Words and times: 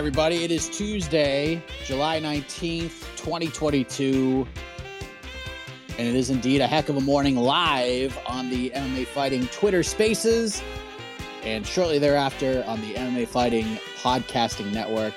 Everybody. 0.00 0.44
It 0.44 0.50
is 0.50 0.70
Tuesday, 0.70 1.62
July 1.84 2.20
19th, 2.20 3.04
2022. 3.16 4.48
And 5.98 6.08
it 6.08 6.14
is 6.14 6.30
indeed 6.30 6.62
a 6.62 6.66
heck 6.66 6.88
of 6.88 6.96
a 6.96 7.02
morning 7.02 7.36
live 7.36 8.18
on 8.26 8.48
the 8.48 8.70
MMA 8.70 9.06
Fighting 9.08 9.46
Twitter 9.48 9.82
Spaces. 9.82 10.62
And 11.42 11.66
shortly 11.66 11.98
thereafter 11.98 12.64
on 12.66 12.80
the 12.80 12.94
MMA 12.94 13.28
Fighting 13.28 13.78
Podcasting 14.00 14.72
Network. 14.72 15.12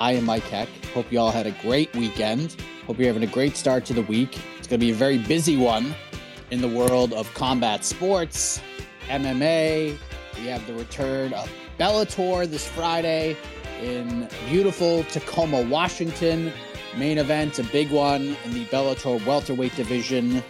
I 0.00 0.12
am 0.12 0.24
Mike 0.24 0.44
Heck. 0.44 0.70
Hope 0.94 1.12
you 1.12 1.18
all 1.18 1.30
had 1.30 1.46
a 1.46 1.52
great 1.60 1.94
weekend. 1.94 2.56
Hope 2.86 2.96
you're 2.96 3.08
having 3.08 3.28
a 3.28 3.30
great 3.30 3.54
start 3.54 3.84
to 3.84 3.92
the 3.92 4.00
week. 4.00 4.38
It's 4.56 4.66
going 4.66 4.80
to 4.80 4.86
be 4.86 4.92
a 4.92 4.94
very 4.94 5.18
busy 5.18 5.58
one 5.58 5.94
in 6.50 6.62
the 6.62 6.68
world 6.68 7.12
of 7.12 7.32
combat 7.34 7.84
sports, 7.84 8.62
MMA. 9.08 9.98
We 10.36 10.46
have 10.46 10.66
the 10.66 10.72
return 10.72 11.34
of 11.34 11.52
Bellator 11.78 12.48
this 12.48 12.66
Friday 12.66 13.36
in 13.82 14.28
beautiful 14.48 15.02
Tacoma, 15.04 15.62
Washington. 15.62 16.52
Main 16.96 17.18
event, 17.18 17.58
a 17.58 17.64
big 17.64 17.90
one 17.90 18.36
in 18.44 18.54
the 18.54 18.64
Bellator 18.66 19.24
welterweight 19.26 19.74
division 19.74 20.42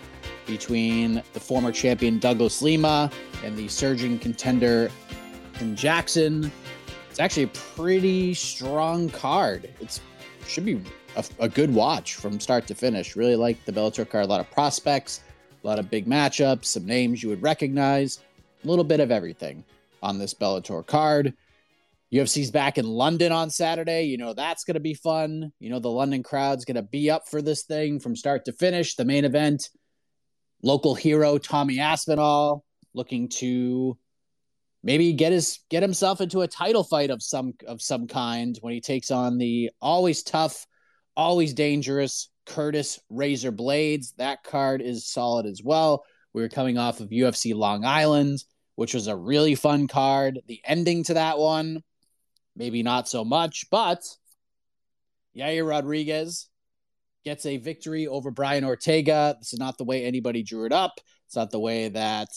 between 0.46 1.22
the 1.32 1.40
former 1.40 1.72
champion 1.72 2.18
Douglas 2.18 2.60
Lima 2.60 3.10
and 3.42 3.56
the 3.56 3.68
surging 3.68 4.18
contender 4.18 4.90
Tim 5.54 5.74
Jackson. 5.74 6.52
It's 7.10 7.20
actually 7.20 7.44
a 7.44 7.48
pretty 7.48 8.34
strong 8.34 9.08
card. 9.08 9.70
It 9.80 10.00
should 10.46 10.66
be 10.66 10.82
a, 11.16 11.24
a 11.38 11.48
good 11.48 11.72
watch 11.72 12.16
from 12.16 12.38
start 12.38 12.66
to 12.66 12.74
finish. 12.74 13.16
Really 13.16 13.36
like 13.36 13.64
the 13.64 13.72
Bellator 13.72 14.08
card. 14.08 14.26
A 14.26 14.28
lot 14.28 14.40
of 14.40 14.50
prospects, 14.50 15.22
a 15.62 15.66
lot 15.66 15.78
of 15.78 15.90
big 15.90 16.06
matchups, 16.06 16.66
some 16.66 16.84
names 16.84 17.22
you 17.22 17.30
would 17.30 17.42
recognize, 17.42 18.20
a 18.62 18.66
little 18.66 18.84
bit 18.84 19.00
of 19.00 19.10
everything 19.10 19.64
on 20.02 20.18
this 20.18 20.34
Bellator 20.34 20.84
card. 20.86 21.32
UFC's 22.12 22.50
back 22.50 22.76
in 22.76 22.84
London 22.84 23.32
on 23.32 23.48
Saturday. 23.48 24.04
You 24.04 24.18
know, 24.18 24.34
that's 24.34 24.64
going 24.64 24.74
to 24.74 24.80
be 24.80 24.94
fun. 24.94 25.50
You 25.58 25.70
know, 25.70 25.78
the 25.78 25.90
London 25.90 26.22
crowd's 26.22 26.66
going 26.66 26.76
to 26.76 26.82
be 26.82 27.10
up 27.10 27.26
for 27.28 27.40
this 27.40 27.62
thing 27.62 28.00
from 28.00 28.16
start 28.16 28.44
to 28.44 28.52
finish. 28.52 28.96
The 28.96 29.06
main 29.06 29.24
event, 29.24 29.70
local 30.62 30.94
hero 30.94 31.38
Tommy 31.38 31.80
Aspinall 31.80 32.64
looking 32.94 33.30
to 33.30 33.96
maybe 34.82 35.14
get 35.14 35.32
his 35.32 35.60
get 35.70 35.82
himself 35.82 36.20
into 36.20 36.42
a 36.42 36.48
title 36.48 36.84
fight 36.84 37.10
of 37.10 37.22
some 37.22 37.54
of 37.66 37.80
some 37.80 38.06
kind 38.06 38.58
when 38.60 38.74
he 38.74 38.80
takes 38.82 39.10
on 39.10 39.38
the 39.38 39.70
always 39.80 40.22
tough, 40.22 40.66
always 41.16 41.54
dangerous 41.54 42.28
Curtis 42.44 43.00
Razor 43.08 43.52
Blaydes. 43.52 44.14
That 44.16 44.44
card 44.44 44.82
is 44.82 45.06
solid 45.06 45.46
as 45.46 45.62
well. 45.62 46.04
We 46.34 46.42
were 46.42 46.50
coming 46.50 46.76
off 46.76 47.00
of 47.00 47.08
UFC 47.08 47.54
Long 47.54 47.86
Island, 47.86 48.44
which 48.74 48.92
was 48.92 49.06
a 49.06 49.16
really 49.16 49.54
fun 49.54 49.86
card. 49.86 50.40
The 50.46 50.60
ending 50.66 51.04
to 51.04 51.14
that 51.14 51.38
one 51.38 51.82
maybe 52.56 52.82
not 52.82 53.08
so 53.08 53.24
much, 53.24 53.66
but 53.70 54.02
Yair 55.36 55.68
Rodriguez 55.68 56.48
gets 57.24 57.46
a 57.46 57.56
victory 57.56 58.06
over 58.06 58.30
Brian 58.30 58.64
Ortega. 58.64 59.36
This 59.38 59.52
is 59.52 59.58
not 59.58 59.78
the 59.78 59.84
way 59.84 60.04
anybody 60.04 60.42
drew 60.42 60.66
it 60.66 60.72
up. 60.72 60.92
It's 61.26 61.36
not 61.36 61.50
the 61.50 61.60
way 61.60 61.88
that 61.88 62.28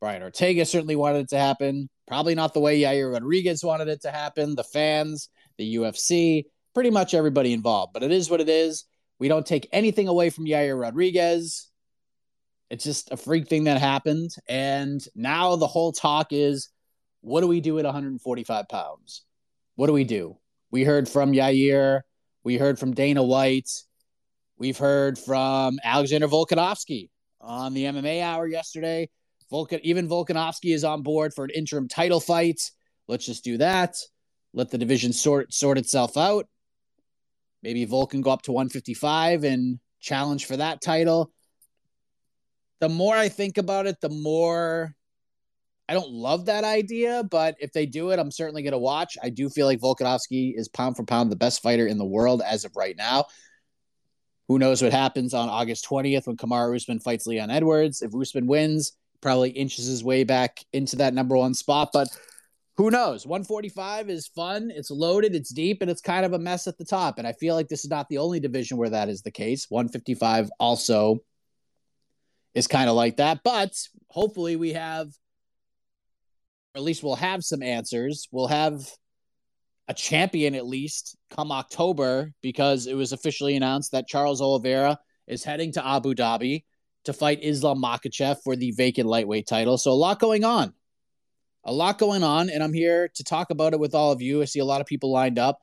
Brian 0.00 0.22
Ortega 0.22 0.64
certainly 0.64 0.96
wanted 0.96 1.20
it 1.20 1.28
to 1.30 1.38
happen. 1.38 1.88
Probably 2.06 2.34
not 2.34 2.54
the 2.54 2.60
way 2.60 2.80
Yair 2.80 3.12
Rodriguez 3.12 3.64
wanted 3.64 3.88
it 3.88 4.02
to 4.02 4.10
happen. 4.10 4.54
The 4.54 4.64
fans, 4.64 5.28
the 5.56 5.76
UFC, 5.76 6.44
pretty 6.74 6.90
much 6.90 7.14
everybody 7.14 7.52
involved. 7.52 7.92
But 7.92 8.02
it 8.02 8.12
is 8.12 8.30
what 8.30 8.40
it 8.40 8.48
is. 8.48 8.84
We 9.18 9.28
don't 9.28 9.46
take 9.46 9.68
anything 9.72 10.06
away 10.06 10.30
from 10.30 10.46
Yair 10.46 10.80
Rodriguez. 10.80 11.68
It's 12.70 12.84
just 12.84 13.10
a 13.10 13.16
freak 13.16 13.48
thing 13.48 13.64
that 13.64 13.80
happened. 13.80 14.30
And 14.48 15.04
now 15.16 15.56
the 15.56 15.66
whole 15.66 15.92
talk 15.92 16.28
is 16.30 16.68
what 17.20 17.40
do 17.40 17.46
we 17.46 17.60
do 17.60 17.78
at 17.78 17.84
145 17.84 18.68
pounds? 18.68 19.24
What 19.74 19.86
do 19.86 19.92
we 19.92 20.04
do? 20.04 20.36
We 20.70 20.84
heard 20.84 21.08
from 21.08 21.32
Yair. 21.32 22.02
We 22.44 22.56
heard 22.56 22.78
from 22.78 22.94
Dana 22.94 23.22
White. 23.22 23.70
We've 24.58 24.78
heard 24.78 25.18
from 25.18 25.78
Alexander 25.84 26.28
Volkanovski 26.28 27.10
on 27.40 27.74
the 27.74 27.84
MMA 27.84 28.22
Hour 28.22 28.46
yesterday. 28.46 29.08
Volkan, 29.52 29.80
even 29.82 30.08
Volkanovski 30.08 30.74
is 30.74 30.84
on 30.84 31.02
board 31.02 31.32
for 31.32 31.44
an 31.44 31.50
interim 31.54 31.88
title 31.88 32.20
fight. 32.20 32.60
Let's 33.06 33.24
just 33.24 33.44
do 33.44 33.58
that. 33.58 33.96
Let 34.52 34.70
the 34.70 34.78
division 34.78 35.12
sort 35.12 35.52
sort 35.52 35.78
itself 35.78 36.16
out. 36.16 36.46
Maybe 37.62 37.86
Volkan 37.86 38.22
go 38.22 38.30
up 38.30 38.42
to 38.42 38.52
155 38.52 39.44
and 39.44 39.78
challenge 40.00 40.46
for 40.46 40.56
that 40.56 40.80
title. 40.80 41.32
The 42.80 42.88
more 42.88 43.16
I 43.16 43.28
think 43.28 43.58
about 43.58 43.86
it, 43.86 44.00
the 44.00 44.08
more 44.08 44.94
I 45.88 45.94
don't 45.94 46.10
love 46.10 46.46
that 46.46 46.64
idea, 46.64 47.24
but 47.24 47.56
if 47.60 47.72
they 47.72 47.86
do 47.86 48.10
it, 48.10 48.18
I'm 48.18 48.30
certainly 48.30 48.62
going 48.62 48.72
to 48.72 48.78
watch. 48.78 49.16
I 49.22 49.30
do 49.30 49.48
feel 49.48 49.66
like 49.66 49.80
Volkanovski 49.80 50.52
is 50.54 50.68
pound 50.68 50.96
for 50.96 51.04
pound 51.04 51.32
the 51.32 51.36
best 51.36 51.62
fighter 51.62 51.86
in 51.86 51.96
the 51.96 52.04
world 52.04 52.42
as 52.44 52.64
of 52.66 52.76
right 52.76 52.96
now. 52.96 53.24
Who 54.48 54.58
knows 54.58 54.82
what 54.82 54.92
happens 54.92 55.32
on 55.32 55.48
August 55.48 55.86
20th 55.88 56.26
when 56.26 56.36
Kamaru 56.36 56.76
Usman 56.76 57.00
fights 57.00 57.26
Leon 57.26 57.50
Edwards? 57.50 58.02
If 58.02 58.14
Usman 58.14 58.46
wins, 58.46 58.92
probably 59.20 59.50
inches 59.50 59.86
his 59.86 60.04
way 60.04 60.24
back 60.24 60.64
into 60.72 60.96
that 60.96 61.14
number 61.14 61.36
one 61.36 61.54
spot. 61.54 61.90
But 61.92 62.08
who 62.76 62.90
knows? 62.90 63.26
145 63.26 64.10
is 64.10 64.28
fun. 64.28 64.70
It's 64.74 64.90
loaded, 64.90 65.34
it's 65.34 65.52
deep, 65.52 65.82
and 65.82 65.90
it's 65.90 66.00
kind 66.00 66.24
of 66.24 66.32
a 66.32 66.38
mess 66.38 66.66
at 66.66 66.78
the 66.78 66.84
top. 66.84 67.18
And 67.18 67.26
I 67.26 67.32
feel 67.32 67.54
like 67.54 67.68
this 67.68 67.84
is 67.84 67.90
not 67.90 68.08
the 68.08 68.18
only 68.18 68.40
division 68.40 68.76
where 68.76 68.90
that 68.90 69.08
is 69.08 69.22
the 69.22 69.30
case. 69.30 69.66
155 69.68 70.50
also 70.60 71.18
is 72.54 72.66
kind 72.66 72.88
of 72.88 72.96
like 72.96 73.16
that. 73.16 73.40
But 73.42 73.72
hopefully 74.08 74.56
we 74.56 74.74
have 74.74 75.08
at 76.78 76.84
least 76.84 77.02
we'll 77.02 77.16
have 77.16 77.42
some 77.42 77.60
answers. 77.60 78.28
We'll 78.30 78.46
have 78.46 78.88
a 79.88 79.94
champion 79.94 80.54
at 80.54 80.64
least 80.64 81.16
come 81.28 81.50
October 81.50 82.32
because 82.40 82.86
it 82.86 82.94
was 82.94 83.12
officially 83.12 83.56
announced 83.56 83.90
that 83.92 84.06
Charles 84.06 84.40
Oliveira 84.40 84.96
is 85.26 85.42
heading 85.42 85.72
to 85.72 85.84
Abu 85.84 86.14
Dhabi 86.14 86.62
to 87.04 87.12
fight 87.12 87.40
Islam 87.42 87.82
Makhachev 87.82 88.36
for 88.44 88.54
the 88.54 88.70
vacant 88.70 89.08
lightweight 89.08 89.48
title. 89.48 89.76
So 89.76 89.90
a 89.90 89.92
lot 89.92 90.20
going 90.20 90.44
on. 90.44 90.72
A 91.64 91.72
lot 91.72 91.98
going 91.98 92.22
on, 92.22 92.48
and 92.48 92.62
I'm 92.62 92.72
here 92.72 93.10
to 93.16 93.24
talk 93.24 93.50
about 93.50 93.72
it 93.72 93.80
with 93.80 93.94
all 93.94 94.12
of 94.12 94.22
you. 94.22 94.40
I 94.40 94.44
see 94.44 94.60
a 94.60 94.64
lot 94.64 94.80
of 94.80 94.86
people 94.86 95.10
lined 95.10 95.38
up. 95.38 95.58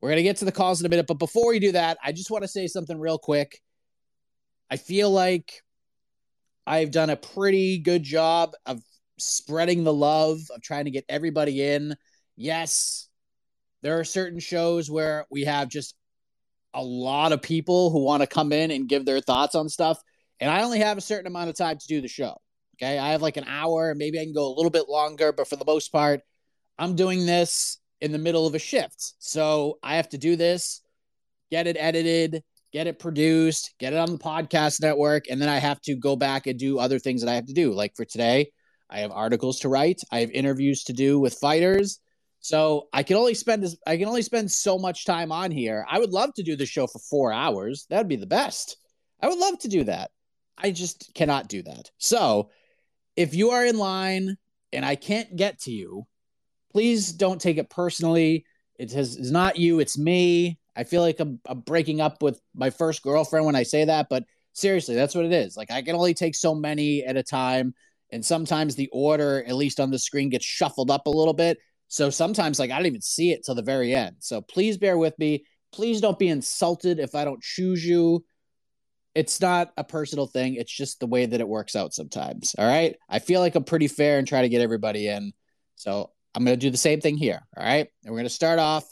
We're 0.00 0.08
going 0.08 0.16
to 0.16 0.22
get 0.22 0.38
to 0.38 0.46
the 0.46 0.52
calls 0.52 0.80
in 0.80 0.86
a 0.86 0.88
minute, 0.88 1.06
but 1.06 1.18
before 1.18 1.48
we 1.50 1.58
do 1.58 1.72
that, 1.72 1.98
I 2.02 2.12
just 2.12 2.30
want 2.30 2.44
to 2.44 2.48
say 2.48 2.66
something 2.66 2.98
real 2.98 3.18
quick. 3.18 3.60
I 4.70 4.78
feel 4.78 5.10
like 5.10 5.62
I've 6.66 6.90
done 6.90 7.10
a 7.10 7.16
pretty 7.16 7.78
good 7.78 8.02
job 8.02 8.54
of 8.64 8.82
spreading 9.18 9.84
the 9.84 9.92
love 9.92 10.38
of 10.54 10.62
trying 10.62 10.86
to 10.86 10.90
get 10.90 11.04
everybody 11.08 11.62
in. 11.62 11.94
Yes, 12.36 13.08
there 13.82 13.98
are 13.98 14.04
certain 14.04 14.40
shows 14.40 14.90
where 14.90 15.26
we 15.30 15.44
have 15.44 15.68
just 15.68 15.94
a 16.74 16.82
lot 16.82 17.32
of 17.32 17.42
people 17.42 17.90
who 17.90 18.04
want 18.04 18.22
to 18.22 18.26
come 18.26 18.52
in 18.52 18.70
and 18.70 18.88
give 18.88 19.04
their 19.04 19.20
thoughts 19.20 19.54
on 19.54 19.68
stuff. 19.68 20.00
And 20.40 20.50
I 20.50 20.62
only 20.62 20.80
have 20.80 20.98
a 20.98 21.02
certain 21.02 21.26
amount 21.26 21.50
of 21.50 21.56
time 21.56 21.78
to 21.78 21.86
do 21.86 22.00
the 22.00 22.08
show. 22.08 22.36
Okay. 22.76 22.98
I 22.98 23.10
have 23.10 23.22
like 23.22 23.36
an 23.36 23.46
hour. 23.48 23.94
Maybe 23.96 24.20
I 24.20 24.24
can 24.24 24.34
go 24.34 24.46
a 24.46 24.54
little 24.54 24.70
bit 24.70 24.88
longer, 24.88 25.32
but 25.32 25.48
for 25.48 25.56
the 25.56 25.64
most 25.64 25.90
part, 25.90 26.20
I'm 26.78 26.94
doing 26.94 27.26
this 27.26 27.78
in 28.00 28.12
the 28.12 28.18
middle 28.18 28.46
of 28.46 28.54
a 28.54 28.58
shift. 28.58 29.14
So 29.18 29.78
I 29.82 29.96
have 29.96 30.08
to 30.10 30.18
do 30.18 30.36
this, 30.36 30.80
get 31.50 31.66
it 31.66 31.76
edited, 31.78 32.44
get 32.72 32.86
it 32.86 32.98
produced, 32.98 33.74
get 33.80 33.92
it 33.92 33.98
on 33.98 34.12
the 34.12 34.18
podcast 34.18 34.80
network, 34.80 35.24
and 35.28 35.40
then 35.40 35.48
I 35.48 35.58
have 35.58 35.80
to 35.82 35.96
go 35.96 36.14
back 36.14 36.46
and 36.46 36.58
do 36.58 36.78
other 36.78 36.98
things 36.98 37.22
that 37.22 37.30
I 37.30 37.34
have 37.34 37.46
to 37.46 37.54
do. 37.54 37.72
Like 37.72 37.96
for 37.96 38.04
today, 38.04 38.52
I 38.90 39.00
have 39.00 39.12
articles 39.12 39.60
to 39.60 39.68
write, 39.68 40.00
I 40.10 40.20
have 40.20 40.30
interviews 40.30 40.84
to 40.84 40.92
do 40.92 41.18
with 41.18 41.34
fighters. 41.34 42.00
So 42.40 42.88
I 42.92 43.02
can 43.02 43.16
only 43.16 43.34
spend 43.34 43.62
this 43.62 43.76
I 43.86 43.96
can 43.96 44.08
only 44.08 44.22
spend 44.22 44.50
so 44.50 44.78
much 44.78 45.04
time 45.04 45.32
on 45.32 45.50
here. 45.50 45.84
I 45.88 45.98
would 45.98 46.10
love 46.10 46.32
to 46.34 46.42
do 46.42 46.56
the 46.56 46.66
show 46.66 46.86
for 46.86 46.98
4 46.98 47.32
hours. 47.32 47.86
That 47.90 47.98
would 47.98 48.08
be 48.08 48.16
the 48.16 48.26
best. 48.26 48.76
I 49.20 49.28
would 49.28 49.38
love 49.38 49.58
to 49.60 49.68
do 49.68 49.84
that. 49.84 50.10
I 50.56 50.70
just 50.70 51.12
cannot 51.14 51.48
do 51.48 51.62
that. 51.64 51.90
So, 51.98 52.50
if 53.16 53.34
you 53.34 53.50
are 53.50 53.64
in 53.64 53.78
line 53.78 54.36
and 54.72 54.84
I 54.84 54.94
can't 54.94 55.34
get 55.34 55.60
to 55.62 55.72
you, 55.72 56.06
please 56.72 57.12
don't 57.12 57.40
take 57.40 57.58
it 57.58 57.70
personally. 57.70 58.44
It 58.76 58.92
has, 58.92 59.16
it's 59.16 59.30
not 59.30 59.56
you, 59.56 59.80
it's 59.80 59.98
me. 59.98 60.58
I 60.76 60.84
feel 60.84 61.02
like 61.02 61.18
I'm, 61.18 61.40
I'm 61.46 61.60
breaking 61.60 62.00
up 62.00 62.22
with 62.22 62.40
my 62.54 62.70
first 62.70 63.02
girlfriend 63.02 63.44
when 63.44 63.56
I 63.56 63.64
say 63.64 63.84
that, 63.86 64.06
but 64.08 64.22
seriously, 64.52 64.94
that's 64.94 65.14
what 65.14 65.24
it 65.24 65.32
is. 65.32 65.56
Like 65.56 65.72
I 65.72 65.82
can 65.82 65.96
only 65.96 66.14
take 66.14 66.36
so 66.36 66.54
many 66.54 67.04
at 67.04 67.16
a 67.16 67.22
time, 67.22 67.74
and 68.10 68.24
sometimes 68.24 68.74
the 68.74 68.88
order, 68.92 69.44
at 69.46 69.54
least 69.54 69.80
on 69.80 69.90
the 69.90 69.98
screen, 69.98 70.30
gets 70.30 70.44
shuffled 70.44 70.90
up 70.90 71.06
a 71.06 71.10
little 71.10 71.34
bit. 71.34 71.58
So 71.88 72.10
sometimes, 72.10 72.58
like 72.58 72.70
I 72.70 72.76
don't 72.76 72.86
even 72.86 73.00
see 73.00 73.32
it 73.32 73.44
till 73.44 73.54
the 73.54 73.62
very 73.62 73.94
end. 73.94 74.16
So 74.20 74.40
please 74.40 74.78
bear 74.78 74.98
with 74.98 75.18
me. 75.18 75.44
Please 75.72 76.00
don't 76.00 76.18
be 76.18 76.28
insulted 76.28 76.98
if 76.98 77.14
I 77.14 77.24
don't 77.24 77.42
choose 77.42 77.84
you. 77.84 78.24
It's 79.14 79.40
not 79.40 79.72
a 79.76 79.84
personal 79.84 80.26
thing. 80.26 80.54
It's 80.54 80.72
just 80.74 81.00
the 81.00 81.06
way 81.06 81.26
that 81.26 81.40
it 81.40 81.48
works 81.48 81.74
out 81.74 81.92
sometimes. 81.92 82.54
All 82.58 82.66
right. 82.66 82.96
I 83.08 83.18
feel 83.18 83.40
like 83.40 83.54
I'm 83.54 83.64
pretty 83.64 83.88
fair 83.88 84.18
and 84.18 84.28
try 84.28 84.42
to 84.42 84.48
get 84.48 84.60
everybody 84.60 85.08
in. 85.08 85.32
So 85.76 86.10
I'm 86.34 86.44
going 86.44 86.58
to 86.58 86.66
do 86.66 86.70
the 86.70 86.76
same 86.76 87.00
thing 87.00 87.16
here. 87.16 87.40
All 87.56 87.64
right. 87.64 87.88
And 88.04 88.12
we're 88.12 88.18
going 88.18 88.24
to 88.24 88.30
start 88.30 88.58
off 88.58 88.84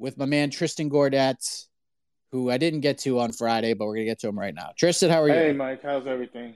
with 0.00 0.18
my 0.18 0.24
man 0.24 0.50
Tristan 0.50 0.90
Gordet, 0.90 1.66
who 2.32 2.50
I 2.50 2.58
didn't 2.58 2.80
get 2.80 2.98
to 2.98 3.20
on 3.20 3.32
Friday, 3.32 3.74
but 3.74 3.86
we're 3.86 3.96
gonna 3.96 4.06
get 4.06 4.20
to 4.20 4.28
him 4.28 4.38
right 4.38 4.54
now. 4.54 4.70
Tristan, 4.76 5.10
how 5.10 5.22
are 5.22 5.28
you? 5.28 5.34
Hey, 5.34 5.52
Mike, 5.52 5.82
how's 5.82 6.06
everything? 6.06 6.54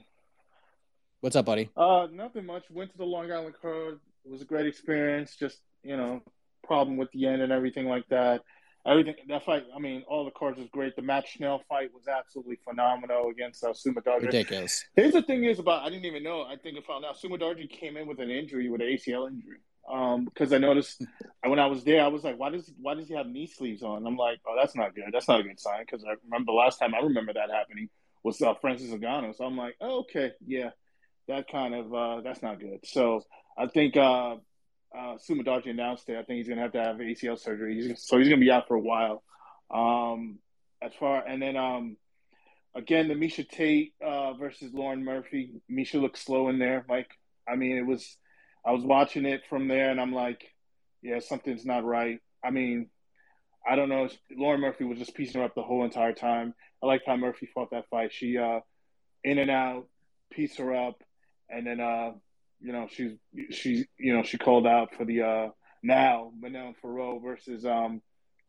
What's 1.24 1.36
up, 1.36 1.46
buddy? 1.46 1.70
Uh, 1.74 2.06
nothing 2.12 2.44
much. 2.44 2.64
Went 2.70 2.92
to 2.92 2.98
the 2.98 3.06
Long 3.06 3.32
Island 3.32 3.54
card. 3.62 3.98
It 4.26 4.30
was 4.30 4.42
a 4.42 4.44
great 4.44 4.66
experience. 4.66 5.34
Just 5.34 5.58
you 5.82 5.96
know, 5.96 6.20
problem 6.64 6.98
with 6.98 7.10
the 7.12 7.26
end 7.26 7.40
and 7.40 7.50
everything 7.50 7.86
like 7.88 8.06
that. 8.10 8.42
Everything 8.86 9.14
that 9.28 9.42
fight. 9.42 9.64
I 9.74 9.78
mean, 9.78 10.04
all 10.06 10.26
the 10.26 10.32
cards 10.32 10.58
was 10.58 10.68
great. 10.68 10.94
The 10.96 11.00
Matt 11.00 11.26
Schnell 11.26 11.62
fight 11.66 11.94
was 11.94 12.08
absolutely 12.08 12.58
phenomenal 12.68 13.30
against 13.30 13.64
uh, 13.64 13.72
Su 13.72 13.94
Mudaerji. 13.94 14.26
Ridiculous. 14.26 14.84
Here's 14.96 15.14
the 15.14 15.22
thing: 15.22 15.44
is 15.44 15.58
about 15.58 15.82
I 15.82 15.88
didn't 15.88 16.04
even 16.04 16.22
know. 16.22 16.42
I 16.42 16.56
think 16.56 16.76
I 16.76 16.82
found 16.86 17.06
out 17.06 17.18
Su 17.18 17.30
Mudaerji 17.30 17.70
came 17.70 17.96
in 17.96 18.06
with 18.06 18.18
an 18.18 18.30
injury, 18.30 18.68
with 18.68 18.82
an 18.82 18.88
ACL 18.88 19.26
injury. 19.26 19.60
Um, 19.90 20.26
because 20.26 20.52
I 20.52 20.58
noticed 20.58 21.06
when 21.42 21.58
I 21.58 21.68
was 21.68 21.84
there, 21.84 22.04
I 22.04 22.08
was 22.08 22.22
like, 22.22 22.38
why 22.38 22.50
does 22.50 22.70
why 22.82 22.92
does 22.92 23.08
he 23.08 23.14
have 23.14 23.28
knee 23.28 23.46
sleeves 23.46 23.82
on? 23.82 24.06
I'm 24.06 24.18
like, 24.18 24.40
oh, 24.46 24.56
that's 24.60 24.76
not 24.76 24.94
good. 24.94 25.04
That's 25.10 25.28
not 25.28 25.40
a 25.40 25.42
good 25.42 25.58
sign. 25.58 25.86
Because 25.86 26.04
I 26.04 26.16
remember 26.22 26.52
the 26.52 26.56
last 26.58 26.78
time 26.78 26.94
I 26.94 26.98
remember 26.98 27.32
that 27.32 27.50
happening 27.50 27.88
was 28.22 28.42
uh, 28.42 28.52
Francis 28.60 28.90
Ngannou. 28.90 29.34
So 29.34 29.46
I'm 29.46 29.56
like, 29.56 29.76
oh, 29.80 30.00
okay, 30.00 30.32
yeah, 30.46 30.70
that 31.28 31.48
kind 31.48 31.74
of 31.74 31.94
uh, 31.94 32.20
that's 32.22 32.42
not 32.42 32.60
good. 32.60 32.80
So 32.84 33.22
I 33.56 33.66
think 33.66 33.96
uh, 33.96 34.36
uh, 34.96 35.16
announced 35.66 36.08
it. 36.08 36.16
I 36.16 36.22
think 36.22 36.38
he's 36.38 36.48
gonna 36.48 36.62
have 36.62 36.72
to 36.72 36.82
have 36.82 36.96
ACL 36.96 37.38
surgery. 37.38 37.74
He's, 37.74 38.04
so 38.04 38.18
he's 38.18 38.28
gonna 38.28 38.40
be 38.40 38.50
out 38.50 38.68
for 38.68 38.74
a 38.74 38.80
while. 38.80 39.22
Um, 39.70 40.38
as 40.82 40.92
far 40.98 41.26
and 41.26 41.40
then 41.40 41.56
um, 41.56 41.96
again, 42.74 43.08
the 43.08 43.14
Miesha 43.14 43.48
Tate 43.48 43.94
uh, 44.04 44.34
versus 44.34 44.72
Lauren 44.72 45.04
Murphy. 45.04 45.62
Miesha 45.70 46.00
looked 46.00 46.18
slow 46.18 46.48
in 46.48 46.58
there, 46.58 46.84
Mike. 46.88 47.10
I 47.48 47.56
mean, 47.56 47.76
it 47.76 47.86
was 47.86 48.16
I 48.66 48.72
was 48.72 48.84
watching 48.84 49.26
it 49.26 49.42
from 49.48 49.68
there, 49.68 49.90
and 49.90 50.00
I'm 50.00 50.12
like, 50.12 50.44
yeah, 51.02 51.20
something's 51.20 51.66
not 51.66 51.84
right. 51.84 52.20
I 52.44 52.50
mean, 52.50 52.88
I 53.66 53.76
don't 53.76 53.88
know. 53.88 54.08
Lauren 54.36 54.60
Murphy 54.60 54.84
was 54.84 54.98
just 54.98 55.14
piecing 55.14 55.40
her 55.40 55.46
up 55.46 55.54
the 55.54 55.62
whole 55.62 55.84
entire 55.84 56.12
time. 56.12 56.54
I 56.82 56.86
liked 56.86 57.06
how 57.06 57.16
Murphy 57.16 57.48
fought 57.54 57.70
that 57.70 57.88
fight. 57.90 58.12
She 58.12 58.36
uh, 58.36 58.60
in 59.22 59.38
and 59.38 59.50
out, 59.50 59.86
piece 60.30 60.56
her 60.56 60.74
up, 60.74 61.02
and 61.48 61.66
then 61.66 61.80
uh, 61.80 62.12
you 62.60 62.72
know 62.72 62.88
she's 62.90 63.12
she 63.50 63.86
you 63.98 64.16
know 64.16 64.22
she 64.22 64.38
called 64.38 64.66
out 64.66 64.94
for 64.96 65.04
the 65.04 65.22
uh, 65.22 65.48
now 65.82 66.32
Manon 66.38 66.74
Fiorot 66.82 67.22
versus 67.22 67.64
um, 67.64 68.00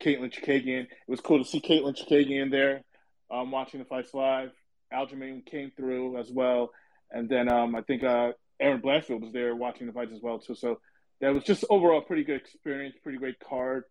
Katlyn 0.02 0.32
Chookagian. 0.32 0.82
It 0.82 0.88
was 1.08 1.20
cool 1.20 1.42
to 1.42 1.48
see 1.48 1.60
Katlyn 1.60 1.96
Chookagian 1.96 2.50
there, 2.50 2.82
um, 3.30 3.50
watching 3.50 3.80
the 3.80 3.86
fights 3.86 4.14
live. 4.14 4.50
Aljamain 4.92 5.44
came 5.44 5.72
through 5.76 6.18
as 6.18 6.30
well, 6.30 6.70
and 7.10 7.28
then 7.28 7.52
um, 7.52 7.74
I 7.74 7.82
think 7.82 8.04
uh, 8.04 8.32
Erin 8.60 8.80
Blanchfield 8.80 9.20
was 9.20 9.32
there 9.32 9.54
watching 9.54 9.86
the 9.86 9.92
fights 9.92 10.12
as 10.12 10.22
well 10.22 10.38
too. 10.38 10.54
So 10.54 10.80
that 11.20 11.34
was 11.34 11.44
just 11.44 11.64
overall 11.70 12.02
pretty 12.02 12.24
good 12.24 12.36
experience, 12.36 12.96
pretty 13.02 13.18
great 13.18 13.40
card. 13.40 13.84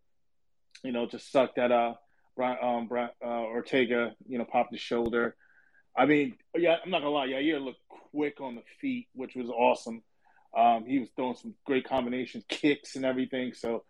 You 0.83 0.91
know, 0.91 1.07
just 1.07 1.31
sucked 1.31 1.55
that 1.55 1.71
uh, 1.71 1.93
Brian, 2.35 2.57
um, 2.61 2.87
Brian, 2.87 3.09
uh, 3.23 3.27
Ortega, 3.27 4.13
you 4.27 4.37
know, 4.37 4.45
popped 4.45 4.71
his 4.71 4.81
shoulder. 4.81 5.35
I 5.97 6.05
mean, 6.05 6.35
yeah, 6.55 6.77
I'm 6.83 6.91
not 6.91 6.99
gonna 6.99 7.11
lie, 7.11 7.27
Yair 7.27 7.63
looked 7.63 7.79
quick 8.11 8.41
on 8.41 8.55
the 8.55 8.63
feet, 8.81 9.07
which 9.13 9.35
was 9.35 9.49
awesome. 9.49 10.03
Um, 10.55 10.85
he 10.85 10.99
was 10.99 11.09
throwing 11.15 11.35
some 11.35 11.53
great 11.65 11.85
combinations, 11.85 12.45
kicks 12.47 12.95
and 12.95 13.05
everything. 13.05 13.53
So 13.53 13.83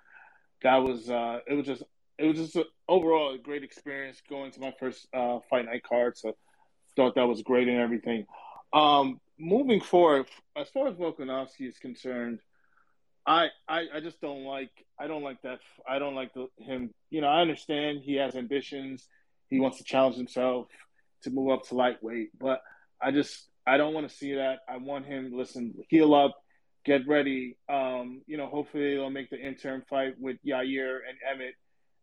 that 0.63 0.77
was 0.77 1.09
uh, 1.09 1.39
it 1.47 1.53
was 1.53 1.65
just 1.65 1.83
it 2.17 2.25
was 2.25 2.37
just 2.37 2.55
a, 2.55 2.65
overall 2.87 3.33
a 3.33 3.37
great 3.37 3.63
experience 3.63 4.21
going 4.27 4.51
to 4.51 4.59
my 4.59 4.73
first 4.79 5.07
uh, 5.13 5.39
fight 5.49 5.65
night 5.65 5.83
card. 5.83 6.17
So 6.17 6.35
thought 6.95 7.15
that 7.15 7.27
was 7.27 7.41
great 7.41 7.67
and 7.67 7.77
everything. 7.79 8.25
Um, 8.73 9.19
moving 9.37 9.81
forward, 9.81 10.27
as 10.55 10.69
far 10.69 10.87
as 10.87 10.95
Volkanovski 10.95 11.67
is 11.67 11.77
concerned, 11.77 12.39
I, 13.27 13.47
I 13.67 13.85
I 13.95 13.99
just 13.99 14.21
don't 14.21 14.43
like 14.43 14.71
I 14.99 15.07
don't 15.07 15.23
like 15.23 15.41
that 15.41 15.59
I 15.87 15.99
don't 15.99 16.15
like 16.15 16.33
the, 16.33 16.47
him. 16.57 16.93
You 17.09 17.21
know, 17.21 17.27
I 17.27 17.41
understand 17.41 17.99
he 18.03 18.15
has 18.15 18.35
ambitions. 18.35 19.07
He 19.49 19.59
wants 19.59 19.77
to 19.77 19.83
challenge 19.83 20.15
himself 20.15 20.67
to 21.25 21.31
move 21.31 21.51
up 21.51 21.67
to 21.67 21.75
lightweight, 21.75 22.29
but 22.39 22.61
I 23.01 23.11
just 23.11 23.47
I 23.67 23.77
don't 23.77 23.93
want 23.93 24.09
to 24.09 24.15
see 24.15 24.35
that. 24.35 24.59
I 24.69 24.77
want 24.77 25.05
him 25.05 25.31
listen, 25.33 25.73
heal 25.89 26.13
up, 26.15 26.35
get 26.85 27.07
ready. 27.07 27.57
Um, 27.69 28.21
you 28.25 28.37
know, 28.37 28.47
hopefully 28.47 28.95
they'll 28.95 29.09
make 29.09 29.29
the 29.29 29.39
interim 29.39 29.83
fight 29.89 30.15
with 30.19 30.37
Yair 30.45 30.99
and 31.07 31.17
Emmett, 31.29 31.55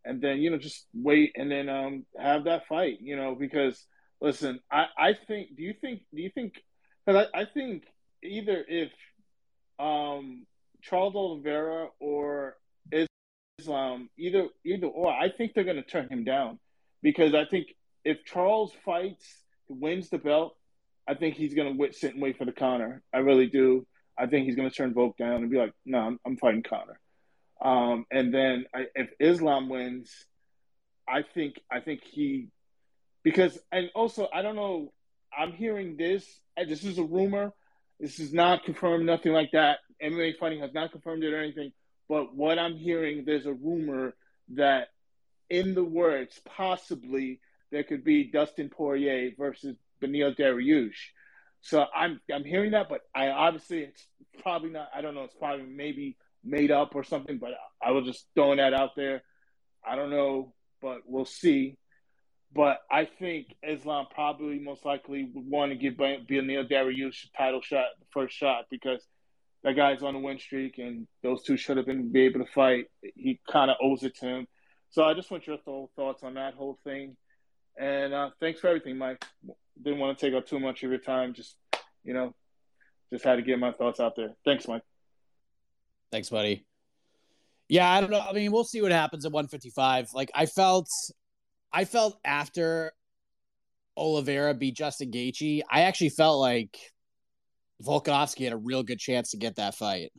and 0.05 0.21
then 0.21 0.39
you 0.39 0.51
know 0.51 0.59
just 0.59 0.87
wait 0.95 1.33
and 1.37 1.51
then 1.51 1.69
um 1.69 2.05
have 2.19 2.45
that 2.45 2.67
fight. 2.69 2.99
You 3.01 3.17
know, 3.17 3.35
because 3.35 3.85
listen, 4.21 4.61
I 4.71 4.87
I 4.99 5.15
think 5.27 5.57
do 5.57 5.63
you 5.63 5.75
think 5.81 6.03
do 6.15 6.23
you 6.23 6.31
think 6.31 6.55
because 7.05 7.27
I, 7.35 7.41
I 7.41 7.45
think 7.47 7.85
either 8.23 8.65
if 8.69 8.93
um, 9.79 10.47
Charles 10.83 11.15
Oliveira 11.15 11.89
or 12.01 12.57
Islam, 13.59 14.11
either 14.19 14.49
either 14.65 14.87
or, 14.87 15.13
I 15.13 15.31
think 15.31 15.55
they're 15.55 15.65
going 15.65 15.77
to 15.77 15.83
turn 15.83 16.09
him 16.09 16.25
down 16.25 16.59
because 17.03 17.35
I 17.35 17.45
think 17.45 17.69
if 18.05 18.25
Charles 18.25 18.73
fights, 18.85 19.25
wins 19.69 20.09
the 20.11 20.19
belt, 20.19 20.57
I 21.09 21.15
think 21.15 21.35
he's 21.35 21.55
going 21.55 21.77
to 21.77 21.93
sit 21.93 22.15
and 22.15 22.23
wait 22.23 22.39
for 22.39 22.45
the 22.45 22.53
Conor. 22.53 23.03
I 23.13 23.19
really 23.19 23.47
do. 23.47 23.87
I 24.19 24.27
think 24.27 24.47
he's 24.47 24.57
going 24.57 24.69
to 24.69 24.75
turn 24.75 24.95
Volk 24.95 25.17
down 25.17 25.37
and 25.43 25.51
be 25.51 25.59
like, 25.59 25.73
"No, 25.85 25.99
I'm, 25.99 26.19
I'm 26.25 26.37
fighting 26.37 26.63
Conor." 26.63 27.01
Um, 27.61 28.07
and 28.11 28.33
then 28.33 28.67
I, 28.75 28.87
if 28.95 29.11
Islam 29.19 29.69
wins, 29.69 30.11
I 31.09 31.23
think 31.23 31.61
I 31.71 31.81
think 31.81 32.03
he 32.05 32.49
because 33.23 33.59
and 33.71 33.91
also 33.95 34.29
I 34.33 34.43
don't 34.43 34.57
know. 34.57 34.93
I'm 35.37 35.53
hearing 35.53 35.97
this. 35.97 36.25
This 36.57 36.85
is 36.85 36.99
a 36.99 37.05
rumor. 37.05 37.53
This 37.99 38.19
is 38.19 38.33
not 38.33 38.65
confirmed, 38.65 39.07
nothing 39.07 39.33
like 39.33 39.53
that. 39.53 39.79
MMA 40.03 40.37
Fighting 40.39 40.61
has 40.61 40.75
not 40.75 40.91
confirmed 40.91 41.23
it 41.23 41.33
or 41.33 41.41
anything. 41.41 41.73
But 42.09 42.35
what 42.35 42.59
I'm 42.59 42.77
hearing, 42.77 43.25
there's 43.25 43.47
a 43.47 43.53
rumor 43.53 44.15
that 44.55 44.89
in 45.49 45.75
the 45.75 45.85
words, 45.85 46.41
possibly 46.45 47.41
there 47.73 47.83
could 47.83 48.05
be 48.05 48.31
Dustin 48.31 48.69
Poirier 48.69 49.33
versus 49.37 49.77
Beneil 50.01 50.37
Dariush. 50.37 51.11
So 51.63 51.85
I'm 51.95 52.21
I'm 52.33 52.45
hearing 52.45 52.73
that, 52.73 52.89
but 52.89 53.01
I 53.15 53.29
obviously 53.29 53.81
it's 53.81 54.07
probably 54.43 54.71
not. 54.71 54.89
I 54.95 55.01
don't 55.01 55.15
know. 55.15 55.25
It's 55.25 55.35
probably 55.35 55.67
maybe 55.67 56.17
made 56.45 56.71
up 56.71 56.95
or 56.95 57.03
something. 57.03 57.39
But 57.39 57.53
I 57.83 57.93
was 57.93 58.05
just 58.05 58.27
throwing 58.35 58.59
that 58.59 58.75
out 58.75 58.91
there. 58.95 59.23
I 59.85 59.97
don't 59.97 60.11
know, 60.11 60.53
but 60.81 60.99
we'll 61.07 61.25
see. 61.25 61.79
But 62.55 62.79
I 62.91 63.07
think 63.07 63.47
Islam 63.67 64.07
probably 64.15 64.59
most 64.59 64.85
likely 64.85 65.31
would 65.35 65.49
want 65.49 65.73
to 65.73 65.79
give 65.79 65.95
Beneil 65.95 66.71
Dariush 66.71 67.25
a 67.25 67.37
title 67.39 67.63
shot, 67.63 67.87
the 67.99 68.07
first 68.13 68.37
shot, 68.37 68.67
because 68.71 69.03
that 69.65 69.75
guy's 69.75 70.03
on 70.03 70.15
a 70.15 70.19
win 70.19 70.39
streak, 70.39 70.77
and 70.77 71.07
those 71.23 71.43
two 71.45 71.57
should 71.57 71.79
have 71.79 71.87
been 71.87 72.13
be 72.13 72.23
able 72.23 72.45
to 72.45 72.53
fight. 72.53 72.87
He 73.15 73.41
kind 73.51 73.71
of 73.71 73.79
owes 73.81 74.03
it 74.03 74.17
to 74.17 74.27
him. 74.27 74.49
So 74.91 75.05
I 75.05 75.15
just 75.15 75.31
want 75.31 75.47
your 75.47 75.59
thoughts 75.59 76.23
on 76.23 76.35
that 76.35 76.55
whole 76.55 76.79
thing. 76.85 77.17
And 77.79 78.13
uh, 78.13 78.31
thanks 78.41 78.61
for 78.61 78.69
everything, 78.69 78.99
Mike. 78.99 79.25
Didn't 79.83 79.99
want 79.99 80.19
to 80.19 80.27
take 80.27 80.35
up 80.37 80.47
too 80.47 80.61
much 80.61 80.83
of 80.83 80.91
your 80.91 80.99
time. 80.99 81.35
Just 81.35 81.57
you 82.05 82.15
know, 82.15 82.35
just 83.13 83.25
had 83.25 83.37
to 83.37 83.43
get 83.43 83.59
my 83.59 83.73
thoughts 83.73 84.01
out 84.01 84.17
there. 84.17 84.31
Thanks, 84.45 84.69
Mike. 84.69 84.83
Thanks, 86.11 86.29
buddy. 86.29 86.67
Yeah, 87.69 87.91
I 87.91 88.01
don't 88.01 88.11
know. 88.11 88.21
I 88.21 88.33
mean, 88.33 88.53
we'll 88.53 88.65
see 88.65 88.83
what 88.83 88.93
happens 88.93 89.25
at 89.25 89.33
155. 89.33 90.09
Like 90.15 90.31
I 90.35 90.47
felt 90.47 90.89
I 91.73 91.85
felt 91.85 92.19
after 92.25 92.93
Oliveira 93.97 94.55
beat 94.55 94.77
Justin 94.77 95.11
Gaethje, 95.11 95.63
I 95.71 95.83
actually 95.83 96.11
felt 96.11 96.41
like 96.41 96.77
Volkanovski 97.83 98.45
had 98.45 98.53
a 98.53 98.59
real 98.59 98.83
good 98.83 98.99
chance 98.99 99.31
to 99.31 99.37
get 99.37 99.57
that 99.57 99.75
fight. 99.75 100.13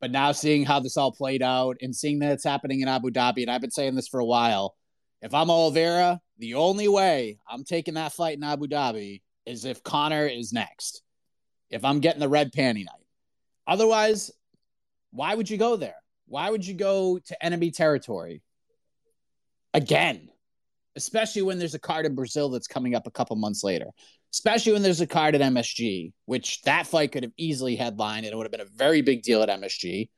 But 0.00 0.10
now 0.10 0.32
seeing 0.32 0.64
how 0.64 0.80
this 0.80 0.96
all 0.96 1.12
played 1.12 1.42
out 1.42 1.76
and 1.80 1.94
seeing 1.94 2.18
that 2.20 2.32
it's 2.32 2.44
happening 2.44 2.80
in 2.80 2.88
Abu 2.88 3.10
Dhabi, 3.10 3.42
and 3.42 3.50
I've 3.50 3.60
been 3.60 3.70
saying 3.70 3.94
this 3.94 4.08
for 4.08 4.20
a 4.20 4.24
while, 4.24 4.74
if 5.22 5.32
I'm 5.32 5.50
Oliveira, 5.50 6.20
the 6.38 6.54
only 6.54 6.88
way 6.88 7.38
I'm 7.48 7.64
taking 7.64 7.94
that 7.94 8.12
fight 8.12 8.36
in 8.36 8.42
Abu 8.42 8.66
Dhabi 8.66 9.22
is 9.46 9.64
if 9.64 9.82
Conor 9.82 10.26
is 10.26 10.52
next. 10.52 11.02
If 11.70 11.84
I'm 11.84 12.00
getting 12.00 12.20
the 12.20 12.28
red 12.28 12.52
panty 12.52 12.84
night. 12.84 13.04
Otherwise, 13.66 14.30
why 15.10 15.34
would 15.34 15.48
you 15.48 15.56
go 15.56 15.76
there? 15.76 15.96
Why 16.26 16.50
would 16.50 16.66
you 16.66 16.74
go 16.74 17.18
to 17.18 17.44
enemy 17.44 17.70
territory 17.70 18.42
again? 19.72 20.28
Especially 20.96 21.42
when 21.42 21.58
there's 21.58 21.74
a 21.74 21.80
card 21.80 22.06
in 22.06 22.14
Brazil 22.14 22.48
that's 22.48 22.68
coming 22.68 22.94
up 22.94 23.06
a 23.06 23.10
couple 23.10 23.36
months 23.36 23.64
later. 23.64 23.86
Especially 24.32 24.72
when 24.72 24.82
there's 24.82 25.00
a 25.00 25.06
card 25.06 25.34
at 25.34 25.40
MSG, 25.40 26.12
which 26.26 26.60
that 26.62 26.86
fight 26.86 27.12
could 27.12 27.22
have 27.22 27.32
easily 27.36 27.76
headlined 27.76 28.26
and 28.26 28.32
it 28.32 28.36
would 28.36 28.44
have 28.44 28.52
been 28.52 28.60
a 28.60 28.76
very 28.76 29.00
big 29.00 29.22
deal 29.22 29.42
at 29.42 29.48
MSG. 29.48 30.08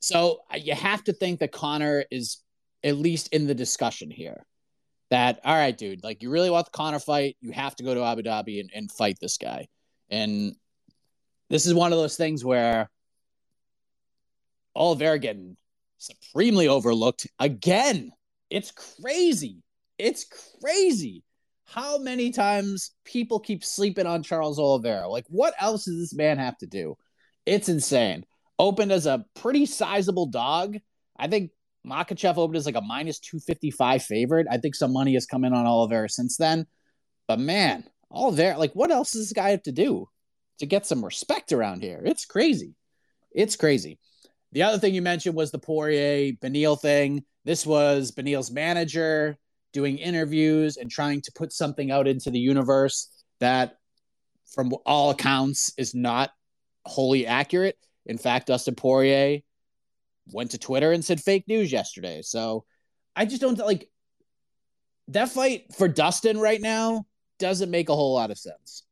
So 0.00 0.40
uh, 0.52 0.56
you 0.56 0.74
have 0.74 1.02
to 1.04 1.12
think 1.12 1.40
that 1.40 1.52
Conor 1.52 2.04
is 2.10 2.38
at 2.84 2.96
least 2.96 3.28
in 3.28 3.46
the 3.46 3.54
discussion 3.54 4.10
here. 4.10 4.44
That 5.10 5.40
all 5.44 5.54
right, 5.54 5.76
dude, 5.76 6.04
like 6.04 6.22
you 6.22 6.30
really 6.30 6.50
want 6.50 6.66
the 6.66 6.70
Conor 6.72 6.98
fight, 6.98 7.36
you 7.40 7.50
have 7.52 7.74
to 7.76 7.84
go 7.84 7.94
to 7.94 8.02
Abu 8.02 8.22
Dhabi 8.22 8.60
and, 8.60 8.70
and 8.74 8.92
fight 8.92 9.18
this 9.20 9.38
guy. 9.38 9.68
And 10.10 10.54
this 11.48 11.66
is 11.66 11.74
one 11.74 11.92
of 11.92 11.98
those 11.98 12.16
things 12.16 12.44
where 12.44 12.90
Oliveira 14.74 15.18
getting 15.18 15.56
supremely 15.96 16.68
overlooked 16.68 17.26
again. 17.38 18.12
It's 18.50 18.70
crazy. 18.70 19.62
It's 19.98 20.26
crazy 20.60 21.24
how 21.64 21.98
many 21.98 22.30
times 22.30 22.92
people 23.04 23.40
keep 23.40 23.64
sleeping 23.64 24.06
on 24.06 24.22
Charles 24.22 24.58
Oliveira. 24.58 25.08
Like, 25.08 25.26
what 25.28 25.54
else 25.58 25.84
does 25.84 25.98
this 25.98 26.14
man 26.14 26.38
have 26.38 26.56
to 26.58 26.66
do? 26.66 26.96
It's 27.44 27.68
insane. 27.68 28.24
Opened 28.58 28.92
as 28.92 29.06
a 29.06 29.24
pretty 29.34 29.66
sizable 29.66 30.26
dog. 30.26 30.78
I 31.18 31.28
think 31.28 31.50
Makhachev 31.86 32.36
opened 32.36 32.56
as 32.56 32.66
like 32.66 32.74
a 32.74 32.80
minus 32.80 33.18
255 33.20 34.02
favorite. 34.02 34.46
I 34.50 34.58
think 34.58 34.74
some 34.74 34.92
money 34.92 35.14
has 35.14 35.26
come 35.26 35.44
in 35.44 35.52
on 35.52 35.66
Oliveira 35.66 36.08
since 36.08 36.36
then. 36.36 36.66
But 37.26 37.40
man, 37.40 37.84
Oliveira, 38.10 38.58
like, 38.58 38.72
what 38.72 38.90
else 38.90 39.12
does 39.12 39.22
this 39.22 39.32
guy 39.32 39.50
have 39.50 39.62
to 39.64 39.72
do 39.72 40.08
to 40.58 40.66
get 40.66 40.86
some 40.86 41.04
respect 41.04 41.52
around 41.52 41.82
here? 41.82 42.02
It's 42.04 42.24
crazy. 42.24 42.74
It's 43.32 43.56
crazy. 43.56 43.98
The 44.52 44.62
other 44.62 44.78
thing 44.78 44.94
you 44.94 45.02
mentioned 45.02 45.34
was 45.34 45.50
the 45.50 45.58
Poirier 45.58 46.32
Beneil 46.42 46.80
thing. 46.80 47.24
This 47.44 47.66
was 47.66 48.12
Beneil's 48.12 48.50
manager 48.50 49.36
doing 49.72 49.98
interviews 49.98 50.78
and 50.78 50.90
trying 50.90 51.20
to 51.22 51.32
put 51.34 51.52
something 51.52 51.90
out 51.90 52.08
into 52.08 52.30
the 52.30 52.38
universe 52.38 53.08
that, 53.40 53.76
from 54.54 54.72
all 54.86 55.10
accounts, 55.10 55.72
is 55.76 55.94
not 55.94 56.30
wholly 56.86 57.26
accurate. 57.26 57.76
In 58.06 58.16
fact, 58.16 58.46
Dustin 58.46 58.74
Poirier 58.74 59.40
went 60.32 60.52
to 60.52 60.58
Twitter 60.58 60.92
and 60.92 61.04
said 61.04 61.20
fake 61.20 61.46
news 61.48 61.72
yesterday. 61.72 62.22
So 62.22 62.64
I 63.16 63.24
just 63.24 63.40
don't 63.40 63.58
like 63.58 63.88
that 65.08 65.30
fight 65.30 65.74
for 65.74 65.88
Dustin 65.88 66.38
right 66.38 66.60
now 66.60 67.06
doesn't 67.38 67.70
make 67.70 67.88
a 67.88 67.94
whole 67.94 68.14
lot 68.14 68.30
of 68.30 68.38
sense. 68.38 68.84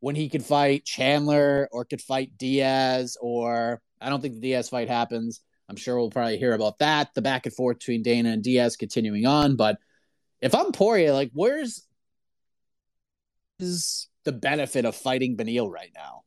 When 0.00 0.14
he 0.14 0.28
could 0.28 0.44
fight 0.44 0.84
Chandler 0.84 1.68
or 1.72 1.84
could 1.84 2.00
fight 2.00 2.38
Diaz, 2.38 3.16
or 3.20 3.82
I 4.00 4.08
don't 4.08 4.20
think 4.20 4.34
the 4.34 4.40
Diaz 4.40 4.68
fight 4.68 4.88
happens. 4.88 5.40
I'm 5.68 5.76
sure 5.76 5.96
we'll 5.98 6.10
probably 6.10 6.38
hear 6.38 6.54
about 6.54 6.78
that, 6.78 7.10
the 7.14 7.22
back 7.22 7.46
and 7.46 7.54
forth 7.54 7.78
between 7.78 8.02
Dana 8.02 8.30
and 8.30 8.42
Diaz 8.42 8.76
continuing 8.76 9.26
on. 9.26 9.56
But 9.56 9.78
if 10.40 10.54
I'm 10.54 10.72
Poirier, 10.72 11.12
like, 11.12 11.30
where's 11.34 11.86
is 13.58 14.08
the 14.24 14.32
benefit 14.32 14.86
of 14.86 14.96
fighting 14.96 15.36
Beneil 15.36 15.70
right 15.70 15.92
now? 15.94 16.22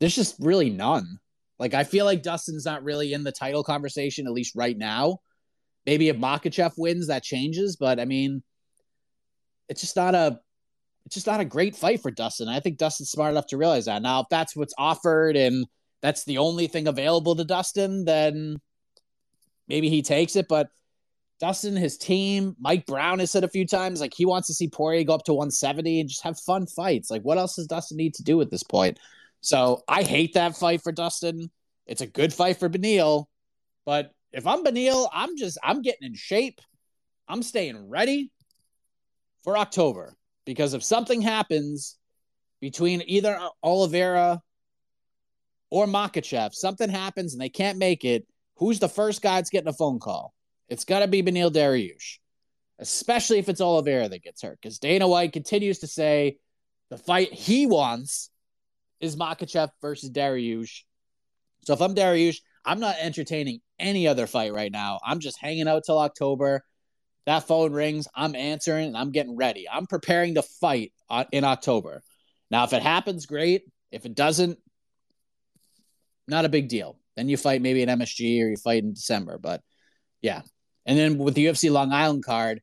There's 0.00 0.14
just 0.14 0.36
really 0.38 0.70
none. 0.70 1.18
Like 1.58 1.74
I 1.74 1.84
feel 1.84 2.04
like 2.04 2.22
Dustin's 2.22 2.64
not 2.64 2.84
really 2.84 3.12
in 3.12 3.24
the 3.24 3.32
title 3.32 3.64
conversation, 3.64 4.26
at 4.26 4.32
least 4.32 4.54
right 4.54 4.76
now. 4.76 5.18
Maybe 5.86 6.08
if 6.08 6.16
Makhachev 6.16 6.72
wins, 6.76 7.08
that 7.08 7.22
changes. 7.22 7.76
But 7.76 7.98
I 7.98 8.04
mean, 8.04 8.42
it's 9.68 9.80
just 9.80 9.96
not 9.96 10.14
a 10.14 10.40
it's 11.06 11.14
just 11.14 11.26
not 11.26 11.40
a 11.40 11.44
great 11.44 11.74
fight 11.74 12.02
for 12.02 12.10
Dustin. 12.10 12.48
I 12.48 12.60
think 12.60 12.76
Dustin's 12.76 13.10
smart 13.10 13.30
enough 13.30 13.46
to 13.46 13.56
realize 13.56 13.86
that. 13.86 14.02
Now, 14.02 14.20
if 14.20 14.26
that's 14.30 14.54
what's 14.54 14.74
offered 14.76 15.36
and 15.36 15.66
that's 16.02 16.24
the 16.24 16.38
only 16.38 16.66
thing 16.66 16.86
available 16.86 17.34
to 17.34 17.44
Dustin, 17.44 18.04
then 18.04 18.58
maybe 19.68 19.88
he 19.88 20.02
takes 20.02 20.36
it. 20.36 20.48
But 20.48 20.68
Dustin, 21.40 21.76
his 21.76 21.96
team, 21.96 22.56
Mike 22.60 22.84
Brown 22.84 23.20
has 23.20 23.30
said 23.30 23.42
a 23.42 23.48
few 23.48 23.66
times, 23.66 24.02
like 24.02 24.12
he 24.14 24.26
wants 24.26 24.48
to 24.48 24.54
see 24.54 24.68
Poirier 24.68 25.04
go 25.04 25.14
up 25.14 25.24
to 25.24 25.32
170 25.32 26.00
and 26.00 26.08
just 26.08 26.24
have 26.24 26.38
fun 26.40 26.66
fights. 26.66 27.10
Like, 27.10 27.22
what 27.22 27.38
else 27.38 27.56
does 27.56 27.66
Dustin 27.66 27.96
need 27.96 28.14
to 28.14 28.22
do 28.22 28.40
at 28.42 28.50
this 28.50 28.62
point? 28.62 28.98
So 29.40 29.82
I 29.88 30.02
hate 30.02 30.34
that 30.34 30.56
fight 30.56 30.82
for 30.82 30.92
Dustin. 30.92 31.50
It's 31.86 32.00
a 32.00 32.06
good 32.06 32.32
fight 32.32 32.58
for 32.58 32.68
Beneil, 32.68 33.26
but 33.86 34.12
if 34.32 34.46
I'm 34.46 34.64
Beneil, 34.64 35.08
I'm 35.12 35.36
just 35.36 35.58
I'm 35.62 35.82
getting 35.82 36.08
in 36.08 36.14
shape. 36.14 36.60
I'm 37.28 37.42
staying 37.42 37.88
ready 37.88 38.30
for 39.44 39.56
October 39.56 40.14
because 40.44 40.74
if 40.74 40.82
something 40.82 41.22
happens 41.22 41.96
between 42.60 43.02
either 43.06 43.38
Oliveira 43.62 44.40
or 45.70 45.86
Makhachev, 45.86 46.54
something 46.54 46.88
happens 46.88 47.32
and 47.32 47.40
they 47.40 47.48
can't 47.48 47.78
make 47.78 48.04
it, 48.04 48.26
who's 48.56 48.78
the 48.78 48.88
first 48.88 49.22
guy 49.22 49.36
that's 49.36 49.50
getting 49.50 49.68
a 49.68 49.72
phone 49.72 49.98
call? 49.98 50.34
It's 50.68 50.84
got 50.84 51.00
to 51.00 51.08
be 51.08 51.22
Beneil 51.22 51.52
Dariush, 51.52 52.18
especially 52.78 53.38
if 53.38 53.48
it's 53.48 53.60
Oliveira 53.60 54.08
that 54.08 54.22
gets 54.22 54.42
hurt 54.42 54.58
because 54.60 54.78
Dana 54.78 55.08
White 55.08 55.32
continues 55.32 55.78
to 55.80 55.86
say 55.86 56.38
the 56.90 56.98
fight 56.98 57.32
he 57.32 57.66
wants 57.66 58.30
is 59.00 59.16
Makhachev 59.16 59.70
versus 59.80 60.10
Dariush. 60.10 60.82
So 61.64 61.74
if 61.74 61.80
I'm 61.80 61.94
Dariush, 61.94 62.38
I'm 62.64 62.80
not 62.80 62.96
entertaining 63.00 63.60
any 63.78 64.08
other 64.08 64.26
fight 64.26 64.52
right 64.52 64.72
now. 64.72 65.00
I'm 65.04 65.20
just 65.20 65.38
hanging 65.40 65.68
out 65.68 65.84
till 65.84 65.98
October. 65.98 66.62
That 67.26 67.46
phone 67.46 67.72
rings, 67.72 68.08
I'm 68.14 68.34
answering, 68.34 68.88
and 68.88 68.96
I'm 68.96 69.12
getting 69.12 69.36
ready. 69.36 69.68
I'm 69.70 69.86
preparing 69.86 70.34
to 70.34 70.42
fight 70.42 70.92
in 71.30 71.44
October. 71.44 72.02
Now, 72.50 72.64
if 72.64 72.72
it 72.72 72.82
happens, 72.82 73.26
great. 73.26 73.62
If 73.90 74.06
it 74.06 74.14
doesn't, 74.14 74.58
not 76.26 76.44
a 76.44 76.48
big 76.48 76.68
deal. 76.68 76.98
Then 77.16 77.28
you 77.28 77.36
fight 77.36 77.62
maybe 77.62 77.82
an 77.82 77.88
MSG 77.88 78.42
or 78.42 78.48
you 78.48 78.56
fight 78.56 78.82
in 78.82 78.94
December. 78.94 79.38
But 79.38 79.62
yeah. 80.22 80.42
And 80.86 80.98
then 80.98 81.18
with 81.18 81.34
the 81.34 81.46
UFC 81.46 81.70
Long 81.70 81.92
Island 81.92 82.24
card, 82.24 82.62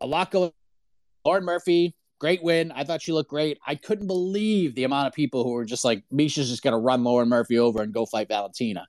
a 0.00 0.06
lot 0.06 0.30
going. 0.30 0.52
Lauren 1.24 1.44
Murphy 1.44 1.94
Great 2.20 2.42
win. 2.42 2.70
I 2.70 2.84
thought 2.84 3.00
she 3.00 3.12
looked 3.12 3.30
great. 3.30 3.58
I 3.66 3.74
couldn't 3.74 4.06
believe 4.06 4.74
the 4.74 4.84
amount 4.84 5.08
of 5.08 5.14
people 5.14 5.42
who 5.42 5.52
were 5.52 5.64
just 5.64 5.86
like, 5.86 6.04
Miesha's 6.12 6.50
just 6.50 6.62
going 6.62 6.72
to 6.72 6.78
run 6.78 7.02
Lauren 7.02 7.30
Murphy 7.30 7.58
over 7.58 7.82
and 7.82 7.94
go 7.94 8.04
fight 8.04 8.28
Valentina. 8.28 8.86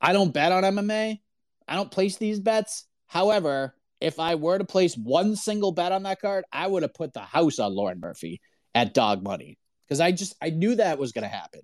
I 0.00 0.12
don't 0.12 0.34
bet 0.34 0.50
on 0.50 0.64
MMA. 0.64 1.20
I 1.68 1.74
don't 1.74 1.90
place 1.90 2.16
these 2.16 2.40
bets. 2.40 2.84
However, 3.06 3.74
if 4.00 4.18
I 4.18 4.34
were 4.34 4.58
to 4.58 4.64
place 4.64 4.96
one 4.96 5.36
single 5.36 5.70
bet 5.70 5.92
on 5.92 6.02
that 6.02 6.20
card, 6.20 6.44
I 6.52 6.66
would 6.66 6.82
have 6.82 6.92
put 6.92 7.14
the 7.14 7.20
house 7.20 7.60
on 7.60 7.72
Lauren 7.72 8.00
Murphy 8.00 8.40
at 8.74 8.92
dog 8.92 9.22
money 9.22 9.58
because 9.86 10.00
I 10.00 10.10
just 10.10 10.34
I 10.42 10.50
knew 10.50 10.74
that 10.74 10.98
was 10.98 11.12
going 11.12 11.22
to 11.22 11.28
happen. 11.28 11.60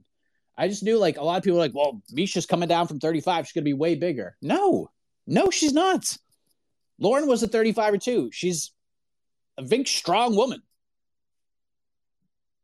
I 0.56 0.68
just 0.68 0.85
knew 0.85 0.99
like 0.99 1.16
a 1.18 1.25
lot 1.25 1.38
of 1.38 1.42
people 1.42 1.59
like, 1.59 1.75
well, 1.75 2.00
Miesha's 2.16 2.47
coming 2.47 2.68
down 2.68 2.87
from 2.87 3.00
35. 3.00 3.47
She's 3.47 3.52
going 3.52 3.62
to 3.62 3.68
be 3.68 3.75
way 3.75 3.97
bigger. 3.97 4.37
No, 4.40 4.88
no, 5.26 5.50
she's 5.50 5.73
not. 5.73 6.16
Lauren 7.00 7.26
was 7.26 7.42
a 7.42 7.49
35 7.49 7.94
or 7.94 7.99
two. 7.99 8.30
She's 8.32 8.71
a 9.59 9.62
big, 9.62 9.88
strong 9.88 10.37
woman. 10.37 10.62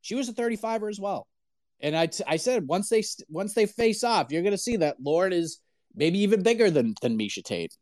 She 0.08 0.14
was 0.14 0.30
a 0.30 0.32
35er 0.32 0.88
as 0.88 0.98
well. 0.98 1.26
And 1.80 1.94
I, 1.94 2.06
t- 2.06 2.24
I 2.26 2.38
said 2.38 2.66
once 2.66 2.88
they 2.88 3.04
once 3.28 3.52
they 3.52 3.66
face 3.66 4.02
off, 4.02 4.28
you're 4.30 4.40
going 4.40 4.52
to 4.52 4.58
see 4.58 4.76
that 4.76 4.96
Lauren 5.02 5.34
is 5.34 5.60
maybe 5.94 6.20
even 6.20 6.42
bigger 6.42 6.70
than 6.70 6.94
than 7.02 7.18
Miesha 7.18 7.44
Tate. 7.44 7.76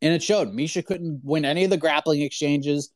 And 0.00 0.14
it 0.14 0.22
showed. 0.22 0.52
Miesha 0.52 0.86
couldn't 0.86 1.22
win 1.24 1.44
any 1.44 1.64
of 1.64 1.70
the 1.70 1.76
grappling 1.76 2.22
exchanges. 2.22 2.90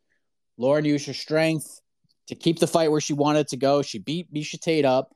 Lauren 0.58 0.84
used 0.84 1.08
her 1.08 1.12
strength 1.12 1.80
to 2.28 2.36
keep 2.36 2.60
the 2.60 2.68
fight 2.68 2.92
where 2.92 3.00
she 3.00 3.14
wanted 3.14 3.48
to 3.48 3.56
go. 3.56 3.82
She 3.82 3.98
beat 3.98 4.32
Miesha 4.32 4.60
Tate 4.60 4.84
up. 4.84 5.12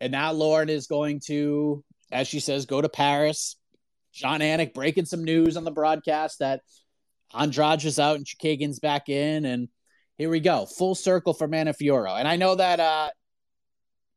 And 0.00 0.10
now 0.10 0.32
Lauren 0.32 0.68
is 0.68 0.88
going 0.88 1.20
to, 1.26 1.84
as 2.10 2.26
she 2.26 2.40
says, 2.40 2.66
go 2.66 2.80
to 2.80 2.88
Paris. 2.88 3.54
Jon 4.12 4.40
Anik 4.40 4.74
breaking 4.74 5.04
some 5.04 5.22
news 5.22 5.56
on 5.56 5.62
the 5.62 5.70
broadcast 5.70 6.40
that 6.40 6.62
Andrade 7.32 7.84
is 7.84 8.00
out 8.00 8.16
and 8.16 8.26
Chookagian's 8.26 8.80
back 8.80 9.08
in. 9.08 9.44
And 9.44 9.68
here 10.20 10.28
we 10.28 10.38
go, 10.38 10.66
full 10.66 10.94
circle 10.94 11.32
for 11.32 11.48
Manon 11.48 11.72
Fiorot. 11.72 12.18
And 12.18 12.28
I 12.28 12.36
know 12.36 12.54
that 12.54 12.78
uh, 12.78 13.08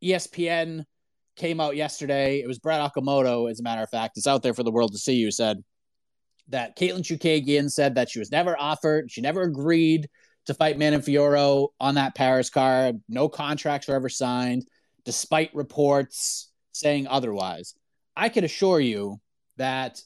ESPN 0.03 0.83
came 1.37 1.61
out 1.61 1.77
yesterday. 1.77 2.41
It 2.41 2.47
was 2.47 2.59
Brett 2.59 2.81
Okamoto, 2.81 3.49
as 3.49 3.61
a 3.61 3.63
matter 3.63 3.83
of 3.83 3.89
fact. 3.89 4.17
It's 4.17 4.27
out 4.27 4.43
there 4.43 4.53
for 4.53 4.63
the 4.63 4.71
world 4.71 4.91
to 4.91 4.97
see. 4.97 5.13
You 5.13 5.31
said 5.31 5.63
that 6.49 6.77
Katlyn 6.77 7.03
Chookagian 7.03 7.71
said 7.71 7.95
that 7.95 8.09
she 8.09 8.19
was 8.19 8.31
never 8.31 8.59
offered, 8.59 9.09
she 9.09 9.21
never 9.21 9.43
agreed 9.43 10.09
to 10.47 10.53
fight 10.53 10.77
Manon 10.77 10.99
Fiorot 10.99 11.69
on 11.79 11.95
that 11.95 12.15
Paris 12.15 12.49
card. 12.49 13.01
No 13.07 13.29
contracts 13.29 13.87
were 13.87 13.95
ever 13.95 14.09
signed, 14.09 14.67
despite 15.05 15.55
reports 15.55 16.51
saying 16.73 17.07
otherwise. 17.07 17.75
I 18.13 18.27
can 18.27 18.43
assure 18.43 18.81
you 18.81 19.21
that 19.55 20.01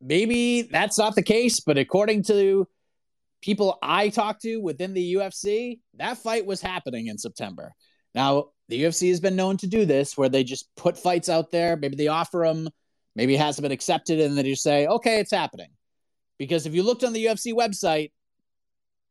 maybe 0.00 0.62
that's 0.62 0.98
not 0.98 1.16
the 1.16 1.22
case, 1.22 1.58
but 1.58 1.78
according 1.78 2.22
to 2.26 2.68
people 3.40 3.78
I 3.82 4.08
talked 4.08 4.42
to 4.42 4.58
within 4.58 4.94
the 4.94 5.14
UFC, 5.14 5.80
that 5.94 6.18
fight 6.18 6.46
was 6.46 6.60
happening 6.60 7.06
in 7.06 7.18
September. 7.18 7.72
Now, 8.14 8.46
the 8.68 8.82
UFC 8.82 9.08
has 9.10 9.20
been 9.20 9.36
known 9.36 9.56
to 9.58 9.66
do 9.66 9.84
this 9.84 10.16
where 10.16 10.28
they 10.28 10.44
just 10.44 10.68
put 10.76 10.98
fights 10.98 11.28
out 11.28 11.50
there. 11.50 11.76
Maybe 11.76 11.96
they 11.96 12.08
offer 12.08 12.44
them, 12.46 12.68
maybe 13.14 13.34
it 13.34 13.40
hasn't 13.40 13.62
been 13.62 13.72
accepted, 13.72 14.20
and 14.20 14.36
then 14.36 14.46
you 14.46 14.56
say, 14.56 14.86
okay, 14.86 15.20
it's 15.20 15.30
happening. 15.30 15.70
Because 16.38 16.66
if 16.66 16.74
you 16.74 16.82
looked 16.82 17.04
on 17.04 17.12
the 17.12 17.24
UFC 17.24 17.52
website 17.52 18.12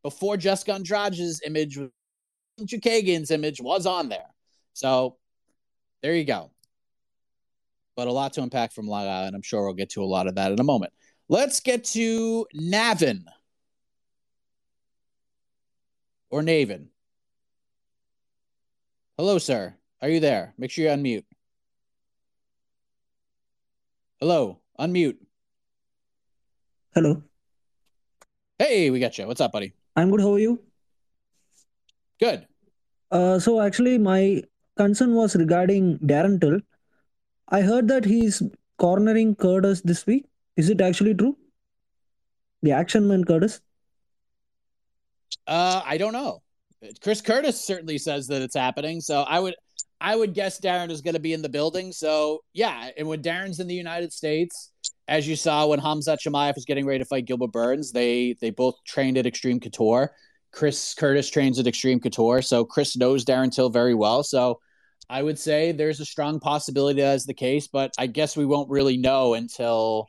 before 0.04 0.38
Jessica 0.38 0.74
Andrade's 0.74 1.42
image, 1.46 1.78
Chookagian's 2.62 3.32
image 3.32 3.62
was 3.62 3.86
on 3.86 4.10
there. 4.10 4.28
So 4.74 5.18
there 6.02 6.16
you 6.16 6.24
go. 6.24 6.52
But 7.96 8.08
a 8.08 8.12
lot 8.12 8.34
to 8.34 8.44
unpack 8.44 8.74
from 8.74 8.88
Long 8.88 9.08
Island. 9.08 9.36
I'm 9.36 9.42
sure 9.42 9.66
we'll 9.66 9.74
get 9.74 9.90
to 9.92 10.04
a 10.04 10.06
lot 10.06 10.28
of 10.28 10.36
that 10.36 10.52
in 10.52 10.60
a 10.60 10.64
moment. 10.64 10.94
Let's 11.30 11.60
get 11.60 11.84
to 11.86 12.46
Navin 12.56 13.24
or 16.30 16.42
Navin. 16.42 16.88
Hello, 19.18 19.38
sir. 19.38 19.76
Are 20.02 20.10
you 20.10 20.20
there? 20.20 20.54
Make 20.58 20.72
sure 20.72 20.86
you 20.86 20.92
unmute. 20.92 21.24
Hello, 24.20 24.60
unmute. 24.80 25.18
Hello. 26.94 27.24
Hey, 28.60 28.90
we 28.90 29.00
got 29.00 29.18
you. 29.18 29.28
What's 29.28 29.42
up, 29.42 29.52
buddy? 29.52 29.74
I'm 29.96 30.12
good. 30.12 30.22
How 30.22 30.34
are 30.34 30.40
you? 30.40 30.60
Good. 32.20 32.48
Uh, 33.12 33.40
so 33.40 33.62
actually, 33.62 33.98
my 33.98 34.44
concern 34.76 35.14
was 35.14 35.36
regarding 35.36 36.00
Darren 36.00 36.42
Till. 36.42 36.60
I 37.50 37.62
heard 37.62 37.88
that 37.88 38.06
he's 38.06 38.42
cornering 38.78 39.36
Curtis 39.36 39.82
this 39.82 40.06
week. 40.06 40.26
Is 40.56 40.70
it 40.70 40.82
actually 40.82 41.14
true? 41.14 41.38
The 42.64 42.72
action 42.72 43.08
man 43.08 43.24
Curtis? 43.24 43.62
Uh, 45.46 45.82
I 45.86 45.98
don't 45.98 46.14
know. 46.14 46.42
Chris 47.02 47.22
Curtis 47.22 47.60
certainly 47.60 47.98
says 47.98 48.28
that 48.28 48.42
it's 48.42 48.56
happening. 48.56 49.02
So 49.02 49.22
I 49.22 49.40
would 49.40 49.56
I 50.00 50.16
would 50.16 50.34
guess 50.34 50.60
Darren 50.60 50.92
is 50.92 51.02
going 51.02 51.16
to 51.16 51.20
be 51.20 51.34
in 51.34 51.42
the 51.42 51.50
building. 51.50 51.92
So 51.92 52.44
yeah, 52.54 52.90
and 52.98 53.08
when 53.08 53.22
Darren's 53.22 53.60
in 53.60 53.68
the 53.68 53.76
United 53.76 54.14
States, 54.14 54.72
as 55.08 55.28
you 55.28 55.36
saw 55.36 55.66
when 55.68 55.80
Khamzat 55.80 56.20
Chimaev 56.26 56.56
was 56.56 56.66
getting 56.66 56.86
ready 56.86 57.00
to 57.00 57.06
fight 57.06 57.26
Gilbert 57.26 57.52
Burns, 57.52 57.92
they 57.92 58.36
they 58.40 58.52
both 58.52 58.76
trained 58.86 59.18
at 59.18 59.26
Extreme 59.26 59.60
Couture. 59.60 60.14
Chris 60.52 60.94
Curtis 60.94 61.30
trains 61.30 61.60
at 61.60 61.68
Extreme 61.68 62.00
Couture, 62.00 62.42
so 62.42 62.64
Chris 62.64 62.96
knows 62.96 63.26
Darren 63.26 63.54
Till 63.54 63.70
very 63.70 63.96
well. 63.96 64.24
So 64.24 64.60
I 65.10 65.24
would 65.24 65.40
say 65.40 65.72
there's 65.72 66.00
a 66.00 66.06
strong 66.06 66.40
possibility 66.40 67.02
that's 67.02 67.26
the 67.26 67.34
case, 67.34 67.68
but 67.68 67.92
I 67.98 68.08
guess 68.08 68.36
we 68.36 68.46
won't 68.46 68.70
really 68.70 68.98
know 68.98 69.34
until 69.34 70.08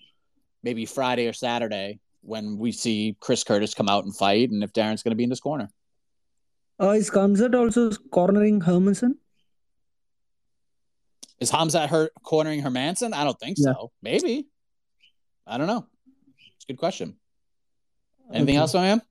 maybe 0.63 0.87
Friday 0.87 1.29
or 1.29 1.33
Saturday 1.33 2.01
when 2.23 2.59
we 2.59 2.73
see 2.73 3.17
Chris 3.21 3.45
Curtis 3.45 3.75
come 3.75 3.89
out 3.89 4.05
and 4.05 4.15
fight, 4.15 4.51
and 4.51 4.63
if 4.63 4.73
Darren's 4.73 5.03
going 5.03 5.13
to 5.13 5.17
be 5.17 5.25
in 5.25 5.31
this 5.31 5.41
corner. 5.41 5.71
Uh, 6.81 6.91
is 6.91 7.11
Khamzat 7.11 7.55
also 7.55 7.91
cornering 8.11 8.61
Hermansson? 8.61 9.15
Is 11.41 11.51
Khamzat 11.51 11.89
her 11.89 12.11
cornering 12.23 12.63
Hermansson? 12.63 13.13
I 13.15 13.25
don't 13.25 13.39
think 13.39 13.59
Yeah. 13.59 13.73
so. 13.75 13.91
Maybe. 14.03 14.49
I 15.47 15.57
don't 15.59 15.67
know. 15.67 15.87
It's 16.57 16.65
a 16.65 16.73
good 16.73 16.79
question. 16.79 17.17
Anything 18.33 18.57
Okay. 18.57 18.61
else, 18.61 18.75
my 18.75 18.83
man? 18.83 19.03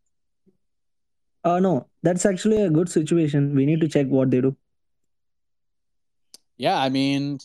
Uh, 1.44 1.60
no, 1.60 1.88
that's 2.04 2.26
actually 2.26 2.62
a 2.62 2.70
good 2.70 2.90
situation. 2.90 3.56
We 3.56 3.66
need 3.66 3.82
to 3.82 3.88
check 3.88 4.08
what 4.08 4.30
they 4.30 4.42
do. 4.42 4.56
Yeah, 6.58 6.78
I 6.78 6.90
mean, 6.90 7.40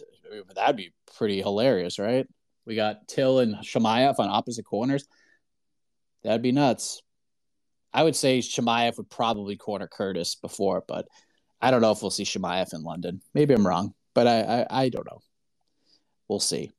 that'd 0.54 0.76
be 0.76 0.92
pretty 1.16 1.40
hilarious, 1.40 1.98
right? 1.98 2.26
We 2.64 2.74
got 2.74 3.06
Till 3.08 3.38
and 3.40 3.56
Chimaev 3.56 4.18
on 4.18 4.28
opposite 4.28 4.64
corners. 4.64 5.06
That'd 6.24 6.42
be 6.42 6.52
nuts. 6.52 7.02
I 7.92 8.02
would 8.02 8.16
say 8.16 8.38
Chimaev 8.38 8.96
would 8.96 9.10
probably 9.10 9.56
corner 9.56 9.86
Curtis 9.86 10.34
before, 10.34 10.82
but 10.86 11.06
I 11.60 11.70
don't 11.70 11.82
know 11.82 11.92
if 11.92 12.02
we'll 12.02 12.10
see 12.10 12.24
Chimaev 12.24 12.72
in 12.72 12.82
London. 12.82 13.20
Maybe 13.34 13.54
I'm 13.54 13.66
wrong, 13.66 13.94
but 14.14 14.26
I, 14.26 14.40
I, 14.40 14.84
I 14.84 14.88
don't 14.88 15.06
know. 15.06 15.20
We'll 16.28 16.40
see. 16.40 16.70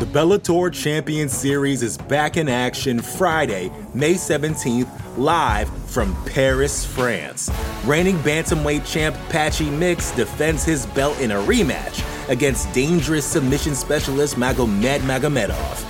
The 0.00 0.06
Bellator 0.06 0.72
Champion 0.72 1.28
Series 1.28 1.82
is 1.82 1.98
back 1.98 2.38
in 2.38 2.48
action 2.48 3.00
Friday, 3.00 3.70
May 3.92 4.14
17th, 4.14 4.88
live 5.18 5.68
from 5.90 6.16
Paris, 6.24 6.86
France. 6.86 7.50
Reigning 7.84 8.16
bantamweight 8.20 8.90
champ 8.90 9.14
Patchy 9.28 9.68
Mix 9.68 10.10
defends 10.12 10.64
his 10.64 10.86
belt 10.86 11.20
in 11.20 11.32
a 11.32 11.42
rematch 11.42 12.02
against 12.30 12.72
dangerous 12.72 13.26
submission 13.26 13.74
specialist 13.74 14.36
Magomed 14.36 15.00
Magomedov. 15.00 15.89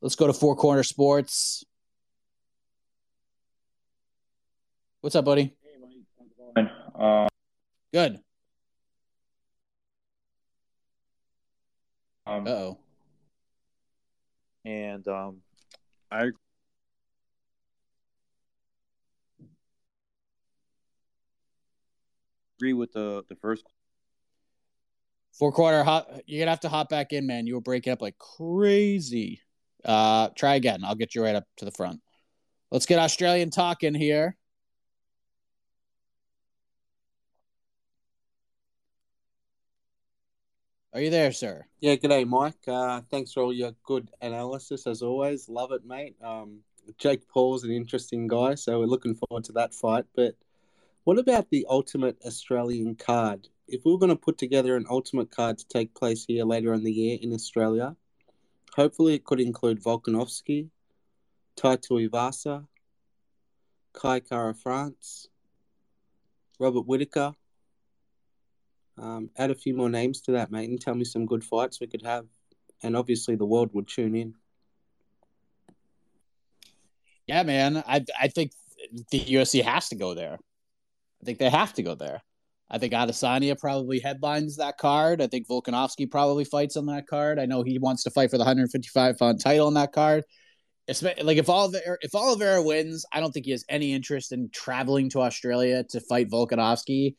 Let's 0.00 0.14
go 0.14 0.28
to 0.28 0.32
Four 0.32 0.54
Corner 0.54 0.84
Sports. 0.84 1.64
What's 5.00 5.16
up, 5.16 5.24
buddy? 5.24 5.54
Uh, 6.56 7.28
Good. 7.92 8.20
um, 12.26 12.46
Uh 12.46 12.50
oh. 12.50 12.78
and 14.64 15.06
um, 15.08 15.38
I 16.10 16.30
agree 22.58 22.72
with 22.72 22.92
the 22.92 23.24
the 23.28 23.36
first. 23.36 23.64
Four 25.32 25.52
quarter. 25.52 25.84
You're 26.26 26.40
gonna 26.40 26.50
have 26.50 26.60
to 26.60 26.68
hop 26.68 26.88
back 26.88 27.12
in, 27.12 27.26
man. 27.26 27.46
You 27.46 27.54
were 27.54 27.60
breaking 27.60 27.92
up 27.92 28.02
like 28.02 28.18
crazy. 28.18 29.40
Uh, 29.88 30.28
try 30.36 30.56
again. 30.56 30.84
I'll 30.84 30.94
get 30.94 31.14
you 31.14 31.24
right 31.24 31.34
up 31.34 31.44
to 31.56 31.64
the 31.64 31.70
front. 31.70 32.00
Let's 32.70 32.84
get 32.84 32.98
Australian 32.98 33.48
talking 33.48 33.94
here. 33.94 34.36
Are 40.92 41.00
you 41.00 41.08
there, 41.08 41.32
sir? 41.32 41.64
Yeah, 41.80 41.94
good 41.94 42.08
day, 42.08 42.24
Mike. 42.24 42.56
Uh, 42.66 43.00
thanks 43.10 43.32
for 43.32 43.42
all 43.42 43.52
your 43.52 43.72
good 43.84 44.10
analysis 44.20 44.86
as 44.86 45.00
always. 45.00 45.48
Love 45.48 45.72
it, 45.72 45.86
mate. 45.86 46.16
Um, 46.22 46.60
Jake 46.98 47.26
Paul's 47.28 47.64
an 47.64 47.70
interesting 47.70 48.26
guy, 48.26 48.56
so 48.56 48.78
we're 48.80 48.86
looking 48.86 49.14
forward 49.14 49.44
to 49.44 49.52
that 49.52 49.72
fight. 49.72 50.04
But 50.14 50.34
what 51.04 51.18
about 51.18 51.48
the 51.48 51.64
ultimate 51.70 52.18
Australian 52.26 52.94
card? 52.94 53.48
If 53.68 53.86
we 53.86 53.92
were 53.92 53.98
going 53.98 54.10
to 54.10 54.16
put 54.16 54.36
together 54.36 54.76
an 54.76 54.86
ultimate 54.90 55.30
card 55.30 55.56
to 55.58 55.68
take 55.68 55.94
place 55.94 56.26
here 56.26 56.44
later 56.44 56.74
in 56.74 56.84
the 56.84 56.92
year 56.92 57.18
in 57.22 57.32
Australia, 57.32 57.96
hopefully 58.78 59.14
it 59.14 59.24
could 59.24 59.40
include 59.40 59.82
Volkanovski, 59.82 60.68
Tai 61.56 61.78
Tuivasa, 61.78 62.64
Kai 63.92 64.20
Kara 64.20 64.54
France, 64.54 65.26
Robert 66.60 66.86
Whitaker. 66.86 67.32
Um, 68.96 69.30
add 69.36 69.50
a 69.50 69.56
few 69.56 69.74
more 69.74 69.90
names 69.90 70.20
to 70.22 70.32
that, 70.32 70.52
mate, 70.52 70.70
and 70.70 70.80
tell 70.80 70.94
me 70.94 71.04
some 71.04 71.26
good 71.26 71.42
fights 71.42 71.80
we 71.80 71.88
could 71.88 72.02
have. 72.02 72.26
And 72.80 72.96
obviously, 72.96 73.34
the 73.34 73.46
world 73.46 73.70
would 73.72 73.88
tune 73.88 74.14
in. 74.14 74.34
Yeah, 77.26 77.42
man. 77.42 77.82
I 77.84 78.04
I 78.20 78.28
think 78.28 78.52
the 79.10 79.20
UFC 79.20 79.64
has 79.64 79.88
to 79.88 79.96
go 79.96 80.14
there. 80.14 80.38
I 81.20 81.24
think 81.24 81.38
they 81.38 81.50
have 81.50 81.72
to 81.74 81.82
go 81.82 81.96
there. 81.96 82.22
I 82.70 82.78
think 82.78 82.92
Adesanya 82.92 83.58
probably 83.58 83.98
headlines 83.98 84.56
that 84.56 84.76
card. 84.76 85.22
I 85.22 85.26
think 85.26 85.48
Volkanovski 85.48 86.10
probably 86.10 86.44
fights 86.44 86.76
on 86.76 86.86
that 86.86 87.06
card. 87.06 87.38
I 87.38 87.46
know 87.46 87.62
he 87.62 87.78
wants 87.78 88.02
to 88.04 88.10
fight 88.10 88.30
for 88.30 88.36
the 88.36 88.44
155 88.44 89.18
pound 89.18 89.40
title 89.40 89.66
on 89.66 89.74
that 89.74 89.92
card. 89.92 90.24
Like 91.02 91.36
if 91.36 91.48
Oliveira, 91.48 91.98
if 92.00 92.14
Oliveira 92.14 92.62
wins, 92.62 93.04
I 93.12 93.20
don't 93.20 93.32
think 93.32 93.46
he 93.46 93.52
has 93.52 93.64
any 93.68 93.92
interest 93.92 94.32
in 94.32 94.50
traveling 94.50 95.10
to 95.10 95.20
Australia 95.20 95.84
to 95.90 96.00
fight 96.00 96.30
Volkanovski 96.30 97.14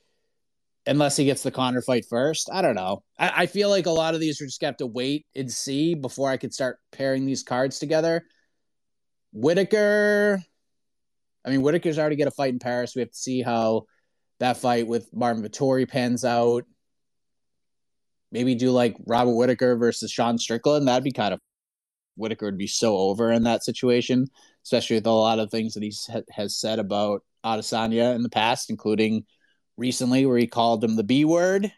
unless 0.87 1.15
he 1.15 1.25
gets 1.25 1.43
the 1.43 1.51
Conor 1.51 1.81
fight 1.81 2.05
first. 2.09 2.49
I 2.51 2.61
don't 2.61 2.75
know. 2.75 3.03
I, 3.17 3.43
I 3.43 3.45
feel 3.45 3.69
like 3.69 3.85
a 3.85 3.91
lot 3.91 4.15
of 4.15 4.19
these 4.19 4.41
are 4.41 4.45
just 4.45 4.59
gonna 4.59 4.69
have 4.69 4.77
to 4.77 4.87
wait 4.87 5.25
and 5.35 5.51
see 5.51 5.93
before 5.93 6.29
I 6.29 6.37
could 6.37 6.53
start 6.53 6.79
pairing 6.91 7.25
these 7.25 7.43
cards 7.43 7.79
together. 7.79 8.23
Whitaker. 9.33 10.41
I 11.45 11.49
mean, 11.49 11.61
Whitaker's 11.61 11.99
already 11.99 12.15
got 12.15 12.27
a 12.27 12.31
fight 12.31 12.53
in 12.53 12.59
Paris. 12.59 12.95
We 12.95 13.01
have 13.01 13.11
to 13.11 13.17
see 13.17 13.41
how 13.41 13.85
that 14.39 14.57
fight 14.57 14.87
with 14.87 15.13
Marvin 15.13 15.43
Vettori 15.43 15.87
pans 15.87 16.25
out. 16.25 16.65
Maybe 18.31 18.55
do 18.55 18.71
like 18.71 18.95
Robert 19.05 19.33
Whitaker 19.33 19.75
versus 19.75 20.11
Sean 20.11 20.37
Strickland. 20.37 20.87
That'd 20.87 21.03
be 21.03 21.11
kind 21.11 21.33
of 21.33 21.39
Whitaker 22.15 22.45
would 22.45 22.57
be 22.57 22.67
so 22.67 22.97
over 22.97 23.31
in 23.31 23.43
that 23.43 23.63
situation, 23.63 24.27
especially 24.63 24.97
with 24.97 25.07
a 25.07 25.11
lot 25.11 25.39
of 25.39 25.49
things 25.49 25.73
that 25.73 25.83
he 25.83 25.93
has 26.31 26.57
said 26.57 26.79
about 26.79 27.23
Adesanya 27.43 28.15
in 28.15 28.23
the 28.23 28.29
past, 28.29 28.69
including 28.69 29.25
recently 29.77 30.25
where 30.25 30.37
he 30.37 30.47
called 30.47 30.83
him 30.83 30.95
the 30.95 31.03
B 31.03 31.25
word. 31.25 31.71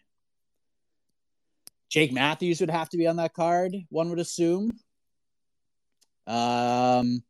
Jake 1.90 2.12
Matthews 2.12 2.60
would 2.60 2.70
have 2.70 2.90
to 2.90 2.98
be 2.98 3.08
on 3.08 3.18
that 3.18 3.34
card, 3.34 3.76
one 3.90 4.10
would 4.10 4.20
assume. 4.20 4.72
Um, 6.26 7.24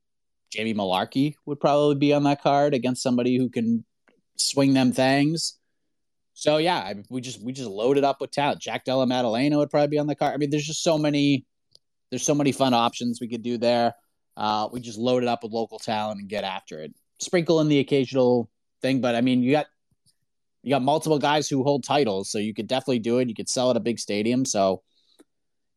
Jamie 0.51 0.73
Mullarkey 0.73 1.35
would 1.45 1.59
probably 1.59 1.95
be 1.95 2.13
on 2.13 2.23
that 2.23 2.41
card 2.41 2.73
against 2.73 3.01
somebody 3.03 3.37
who 3.37 3.49
can 3.49 3.83
swing 4.37 4.73
them 4.73 4.91
things. 4.91 5.57
So 6.33 6.57
yeah, 6.57 6.93
we 7.09 7.21
just 7.21 7.43
we 7.43 7.53
just 7.53 7.69
loaded 7.69 8.03
up 8.03 8.19
with 8.19 8.31
talent. 8.31 8.61
Jack 8.61 8.85
Della 8.85 9.05
Maddalena 9.05 9.57
would 9.57 9.69
probably 9.69 9.89
be 9.89 9.99
on 9.99 10.07
the 10.07 10.15
card. 10.15 10.33
I 10.33 10.37
mean, 10.37 10.49
there's 10.49 10.65
just 10.65 10.83
so 10.83 10.97
many 10.97 11.45
there's 12.09 12.23
so 12.23 12.35
many 12.35 12.51
fun 12.51 12.73
options 12.73 13.19
we 13.21 13.27
could 13.27 13.43
do 13.43 13.57
there. 13.57 13.93
Uh, 14.37 14.67
we 14.71 14.79
just 14.79 14.97
load 14.97 15.23
it 15.23 15.29
up 15.29 15.43
with 15.43 15.51
local 15.51 15.79
talent 15.79 16.19
and 16.19 16.29
get 16.29 16.43
after 16.43 16.79
it. 16.79 16.93
Sprinkle 17.19 17.59
in 17.61 17.67
the 17.67 17.79
occasional 17.79 18.49
thing, 18.81 19.01
but 19.01 19.15
I 19.15 19.21
mean, 19.21 19.43
you 19.43 19.51
got 19.51 19.67
you 20.63 20.69
got 20.69 20.81
multiple 20.81 21.19
guys 21.19 21.47
who 21.47 21.63
hold 21.63 21.83
titles, 21.83 22.31
so 22.31 22.37
you 22.37 22.53
could 22.53 22.67
definitely 22.67 22.99
do 22.99 23.19
it. 23.19 23.29
You 23.29 23.35
could 23.35 23.49
sell 23.49 23.69
at 23.71 23.77
a 23.77 23.81
big 23.81 23.99
stadium. 23.99 24.45
So, 24.45 24.83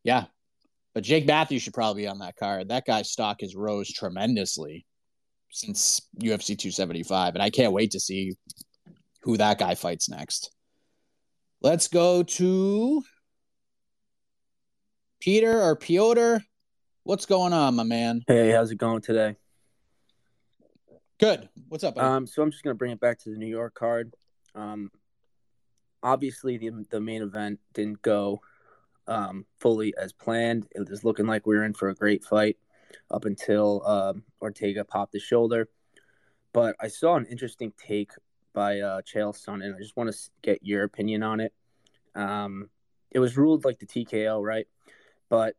yeah, 0.02 0.24
but 0.94 1.04
Jake 1.04 1.26
Matthews 1.26 1.62
should 1.62 1.74
probably 1.74 2.02
be 2.02 2.08
on 2.08 2.18
that 2.20 2.36
card. 2.36 2.68
That 2.68 2.86
guy's 2.86 3.10
stock 3.10 3.40
has 3.40 3.54
rose 3.54 3.92
tremendously 3.92 4.86
since 5.54 6.00
UFC 6.18 6.58
275, 6.58 7.34
and 7.34 7.42
I 7.42 7.48
can't 7.48 7.72
wait 7.72 7.92
to 7.92 8.00
see 8.00 8.34
who 9.22 9.36
that 9.36 9.58
guy 9.58 9.76
fights 9.76 10.08
next. 10.08 10.50
Let's 11.62 11.86
go 11.86 12.24
to 12.24 13.02
Peter 15.20 15.62
or 15.62 15.76
Piotr. 15.76 16.38
What's 17.04 17.26
going 17.26 17.52
on, 17.52 17.76
my 17.76 17.84
man? 17.84 18.22
Hey, 18.26 18.50
how's 18.50 18.72
it 18.72 18.78
going 18.78 19.00
today? 19.00 19.36
Good. 21.20 21.48
What's 21.68 21.84
up? 21.84 21.94
Buddy? 21.94 22.06
Um, 22.06 22.26
so 22.26 22.42
I'm 22.42 22.50
just 22.50 22.64
gonna 22.64 22.74
bring 22.74 22.90
it 22.90 23.00
back 23.00 23.20
to 23.20 23.30
the 23.30 23.36
New 23.36 23.46
York 23.46 23.74
card. 23.74 24.12
Um, 24.56 24.90
obviously 26.02 26.58
the 26.58 26.70
the 26.90 27.00
main 27.00 27.22
event 27.22 27.60
didn't 27.72 28.02
go 28.02 28.40
um, 29.06 29.46
fully 29.60 29.94
as 29.96 30.12
planned. 30.12 30.66
It 30.74 30.90
was 30.90 31.04
looking 31.04 31.26
like 31.26 31.46
we 31.46 31.56
were 31.56 31.64
in 31.64 31.74
for 31.74 31.90
a 31.90 31.94
great 31.94 32.24
fight 32.24 32.56
up 33.10 33.24
until 33.24 33.86
um, 33.86 34.24
Ortega 34.40 34.84
popped 34.84 35.12
the 35.12 35.20
shoulder. 35.20 35.68
But 36.52 36.76
I 36.80 36.88
saw 36.88 37.16
an 37.16 37.26
interesting 37.26 37.72
take 37.76 38.12
by 38.52 38.80
uh, 38.80 39.02
Chael 39.02 39.34
and 39.48 39.74
I 39.74 39.78
just 39.78 39.96
want 39.96 40.12
to 40.12 40.18
get 40.42 40.60
your 40.62 40.84
opinion 40.84 41.22
on 41.22 41.40
it. 41.40 41.52
Um, 42.14 42.70
it 43.10 43.18
was 43.18 43.36
ruled 43.36 43.64
like 43.64 43.78
the 43.78 43.86
TKO, 43.86 44.42
right? 44.42 44.66
But 45.28 45.56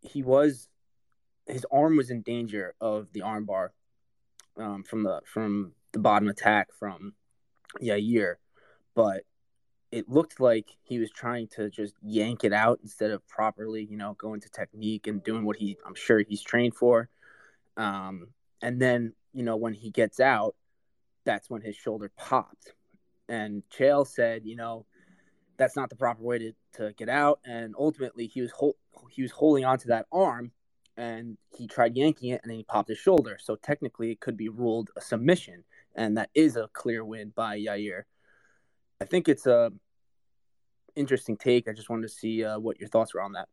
he 0.00 0.22
was 0.22 0.68
his 1.46 1.66
arm 1.70 1.96
was 1.96 2.10
in 2.10 2.22
danger 2.22 2.74
of 2.80 3.12
the 3.12 3.20
armbar 3.20 3.70
um, 4.56 4.82
from 4.82 5.02
the 5.02 5.20
from 5.24 5.72
the 5.92 5.98
bottom 5.98 6.28
attack 6.28 6.68
from 6.78 7.14
Yair, 7.80 8.36
but 8.94 9.24
it 9.92 10.08
looked 10.08 10.40
like 10.40 10.74
he 10.82 10.98
was 10.98 11.10
trying 11.10 11.46
to 11.46 11.68
just 11.68 11.94
yank 12.02 12.44
it 12.44 12.52
out 12.52 12.80
instead 12.82 13.10
of 13.10 13.26
properly, 13.28 13.86
you 13.88 13.98
know, 13.98 14.14
going 14.14 14.40
to 14.40 14.48
technique 14.48 15.06
and 15.06 15.22
doing 15.22 15.44
what 15.44 15.56
he 15.56 15.76
I'm 15.86 15.94
sure 15.94 16.18
he's 16.20 16.42
trained 16.42 16.74
for. 16.74 17.10
Um, 17.76 18.28
and 18.62 18.80
then, 18.80 19.12
you 19.34 19.42
know, 19.42 19.56
when 19.56 19.74
he 19.74 19.90
gets 19.90 20.18
out, 20.18 20.56
that's 21.24 21.50
when 21.50 21.60
his 21.60 21.76
shoulder 21.76 22.10
popped. 22.16 22.72
And 23.28 23.62
Chael 23.70 24.06
said, 24.06 24.42
you 24.44 24.56
know, 24.56 24.86
that's 25.58 25.76
not 25.76 25.90
the 25.90 25.96
proper 25.96 26.22
way 26.22 26.38
to, 26.38 26.52
to 26.74 26.92
get 26.94 27.10
out. 27.10 27.40
And 27.44 27.74
ultimately, 27.78 28.26
he 28.26 28.40
was 28.40 28.50
hol- 28.50 28.78
he 29.10 29.22
was 29.22 29.30
holding 29.30 29.64
onto 29.64 29.88
that 29.88 30.06
arm, 30.10 30.52
and 30.96 31.36
he 31.56 31.66
tried 31.66 31.96
yanking 31.96 32.30
it, 32.30 32.40
and 32.42 32.50
then 32.50 32.56
he 32.56 32.64
popped 32.64 32.88
his 32.88 32.98
shoulder. 32.98 33.38
So 33.40 33.56
technically, 33.56 34.10
it 34.10 34.20
could 34.20 34.36
be 34.36 34.48
ruled 34.48 34.90
a 34.96 35.00
submission, 35.00 35.64
and 35.94 36.16
that 36.16 36.30
is 36.34 36.56
a 36.56 36.68
clear 36.72 37.04
win 37.04 37.32
by 37.34 37.58
Yair. 37.58 38.04
I 39.02 39.04
think 39.04 39.28
it's 39.28 39.46
a 39.46 39.72
interesting 40.94 41.36
take. 41.36 41.66
I 41.68 41.72
just 41.72 41.90
wanted 41.90 42.02
to 42.02 42.08
see 42.08 42.44
uh, 42.44 42.60
what 42.60 42.78
your 42.78 42.88
thoughts 42.88 43.12
were 43.12 43.20
on 43.20 43.32
that. 43.32 43.48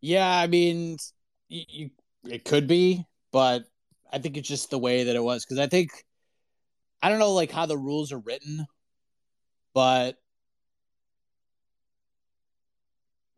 Yeah, 0.00 0.26
I 0.26 0.46
mean, 0.46 0.96
you, 1.50 1.64
you, 1.68 1.90
it 2.24 2.46
could 2.46 2.66
be, 2.66 3.04
but 3.30 3.64
I 4.10 4.18
think 4.18 4.38
it's 4.38 4.48
just 4.48 4.70
the 4.70 4.78
way 4.78 5.04
that 5.04 5.16
it 5.16 5.22
was 5.22 5.44
because 5.44 5.58
I 5.58 5.66
think 5.66 5.90
I 7.02 7.10
don't 7.10 7.18
know 7.18 7.32
like 7.32 7.50
how 7.50 7.66
the 7.66 7.76
rules 7.76 8.10
are 8.10 8.18
written, 8.18 8.66
but 9.74 10.16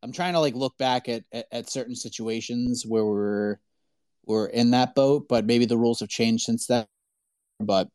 I'm 0.00 0.12
trying 0.12 0.34
to 0.34 0.40
like 0.40 0.54
look 0.54 0.78
back 0.78 1.08
at, 1.08 1.24
at, 1.32 1.46
at 1.50 1.70
certain 1.70 1.96
situations 1.96 2.84
where 2.86 3.04
we're 3.04 3.56
we're 4.26 4.46
in 4.46 4.70
that 4.70 4.94
boat, 4.94 5.26
but 5.28 5.44
maybe 5.44 5.64
the 5.64 5.76
rules 5.76 5.98
have 5.98 6.08
changed 6.08 6.44
since 6.44 6.68
then. 6.68 6.86
But 7.58 7.88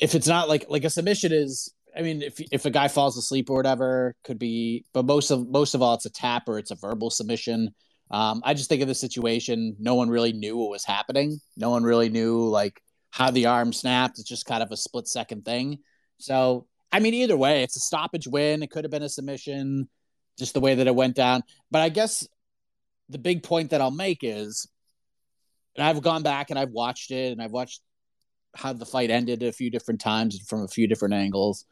if 0.00 0.14
it's 0.14 0.26
not 0.26 0.48
like 0.48 0.66
like 0.68 0.84
a 0.84 0.90
submission 0.90 1.32
is 1.32 1.72
I 1.96 2.02
mean, 2.02 2.22
if 2.22 2.40
if 2.52 2.64
a 2.64 2.70
guy 2.70 2.88
falls 2.88 3.16
asleep 3.16 3.50
or 3.50 3.56
whatever, 3.56 4.14
could 4.24 4.38
be, 4.38 4.84
but 4.92 5.04
most 5.04 5.30
of 5.30 5.48
most 5.48 5.74
of 5.74 5.82
all, 5.82 5.94
it's 5.94 6.06
a 6.06 6.10
tap 6.10 6.48
or 6.48 6.58
it's 6.58 6.70
a 6.70 6.76
verbal 6.76 7.10
submission. 7.10 7.70
Um, 8.10 8.42
I 8.44 8.54
just 8.54 8.68
think 8.68 8.82
of 8.82 8.88
the 8.88 8.94
situation. 8.94 9.76
No 9.78 9.94
one 9.94 10.10
really 10.10 10.32
knew 10.32 10.56
what 10.56 10.70
was 10.70 10.84
happening. 10.84 11.38
No 11.56 11.70
one 11.70 11.84
really 11.84 12.08
knew 12.08 12.48
like 12.48 12.80
how 13.10 13.30
the 13.30 13.46
arm 13.46 13.72
snapped. 13.72 14.18
It's 14.18 14.28
just 14.28 14.46
kind 14.46 14.62
of 14.62 14.70
a 14.72 14.76
split 14.76 15.08
second 15.08 15.44
thing. 15.44 15.78
So 16.18 16.66
I 16.92 17.00
mean, 17.00 17.14
either 17.14 17.36
way, 17.36 17.62
it's 17.62 17.76
a 17.76 17.80
stoppage 17.80 18.26
win. 18.26 18.62
It 18.62 18.70
could 18.70 18.84
have 18.84 18.90
been 18.90 19.02
a 19.02 19.08
submission, 19.08 19.88
just 20.38 20.54
the 20.54 20.60
way 20.60 20.74
that 20.76 20.86
it 20.86 20.94
went 20.94 21.16
down. 21.16 21.42
But 21.70 21.82
I 21.82 21.88
guess 21.88 22.26
the 23.08 23.18
big 23.18 23.42
point 23.42 23.70
that 23.70 23.80
I'll 23.80 23.90
make 23.90 24.20
is, 24.22 24.66
and 25.76 25.86
I've 25.86 26.02
gone 26.02 26.22
back 26.22 26.50
and 26.50 26.58
I've 26.58 26.70
watched 26.70 27.10
it 27.10 27.32
and 27.32 27.40
I've 27.40 27.52
watched 27.52 27.80
how 28.54 28.72
the 28.72 28.86
fight 28.86 29.10
ended 29.10 29.42
a 29.42 29.52
few 29.52 29.70
different 29.70 30.00
times 30.00 30.38
from 30.46 30.62
a 30.62 30.68
few 30.68 30.86
different 30.86 31.14
angles. 31.14 31.64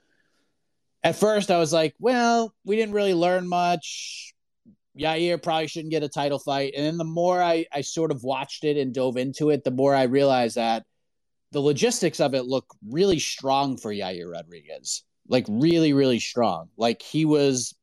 At 1.02 1.16
first, 1.16 1.50
I 1.50 1.58
was 1.58 1.72
like, 1.72 1.94
well, 1.98 2.54
we 2.64 2.76
didn't 2.76 2.94
really 2.94 3.14
learn 3.14 3.48
much. 3.48 4.34
Yair 4.98 5.40
probably 5.40 5.68
shouldn't 5.68 5.92
get 5.92 6.02
a 6.02 6.08
title 6.08 6.38
fight. 6.38 6.74
And 6.76 6.84
then 6.84 6.98
the 6.98 7.04
more 7.04 7.40
I, 7.42 7.66
I 7.72 7.82
sort 7.82 8.10
of 8.10 8.24
watched 8.24 8.64
it 8.64 8.76
and 8.76 8.92
dove 8.92 9.16
into 9.16 9.50
it, 9.50 9.62
the 9.62 9.70
more 9.70 9.94
I 9.94 10.04
realized 10.04 10.56
that 10.56 10.84
the 11.52 11.60
logistics 11.60 12.20
of 12.20 12.34
it 12.34 12.46
look 12.46 12.66
really 12.88 13.18
strong 13.18 13.76
for 13.76 13.92
Yair 13.92 14.30
Rodriguez. 14.30 15.04
Like 15.28 15.46
really, 15.48 15.92
really 15.92 16.18
strong. 16.18 16.68
Like 16.76 17.02
he 17.02 17.24
was 17.24 17.74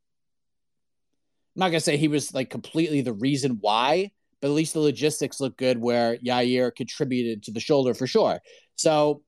I'm 1.56 1.62
not 1.62 1.70
gonna 1.70 1.80
say 1.80 1.96
he 1.96 2.10
was 2.10 2.34
like 2.34 2.50
completely 2.50 3.02
the 3.02 3.14
reason 3.14 3.60
why, 3.62 4.12
but 4.42 4.50
at 4.50 4.54
least 4.54 4.74
the 4.74 4.80
logistics 4.80 5.40
look 5.40 5.58
good 5.58 5.78
where 5.78 6.18
Yair 6.18 6.76
contributed 6.76 7.44
to 7.44 7.52
the 7.52 7.62
shoulder 7.62 7.94
for 7.94 8.08
sure. 8.08 8.40
So 8.76 9.22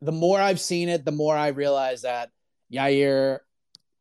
the 0.00 0.12
more 0.12 0.40
I've 0.40 0.60
seen 0.60 0.88
it, 0.88 1.04
the 1.04 1.12
more 1.12 1.36
I 1.36 1.48
realize 1.48 2.02
that 2.02 2.30
Yair, 2.72 3.38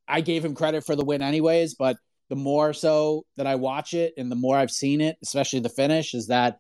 I 0.07 0.21
gave 0.21 0.43
him 0.43 0.55
credit 0.55 0.85
for 0.85 0.95
the 0.95 1.05
win 1.05 1.21
anyways, 1.21 1.75
but 1.75 1.97
the 2.29 2.35
more 2.35 2.73
so 2.73 3.25
that 3.37 3.47
I 3.47 3.55
watch 3.55 3.93
it 3.93 4.13
and 4.17 4.31
the 4.31 4.35
more 4.35 4.57
I've 4.57 4.71
seen 4.71 5.01
it, 5.01 5.17
especially 5.23 5.59
the 5.59 5.69
finish, 5.69 6.13
is 6.13 6.27
that 6.27 6.57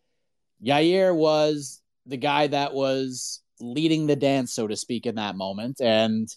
Yair 0.63 1.15
was 1.15 1.81
the 2.05 2.17
guy 2.17 2.47
that 2.47 2.73
was 2.73 3.41
leading 3.59 4.07
the 4.07 4.15
dance, 4.15 4.53
so 4.53 4.67
to 4.67 4.75
speak, 4.75 5.05
in 5.05 5.15
that 5.15 5.35
moment. 5.35 5.81
And 5.81 6.29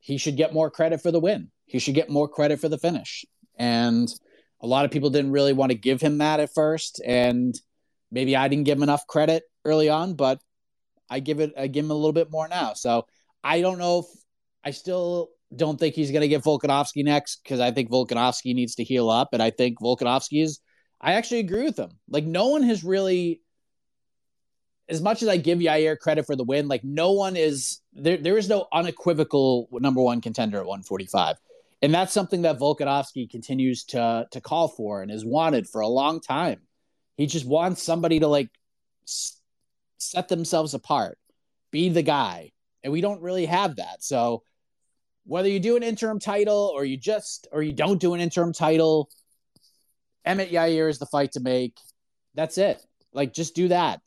he 0.00 0.18
should 0.18 0.36
get 0.36 0.52
more 0.52 0.70
credit 0.70 1.00
for 1.00 1.12
the 1.12 1.20
win. 1.20 1.50
He 1.66 1.78
should 1.78 1.94
get 1.94 2.10
more 2.10 2.28
credit 2.28 2.60
for 2.60 2.68
the 2.68 2.78
finish. 2.78 3.24
And 3.56 4.12
a 4.60 4.66
lot 4.66 4.84
of 4.84 4.90
people 4.90 5.10
didn't 5.10 5.32
really 5.32 5.52
want 5.52 5.70
to 5.70 5.78
give 5.78 6.00
him 6.00 6.18
that 6.18 6.40
at 6.40 6.54
first. 6.54 7.00
And 7.04 7.54
maybe 8.10 8.34
I 8.34 8.48
didn't 8.48 8.64
give 8.64 8.78
him 8.78 8.82
enough 8.82 9.06
credit 9.06 9.44
early 9.64 9.88
on, 9.88 10.14
but 10.14 10.40
I 11.10 11.20
give 11.20 11.40
it 11.40 11.52
I 11.56 11.66
give 11.66 11.84
him 11.84 11.90
a 11.90 11.94
little 11.94 12.12
bit 12.12 12.30
more 12.30 12.48
now. 12.48 12.72
So 12.74 13.06
I 13.44 13.60
don't 13.60 13.78
know 13.78 14.00
if 14.00 14.06
I 14.64 14.70
still 14.70 15.30
don't 15.54 15.78
think 15.78 15.94
he's 15.94 16.10
going 16.10 16.22
to 16.22 16.28
get 16.28 16.42
Volkanovski 16.42 17.04
next 17.04 17.42
because 17.42 17.60
I 17.60 17.70
think 17.70 17.90
Volkanovski 17.90 18.54
needs 18.54 18.76
to 18.76 18.84
heal 18.84 19.10
up, 19.10 19.30
and 19.32 19.42
I 19.42 19.50
think 19.50 19.80
Volkanovski 19.80 20.42
is. 20.42 20.60
I 21.00 21.14
actually 21.14 21.40
agree 21.40 21.64
with 21.64 21.76
him. 21.76 21.90
Like 22.08 22.24
no 22.24 22.48
one 22.48 22.62
has 22.62 22.84
really, 22.84 23.42
as 24.88 25.02
much 25.02 25.20
as 25.22 25.28
I 25.28 25.36
give 25.36 25.58
Yair 25.58 25.98
credit 25.98 26.26
for 26.26 26.36
the 26.36 26.44
win, 26.44 26.68
like 26.68 26.84
no 26.84 27.12
one 27.12 27.36
is 27.36 27.80
there. 27.92 28.16
There 28.16 28.38
is 28.38 28.48
no 28.48 28.68
unequivocal 28.72 29.68
number 29.72 30.00
one 30.00 30.20
contender 30.20 30.58
at 30.58 30.66
145, 30.66 31.36
and 31.82 31.92
that's 31.92 32.12
something 32.12 32.42
that 32.42 32.58
Volkanovski 32.58 33.28
continues 33.28 33.84
to 33.86 34.26
to 34.30 34.40
call 34.40 34.68
for 34.68 35.02
and 35.02 35.10
has 35.10 35.24
wanted 35.24 35.68
for 35.68 35.80
a 35.80 35.88
long 35.88 36.20
time. 36.20 36.60
He 37.16 37.26
just 37.26 37.46
wants 37.46 37.82
somebody 37.82 38.20
to 38.20 38.28
like 38.28 38.48
set 40.02 40.28
themselves 40.28 40.74
apart, 40.74 41.18
be 41.70 41.88
the 41.88 42.02
guy. 42.02 42.52
And 42.82 42.92
we 42.92 43.00
don't 43.00 43.22
really 43.22 43.46
have 43.46 43.76
that. 43.76 44.02
So 44.02 44.42
whether 45.24 45.48
you 45.48 45.60
do 45.60 45.76
an 45.76 45.82
interim 45.82 46.18
title 46.18 46.72
or 46.74 46.84
you 46.84 46.96
just 46.96 47.46
or 47.52 47.62
you 47.62 47.72
don't 47.72 48.00
do 48.00 48.14
an 48.14 48.20
interim 48.20 48.52
title, 48.52 49.08
Emmett 50.24 50.50
Yair 50.50 50.88
is 50.88 50.98
the 50.98 51.06
fight 51.06 51.32
to 51.32 51.40
make. 51.40 51.76
That's 52.34 52.58
it. 52.58 52.80
Like, 53.12 53.32
just 53.32 53.54
do 53.54 53.68
that. 53.68 54.00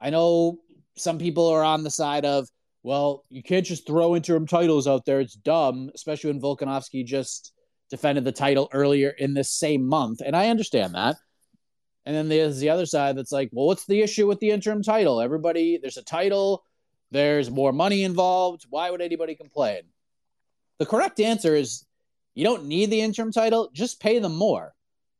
I 0.00 0.10
know 0.10 0.58
some 0.96 1.18
people 1.18 1.48
are 1.48 1.64
on 1.64 1.84
the 1.84 1.90
side 1.90 2.24
of, 2.24 2.48
well, 2.82 3.24
you 3.28 3.42
can't 3.42 3.66
just 3.66 3.86
throw 3.86 4.16
interim 4.16 4.46
titles 4.46 4.88
out 4.88 5.04
there. 5.04 5.20
It's 5.20 5.34
dumb, 5.34 5.90
especially 5.94 6.32
when 6.32 6.40
Volkanovski 6.40 7.04
just 7.04 7.52
defended 7.90 8.24
the 8.24 8.32
title 8.32 8.68
earlier 8.72 9.10
in 9.10 9.34
this 9.34 9.50
same 9.50 9.86
month. 9.86 10.20
And 10.24 10.34
I 10.34 10.48
understand 10.48 10.94
that. 10.94 11.16
And 12.04 12.16
then 12.16 12.28
there's 12.28 12.58
the 12.58 12.70
other 12.70 12.86
side 12.86 13.16
that's 13.16 13.32
like, 13.32 13.50
well, 13.52 13.66
what's 13.66 13.86
the 13.86 14.02
issue 14.02 14.26
with 14.26 14.40
the 14.40 14.50
interim 14.50 14.82
title? 14.82 15.20
Everybody, 15.20 15.78
there's 15.80 15.96
a 15.96 16.04
title, 16.04 16.64
there's 17.10 17.50
more 17.50 17.72
money 17.72 18.02
involved. 18.02 18.66
Why 18.70 18.90
would 18.90 19.00
anybody 19.00 19.34
complain? 19.34 19.82
The 20.78 20.86
correct 20.86 21.20
answer 21.20 21.54
is 21.54 21.84
you 22.34 22.44
don't 22.44 22.64
need 22.64 22.90
the 22.90 23.00
interim 23.00 23.30
title, 23.30 23.70
just 23.72 24.00
pay 24.00 24.18
them 24.18 24.34
more. 24.34 24.74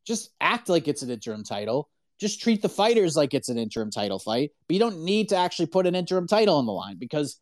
Just 0.04 0.30
act 0.40 0.68
like 0.68 0.88
it's 0.88 1.02
an 1.02 1.10
interim 1.10 1.44
title. 1.44 1.88
Just 2.18 2.40
treat 2.40 2.62
the 2.62 2.68
fighters 2.68 3.16
like 3.16 3.34
it's 3.34 3.48
an 3.48 3.58
interim 3.58 3.90
title 3.90 4.18
fight, 4.18 4.50
but 4.66 4.74
you 4.74 4.80
don't 4.80 5.04
need 5.04 5.28
to 5.28 5.36
actually 5.36 5.66
put 5.66 5.86
an 5.86 5.94
interim 5.94 6.26
title 6.26 6.56
on 6.56 6.66
the 6.66 6.72
line 6.72 6.96
because 6.98 7.40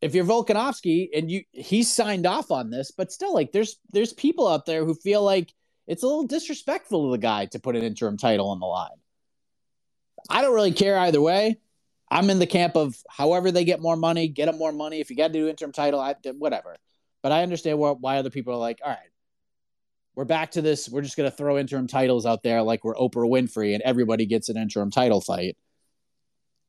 if 0.00 0.14
you're 0.14 0.24
Volkanovski 0.24 1.08
and 1.14 1.30
you 1.30 1.42
he's 1.52 1.92
signed 1.92 2.26
off 2.26 2.50
on 2.50 2.70
this, 2.70 2.90
but 2.90 3.12
still 3.12 3.32
like 3.32 3.52
there's 3.52 3.78
there's 3.92 4.12
people 4.12 4.46
out 4.46 4.66
there 4.66 4.84
who 4.84 4.94
feel 4.94 5.22
like 5.22 5.52
it's 5.86 6.02
a 6.02 6.06
little 6.06 6.26
disrespectful 6.26 7.06
to 7.06 7.10
the 7.12 7.20
guy 7.20 7.46
to 7.46 7.58
put 7.58 7.76
an 7.76 7.82
interim 7.82 8.16
title 8.16 8.48
on 8.48 8.60
the 8.60 8.66
line. 8.66 8.90
I 10.28 10.42
don't 10.42 10.54
really 10.54 10.72
care 10.72 10.98
either 10.98 11.20
way. 11.20 11.58
I'm 12.10 12.30
in 12.30 12.38
the 12.38 12.46
camp 12.46 12.76
of 12.76 12.96
however 13.08 13.50
they 13.50 13.64
get 13.64 13.80
more 13.80 13.96
money, 13.96 14.28
get 14.28 14.46
them 14.46 14.58
more 14.58 14.72
money. 14.72 15.00
If 15.00 15.10
you 15.10 15.16
got 15.16 15.28
to 15.28 15.32
do 15.32 15.48
interim 15.48 15.72
title, 15.72 16.00
I, 16.00 16.14
whatever. 16.38 16.76
But 17.22 17.32
I 17.32 17.42
understand 17.42 17.78
why, 17.78 17.90
why 17.92 18.18
other 18.18 18.30
people 18.30 18.52
are 18.54 18.58
like, 18.58 18.80
all 18.84 18.90
right, 18.90 18.98
we're 20.14 20.24
back 20.24 20.52
to 20.52 20.62
this. 20.62 20.88
We're 20.88 21.02
just 21.02 21.16
going 21.16 21.30
to 21.30 21.36
throw 21.36 21.58
interim 21.58 21.86
titles 21.86 22.26
out 22.26 22.42
there 22.42 22.62
like 22.62 22.84
we're 22.84 22.94
Oprah 22.94 23.28
Winfrey 23.28 23.74
and 23.74 23.82
everybody 23.82 24.26
gets 24.26 24.48
an 24.48 24.56
interim 24.56 24.90
title 24.90 25.20
fight. 25.20 25.56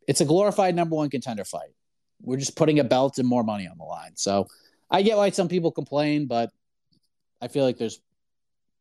It's 0.08 0.22
a 0.22 0.26
glorified 0.26 0.76
number 0.76 0.96
one 0.96 1.10
contender 1.10 1.46
fight. 1.46 1.74
We're 2.22 2.38
just 2.38 2.56
putting 2.56 2.80
a 2.80 2.84
belt 2.84 3.20
and 3.20 3.28
more 3.28 3.44
money 3.44 3.68
on 3.68 3.78
the 3.78 3.84
line. 3.84 4.16
So 4.16 4.48
I 4.90 5.02
get 5.02 5.18
why 5.18 5.30
some 5.30 5.48
people 5.48 5.72
complain, 5.72 6.28
but 6.28 6.52
I 7.42 7.48
feel 7.48 7.64
like 7.64 7.78
there's 7.78 8.00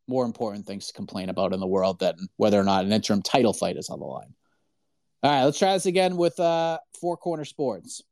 more 0.09 0.25
important 0.25 0.67
things 0.67 0.87
to 0.87 0.93
complain 0.93 1.29
about 1.29 1.53
in 1.53 1.61
the 1.61 1.67
world 1.67 1.99
than 1.99 2.15
whether 2.37 2.59
or 2.59 2.65
not 2.65 2.85
an 2.85 2.93
interim 2.93 3.23
title 3.23 3.53
fight 3.53 3.77
is 3.77 3.89
on 3.89 3.99
the 3.99 4.07
line. 4.07 4.35
All 5.23 5.31
right, 5.31 5.45
let's 5.45 5.59
try 5.59 5.73
this 5.73 5.87
again 5.87 6.17
with 6.17 6.39
uh, 6.39 6.79
Four 7.01 7.17
Corner 7.17 7.45
Sports. 7.45 8.03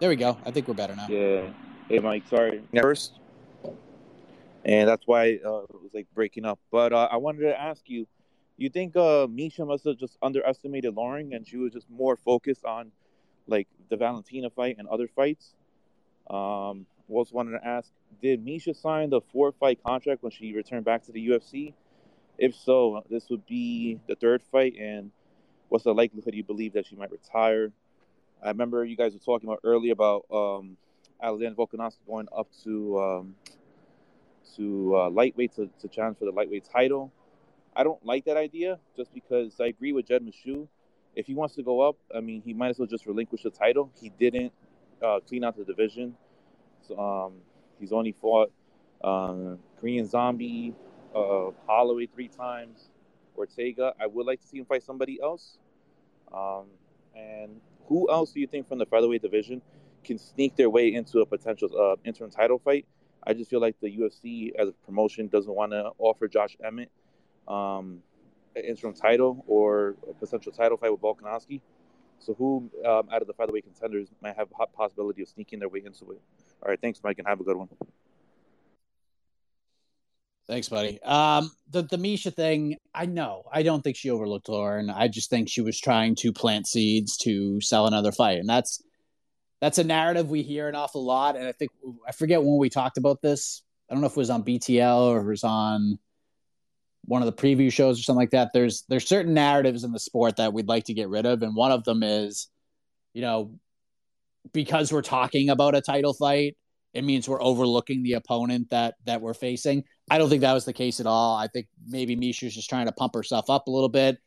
There 0.00 0.08
we 0.08 0.16
go. 0.16 0.36
I 0.44 0.50
think 0.50 0.68
we're 0.68 0.74
better 0.74 0.96
now. 0.96 1.06
Yeah. 1.08 1.48
Hey, 1.88 2.00
Mike. 2.00 2.24
Sorry. 2.28 2.62
First, 2.80 3.20
and 4.64 4.88
that's 4.88 5.06
why 5.06 5.38
uh, 5.44 5.62
it 5.62 5.82
was 5.82 5.90
like 5.94 6.06
breaking 6.14 6.44
up. 6.44 6.58
But 6.72 6.92
uh, 6.92 7.08
I 7.10 7.16
wanted 7.16 7.42
to 7.42 7.58
ask 7.58 7.82
you: 7.86 8.06
You 8.56 8.68
think 8.68 8.96
uh, 8.96 9.26
Miesha 9.28 9.66
must 9.66 9.84
have 9.84 9.96
just 9.96 10.18
underestimated 10.22 10.94
Lauren, 10.94 11.32
and 11.32 11.46
she 11.46 11.56
was 11.56 11.72
just 11.72 11.88
more 11.88 12.16
focused 12.16 12.64
on 12.64 12.90
like 13.46 13.68
the 13.90 13.96
Valentina 13.96 14.50
fight 14.50 14.76
and 14.78 14.88
other 14.88 15.06
fights? 15.06 15.54
Um, 16.28 16.86
also 17.08 17.34
wanted 17.34 17.58
to 17.58 17.66
ask: 17.66 17.90
Did 18.22 18.44
Miesha 18.44 18.74
sign 18.74 19.10
the 19.10 19.20
four-fight 19.32 19.82
contract 19.84 20.22
when 20.22 20.32
she 20.32 20.52
returned 20.52 20.84
back 20.84 21.04
to 21.04 21.12
the 21.12 21.28
UFC? 21.28 21.74
If 22.38 22.54
so, 22.54 23.04
this 23.08 23.28
would 23.30 23.46
be 23.46 24.00
the 24.08 24.16
third 24.16 24.42
fight, 24.50 24.74
and 24.78 25.10
what's 25.68 25.84
the 25.84 25.94
likelihood 25.94 26.34
you 26.34 26.44
believe 26.44 26.72
that 26.72 26.86
she 26.86 26.96
might 26.96 27.12
retire? 27.12 27.72
I 28.42 28.48
remember 28.48 28.84
you 28.84 28.96
guys 28.96 29.12
were 29.14 29.20
talking 29.20 29.48
about 29.48 29.60
earlier 29.64 29.92
about 29.92 30.24
um, 30.32 30.76
Alexander 31.22 31.56
Volkanovski 31.56 32.06
going 32.06 32.28
up 32.36 32.48
to 32.64 32.98
um, 32.98 33.34
to 34.56 34.96
uh, 34.96 35.10
lightweight 35.10 35.54
to, 35.56 35.70
to 35.80 35.88
challenge 35.88 36.18
for 36.18 36.24
the 36.26 36.32
lightweight 36.32 36.64
title. 36.70 37.12
I 37.76 37.82
don't 37.82 38.04
like 38.04 38.24
that 38.26 38.36
idea 38.36 38.78
just 38.96 39.12
because 39.12 39.60
I 39.60 39.66
agree 39.66 39.92
with 39.92 40.06
Jed 40.06 40.22
Meshew. 40.22 40.68
If 41.16 41.26
he 41.26 41.34
wants 41.34 41.54
to 41.56 41.62
go 41.62 41.80
up, 41.80 41.96
I 42.14 42.20
mean, 42.20 42.42
he 42.44 42.52
might 42.52 42.70
as 42.70 42.78
well 42.78 42.86
just 42.86 43.06
relinquish 43.06 43.42
the 43.42 43.50
title. 43.50 43.90
He 44.00 44.10
didn't 44.10 44.52
uh, 45.02 45.20
clean 45.20 45.44
out 45.44 45.56
the 45.56 45.64
division. 45.64 46.14
So, 46.86 46.98
um, 46.98 47.34
he's 47.78 47.92
only 47.92 48.12
fought 48.12 48.52
uh, 49.02 49.54
Korean 49.80 50.06
Zombie, 50.06 50.74
uh, 51.14 51.50
Holloway 51.66 52.06
three 52.06 52.28
times, 52.28 52.88
Ortega. 53.36 53.94
I 54.00 54.06
would 54.06 54.26
like 54.26 54.40
to 54.40 54.46
see 54.46 54.58
him 54.58 54.64
fight 54.64 54.82
somebody 54.82 55.18
else. 55.22 55.58
Um, 56.32 56.66
and 57.14 57.60
who 57.86 58.10
else 58.10 58.32
do 58.32 58.40
you 58.40 58.46
think 58.46 58.68
from 58.68 58.78
the 58.78 58.86
featherweight 58.86 59.22
division 59.22 59.62
can 60.04 60.18
sneak 60.18 60.56
their 60.56 60.70
way 60.70 60.92
into 60.92 61.20
a 61.20 61.26
potential 61.26 61.68
uh, 61.78 61.96
interim 62.04 62.30
title 62.30 62.58
fight? 62.58 62.86
I 63.26 63.32
just 63.34 63.50
feel 63.50 63.60
like 63.60 63.76
the 63.80 63.96
UFC 63.96 64.52
as 64.58 64.68
a 64.68 64.72
promotion 64.72 65.28
doesn't 65.28 65.54
want 65.54 65.72
to 65.72 65.90
offer 65.98 66.28
Josh 66.28 66.56
Emmett 66.62 66.90
um, 67.48 68.02
an 68.56 68.64
interim 68.64 68.94
title 68.94 69.44
or 69.46 69.96
a 70.08 70.14
potential 70.14 70.52
title 70.52 70.76
fight 70.76 70.90
with 70.90 71.00
Volkanovski. 71.00 71.60
So 72.18 72.34
who 72.34 72.70
um, 72.86 73.08
out 73.12 73.20
of 73.20 73.26
the 73.26 73.34
featherweight 73.34 73.64
contenders 73.64 74.08
might 74.22 74.36
have 74.36 74.48
a 74.60 74.66
possibility 74.66 75.22
of 75.22 75.28
sneaking 75.28 75.58
their 75.58 75.68
way 75.68 75.82
into 75.84 76.10
it? 76.12 76.20
All 76.62 76.68
right, 76.68 76.80
thanks, 76.80 77.00
Mike, 77.04 77.18
and 77.18 77.28
have 77.28 77.40
a 77.40 77.44
good 77.44 77.56
one. 77.56 77.68
Thanks, 80.46 80.68
buddy. 80.68 81.00
Um, 81.02 81.50
the 81.70 81.82
the 81.82 81.96
Miesha 81.96 82.34
thing, 82.34 82.76
I 82.94 83.06
know. 83.06 83.44
I 83.50 83.62
don't 83.62 83.82
think 83.82 83.96
she 83.96 84.10
overlooked 84.10 84.48
Lauren. 84.48 84.90
I 84.90 85.08
just 85.08 85.30
think 85.30 85.48
she 85.48 85.62
was 85.62 85.80
trying 85.80 86.16
to 86.16 86.32
plant 86.32 86.66
seeds 86.66 87.16
to 87.18 87.60
sell 87.62 87.86
another 87.86 88.12
fight, 88.12 88.38
and 88.38 88.48
that's 88.48 88.82
that's 89.60 89.78
a 89.78 89.84
narrative 89.84 90.28
we 90.28 90.42
hear 90.42 90.68
an 90.68 90.74
awful 90.74 91.02
lot. 91.02 91.36
And 91.36 91.46
I 91.46 91.52
think 91.52 91.70
I 92.06 92.12
forget 92.12 92.42
when 92.42 92.58
we 92.58 92.68
talked 92.68 92.98
about 92.98 93.22
this. 93.22 93.62
I 93.90 93.94
don't 93.94 94.02
know 94.02 94.06
if 94.06 94.12
it 94.12 94.18
was 94.18 94.30
on 94.30 94.44
BTL 94.44 95.08
or 95.08 95.20
it 95.20 95.26
was 95.26 95.44
on 95.44 95.98
one 97.06 97.22
of 97.22 97.26
the 97.26 97.32
preview 97.32 97.72
shows 97.72 97.98
or 97.98 98.02
something 98.02 98.20
like 98.20 98.30
that. 98.30 98.50
There's 98.52 98.84
there's 98.88 99.06
certain 99.06 99.34
narratives 99.34 99.84
in 99.84 99.92
the 99.92 99.98
sport 99.98 100.36
that 100.36 100.52
we'd 100.52 100.68
like 100.68 100.84
to 100.84 100.94
get 100.94 101.08
rid 101.08 101.26
of, 101.26 101.42
and 101.42 101.54
one 101.54 101.72
of 101.72 101.84
them 101.84 102.02
is, 102.02 102.48
you 103.12 103.22
know, 103.22 103.58
because 104.52 104.92
we're 104.92 105.02
talking 105.02 105.50
about 105.50 105.74
a 105.74 105.80
title 105.80 106.14
fight, 106.14 106.56
it 106.92 107.04
means 107.04 107.28
we're 107.28 107.42
overlooking 107.42 108.02
the 108.02 108.14
opponent 108.14 108.70
that 108.70 108.94
that 109.04 109.20
we're 109.20 109.34
facing. 109.34 109.84
I 110.10 110.18
don't 110.18 110.28
think 110.28 110.42
that 110.42 110.52
was 110.52 110.64
the 110.64 110.72
case 110.72 111.00
at 111.00 111.06
all. 111.06 111.36
I 111.36 111.48
think 111.48 111.66
maybe 111.86 112.16
Miesha's 112.16 112.54
just 112.54 112.68
trying 112.68 112.86
to 112.86 112.92
pump 112.92 113.14
herself 113.14 113.50
up 113.50 113.66
a 113.66 113.70
little 113.70 113.88
bit 113.88 114.18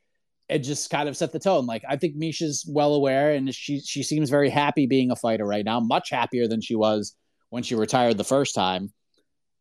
and 0.50 0.64
just 0.64 0.90
kind 0.90 1.10
of 1.10 1.18
set 1.18 1.32
the 1.32 1.40
tone. 1.40 1.66
Like 1.66 1.84
I 1.88 1.98
think 1.98 2.16
Miesha's 2.16 2.66
well 2.70 2.94
aware 2.94 3.32
and 3.32 3.54
she 3.54 3.80
she 3.80 4.04
seems 4.04 4.30
very 4.30 4.50
happy 4.50 4.88
being 4.88 5.12
a 5.12 5.16
fighter 5.16 5.46
right 5.46 5.66
now, 5.66 5.80
much 5.80 6.10
happier 6.10 6.48
than 6.48 6.62
she 6.62 6.76
was 6.76 7.16
when 7.50 7.64
she 7.64 7.76
retired 7.76 8.18
the 8.18 8.24
first 8.24 8.56
time. 8.56 8.92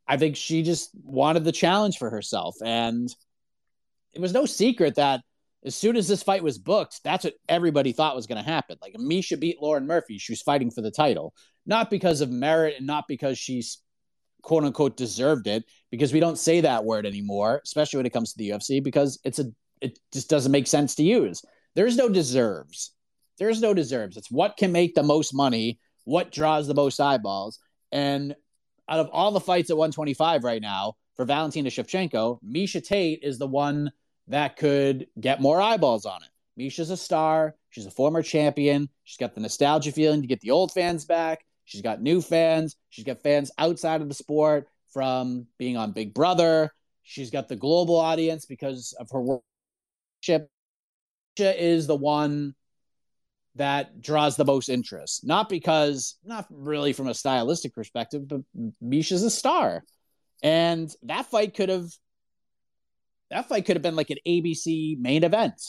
I 0.07 0.17
think 0.17 0.37
she 0.37 0.63
just 0.63 0.91
wanted 1.05 1.45
the 1.45 1.53
challenge 1.53 1.99
for 1.99 2.11
herself. 2.11 2.57
And 2.65 3.09
it 4.13 4.21
was 4.21 4.33
no 4.33 4.47
secret 4.47 4.95
that 4.97 5.23
as 5.65 5.75
soon 5.75 5.97
as 5.97 6.07
this 6.07 6.23
fight 6.23 6.45
was 6.45 6.59
booked, 6.59 7.01
that's 7.03 7.25
what 7.25 7.35
everybody 7.49 7.93
thought 7.93 8.15
was 8.15 8.27
going 8.27 8.43
to 8.43 8.49
happen. 8.49 8.79
Like 8.81 8.95
Miesha 8.95 9.39
beat 9.39 9.61
Lauren 9.61 9.87
Murphy. 9.87 10.19
She 10.19 10.33
was 10.33 10.43
fighting 10.43 10.71
for 10.71 10.81
the 10.81 10.93
title, 10.93 11.35
not 11.67 11.91
because 11.91 12.21
of 12.21 12.31
merit 12.31 12.77
and 12.79 12.87
not 12.87 13.05
because 13.09 13.37
she's 13.39 13.79
quote 14.43 14.63
unquote 14.63 14.97
deserved 14.97 15.49
it 15.49 15.65
because 15.91 16.13
we 16.13 16.21
don't 16.21 16.39
say 16.39 16.61
that 16.61 16.85
word 16.85 17.05
anymore, 17.05 17.61
especially 17.65 17.99
when 17.99 18.07
it 18.07 18.13
comes 18.13 18.33
to 18.33 18.39
the 18.39 18.51
UFC 18.51 18.83
because 18.83 19.19
it's 19.25 19.41
a 19.41 19.47
it 19.81 19.99
just 20.13 20.31
doesn't 20.31 20.53
make 20.53 20.69
sense 20.69 20.95
to 20.95 21.03
use. 21.03 21.43
There's 21.75 21.97
no 21.97 22.09
deserves. 22.09 22.93
There's 23.39 23.61
no 23.61 23.75
deserves. 23.75 24.17
It's 24.17 24.31
what 24.31 24.57
can 24.57 24.73
make 24.73 24.95
the 24.95 25.03
most 25.03 25.35
money, 25.35 25.81
what 26.05 26.33
draws 26.33 26.67
the 26.67 26.75
most 26.75 27.01
eyeballs. 27.01 27.59
And 27.93 28.35
out 28.89 29.01
of 29.01 29.09
all 29.13 29.33
the 29.33 29.41
fights 29.41 29.71
at 29.71 29.77
125 29.77 30.45
right 30.45 30.63
now 30.63 30.95
for 31.17 31.25
Valentina 31.25 31.71
Shevchenko, 31.71 32.39
Miesha 32.43 32.85
Tate 32.85 33.21
is 33.23 33.39
the 33.39 33.47
one 33.47 33.91
that 34.29 34.57
could 34.57 35.07
get 35.19 35.41
more 35.41 35.61
eyeballs 35.61 36.07
on 36.07 36.21
it. 36.23 36.29
Miesha's 36.61 36.91
a 36.91 36.97
star. 36.97 37.55
She's 37.71 37.87
a 37.87 37.91
former 37.91 38.23
champion. 38.23 38.89
She's 39.05 39.19
got 39.19 39.35
the 39.35 39.41
nostalgia 39.41 39.93
feeling 39.93 40.23
to 40.23 40.27
get 40.27 40.41
the 40.41 40.51
old 40.51 40.73
fans 40.73 41.05
back. 41.05 41.45
She's 41.65 41.83
got 41.83 42.01
new 42.01 42.23
fans. 42.23 42.77
She's 42.91 43.05
got 43.05 43.23
fans 43.23 43.51
outside 43.59 44.01
of 44.01 44.09
the 44.09 44.15
sport 44.15 44.69
from 44.93 45.47
being 45.59 45.77
on 45.77 45.93
Big 45.93 46.15
Brother. 46.15 46.73
She's 47.03 47.31
got 47.31 47.49
the 47.49 47.57
global 47.57 47.97
audience 47.97 48.47
because 48.47 48.95
of 48.99 49.11
her 49.11 49.21
worship. 49.21 50.51
Is 51.39 51.87
the 51.87 51.95
one 51.95 52.55
that 53.57 54.01
draws 54.01 54.37
the 54.37 54.45
most 54.45 54.69
interest, 54.69 55.27
not 55.27 55.49
because, 55.49 56.17
not 56.25 56.47
really 56.51 56.93
from 56.93 57.09
a 57.09 57.15
stylistic 57.15 57.75
perspective, 57.75 58.29
but 58.29 58.41
Miesha's 58.83 59.23
a 59.23 59.31
star, 59.31 59.83
and 60.43 60.91
that 61.03 61.27
fight 61.27 61.55
could 61.55 61.69
have, 61.69 61.89
that 63.31 63.49
fight 63.49 63.67
could 63.67 63.77
have 63.77 63.83
been 63.83 63.97
like 63.97 64.11
an 64.11 64.19
ABC 64.27 64.99
main 64.99 65.25
event. 65.25 65.61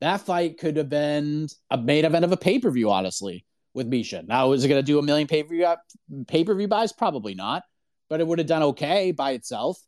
That 0.00 0.20
fight 0.20 0.58
could 0.58 0.76
have 0.76 0.88
been 0.88 1.48
a 1.70 1.78
main 1.78 2.04
event 2.04 2.24
of 2.24 2.32
a 2.32 2.36
pay 2.36 2.58
per 2.58 2.70
view, 2.70 2.90
honestly 2.90 3.46
with 3.76 3.90
Miesha. 3.90 4.26
Now, 4.26 4.52
is 4.52 4.64
it 4.64 4.68
going 4.68 4.80
to 4.80 4.86
do 4.86 4.98
a 4.98 5.02
million 5.02 5.28
pay 5.28 5.42
per 5.42 5.50
view 5.50 5.74
pay 6.26 6.42
per 6.42 6.54
view 6.54 6.66
buys? 6.66 6.92
Probably 6.92 7.34
not, 7.34 7.62
but 8.08 8.20
it 8.20 8.26
would 8.26 8.38
have 8.38 8.48
done 8.48 8.62
okay 8.62 9.12
by 9.12 9.32
itself. 9.32 9.78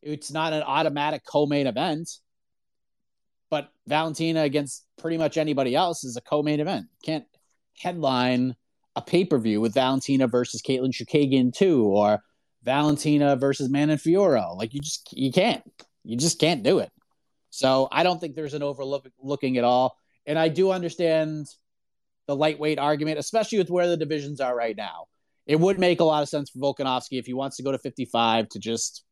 It's 0.00 0.30
not 0.30 0.52
an 0.52 0.62
automatic 0.62 1.22
co-main 1.26 1.66
event, 1.66 2.08
but 2.08 2.21
Valentina 3.86 4.42
against 4.42 4.84
pretty 4.98 5.18
much 5.18 5.36
anybody 5.36 5.74
else 5.74 6.04
is 6.04 6.16
a 6.16 6.20
co-main 6.20 6.60
event. 6.60 6.86
Can't 7.04 7.24
headline 7.80 8.54
a 8.94 9.02
pay 9.02 9.24
per 9.24 9.38
view 9.38 9.60
with 9.60 9.74
Valentina 9.74 10.26
versus 10.26 10.62
Katlyn 10.62 10.92
Chookagian 10.92 11.52
too, 11.52 11.84
or 11.84 12.20
Valentina 12.62 13.36
versus 13.36 13.68
Manon 13.68 13.98
Fiorot. 13.98 14.56
Like 14.56 14.74
you 14.74 14.80
just 14.80 15.08
you 15.12 15.32
can't. 15.32 15.62
You 16.04 16.16
just 16.16 16.38
can't 16.38 16.62
do 16.62 16.78
it. 16.78 16.90
So 17.50 17.88
I 17.92 18.02
don't 18.02 18.20
think 18.20 18.34
there's 18.34 18.54
an 18.54 18.62
overlooking 18.62 19.58
at 19.58 19.64
all. 19.64 19.96
And 20.26 20.38
I 20.38 20.48
do 20.48 20.70
understand 20.70 21.46
the 22.26 22.36
lightweight 22.36 22.78
argument, 22.78 23.18
especially 23.18 23.58
with 23.58 23.70
where 23.70 23.88
the 23.88 23.96
divisions 23.96 24.40
are 24.40 24.56
right 24.56 24.76
now. 24.76 25.06
It 25.46 25.58
would 25.58 25.78
make 25.78 26.00
a 26.00 26.04
lot 26.04 26.22
of 26.22 26.28
sense 26.28 26.50
for 26.50 26.60
Volkanovski 26.60 27.18
if 27.18 27.26
he 27.26 27.34
wants 27.34 27.56
to 27.56 27.62
go 27.62 27.72
to 27.72 27.78
55 27.78 28.48
to 28.50 28.58
just 28.58 29.04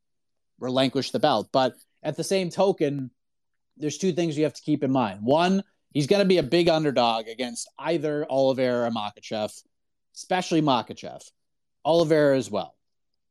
relinquish 0.61 1.11
the 1.11 1.18
belt. 1.18 1.48
But 1.52 1.74
at 2.02 2.16
the 2.16 2.24
same 2.24 2.50
token, 2.50 3.11
there's 3.80 3.98
two 3.98 4.12
things 4.12 4.36
you 4.36 4.44
have 4.44 4.54
to 4.54 4.62
keep 4.62 4.84
in 4.84 4.90
mind. 4.90 5.20
One, 5.22 5.62
he's 5.92 6.06
going 6.06 6.22
to 6.22 6.28
be 6.28 6.38
a 6.38 6.42
big 6.42 6.68
underdog 6.68 7.28
against 7.28 7.68
either 7.78 8.26
Oliveira 8.30 8.86
or 8.86 8.90
Makhachev, 8.90 9.52
especially 10.14 10.62
Makhachev, 10.62 11.22
Oliveira 11.84 12.36
as 12.36 12.50
well. 12.50 12.76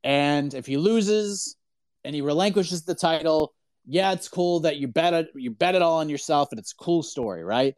And 0.03 0.53
if 0.53 0.65
he 0.65 0.77
loses 0.77 1.55
and 2.03 2.15
he 2.15 2.21
relinquishes 2.21 2.83
the 2.83 2.95
title, 2.95 3.53
yeah, 3.85 4.12
it's 4.12 4.27
cool 4.27 4.62
that 4.62 4.77
you 4.77 4.88
bet 4.88 5.13
it, 5.13 5.29
you 5.35 5.51
bet 5.51 5.75
it 5.75 5.81
all 5.81 5.97
on 5.97 6.09
yourself, 6.09 6.49
and 6.51 6.59
it's 6.59 6.73
a 6.73 6.83
cool 6.83 7.03
story, 7.03 7.43
right? 7.43 7.75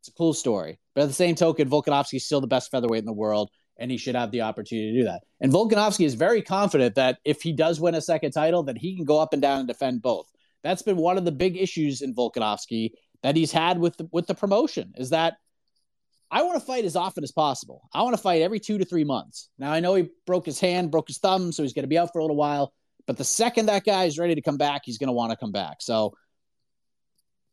It's 0.00 0.08
a 0.08 0.12
cool 0.12 0.32
story. 0.32 0.78
But 0.94 1.02
at 1.02 1.08
the 1.08 1.14
same 1.14 1.34
token, 1.34 1.68
Volkanovski 1.68 2.14
is 2.14 2.24
still 2.24 2.40
the 2.40 2.46
best 2.46 2.70
featherweight 2.70 3.00
in 3.00 3.04
the 3.04 3.12
world, 3.12 3.50
and 3.78 3.90
he 3.90 3.98
should 3.98 4.14
have 4.14 4.30
the 4.30 4.42
opportunity 4.42 4.92
to 4.92 4.98
do 4.98 5.04
that. 5.04 5.22
And 5.40 5.52
Volkanovski 5.52 6.06
is 6.06 6.14
very 6.14 6.42
confident 6.42 6.94
that 6.94 7.18
if 7.24 7.42
he 7.42 7.52
does 7.52 7.80
win 7.80 7.94
a 7.94 8.00
second 8.00 8.32
title, 8.32 8.62
that 8.64 8.78
he 8.78 8.96
can 8.96 9.04
go 9.04 9.18
up 9.18 9.32
and 9.32 9.42
down 9.42 9.60
and 9.60 9.68
defend 9.68 10.02
both. 10.02 10.30
That's 10.62 10.82
been 10.82 10.96
one 10.96 11.18
of 11.18 11.24
the 11.24 11.32
big 11.32 11.56
issues 11.56 12.02
in 12.02 12.14
Volkanovski 12.14 12.90
that 13.22 13.36
he's 13.36 13.52
had 13.52 13.78
with 13.78 13.96
the, 13.96 14.08
with 14.12 14.26
the 14.26 14.34
promotion 14.34 14.92
is 14.96 15.10
that 15.10 15.34
I 16.30 16.42
want 16.42 16.60
to 16.60 16.64
fight 16.64 16.84
as 16.84 16.96
often 16.96 17.24
as 17.24 17.32
possible. 17.32 17.88
I 17.92 18.02
want 18.02 18.16
to 18.16 18.22
fight 18.22 18.42
every 18.42 18.60
two 18.60 18.78
to 18.78 18.84
three 18.84 19.04
months. 19.04 19.48
Now 19.58 19.72
I 19.72 19.80
know 19.80 19.94
he 19.94 20.08
broke 20.26 20.46
his 20.46 20.60
hand, 20.60 20.90
broke 20.90 21.08
his 21.08 21.18
thumb, 21.18 21.52
so 21.52 21.62
he's 21.62 21.72
going 21.72 21.82
to 21.82 21.88
be 21.88 21.98
out 21.98 22.12
for 22.12 22.20
a 22.20 22.22
little 22.22 22.36
while. 22.36 22.72
But 23.06 23.16
the 23.16 23.24
second 23.24 23.66
that 23.66 23.84
guy 23.84 24.04
is 24.04 24.18
ready 24.18 24.36
to 24.36 24.42
come 24.42 24.56
back, 24.56 24.82
he's 24.84 24.98
going 24.98 25.08
to 25.08 25.12
want 25.12 25.32
to 25.32 25.36
come 25.36 25.52
back. 25.52 25.78
So 25.80 26.14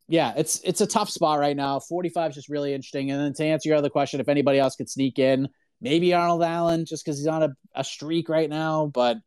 yeah, 0.08 0.34
it's 0.38 0.60
it's 0.64 0.82
a 0.82 0.88
tough 0.88 1.10
spot 1.10 1.40
right 1.40 1.56
now. 1.56 1.80
45 1.80 2.30
is 2.30 2.36
just 2.36 2.50
really 2.50 2.74
interesting. 2.74 3.12
And 3.12 3.20
then 3.20 3.34
to 3.34 3.46
answer 3.46 3.70
your 3.70 3.78
other 3.78 3.90
question, 3.90 4.20
if 4.20 4.30
anybody 4.30 4.60
else 4.60 4.76
could 4.76 4.90
sneak 4.90 5.20
in, 5.20 5.50
maybe 5.82 6.14
Arnold 6.14 6.44
Allen, 6.44 6.86
just 6.86 7.04
because 7.04 7.18
he's 7.18 7.28
on 7.28 7.44
a, 7.44 7.50
a 7.76 7.84
streak 7.84 8.30
right 8.30 8.50
now. 8.50 8.86
But 8.86 9.18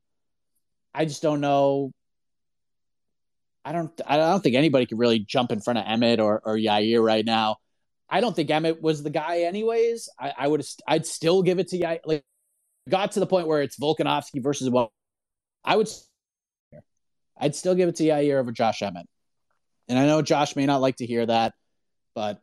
I 0.95 1.05
just 1.05 1.23
don't 1.23 1.41
know. 1.41 1.93
I 3.65 3.73
don't 3.73 4.01
I 4.07 4.17
don't 4.17 4.43
think 4.43 4.57
anybody 4.57 4.87
could 4.87 4.99
really 4.99 5.19
jump 5.19 5.53
in 5.53 5.61
front 5.61 5.79
of 5.79 5.85
Emmett 5.87 6.21
or, 6.21 6.41
or 6.45 6.57
Yair 6.57 7.05
right 7.05 7.25
now. 7.25 7.57
I 8.09 8.21
don't 8.21 8.35
think 8.35 8.51
Emmett 8.51 8.83
was 8.83 9.03
the 9.03 9.11
guy 9.11 9.43
anyways. 9.43 10.09
I, 10.19 10.33
I 10.37 10.49
would 10.49 10.65
I'd 10.87 11.07
still 11.07 11.43
give 11.43 11.59
it 11.59 11.69
to 11.69 11.79
Yair. 11.79 12.01
Like 12.05 12.25
got 12.89 13.13
to 13.13 13.21
the 13.21 13.27
point 13.27 13.47
where 13.47 13.63
it's 13.63 13.79
Volkanovski 13.79 14.43
versus 14.43 14.71
well, 14.71 14.93
I 15.65 15.77
would 15.77 15.89
I'd 17.39 17.55
still 17.55 17.75
give 17.75 17.89
it 17.89 17.97
to 17.97 18.05
Yair 18.05 18.39
over 18.39 18.53
Josh 18.53 18.83
Emmett. 18.83 19.07
And 19.89 19.99
I 19.99 20.07
know 20.07 20.23
Josh 20.23 20.57
may 20.57 20.67
not 20.67 20.81
like 20.81 20.97
to 20.97 21.07
hear 21.07 21.27
that, 21.27 21.55
but 22.15 22.41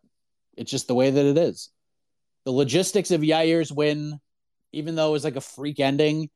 it's 0.56 0.72
just 0.72 0.88
the 0.88 0.96
way 0.96 1.10
that 1.10 1.26
it 1.26 1.38
is. 1.38 1.70
The 2.46 2.52
logistics 2.52 3.12
of 3.12 3.22
Yair's 3.22 3.72
win, 3.72 4.20
even 4.72 4.96
though 4.96 5.10
it 5.10 5.14
was 5.14 5.24
like 5.24 5.36
a 5.36 5.42
freak 5.42 5.80
ending, 5.80 6.30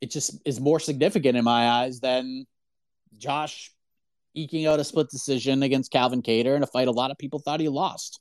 it 0.00 0.10
just 0.10 0.40
is 0.44 0.60
more 0.60 0.80
significant 0.80 1.36
in 1.36 1.44
my 1.44 1.68
eyes 1.68 2.00
than 2.00 2.46
Josh 3.18 3.72
eking 4.34 4.66
out 4.66 4.80
a 4.80 4.84
split 4.84 5.10
decision 5.10 5.62
against 5.62 5.90
Calvin 5.90 6.22
Kattar 6.22 6.56
in 6.56 6.62
a 6.62 6.66
fight 6.66 6.88
a 6.88 6.92
lot 6.92 7.10
of 7.10 7.18
people 7.18 7.38
thought 7.38 7.60
he 7.60 7.68
lost. 7.68 8.20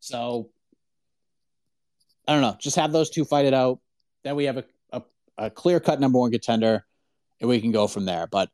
So 0.00 0.50
I 2.26 2.32
don't 2.32 2.42
know. 2.42 2.56
Just 2.58 2.76
have 2.76 2.92
those 2.92 3.10
two 3.10 3.24
fight 3.24 3.46
it 3.46 3.54
out. 3.54 3.80
Then 4.24 4.36
we 4.36 4.44
have 4.44 4.58
a, 4.58 4.64
a, 4.92 5.02
a 5.38 5.50
clear 5.50 5.80
cut 5.80 6.00
number 6.00 6.18
one 6.18 6.30
contender, 6.30 6.84
and 7.40 7.48
we 7.48 7.60
can 7.60 7.72
go 7.72 7.86
from 7.86 8.04
there. 8.04 8.26
But 8.26 8.50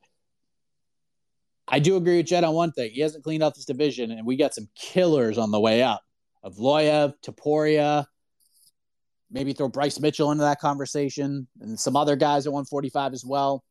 I 1.68 1.79
do 1.79 1.96
agree 1.96 2.18
with 2.18 2.27
Jed 2.27 2.44
on 2.44 2.55
one 2.55 2.72
thing. 2.72 2.92
He 2.92 3.01
hasn't 3.01 3.25
cleaned 3.25 3.42
out 3.42 3.55
this 3.55 3.64
division, 3.64 4.12
and 4.12 4.27
we 4.27 4.37
got 4.37 4.55
some 4.55 4.68
killers 4.77 5.38
on 5.38 5.51
the 5.51 5.61
way 5.61 5.83
up. 5.83 6.03
Of 6.42 6.57
Evloev, 6.57 7.14
Topuria, 7.25 8.07
maybe 9.31 9.53
throw 9.53 9.68
Bryce 9.68 9.99
Mitchell 9.99 10.31
into 10.31 10.44
that 10.44 10.61
conversation, 10.61 11.49
and 11.61 11.79
some 11.79 11.96
other 11.96 12.14
guys 12.14 12.46
at 12.46 12.53
145 12.53 13.12
as 13.12 13.25
well. 13.25 13.64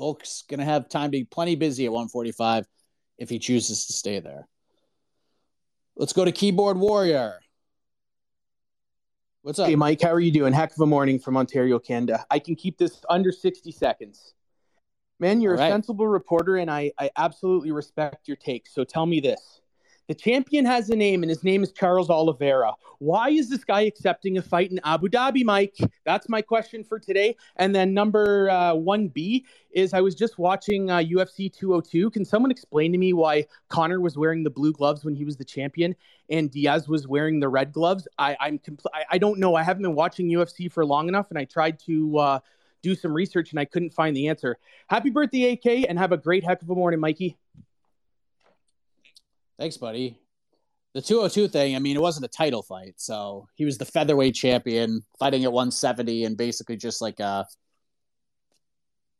Volk's 0.00 0.44
gonna 0.48 0.64
have 0.64 0.88
time 0.88 1.08
to 1.08 1.18
be 1.18 1.24
plenty 1.24 1.56
busy 1.56 1.84
at 1.84 1.92
145 1.92 2.66
if 3.18 3.28
he 3.28 3.38
chooses 3.38 3.86
to 3.86 3.92
stay 3.92 4.18
there. 4.18 4.48
Let's 5.94 6.14
go 6.14 6.24
to 6.24 6.32
Keyboard 6.32 6.78
Warrior. 6.78 7.38
What's 9.42 9.58
up? 9.58 9.68
Hey, 9.68 9.76
Mike, 9.76 10.00
how 10.00 10.10
are 10.12 10.20
you 10.20 10.32
doing? 10.32 10.54
Heck 10.54 10.72
of 10.72 10.80
a 10.80 10.86
morning 10.86 11.18
from 11.18 11.36
Ontario, 11.36 11.78
Canada. 11.78 12.24
I 12.30 12.38
can 12.38 12.56
keep 12.56 12.78
this 12.78 13.02
under 13.10 13.30
60 13.30 13.70
seconds. 13.72 14.32
Man, 15.18 15.42
you're 15.42 15.56
right. 15.56 15.68
a 15.68 15.70
sensible 15.70 16.08
reporter, 16.08 16.56
and 16.56 16.70
I, 16.70 16.92
I 16.98 17.10
absolutely 17.18 17.70
respect 17.70 18.26
your 18.26 18.38
take. 18.38 18.66
So 18.68 18.84
tell 18.84 19.04
me 19.04 19.20
this. 19.20 19.59
The 20.10 20.16
champion 20.16 20.64
has 20.64 20.90
a 20.90 20.96
name, 20.96 21.22
and 21.22 21.30
his 21.30 21.44
name 21.44 21.62
is 21.62 21.70
Charles 21.70 22.10
Oliveira. 22.10 22.72
Why 22.98 23.28
is 23.30 23.48
this 23.48 23.62
guy 23.62 23.82
accepting 23.82 24.38
a 24.38 24.42
fight 24.42 24.72
in 24.72 24.80
Abu 24.82 25.08
Dhabi, 25.08 25.44
Mike? 25.44 25.76
That's 26.04 26.28
my 26.28 26.42
question 26.42 26.82
for 26.82 26.98
today. 26.98 27.36
And 27.54 27.72
then 27.72 27.94
number 27.94 28.50
uh, 28.50 28.72
1B 28.72 29.44
is 29.70 29.94
I 29.94 30.00
was 30.00 30.16
just 30.16 30.36
watching 30.36 30.90
uh, 30.90 30.96
UFC 30.96 31.48
202. 31.52 32.10
Can 32.10 32.24
someone 32.24 32.50
explain 32.50 32.90
to 32.90 32.98
me 32.98 33.12
why 33.12 33.46
Conor 33.68 34.00
was 34.00 34.18
wearing 34.18 34.42
the 34.42 34.50
blue 34.50 34.72
gloves 34.72 35.04
when 35.04 35.14
he 35.14 35.24
was 35.24 35.36
the 35.36 35.44
champion 35.44 35.94
and 36.28 36.50
Diaz 36.50 36.88
was 36.88 37.06
wearing 37.06 37.38
the 37.38 37.48
red 37.48 37.72
gloves? 37.72 38.08
I, 38.18 38.36
I'm 38.40 38.58
compl- 38.58 38.90
I, 38.92 39.04
I 39.12 39.18
don't 39.18 39.38
know. 39.38 39.54
I 39.54 39.62
haven't 39.62 39.84
been 39.84 39.94
watching 39.94 40.28
UFC 40.28 40.72
for 40.72 40.84
long 40.84 41.06
enough, 41.06 41.30
and 41.30 41.38
I 41.38 41.44
tried 41.44 41.78
to. 41.86 42.18
Uh, 42.18 42.38
do 42.82 42.94
some 42.94 43.12
research 43.12 43.50
and 43.50 43.60
I 43.60 43.66
couldn't 43.66 43.92
find 43.92 44.16
the 44.16 44.28
answer. 44.28 44.56
Happy 44.88 45.10
birthday, 45.10 45.52
AK, 45.52 45.84
and 45.86 45.98
have 45.98 46.12
a 46.12 46.16
great 46.16 46.42
heck 46.42 46.62
of 46.62 46.70
a 46.70 46.74
morning, 46.74 46.98
Mikey. 46.98 47.36
Thanks, 49.60 49.76
buddy. 49.76 50.18
The 50.94 51.02
202 51.02 51.48
thing, 51.48 51.76
I 51.76 51.80
mean, 51.80 51.94
it 51.94 52.00
wasn't 52.00 52.24
a 52.24 52.28
title 52.28 52.62
fight. 52.62 52.94
So 52.96 53.46
he 53.56 53.66
was 53.66 53.76
the 53.76 53.84
featherweight 53.84 54.34
champion 54.34 55.02
fighting 55.18 55.44
at 55.44 55.52
170 55.52 56.24
and 56.24 56.34
basically 56.34 56.78
just 56.78 57.02
like 57.02 57.20
a 57.20 57.46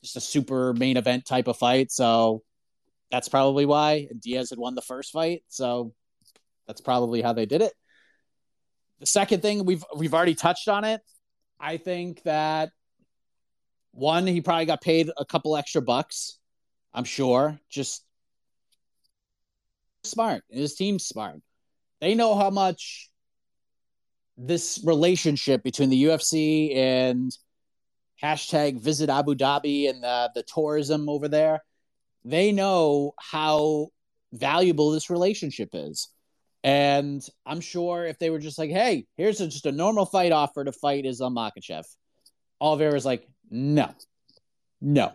just 0.02 0.16
a 0.16 0.20
super 0.20 0.72
main 0.72 0.96
event 0.96 1.26
type 1.26 1.46
of 1.46 1.58
fight. 1.58 1.92
So 1.92 2.42
that's 3.10 3.28
probably 3.28 3.66
why 3.66 4.08
Diaz 4.18 4.48
had 4.48 4.58
won 4.58 4.74
the 4.74 4.80
first 4.80 5.12
fight. 5.12 5.42
So 5.48 5.92
that's 6.66 6.80
probably 6.80 7.20
how 7.20 7.34
they 7.34 7.44
did 7.44 7.60
it. 7.60 7.74
The 8.98 9.06
second 9.06 9.42
thing 9.42 9.66
we've 9.66 9.84
we've 9.94 10.14
already 10.14 10.34
touched 10.34 10.68
on 10.68 10.84
it. 10.84 11.02
I 11.60 11.76
think 11.76 12.22
that 12.22 12.70
one, 13.92 14.26
he 14.26 14.40
probably 14.40 14.64
got 14.64 14.80
paid 14.80 15.10
a 15.18 15.26
couple 15.26 15.54
extra 15.54 15.82
bucks. 15.82 16.38
I'm 16.94 17.04
sure. 17.04 17.60
Just 17.68 18.06
smart. 20.04 20.42
His 20.48 20.74
team's 20.74 21.06
smart. 21.06 21.40
They 22.00 22.14
know 22.14 22.34
how 22.34 22.50
much 22.50 23.10
this 24.36 24.80
relationship 24.84 25.62
between 25.62 25.90
the 25.90 26.04
UFC 26.04 26.74
and 26.74 27.36
hashtag 28.22 28.80
visit 28.80 29.10
Abu 29.10 29.34
Dhabi 29.34 29.88
and 29.88 30.02
the, 30.02 30.30
the 30.34 30.42
tourism 30.42 31.08
over 31.08 31.28
there, 31.28 31.60
they 32.24 32.52
know 32.52 33.12
how 33.18 33.88
valuable 34.32 34.90
this 34.90 35.10
relationship 35.10 35.70
is. 35.72 36.08
And 36.62 37.26
I'm 37.46 37.60
sure 37.60 38.04
if 38.04 38.18
they 38.18 38.28
were 38.30 38.38
just 38.38 38.58
like, 38.58 38.70
hey, 38.70 39.06
here's 39.16 39.40
a, 39.40 39.46
just 39.46 39.66
a 39.66 39.72
normal 39.72 40.04
fight 40.04 40.32
offer 40.32 40.64
to 40.64 40.72
fight 40.72 41.06
Islam 41.06 41.34
Makhachev, 41.34 41.84
Oliveira's 42.60 43.06
like, 43.06 43.26
no, 43.50 43.94
no, 44.80 45.12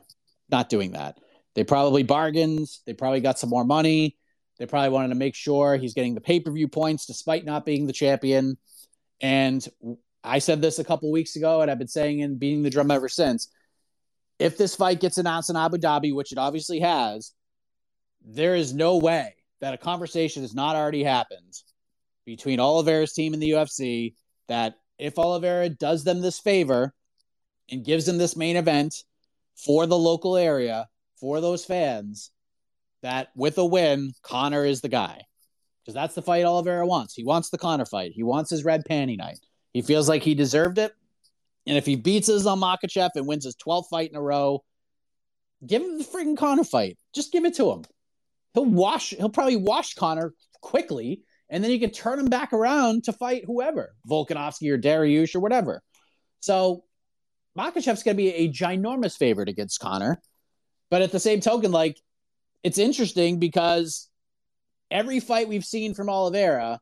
not 0.49 0.69
doing 0.69 0.93
that. 0.93 1.19
They 1.53 1.63
probably 1.63 2.03
bargained. 2.03 2.67
They 2.85 2.93
probably 2.93 3.21
got 3.21 3.39
some 3.39 3.49
more 3.49 3.63
money. 3.63 4.17
They 4.57 4.65
probably 4.65 4.89
wanted 4.89 5.09
to 5.09 5.15
make 5.15 5.35
sure 5.35 5.75
he's 5.75 5.93
getting 5.93 6.15
the 6.15 6.21
pay 6.21 6.39
per 6.39 6.51
view 6.51 6.67
points 6.67 7.05
despite 7.05 7.45
not 7.45 7.65
being 7.65 7.87
the 7.87 7.93
champion. 7.93 8.57
And 9.21 9.65
I 10.23 10.39
said 10.39 10.61
this 10.61 10.79
a 10.79 10.83
couple 10.83 11.11
weeks 11.11 11.35
ago, 11.35 11.61
and 11.61 11.69
I've 11.69 11.77
been 11.77 11.87
saying 11.87 12.21
and 12.21 12.39
beating 12.39 12.63
the 12.63 12.69
drum 12.69 12.91
ever 12.91 13.09
since. 13.09 13.49
If 14.39 14.57
this 14.57 14.75
fight 14.75 14.99
gets 14.99 15.17
announced 15.17 15.49
in 15.49 15.55
Abu 15.55 15.77
Dhabi, 15.77 16.13
which 16.13 16.31
it 16.31 16.37
obviously 16.37 16.79
has, 16.79 17.31
there 18.25 18.55
is 18.55 18.73
no 18.73 18.97
way 18.97 19.35
that 19.61 19.73
a 19.73 19.77
conversation 19.77 20.41
has 20.41 20.53
not 20.53 20.75
already 20.75 21.03
happened 21.03 21.53
between 22.25 22.59
Oliveira's 22.59 23.13
team 23.13 23.33
and 23.33 23.41
the 23.41 23.51
UFC 23.51 24.15
that 24.47 24.75
if 24.97 25.17
Oliveira 25.17 25.69
does 25.69 26.03
them 26.03 26.21
this 26.21 26.39
favor 26.39 26.93
and 27.69 27.85
gives 27.85 28.05
them 28.05 28.17
this 28.17 28.35
main 28.35 28.55
event 28.55 29.03
for 29.55 29.85
the 29.85 29.97
local 29.97 30.35
area, 30.35 30.87
for 31.19 31.39
those 31.39 31.63
fans, 31.63 32.31
that 33.05 33.29
with 33.35 33.57
a 33.59 33.65
win, 33.65 34.13
Conor 34.23 34.65
is 34.65 34.81
the 34.81 34.89
guy. 34.89 35.21
Because 35.83 35.93
that's 35.93 36.15
the 36.15 36.23
fight 36.23 36.45
Oliveira 36.45 36.85
wants. 36.87 37.13
He 37.13 37.23
wants 37.23 37.49
the 37.49 37.59
Conor 37.59 37.85
fight. 37.85 38.11
He 38.13 38.23
wants 38.23 38.49
his 38.49 38.65
red 38.65 38.83
panty 38.89 39.15
night. 39.15 39.37
He 39.71 39.83
feels 39.83 40.09
like 40.09 40.23
he 40.23 40.33
deserved 40.33 40.79
it. 40.79 40.91
And 41.67 41.77
if 41.77 41.85
he 41.85 41.95
beats 41.95 42.29
Islam 42.29 42.61
Makhachev 42.61 43.11
and 43.15 43.27
wins 43.27 43.45
his 43.45 43.55
12th 43.55 43.89
fight 43.89 44.09
in 44.09 44.15
a 44.15 44.21
row, 44.21 44.63
give 45.65 45.83
him 45.83 45.99
the 45.99 46.03
freaking 46.03 46.37
Conor 46.37 46.63
fight. 46.63 46.97
Just 47.13 47.31
give 47.31 47.45
it 47.45 47.55
to 47.55 47.71
him. 47.71 47.83
He'll 48.55 48.65
wash, 48.65 49.11
he'll 49.11 49.29
probably 49.29 49.57
wash 49.57 49.93
Conor 49.93 50.33
quickly, 50.61 51.21
and 51.49 51.63
then 51.63 51.69
you 51.69 51.79
can 51.79 51.91
turn 51.91 52.19
him 52.19 52.29
back 52.29 52.53
around 52.53 53.03
to 53.03 53.13
fight 53.13 53.43
whoever, 53.45 53.93
Volkanovski 54.09 54.71
or 54.71 54.79
Dariush 54.79 55.35
or 55.35 55.39
whatever. 55.39 55.83
So 56.39 56.83
Makhachev's 57.57 58.01
going 58.01 58.15
to 58.17 58.23
be 58.23 58.33
a 58.33 58.49
ginormous 58.49 59.15
favorite 59.17 59.49
against 59.49 59.79
Conor. 59.79 60.19
But 60.89 61.01
at 61.01 61.11
the 61.11 61.19
same 61.19 61.41
token, 61.41 61.71
like 61.71 61.99
it's 62.65 62.79
interesting 62.79 63.37
because 63.37 64.09
every 64.89 65.19
fight 65.19 65.47
we've 65.47 65.63
seen 65.63 65.93
from 65.93 66.09
Oliveira 66.09 66.81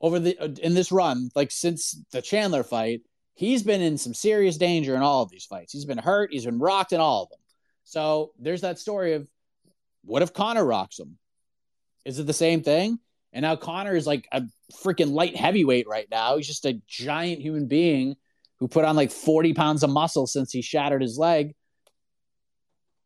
over 0.00 0.18
the 0.18 0.38
uh, 0.38 0.48
in 0.62 0.72
this 0.72 0.90
run, 0.90 1.28
like 1.34 1.50
since 1.50 2.02
the 2.10 2.22
Chandler 2.22 2.62
fight, 2.62 3.02
he's 3.34 3.62
been 3.62 3.82
in 3.82 3.98
some 3.98 4.14
serious 4.14 4.56
danger 4.56 4.96
in 4.96 5.02
all 5.02 5.22
of 5.22 5.30
these 5.30 5.44
fights. 5.44 5.74
He's 5.74 5.84
been 5.84 5.98
hurt, 5.98 6.32
he's 6.32 6.46
been 6.46 6.58
rocked 6.58 6.94
in 6.94 7.00
all 7.00 7.24
of 7.24 7.28
them. 7.28 7.38
So 7.84 8.32
there's 8.38 8.62
that 8.62 8.78
story 8.78 9.12
of 9.12 9.28
what 10.04 10.22
if 10.22 10.32
Conor 10.32 10.64
rocks 10.64 10.98
him? 10.98 11.18
Is 12.06 12.18
it 12.18 12.26
the 12.26 12.32
same 12.32 12.62
thing? 12.62 12.98
And 13.34 13.42
now 13.42 13.56
Conor 13.56 13.94
is 13.94 14.06
like 14.06 14.26
a 14.32 14.44
freaking 14.82 15.12
light 15.12 15.36
heavyweight 15.36 15.86
right 15.86 16.08
now. 16.10 16.38
He's 16.38 16.46
just 16.46 16.64
a 16.64 16.80
giant 16.86 17.42
human 17.42 17.66
being 17.66 18.16
who 18.58 18.68
put 18.68 18.86
on 18.86 18.96
like 18.96 19.10
40 19.10 19.52
pounds 19.52 19.82
of 19.82 19.90
muscle 19.90 20.26
since 20.26 20.50
he 20.50 20.62
shattered 20.62 21.02
his 21.02 21.18
leg. 21.18 21.54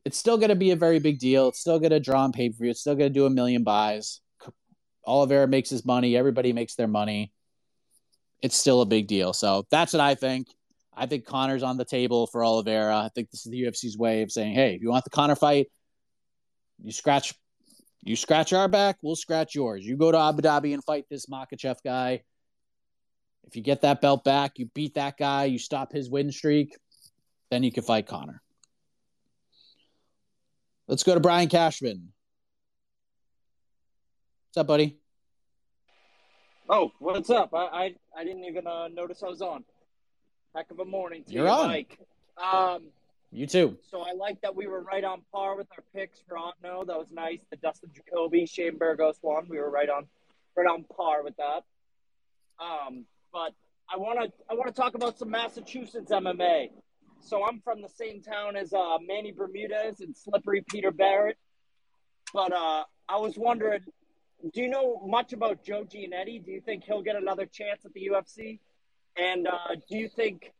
It's 0.04 0.18
still 0.18 0.36
going 0.36 0.48
to 0.48 0.56
be 0.56 0.72
a 0.72 0.76
very 0.76 0.98
big 0.98 1.18
deal. 1.18 1.48
It's 1.48 1.60
still 1.60 1.78
going 1.78 1.90
to 1.90 2.00
draw 2.00 2.22
on 2.22 2.32
pay 2.32 2.50
per 2.50 2.56
view. 2.58 2.70
It's 2.70 2.80
still 2.80 2.94
going 2.94 3.12
to 3.12 3.18
do 3.18 3.26
a 3.26 3.30
million 3.30 3.62
buys. 3.62 4.20
Oliveira 5.06 5.48
makes 5.48 5.70
his 5.70 5.84
money. 5.84 6.16
Everybody 6.16 6.52
makes 6.52 6.74
their 6.74 6.88
money. 6.88 7.32
It's 8.40 8.56
still 8.56 8.80
a 8.80 8.86
big 8.86 9.06
deal. 9.06 9.32
So 9.32 9.64
that's 9.70 9.92
what 9.92 10.00
I 10.00 10.14
think. 10.14 10.48
I 10.94 11.06
think 11.06 11.24
Conor's 11.24 11.62
on 11.62 11.76
the 11.76 11.84
table 11.84 12.26
for 12.26 12.44
Oliveira. 12.44 12.96
I 12.96 13.10
think 13.14 13.30
this 13.30 13.46
is 13.46 13.52
the 13.52 13.62
UFC's 13.62 13.96
way 13.96 14.22
of 14.22 14.30
saying, 14.30 14.54
hey, 14.54 14.74
if 14.74 14.82
you 14.82 14.90
want 14.90 15.04
the 15.04 15.10
Conor 15.10 15.36
fight, 15.36 15.68
you 16.82 16.92
scratch 16.92 17.34
you 18.04 18.16
scratch 18.16 18.52
our 18.52 18.66
back, 18.66 18.98
we'll 19.00 19.14
scratch 19.16 19.54
yours. 19.54 19.86
You 19.86 19.96
go 19.96 20.10
to 20.10 20.18
Abu 20.18 20.42
Dhabi 20.42 20.74
and 20.74 20.82
fight 20.82 21.06
this 21.08 21.26
Makhachev 21.26 21.76
guy. 21.84 22.22
If 23.44 23.54
you 23.54 23.62
get 23.62 23.82
that 23.82 24.00
belt 24.00 24.24
back, 24.24 24.58
you 24.58 24.66
beat 24.74 24.94
that 24.94 25.16
guy, 25.16 25.44
you 25.44 25.58
stop 25.58 25.92
his 25.92 26.10
win 26.10 26.32
streak, 26.32 26.76
then 27.50 27.62
you 27.62 27.70
can 27.70 27.84
fight 27.84 28.06
Conor. 28.06 28.41
Let's 30.88 31.02
go 31.02 31.14
to 31.14 31.20
Brian 31.20 31.48
Cashman. 31.48 32.12
What's 34.48 34.58
up, 34.58 34.66
buddy? 34.66 34.98
Oh, 36.68 36.92
what's 36.98 37.30
up? 37.30 37.54
I 37.54 37.58
I, 37.58 37.94
I 38.16 38.24
didn't 38.24 38.44
even 38.44 38.66
uh, 38.66 38.88
notice 38.88 39.22
I 39.22 39.28
was 39.28 39.42
on. 39.42 39.64
Heck 40.54 40.70
of 40.70 40.78
a 40.80 40.84
morning 40.84 41.24
to 41.24 41.32
You're 41.32 41.46
you, 41.46 41.50
on. 41.52 41.68
Mike. 41.68 41.98
Um, 42.36 42.84
You 43.30 43.46
too. 43.46 43.78
so 43.90 44.02
I 44.02 44.12
like 44.12 44.40
that 44.42 44.54
we 44.54 44.66
were 44.66 44.82
right 44.82 45.04
on 45.04 45.22
par 45.32 45.56
with 45.56 45.66
our 45.72 45.84
picks 45.94 46.20
for 46.28 46.36
Otno. 46.36 46.86
That 46.86 46.98
was 46.98 47.06
nice. 47.10 47.40
The 47.50 47.56
Dustin 47.56 47.90
Jacoby, 47.94 48.46
Shane 48.46 48.76
Burgos 48.76 49.16
one. 49.22 49.46
We 49.48 49.58
were 49.58 49.70
right 49.70 49.88
on, 49.88 50.06
right 50.56 50.66
on 50.66 50.84
par 50.96 51.22
with 51.24 51.36
that. 51.36 51.62
Um, 52.62 53.06
but 53.32 53.52
I 53.92 53.96
want 53.96 54.20
to 54.20 54.32
I 54.50 54.54
want 54.54 54.66
to 54.68 54.74
talk 54.74 54.94
about 54.94 55.18
some 55.18 55.30
Massachusetts 55.30 56.10
MMA. 56.10 56.70
So 57.22 57.46
I'm 57.46 57.60
from 57.60 57.80
the 57.80 57.88
same 57.88 58.20
town 58.20 58.56
as 58.56 58.72
uh, 58.72 58.98
Manny 59.06 59.32
Bermudez 59.32 60.00
and 60.00 60.16
Slippery 60.16 60.64
Peter 60.68 60.90
Barrett. 60.90 61.38
But 62.34 62.52
uh, 62.52 62.84
I 63.08 63.16
was 63.16 63.38
wondering, 63.38 63.80
do 64.52 64.60
you 64.60 64.68
know 64.68 65.00
much 65.06 65.32
about 65.32 65.64
Joe 65.64 65.84
Giannetti? 65.84 66.44
Do 66.44 66.50
you 66.50 66.60
think 66.60 66.84
he'll 66.84 67.02
get 67.02 67.16
another 67.16 67.46
chance 67.46 67.84
at 67.84 67.92
the 67.94 68.10
UFC? 68.12 68.58
And 69.16 69.46
uh, 69.46 69.76
do 69.88 69.96
you 69.96 70.08
think 70.08 70.52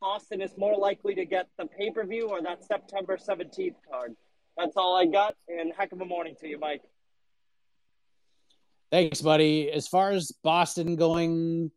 Boston 0.00 0.42
is 0.42 0.52
more 0.58 0.76
likely 0.76 1.14
to 1.14 1.24
get 1.24 1.48
the 1.58 1.66
pay 1.66 1.90
per 1.90 2.04
view 2.04 2.28
or 2.28 2.42
that 2.42 2.62
September 2.64 3.16
17th 3.16 3.76
card? 3.90 4.14
That's 4.58 4.76
all 4.76 4.96
I 4.96 5.06
got. 5.06 5.34
And 5.48 5.72
heck 5.76 5.92
of 5.92 6.00
a 6.00 6.04
morning 6.04 6.34
to 6.40 6.48
you, 6.48 6.58
Mike. 6.58 6.82
Thanks, 8.90 9.22
buddy. 9.22 9.70
As 9.70 9.88
far 9.88 10.10
as 10.10 10.30
Boston 10.44 10.96
going 10.96 11.70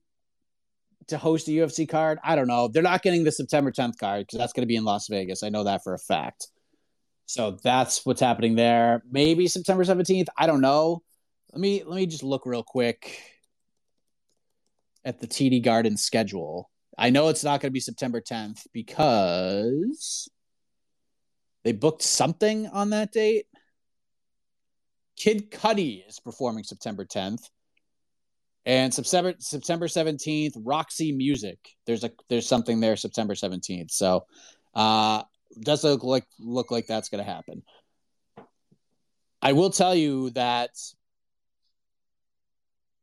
to 1.07 1.17
host 1.17 1.47
a 1.47 1.51
UFC 1.51 1.87
card, 1.87 2.19
I 2.23 2.35
don't 2.35 2.47
know. 2.47 2.67
They're 2.67 2.83
not 2.83 3.03
getting 3.03 3.23
the 3.23 3.31
September 3.31 3.71
10th 3.71 3.97
card 3.97 4.21
because 4.21 4.39
that's 4.39 4.53
going 4.53 4.63
to 4.63 4.67
be 4.67 4.75
in 4.75 4.85
Las 4.85 5.07
Vegas. 5.07 5.43
I 5.43 5.49
know 5.49 5.63
that 5.63 5.83
for 5.83 5.93
a 5.93 5.99
fact. 5.99 6.47
So 7.25 7.57
that's 7.63 8.05
what's 8.05 8.21
happening 8.21 8.55
there. 8.55 9.03
Maybe 9.09 9.47
September 9.47 9.83
17th. 9.83 10.27
I 10.37 10.47
don't 10.47 10.61
know. 10.61 11.01
Let 11.51 11.61
me 11.61 11.83
let 11.83 11.95
me 11.95 12.05
just 12.05 12.23
look 12.23 12.45
real 12.45 12.63
quick 12.63 13.19
at 15.03 15.19
the 15.19 15.27
TD 15.27 15.63
Garden 15.63 15.97
schedule. 15.97 16.69
I 16.97 17.09
know 17.09 17.29
it's 17.29 17.43
not 17.43 17.61
going 17.61 17.69
to 17.69 17.73
be 17.73 17.79
September 17.79 18.21
10th 18.21 18.67
because 18.73 20.29
they 21.63 21.71
booked 21.71 22.01
something 22.01 22.67
on 22.67 22.91
that 22.91 23.11
date. 23.11 23.45
Kid 25.17 25.51
Cudi 25.51 26.07
is 26.07 26.19
performing 26.19 26.63
September 26.63 27.05
10th. 27.05 27.49
And 28.65 28.93
September 28.93 29.33
September 29.39 29.87
17th, 29.87 30.53
Roxy 30.63 31.11
Music. 31.11 31.59
There's 31.85 32.03
a 32.03 32.11
there's 32.29 32.47
something 32.47 32.79
there 32.79 32.95
September 32.95 33.35
17th. 33.35 33.91
So 33.91 34.25
uh 34.73 35.23
does 35.61 35.83
look 35.83 36.03
like 36.03 36.25
look 36.39 36.71
like 36.71 36.87
that's 36.87 37.09
gonna 37.09 37.23
happen. 37.23 37.63
I 39.41 39.53
will 39.53 39.69
tell 39.69 39.93
you 39.93 40.31
that 40.31 40.71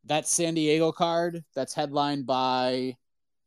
that 0.07 0.27
San 0.27 0.55
Diego 0.55 0.91
card 0.91 1.45
that's 1.55 1.75
headlined 1.75 2.27
by 2.27 2.97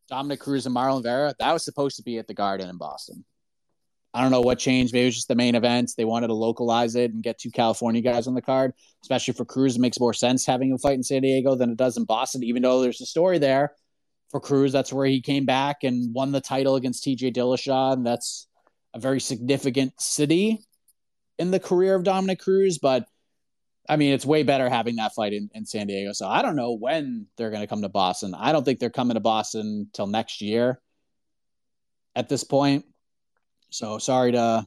Dominick 0.08 0.40
Cruz 0.40 0.66
and 0.66 0.76
Marlon 0.76 1.04
Vera, 1.04 1.34
that 1.40 1.52
was 1.52 1.66
supposed 1.66 1.98
to 1.98 2.04
be 2.04 2.18
at 2.18 2.28
the 2.28 2.34
Garden 2.34 2.70
in 2.70 2.78
Boston. 2.78 3.26
I 4.16 4.22
don't 4.22 4.32
know 4.32 4.40
what 4.40 4.60
changed. 4.60 4.94
Maybe 4.94 5.04
it 5.04 5.08
was 5.08 5.16
just 5.16 5.28
the 5.28 5.36
main 5.36 5.56
events. 5.56 5.94
They 5.94 6.06
wanted 6.06 6.28
to 6.28 6.34
localize 6.34 6.96
it 6.96 7.12
and 7.12 7.22
get 7.22 7.38
two 7.38 7.52
California 7.52 8.02
guys 8.02 8.28
on 8.28 8.34
the 8.34 8.42
card, 8.42 8.72
especially 9.04 9.34
for 9.34 9.44
Cruz. 9.44 9.76
It 9.76 9.82
makes 9.82 10.00
more 10.00 10.14
sense 10.14 10.46
having 10.46 10.72
him 10.72 10.78
fight 10.78 10.94
in 10.94 11.04
San 11.04 11.22
Diego 11.22 11.54
than 11.56 11.70
it 11.70 11.78
does 11.78 11.98
in 11.98 12.06
Boston, 12.06 12.42
even 12.42 12.62
though 12.62 12.82
there's 12.82 13.02
a 13.02 13.06
story 13.06 13.40
there 13.40 13.74
for 14.32 14.40
Cruz. 14.40 14.72
That's 14.72 14.94
where 14.94 15.06
he 15.06 15.20
came 15.20 15.44
back 15.44 15.84
and 15.84 16.14
won 16.16 16.32
the 16.32 16.40
title 16.40 16.78
against 16.78 17.04
TJ 17.04 17.36
Dillashaw. 17.36 17.92
And 17.92 18.06
that's 18.06 18.48
a 18.94 19.00
very 19.00 19.20
significant 19.20 20.00
city 20.00 20.62
in 21.38 21.52
the 21.52 21.60
career 21.60 21.94
of 21.94 22.06
Dominick 22.06 22.40
Cruz. 22.40 22.78
But 22.78 23.06
I 23.90 23.98
mean, 23.98 24.14
it's 24.14 24.26
way 24.26 24.44
better 24.44 24.70
having 24.70 24.96
that 24.96 25.14
fight 25.14 25.34
in, 25.34 25.50
in 25.54 25.66
San 25.66 25.88
Diego. 25.88 26.14
So 26.14 26.26
I 26.26 26.42
don't 26.42 26.56
know 26.56 26.72
when 26.72 27.28
they're 27.36 27.52
going 27.52 27.64
to 27.64 27.68
come 27.68 27.82
to 27.82 27.90
Boston. 27.90 28.34
I 28.34 28.54
don't 28.54 28.64
think 28.64 28.80
they're 28.80 28.90
coming 28.90 29.16
to 29.16 29.20
Boston 29.20 29.90
till 29.92 30.08
next 30.08 30.42
year 30.42 30.80
at 32.16 32.30
this 32.30 32.46
point. 32.46 32.86
So 33.76 33.98
sorry 33.98 34.32
to 34.32 34.66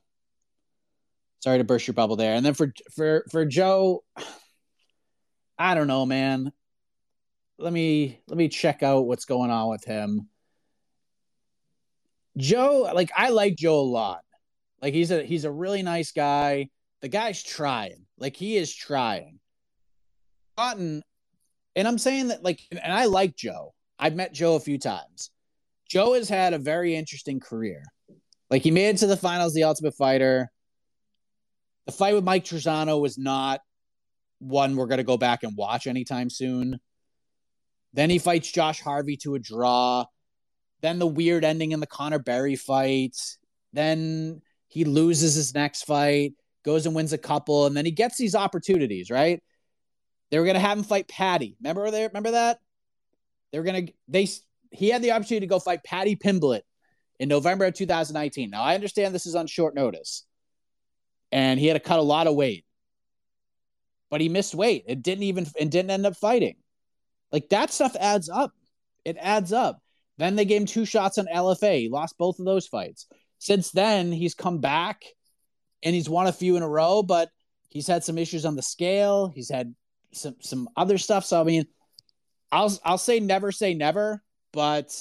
sorry 1.41 1.57
to 1.57 1.65
burst 1.65 1.87
your 1.87 1.95
bubble 1.95 2.17
there. 2.17 2.35
And 2.35 2.45
then 2.45 2.53
for 2.53 2.75
for 2.95 3.25
for 3.31 3.47
Joe, 3.47 4.05
I 5.59 5.75
don't 5.75 5.87
know, 5.87 6.05
man. 6.05 6.53
Let 7.59 7.73
me 7.73 8.21
let 8.29 8.37
me 8.37 8.49
check 8.49 8.83
out 8.83 9.07
what's 9.07 9.25
going 9.25 9.51
on 9.51 9.71
with 9.71 9.83
him. 9.83 10.29
Joe, 12.37 12.91
like 12.95 13.11
I 13.17 13.31
like 13.31 13.57
Joe 13.57 13.81
a 13.81 13.81
lot. 13.81 14.21
Like 14.83 14.93
he's 14.93 15.11
a 15.11 15.23
he's 15.23 15.47
a 15.47 15.51
really 15.51 15.83
nice 15.83 16.13
guy. 16.13 16.69
The 17.01 17.09
guy's 17.09 17.43
trying. 17.43 18.05
Like 18.19 18.37
he 18.37 18.59
is 18.59 18.75
trying. 18.75 19.41
Cotton, 20.59 21.03
and 21.75 21.89
I'm 21.89 21.99
saying 21.99 22.29
that 22.29 22.45
like 22.45 22.61
and 22.71 22.93
I 22.93 23.07
like 23.07 23.37
Joe. 23.37 23.73
I've 23.99 24.15
met 24.15 24.35
Joe 24.35 24.57
a 24.57 24.61
few 24.61 24.79
times. 24.79 25.31
Joe 25.89 26.13
has 26.13 26.29
had 26.29 26.53
a 26.53 26.59
very 26.59 26.95
interesting 26.95 27.41
career. 27.41 27.83
Like 28.51 28.63
he 28.63 28.71
made 28.71 28.91
it 28.91 28.99
to 28.99 29.07
the 29.07 29.17
finals, 29.17 29.55
the 29.55 29.65
Ultimate 29.65 29.95
Fighter. 29.95 30.51
The 31.87 31.93
fight 31.93 32.15
with 32.15 32.25
Mike 32.25 32.45
Trizano 32.45 33.01
was 33.01 33.19
not 33.19 33.61
one 34.39 34.77
we're 34.77 34.87
going 34.87 34.99
to 34.99 35.05
go 35.05 35.17
back 35.17 35.43
and 35.43 35.57
watch 35.57 35.87
anytime 35.87 36.31
soon. 36.31 36.79
Then 37.93 38.11
he 38.11 38.19
fights 38.19 38.51
Josh 38.51 38.81
Harvey 38.81 39.17
to 39.19 39.35
a 39.35 39.39
draw. 39.39 40.05
Then 40.81 40.99
the 40.99 41.07
weird 41.07 41.45
ending 41.45 41.73
in 41.73 41.81
the 41.81 41.87
Connor 41.87 42.19
Berry 42.19 42.57
fight. 42.57 43.17
Then 43.73 44.43
he 44.69 44.85
loses 44.85 45.35
his 45.35 45.55
next 45.55 45.85
fight, 45.85 46.35
goes 46.65 46.87
and 46.87 46.95
wins 46.95 47.13
a 47.13 47.19
couple, 47.19 47.67
and 47.67 47.77
then 47.77 47.85
he 47.85 47.91
gets 47.91 48.17
these 48.17 48.35
opportunities, 48.35 49.11
right? 49.11 49.43
They 50.31 50.39
were 50.39 50.45
going 50.45 50.55
to 50.55 50.61
have 50.61 50.79
him 50.79 50.85
fight 50.85 51.09
Paddy. 51.09 51.57
Remember 51.61 51.91
there? 51.91 52.09
Remember 52.09 52.33
that? 52.33 52.59
They 53.51 53.59
were 53.59 53.65
going 53.65 53.87
to 53.87 53.93
they 54.09 54.29
he 54.71 54.91
had 54.91 55.03
the 55.03 55.13
opportunity 55.13 55.47
to 55.47 55.51
go 55.51 55.59
fight 55.59 55.83
Paddy 55.83 56.17
Pimblett 56.17 56.61
in 57.19 57.29
November 57.29 57.67
of 57.67 57.75
2019. 57.75 58.51
Now 58.51 58.63
I 58.63 58.75
understand 58.75 59.15
this 59.15 59.27
is 59.27 59.35
on 59.35 59.47
short 59.47 59.75
notice. 59.75 60.25
And 61.31 61.61
he 61.61 61.67
had 61.67 61.75
to 61.75 61.81
cut 61.81 61.99
a 61.99 62.03
lot 62.03 62.27
of 62.27 62.35
weight. 62.35 62.65
But 64.11 64.21
he 64.21 64.29
missed 64.29 64.55
weight. 64.55 64.85
It 64.87 65.03
didn't 65.03 65.25
even 65.25 65.47
and 65.61 65.71
didn't 65.71 65.91
end 65.91 66.07
up 66.07 66.17
fighting. 66.17 66.57
Like 67.31 67.51
that 67.51 67.71
stuff 67.71 67.95
adds 67.99 68.29
up. 68.29 68.53
It 69.05 69.17
adds 69.21 69.53
up. 69.53 69.83
Then 70.17 70.37
they 70.37 70.45
gave 70.45 70.63
him 70.63 70.67
two 70.67 70.85
shots 70.85 71.19
on 71.19 71.27
LFA. 71.27 71.81
He 71.81 71.89
lost 71.89 72.19
both 72.19 72.39
of 72.39 72.47
those 72.47 72.67
fights. 72.67 73.07
Since 73.39 73.71
then, 73.71 74.11
he's 74.11 74.35
come 74.35 74.59
back 74.59 75.05
and 75.83 75.95
he's 75.95 76.09
won 76.09 76.27
a 76.27 76.33
few 76.33 76.57
in 76.57 76.63
a 76.63 76.69
row, 76.69 77.03
but 77.03 77.31
he's 77.69 77.87
had 77.87 78.03
some 78.03 78.19
issues 78.19 78.45
on 78.45 78.57
the 78.57 78.63
scale. 78.63 79.29
He's 79.29 79.51
had 79.51 79.75
some 80.13 80.37
some 80.41 80.69
other 80.77 80.99
stuff. 80.99 81.25
So 81.25 81.41
I 81.41 81.45
mean, 81.45 81.67
I'll 82.51 82.77
I'll 82.85 82.99
say 82.99 83.21
never 83.21 83.53
say 83.53 83.75
never, 83.75 84.23
but 84.53 84.93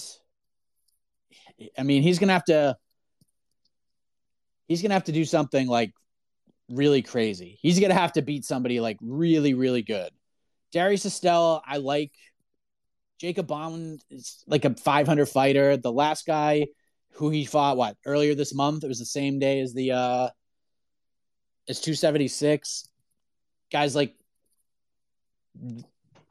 I 1.77 1.83
mean, 1.83 2.03
he's 2.03 2.19
gonna 2.19 2.33
have 2.33 2.45
to 2.45 2.77
he's 4.67 4.81
gonna 4.81 4.93
have 4.93 5.05
to 5.05 5.11
do 5.11 5.25
something 5.25 5.67
like 5.67 5.93
really 6.69 7.01
crazy. 7.01 7.57
He's 7.61 7.79
gonna 7.79 7.93
have 7.93 8.13
to 8.13 8.21
beat 8.21 8.45
somebody 8.45 8.79
like 8.79 8.97
really, 9.01 9.53
really 9.53 9.81
good. 9.81 10.11
Darius 10.71 11.05
Estelle, 11.05 11.63
I 11.65 11.77
like. 11.77 12.11
Jacob 13.19 13.47
Bond 13.47 13.99
is 14.11 14.43
like 14.45 14.63
a 14.63 14.75
500 14.75 15.25
fighter. 15.25 15.75
The 15.75 15.91
last 15.91 16.27
guy 16.27 16.67
who 17.13 17.29
he 17.29 17.45
fought 17.45 17.77
what 17.77 17.97
earlier 18.05 18.35
this 18.35 18.53
month. 18.53 18.83
It 18.83 18.87
was 18.87 18.99
the 18.99 19.05
same 19.05 19.39
day 19.39 19.59
as 19.59 19.73
the 19.73 19.91
uh 19.91 20.29
as 21.67 21.79
276. 21.81 22.87
Guys 23.71 23.95
like 23.95 24.15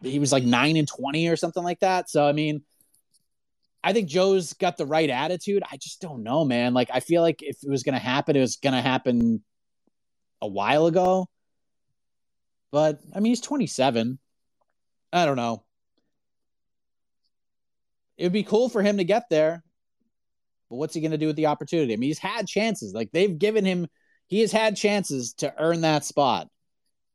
he 0.02 0.18
was 0.18 0.32
like 0.32 0.44
9 0.44 0.76
and 0.76 0.86
20 0.86 1.28
or 1.28 1.36
something 1.36 1.64
like 1.64 1.80
that. 1.80 2.08
So 2.08 2.26
I 2.26 2.32
mean, 2.32 2.62
I 3.86 3.92
think 3.92 4.08
Joe's 4.08 4.52
got 4.54 4.76
the 4.76 4.84
right 4.84 5.08
attitude. 5.08 5.62
I 5.70 5.76
just 5.76 6.00
don't 6.00 6.24
know, 6.24 6.44
man. 6.44 6.74
Like 6.74 6.90
I 6.92 6.98
feel 6.98 7.22
like 7.22 7.40
if 7.40 7.58
it 7.62 7.70
was 7.70 7.84
going 7.84 7.92
to 7.92 8.00
happen, 8.00 8.34
it 8.34 8.40
was 8.40 8.56
going 8.56 8.74
to 8.74 8.82
happen 8.82 9.44
a 10.42 10.48
while 10.48 10.86
ago. 10.86 11.28
But 12.72 12.98
I 13.14 13.20
mean, 13.20 13.30
he's 13.30 13.40
27. 13.40 14.18
I 15.12 15.24
don't 15.24 15.36
know. 15.36 15.62
It 18.16 18.24
would 18.24 18.32
be 18.32 18.42
cool 18.42 18.68
for 18.68 18.82
him 18.82 18.96
to 18.96 19.04
get 19.04 19.26
there. 19.30 19.62
But 20.68 20.76
what's 20.76 20.94
he 20.94 21.00
going 21.00 21.12
to 21.12 21.16
do 21.16 21.28
with 21.28 21.36
the 21.36 21.46
opportunity? 21.46 21.92
I 21.92 21.96
mean, 21.96 22.08
he's 22.08 22.18
had 22.18 22.48
chances. 22.48 22.92
Like 22.92 23.12
they've 23.12 23.38
given 23.38 23.64
him, 23.64 23.86
he 24.26 24.40
has 24.40 24.50
had 24.50 24.76
chances 24.76 25.34
to 25.34 25.54
earn 25.60 25.82
that 25.82 26.04
spot. 26.04 26.48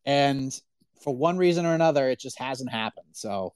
And 0.06 0.58
for 1.04 1.14
one 1.14 1.38
reason 1.38 1.66
or 1.66 1.74
another, 1.74 2.08
it 2.10 2.22
just 2.22 2.40
hasn't 2.40 2.72
happened. 2.72 3.08
So 3.12 3.56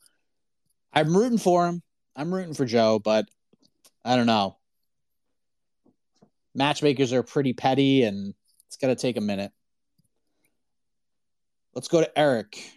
I'm 0.91 1.15
rooting 1.15 1.37
for 1.37 1.65
him. 1.65 1.81
I'm 2.15 2.33
rooting 2.33 2.53
for 2.53 2.65
Joe, 2.65 2.99
but 2.99 3.27
I 4.03 4.15
don't 4.15 4.25
know. 4.25 4.57
Matchmakers 6.53 7.11
are 7.11 7.23
pretty 7.23 7.53
petty 7.53 8.03
and 8.03 8.33
it's 8.67 8.77
going 8.77 8.95
to 8.95 9.01
take 9.01 9.17
a 9.17 9.21
minute. 9.21 9.51
Let's 11.73 11.89
go 11.89 12.01
to 12.01 12.17
Eric. 12.17 12.71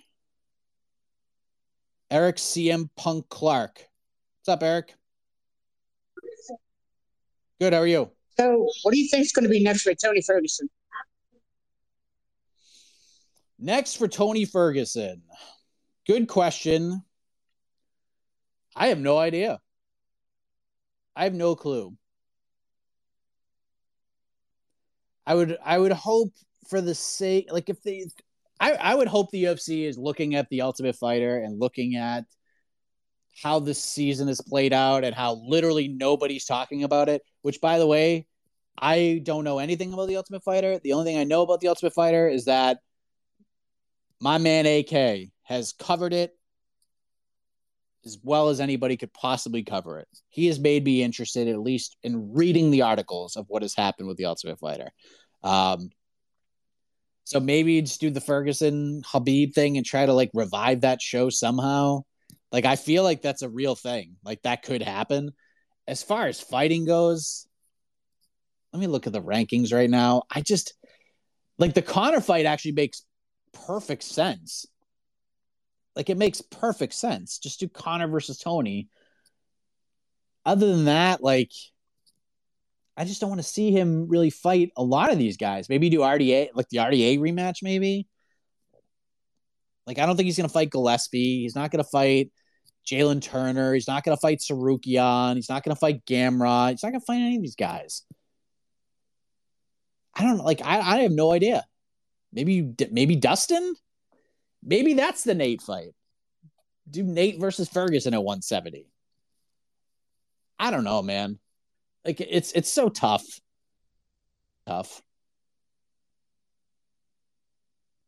Eric 2.11 2.37
CM 2.37 2.89
Punk 2.97 3.29
Clark. 3.29 3.87
What's 4.41 4.49
up, 4.49 4.63
Eric? 4.63 4.95
Good. 7.61 7.73
How 7.73 7.81
are 7.81 7.87
you? 7.87 8.11
So, 8.39 8.69
what 8.83 8.93
do 8.93 8.99
you 8.99 9.09
think 9.09 9.25
is 9.25 9.33
going 9.33 9.45
to 9.45 9.51
be 9.51 9.63
next 9.63 9.83
for 9.83 9.95
Tony 9.95 10.23
Ferguson? 10.23 10.69
Next 13.59 13.97
for 13.97 14.07
Tony 14.09 14.45
Ferguson. 14.45 15.23
Good 16.07 16.29
question. 16.29 17.03
I 18.79 18.87
have 18.89 19.01
no 19.01 19.19
idea. 19.19 19.59
I 21.17 21.25
have 21.25 21.35
no 21.35 21.57
clue. 21.57 21.97
I 25.27 25.35
would 25.35 25.59
I 25.65 25.77
would 25.77 25.93
hope 25.93 26.33
for 26.69 26.81
the 26.81 26.95
sake 26.95 27.49
like 27.53 27.69
if 27.69 27.83
they 27.83 28.07
I, 28.61 28.73
I 28.73 28.95
would 28.95 29.09
hope 29.09 29.31
the 29.31 29.45
UFC 29.45 29.85
is 29.85 29.99
looking 29.99 30.37
at 30.37 30.49
the 30.49 30.63
Ultimate 30.63 30.95
Fighter 30.95 31.39
and 31.39 31.59
looking 31.59 31.97
at 31.97 32.25
how 33.43 33.59
this 33.59 33.83
season 33.83 34.29
has 34.29 34.41
played 34.41 34.73
out 34.73 35.05
and 35.05 35.15
how 35.15 35.35
literally 35.45 35.89
nobody's 35.89 36.45
talking 36.45 36.85
about 36.85 37.09
it. 37.09 37.23
Which, 37.43 37.61
by 37.61 37.79
the 37.79 37.87
way, 37.87 38.27
I 38.81 39.21
don't 39.25 39.45
know 39.45 39.59
anything 39.59 39.93
about 39.93 40.07
the 40.07 40.17
Ultimate 40.17 40.45
Fighter. 40.45 40.79
The 40.79 40.93
only 40.93 41.05
thing 41.05 41.19
I 41.19 41.25
know 41.25 41.43
about 41.43 41.61
the 41.61 41.69
Ultimate 41.69 41.95
Fighter 41.95 42.29
is 42.29 42.45
that 42.45 42.79
my 44.21 44.39
man 44.39 44.67
AK 44.67 45.31
has 45.43 45.73
covered 45.73 46.13
it 46.13 46.38
as 48.05 48.19
well 48.23 48.49
as 48.49 48.61
anybody 48.61 48.97
could 48.97 49.13
possibly 49.13 49.63
cover 49.63 49.99
it. 49.99 50.09
He 50.29 50.47
has 50.47 50.59
made 50.59 50.85
me 50.85 51.03
interested, 51.03 51.49
at 51.49 51.61
least 51.61 51.97
in 52.03 52.33
reading 52.33 52.71
the 52.71 52.83
articles 52.83 53.37
of 53.37 53.47
what 53.49 53.63
has 53.63 53.75
happened 53.75 54.09
with 54.09 54.17
the 54.17 54.27
Ultimate 54.27 54.59
Fighter. 54.59 54.91
Um, 55.43 55.91
so 57.25 57.41
maybe 57.41 57.83
just 57.83 58.01
do 58.01 58.11
the 58.11 58.21
Ferguson 58.21 59.03
Khabib 59.03 59.53
thing 59.53 59.77
and 59.77 59.85
try 59.85 60.07
to 60.07 60.15
like 60.15 60.31
revive 60.33 60.81
that 60.83 61.03
show 61.03 61.29
somehow. 61.29 62.05
Like 62.51 62.65
I 62.65 62.77
feel 62.77 63.03
like 63.03 63.21
that's 63.21 63.43
a 63.43 63.49
real 63.51 63.75
thing. 63.75 64.17
Like 64.25 64.41
that 64.43 64.63
could 64.63 64.83
happen. 64.83 65.33
As 65.87 66.03
far 66.03 66.27
as 66.27 66.41
fighting 66.41 66.87
goes, 66.87 67.47
let 68.73 68.81
me 68.81 68.87
look 68.87 69.07
at 69.07 69.13
the 69.13 69.23
rankings 69.23 69.73
right 69.73 69.91
now. 69.91 70.23
I 70.31 70.41
just 70.41 70.75
like 71.59 71.75
the 71.75 71.83
Conor 71.83 72.21
fight 72.21 72.47
actually 72.47 72.73
makes 72.73 73.03
perfect 73.53 74.05
sense. 74.05 74.67
Like 75.99 76.11
it 76.11 76.17
makes 76.17 76.41
perfect 76.41 76.95
sense. 76.95 77.41
Just 77.41 77.59
do 77.59 77.69
Conor 77.69 78.07
versus 78.07 78.39
Tony. 78.39 78.89
Other 80.47 80.69
than 80.69 80.85
that, 80.85 81.25
like 81.25 81.51
I 82.97 83.05
just 83.05 83.21
don't 83.21 83.31
want 83.31 83.41
to 83.41 83.49
see 83.49 83.73
him 83.73 84.07
really 84.09 84.31
fight 84.31 84.71
a 84.77 84.83
lot 84.83 85.11
of 85.11 85.19
these 85.19 85.37
guys. 85.37 85.69
Maybe 85.69 85.91
do 85.91 85.99
RDA 85.99 86.51
like 86.55 86.69
the 86.69 86.79
RDA 86.79 87.19
rematch, 87.19 87.65
maybe. 87.65 88.07
Like 89.89 89.99
I 89.99 90.07
don't 90.07 90.15
think 90.15 90.27
he's 90.27 90.37
gonna 90.37 90.49
fight 90.49 90.71
Gillespie. 90.71 91.41
He's 91.43 91.57
not 91.57 91.73
gonna 91.73 91.83
fight 91.83 92.31
Jalen 92.87 93.21
Turner. 93.21 93.75
He's 93.75 93.89
not 93.89 94.05
gonna 94.05 94.17
fight 94.17 94.39
Tsarukyan. 94.39 95.35
He's 95.35 95.49
not 95.49 95.65
gonna 95.65 95.75
fight 95.75 96.07
Gamrot. 96.07 96.71
He's 96.71 96.85
not 96.85 96.93
gonna 96.93 97.05
fight 97.05 97.17
any 97.17 97.35
of 97.35 97.43
these 97.43 97.57
guys. 97.57 98.05
I 100.15 100.23
don't 100.23 100.39
like. 100.45 100.61
I, 100.65 100.79
I 100.79 100.99
have 101.01 101.11
no 101.11 101.33
idea. 101.33 101.67
Maybe 102.33 102.73
maybe 102.93 103.17
Dustin. 103.17 103.75
Maybe 104.63 104.95
that's 104.95 105.25
the 105.25 105.35
Nate 105.35 105.63
fight. 105.63 105.95
Do 106.91 107.03
Nate 107.03 107.39
versus 107.39 107.69
Ferguson 107.69 108.15
at 108.15 108.23
170. 108.23 108.87
I 110.59 110.71
don't 110.71 110.85
know, 110.85 111.03
man. 111.03 111.39
Like 112.05 112.21
it's 112.21 112.53
it's 112.53 112.73
so 112.73 112.89
tough. 112.89 113.25
Tough. 114.67 115.03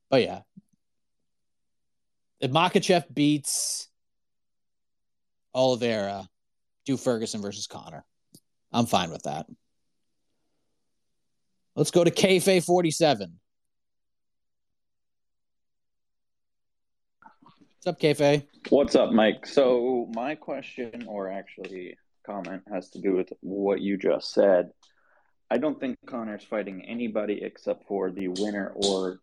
But 0.09 0.23
yeah. 0.23 0.41
If 2.41 2.51
Makhachev 2.51 3.05
beats 3.13 3.89
Oliveira, 5.55 6.27
do 6.87 6.97
Ferguson 6.97 7.43
versus 7.43 7.67
Conor. 7.67 8.05
I'm 8.73 8.87
fine 8.87 9.11
with 9.11 9.25
that. 9.25 9.47
Let's 11.77 11.91
go 11.91 12.03
to 12.03 12.11
KFA 12.11 12.65
47. 12.65 13.39
What's 17.83 17.97
up, 17.97 18.01
KFA? 18.03 18.47
What's 18.69 18.95
up, 18.95 19.11
Mike? 19.11 19.47
So 19.47 20.07
my 20.15 20.35
question, 20.35 21.07
or 21.09 21.31
actually 21.31 21.97
comment 22.27 22.63
has 22.71 22.91
to 22.91 23.01
do 23.01 23.17
with 23.17 23.33
what 23.41 23.81
you 23.81 23.97
just 23.97 24.35
said. 24.35 24.73
I 25.51 25.57
don't 25.57 25.81
think 25.81 25.97
Conor's 26.07 26.45
fighting 26.45 26.85
anybody 26.87 27.41
except 27.43 27.87
for 27.89 28.11
the 28.11 28.29
winner 28.29 28.71
or 28.75 29.21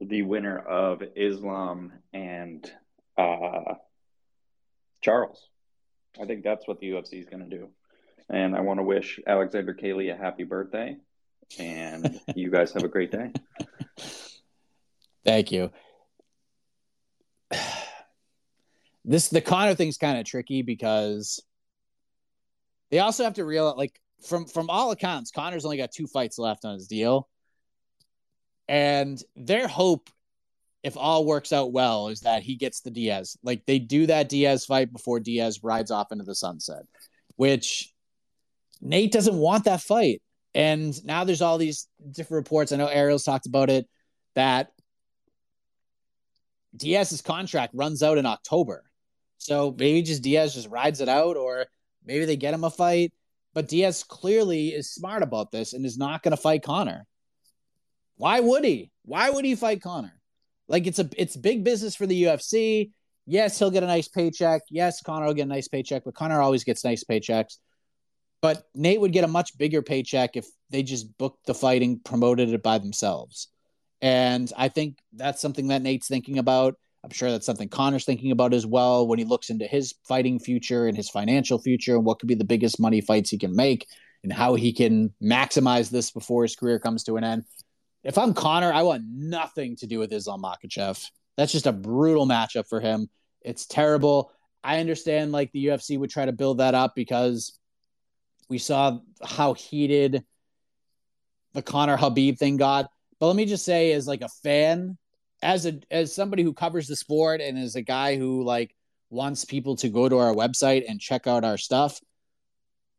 the 0.00 0.22
winner 0.22 0.58
of 0.58 1.04
Islam 1.14 1.92
and 2.12 2.68
uh, 3.16 3.74
Charles. 5.00 5.48
I 6.20 6.24
think 6.24 6.42
that's 6.42 6.66
what 6.66 6.80
the 6.80 6.90
UFC 6.90 7.20
is 7.20 7.26
going 7.26 7.48
to 7.48 7.56
do. 7.56 7.68
And 8.28 8.56
I 8.56 8.62
want 8.62 8.80
to 8.80 8.84
wish 8.84 9.20
Alexander 9.24 9.72
K. 9.72 9.92
Lee 9.92 10.08
a 10.08 10.16
happy 10.16 10.42
birthday. 10.42 10.96
And 11.60 12.18
you 12.34 12.50
guys 12.50 12.72
have 12.72 12.82
a 12.82 12.88
great 12.88 13.12
day. 13.12 13.30
Thank 15.24 15.52
you. 15.52 15.70
This 19.04 19.28
the 19.28 19.40
Conor 19.40 19.74
thing's 19.74 19.98
kind 19.98 20.18
of 20.18 20.24
tricky 20.24 20.62
because 20.62 21.42
they 22.90 23.00
also 23.00 23.24
have 23.24 23.34
to 23.34 23.44
realize, 23.44 23.76
like, 23.76 24.00
from 24.26 24.46
from 24.46 24.70
all 24.70 24.90
accounts, 24.90 25.30
Conor's 25.30 25.64
only 25.64 25.76
got 25.76 25.92
two 25.92 26.06
fights 26.06 26.38
left 26.38 26.64
on 26.64 26.74
his 26.74 26.86
deal, 26.86 27.28
and 28.68 29.22
their 29.36 29.68
hope, 29.68 30.08
if 30.82 30.96
all 30.96 31.26
works 31.26 31.52
out 31.52 31.72
well, 31.72 32.08
is 32.08 32.20
that 32.20 32.42
he 32.42 32.56
gets 32.56 32.80
the 32.80 32.90
Diaz. 32.90 33.36
Like 33.42 33.66
they 33.66 33.78
do 33.78 34.06
that 34.06 34.28
Diaz 34.28 34.64
fight 34.64 34.92
before 34.92 35.20
Diaz 35.20 35.62
rides 35.62 35.90
off 35.90 36.12
into 36.12 36.24
the 36.24 36.34
sunset, 36.34 36.84
which 37.36 37.92
Nate 38.80 39.12
doesn't 39.12 39.36
want 39.36 39.64
that 39.64 39.80
fight. 39.82 40.22
And 40.54 40.94
now 41.04 41.24
there's 41.24 41.42
all 41.42 41.58
these 41.58 41.88
different 42.10 42.44
reports. 42.44 42.70
I 42.70 42.76
know 42.76 42.86
Ariel's 42.86 43.24
talked 43.24 43.46
about 43.46 43.70
it 43.70 43.88
that 44.34 44.70
Diaz's 46.76 47.22
contract 47.22 47.74
runs 47.74 48.02
out 48.02 48.18
in 48.18 48.26
October. 48.26 48.84
So 49.44 49.74
maybe 49.78 50.02
just 50.02 50.22
Diaz 50.22 50.54
just 50.54 50.68
rides 50.68 51.00
it 51.00 51.08
out, 51.08 51.36
or 51.36 51.66
Maybe 52.06 52.24
they 52.24 52.36
get 52.36 52.54
him 52.54 52.64
a 52.64 52.70
fight, 52.70 53.12
but 53.54 53.68
Diaz 53.68 54.04
clearly 54.04 54.68
is 54.68 54.92
smart 54.92 55.22
about 55.22 55.50
this 55.50 55.72
and 55.72 55.86
is 55.86 55.98
not 55.98 56.22
going 56.22 56.32
to 56.32 56.40
fight 56.40 56.62
Conor. 56.62 57.06
Why 58.16 58.40
would 58.40 58.64
he? 58.64 58.90
Why 59.04 59.30
would 59.30 59.44
he 59.44 59.54
fight 59.54 59.82
Conor? 59.82 60.12
Like 60.68 60.86
it's 60.86 60.98
a 60.98 61.08
it's 61.16 61.36
big 61.36 61.64
business 61.64 61.96
for 61.96 62.06
the 62.06 62.24
UFC. 62.24 62.90
Yes, 63.26 63.58
he'll 63.58 63.70
get 63.70 63.82
a 63.82 63.86
nice 63.86 64.08
paycheck. 64.08 64.62
Yes, 64.70 65.02
Conor 65.02 65.26
will 65.26 65.34
get 65.34 65.46
a 65.46 65.46
nice 65.46 65.68
paycheck, 65.68 66.04
but 66.04 66.14
Conor 66.14 66.40
always 66.40 66.64
gets 66.64 66.84
nice 66.84 67.04
paychecks. 67.04 67.58
But 68.40 68.64
Nate 68.74 69.00
would 69.00 69.12
get 69.12 69.24
a 69.24 69.28
much 69.28 69.56
bigger 69.56 69.80
paycheck 69.80 70.36
if 70.36 70.46
they 70.68 70.82
just 70.82 71.16
booked 71.16 71.46
the 71.46 71.54
fighting, 71.54 72.00
promoted 72.04 72.50
it 72.50 72.62
by 72.62 72.78
themselves. 72.78 73.48
And 74.02 74.52
I 74.56 74.68
think 74.68 74.98
that's 75.14 75.40
something 75.40 75.68
that 75.68 75.80
Nate's 75.80 76.08
thinking 76.08 76.38
about. 76.38 76.76
I'm 77.04 77.10
sure 77.10 77.30
that's 77.30 77.44
something 77.44 77.68
Conor's 77.68 78.06
thinking 78.06 78.30
about 78.30 78.54
as 78.54 78.64
well 78.64 79.06
when 79.06 79.18
he 79.18 79.26
looks 79.26 79.50
into 79.50 79.66
his 79.66 79.94
fighting 80.08 80.38
future 80.38 80.86
and 80.86 80.96
his 80.96 81.10
financial 81.10 81.58
future 81.58 81.96
and 81.96 82.04
what 82.04 82.18
could 82.18 82.28
be 82.28 82.34
the 82.34 82.44
biggest 82.44 82.80
money 82.80 83.02
fights 83.02 83.28
he 83.28 83.36
can 83.36 83.54
make 83.54 83.86
and 84.22 84.32
how 84.32 84.54
he 84.54 84.72
can 84.72 85.12
maximize 85.22 85.90
this 85.90 86.10
before 86.10 86.44
his 86.44 86.56
career 86.56 86.78
comes 86.78 87.04
to 87.04 87.18
an 87.18 87.24
end. 87.24 87.44
If 88.04 88.16
I'm 88.16 88.32
Conor, 88.32 88.72
I 88.72 88.82
want 88.82 89.04
nothing 89.06 89.76
to 89.76 89.86
do 89.86 89.98
with 89.98 90.14
Islam 90.14 90.42
Makhachev. 90.42 91.06
That's 91.36 91.52
just 91.52 91.66
a 91.66 91.72
brutal 91.72 92.26
matchup 92.26 92.68
for 92.68 92.80
him. 92.80 93.10
It's 93.42 93.66
terrible. 93.66 94.32
I 94.62 94.80
understand 94.80 95.30
like 95.30 95.52
the 95.52 95.66
UFC 95.66 95.98
would 95.98 96.10
try 96.10 96.24
to 96.24 96.32
build 96.32 96.58
that 96.58 96.74
up 96.74 96.94
because 96.94 97.58
We 98.48 98.58
saw 98.58 98.98
how 99.22 99.54
heated 99.54 100.24
the 101.54 101.62
Conor 101.62 101.96
Khabib 101.96 102.38
thing 102.38 102.56
got. 102.56 102.90
But 103.18 103.28
let 103.28 103.36
me 103.36 103.46
just 103.46 103.64
say, 103.64 103.92
as 103.92 104.06
like 104.06 104.22
a 104.22 104.28
fan, 104.42 104.98
as 105.44 105.66
a 105.66 105.78
as 105.90 106.14
somebody 106.14 106.42
who 106.42 106.54
covers 106.54 106.88
the 106.88 106.96
sport 106.96 107.40
and 107.42 107.58
as 107.58 107.76
a 107.76 107.82
guy 107.82 108.16
who 108.16 108.42
like 108.42 108.74
wants 109.10 109.44
people 109.44 109.76
to 109.76 109.90
go 109.90 110.08
to 110.08 110.18
our 110.18 110.34
website 110.34 110.84
and 110.88 110.98
check 110.98 111.26
out 111.26 111.44
our 111.44 111.58
stuff, 111.58 112.00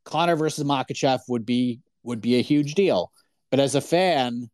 Conor 0.06 0.36
versus 0.36 0.64
Makhachev 0.64 1.22
would 1.28 1.46
be 1.46 1.82
would 2.04 2.22
be 2.22 2.38
a 2.38 2.44
huge 2.44 2.76
deal. 2.76 3.12
But 3.50 3.60
as 3.60 3.74
a 3.74 3.82
fan, 3.82 4.50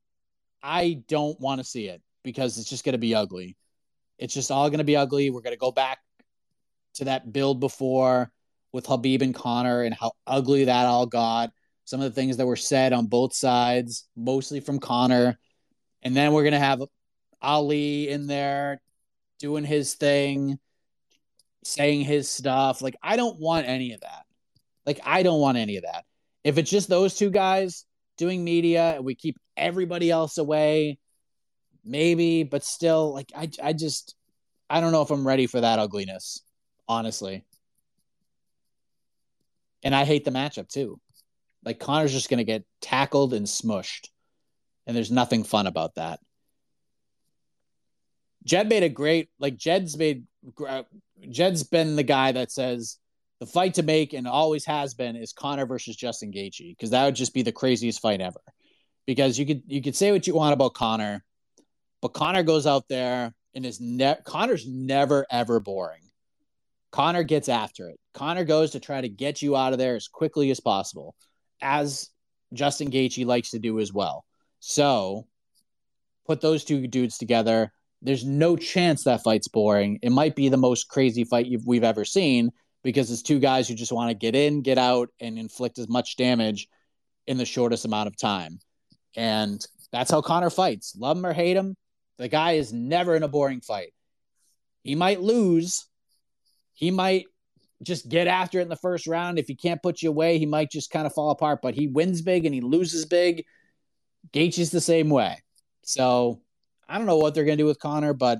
I 0.63 1.01
don't 1.07 1.39
want 1.39 1.59
to 1.59 1.65
see 1.65 1.87
it 1.87 2.01
because 2.23 2.57
it's 2.57 2.69
just 2.69 2.85
going 2.85 2.93
to 2.93 2.99
be 2.99 3.13
ugly. 3.13 3.57
It's 4.17 4.33
just 4.33 4.51
all 4.51 4.69
going 4.69 4.77
to 4.77 4.85
be 4.85 4.95
ugly. 4.95 5.29
We're 5.29 5.41
going 5.41 5.53
to 5.53 5.59
go 5.59 5.71
back 5.71 5.99
to 6.95 7.05
that 7.05 7.33
build 7.33 7.59
before 7.59 8.31
with 8.71 8.85
Khabib 8.85 9.21
and 9.21 9.35
Conor 9.35 9.83
and 9.83 9.93
how 9.93 10.13
ugly 10.25 10.65
that 10.65 10.85
all 10.85 11.07
got. 11.07 11.51
Some 11.83 11.99
of 11.99 12.05
the 12.05 12.15
things 12.15 12.37
that 12.37 12.45
were 12.45 12.55
said 12.55 12.93
on 12.93 13.07
both 13.07 13.33
sides, 13.33 14.07
mostly 14.15 14.61
from 14.61 14.79
Conor. 14.79 15.37
And 16.03 16.15
then 16.15 16.31
we're 16.31 16.43
going 16.43 16.53
to 16.53 16.59
have 16.59 16.81
Ali 17.41 18.09
in 18.09 18.27
there 18.27 18.81
doing 19.39 19.63
his 19.63 19.95
thing, 19.95 20.59
saying 21.63 22.01
his 22.01 22.29
stuff. 22.29 22.81
Like, 22.81 22.95
I 23.01 23.15
don't 23.15 23.39
want 23.39 23.67
any 23.67 23.93
of 23.93 24.01
that. 24.01 24.23
Like, 24.85 24.99
I 25.05 25.23
don't 25.23 25.41
want 25.41 25.57
any 25.57 25.77
of 25.77 25.83
that. 25.83 26.05
If 26.43 26.57
it's 26.57 26.69
just 26.69 26.89
those 26.89 27.15
two 27.15 27.29
guys 27.29 27.85
doing 28.17 28.43
media 28.43 28.95
and 28.95 29.05
we 29.05 29.15
keep 29.15 29.37
everybody 29.57 30.09
else 30.09 30.37
away, 30.37 30.99
maybe, 31.83 32.43
but 32.43 32.63
still, 32.63 33.13
like, 33.13 33.31
I, 33.35 33.49
I 33.61 33.73
just, 33.73 34.15
I 34.69 34.81
don't 34.81 34.91
know 34.91 35.01
if 35.01 35.11
I'm 35.11 35.27
ready 35.27 35.47
for 35.47 35.61
that 35.61 35.79
ugliness, 35.79 36.41
honestly. 36.87 37.43
And 39.83 39.95
I 39.95 40.05
hate 40.05 40.25
the 40.25 40.31
matchup 40.31 40.67
too. 40.67 40.99
Like, 41.63 41.79
Conor's 41.79 42.11
just 42.11 42.29
going 42.29 42.39
to 42.39 42.43
get 42.43 42.63
tackled 42.81 43.33
and 43.33 43.45
smushed. 43.45 44.07
And 44.87 44.95
there's 44.95 45.11
nothing 45.11 45.43
fun 45.43 45.67
about 45.67 45.95
that. 45.95 46.19
Jed 48.43 48.69
made 48.69 48.83
a 48.83 48.89
great 48.89 49.29
like 49.39 49.57
Jed's 49.57 49.97
made 49.97 50.25
uh, 50.67 50.83
Jed's 51.29 51.63
been 51.63 51.95
the 51.95 52.03
guy 52.03 52.31
that 52.31 52.51
says 52.51 52.97
the 53.39 53.45
fight 53.45 53.75
to 53.75 53.83
make 53.83 54.13
and 54.13 54.27
always 54.27 54.65
has 54.65 54.93
been 54.93 55.15
is 55.15 55.33
Conor 55.33 55.65
versus 55.65 55.95
Justin 55.95 56.31
Gaethje 56.31 56.75
because 56.75 56.91
that 56.91 57.05
would 57.05 57.15
just 57.15 57.33
be 57.33 57.41
the 57.41 57.51
craziest 57.51 58.01
fight 58.01 58.21
ever. 58.21 58.41
Because 59.05 59.37
you 59.37 59.45
could 59.45 59.63
you 59.67 59.81
could 59.81 59.95
say 59.95 60.11
what 60.11 60.27
you 60.27 60.35
want 60.35 60.53
about 60.53 60.73
Conor, 60.73 61.23
but 62.01 62.09
Conor 62.09 62.43
goes 62.43 62.67
out 62.67 62.87
there 62.87 63.33
and 63.53 63.65
is 63.65 63.79
ne- 63.79 64.17
Conor's 64.25 64.67
never 64.67 65.25
ever 65.29 65.59
boring. 65.59 66.03
Conor 66.91 67.23
gets 67.23 67.49
after 67.49 67.89
it. 67.89 67.99
Conor 68.13 68.43
goes 68.43 68.71
to 68.71 68.79
try 68.79 69.01
to 69.01 69.09
get 69.09 69.41
you 69.41 69.55
out 69.55 69.73
of 69.73 69.79
there 69.79 69.95
as 69.95 70.07
quickly 70.07 70.51
as 70.51 70.59
possible, 70.59 71.15
as 71.61 72.09
Justin 72.53 72.91
Gaethje 72.91 73.25
likes 73.25 73.51
to 73.51 73.59
do 73.59 73.79
as 73.79 73.93
well. 73.93 74.25
So, 74.59 75.25
put 76.27 76.41
those 76.41 76.63
two 76.63 76.87
dudes 76.87 77.17
together 77.17 77.71
there's 78.01 78.25
no 78.25 78.55
chance 78.55 79.03
that 79.03 79.23
fight's 79.23 79.47
boring. 79.47 79.99
It 80.01 80.11
might 80.11 80.35
be 80.35 80.49
the 80.49 80.57
most 80.57 80.87
crazy 80.87 81.23
fight 81.23 81.51
we've 81.65 81.83
ever 81.83 82.05
seen 82.05 82.51
because 82.83 83.11
it's 83.11 83.21
two 83.21 83.39
guys 83.39 83.67
who 83.67 83.75
just 83.75 83.91
want 83.91 84.09
to 84.09 84.15
get 84.15 84.35
in, 84.35 84.61
get 84.61 84.77
out, 84.77 85.09
and 85.19 85.37
inflict 85.37 85.77
as 85.77 85.87
much 85.87 86.15
damage 86.15 86.67
in 87.27 87.37
the 87.37 87.45
shortest 87.45 87.85
amount 87.85 88.07
of 88.07 88.17
time. 88.17 88.59
And 89.15 89.63
that's 89.91 90.09
how 90.09 90.21
Conor 90.21 90.49
fights. 90.49 90.95
Love 90.97 91.17
him 91.17 91.25
or 91.25 91.33
hate 91.33 91.57
him, 91.57 91.75
the 92.21 92.27
guy 92.27 92.51
is 92.51 92.71
never 92.71 93.15
in 93.15 93.23
a 93.23 93.27
boring 93.27 93.61
fight. 93.61 93.93
He 94.83 94.93
might 94.93 95.21
lose. 95.21 95.87
He 96.73 96.91
might 96.91 97.25
just 97.81 98.09
get 98.09 98.27
after 98.27 98.59
it 98.59 98.61
in 98.63 98.69
the 98.69 98.75
first 98.75 99.07
round. 99.07 99.39
If 99.39 99.47
he 99.47 99.55
can't 99.55 99.81
put 99.81 100.03
you 100.03 100.09
away, 100.09 100.37
he 100.37 100.45
might 100.45 100.69
just 100.69 100.91
kind 100.91 101.07
of 101.07 101.13
fall 101.13 101.31
apart. 101.31 101.61
But 101.63 101.73
he 101.73 101.87
wins 101.87 102.21
big 102.21 102.45
and 102.45 102.53
he 102.53 102.61
loses 102.61 103.05
big. 103.05 103.43
Gaethje's 104.33 104.69
the 104.69 104.81
same 104.81 105.09
way. 105.09 105.41
So 105.81 106.41
I 106.91 106.97
don't 106.97 107.07
know 107.07 107.17
what 107.17 107.33
they're 107.33 107.45
going 107.45 107.57
to 107.57 107.63
do 107.63 107.67
with 107.67 107.79
Conor, 107.79 108.13
but 108.13 108.39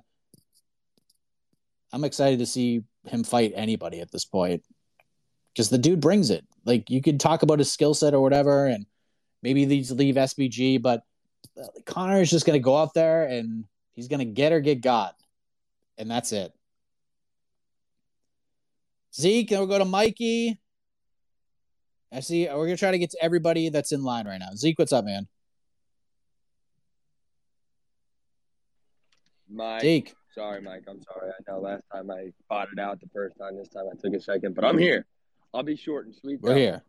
I'm 1.93 2.03
excited 2.03 2.39
to 2.39 2.45
see 2.45 2.81
him 3.05 3.23
fight 3.23 3.53
anybody 3.55 4.01
at 4.01 4.11
this 4.11 4.25
point 4.25 4.61
because 5.53 5.69
the 5.69 5.77
dude 5.77 6.01
brings 6.01 6.29
it. 6.29 6.45
Like 6.65 6.89
you 6.89 7.01
could 7.01 7.19
talk 7.19 7.43
about 7.43 7.59
his 7.59 7.71
skill 7.71 7.93
set 7.93 8.13
or 8.13 8.21
whatever, 8.21 8.67
and 8.67 8.85
maybe 9.41 9.63
these 9.63 9.89
leave 9.91 10.15
SBG, 10.15 10.81
but 10.81 11.03
uh, 11.57 11.67
Conor 11.85 12.21
is 12.21 12.29
just 12.29 12.45
going 12.45 12.59
to 12.59 12.63
go 12.63 12.75
out 12.75 12.93
there 12.93 13.23
and 13.23 13.63
he's 13.93 14.09
going 14.09 14.19
to 14.19 14.25
get 14.25 14.51
or 14.51 14.59
get 14.59 14.81
got, 14.81 15.15
and 15.97 16.11
that's 16.11 16.33
it. 16.33 16.51
Zeke, 19.15 19.51
and 19.51 19.61
we'll 19.61 19.67
go 19.67 19.77
to 19.77 19.85
Mikey. 19.85 20.59
I 22.13 22.19
see. 22.19 22.47
We're 22.47 22.65
gonna 22.65 22.77
try 22.77 22.91
to 22.91 22.99
get 22.99 23.11
to 23.11 23.23
everybody 23.23 23.69
that's 23.69 23.93
in 23.93 24.03
line 24.03 24.27
right 24.27 24.39
now. 24.39 24.49
Zeke, 24.55 24.77
what's 24.79 24.91
up, 24.91 25.05
man? 25.05 25.27
Mike. 29.51 29.81
Jake. 29.81 30.13
Sorry, 30.33 30.61
Mike. 30.61 30.83
I'm 30.87 31.01
sorry. 31.03 31.29
I 31.29 31.51
know 31.51 31.59
last 31.59 31.83
time 31.93 32.09
I 32.09 32.31
bought 32.49 32.69
it 32.71 32.79
out 32.79 32.99
the 33.01 33.09
first 33.13 33.37
time. 33.37 33.57
This 33.57 33.69
time 33.69 33.85
I 33.91 33.95
took 34.01 34.13
a 34.13 34.21
second, 34.21 34.55
but 34.55 34.63
I'm 34.63 34.77
here. 34.77 35.05
I'll 35.53 35.63
be 35.63 35.75
short 35.75 36.05
and 36.05 36.15
sweet. 36.15 36.41
We're 36.41 36.55
here. 36.55 36.83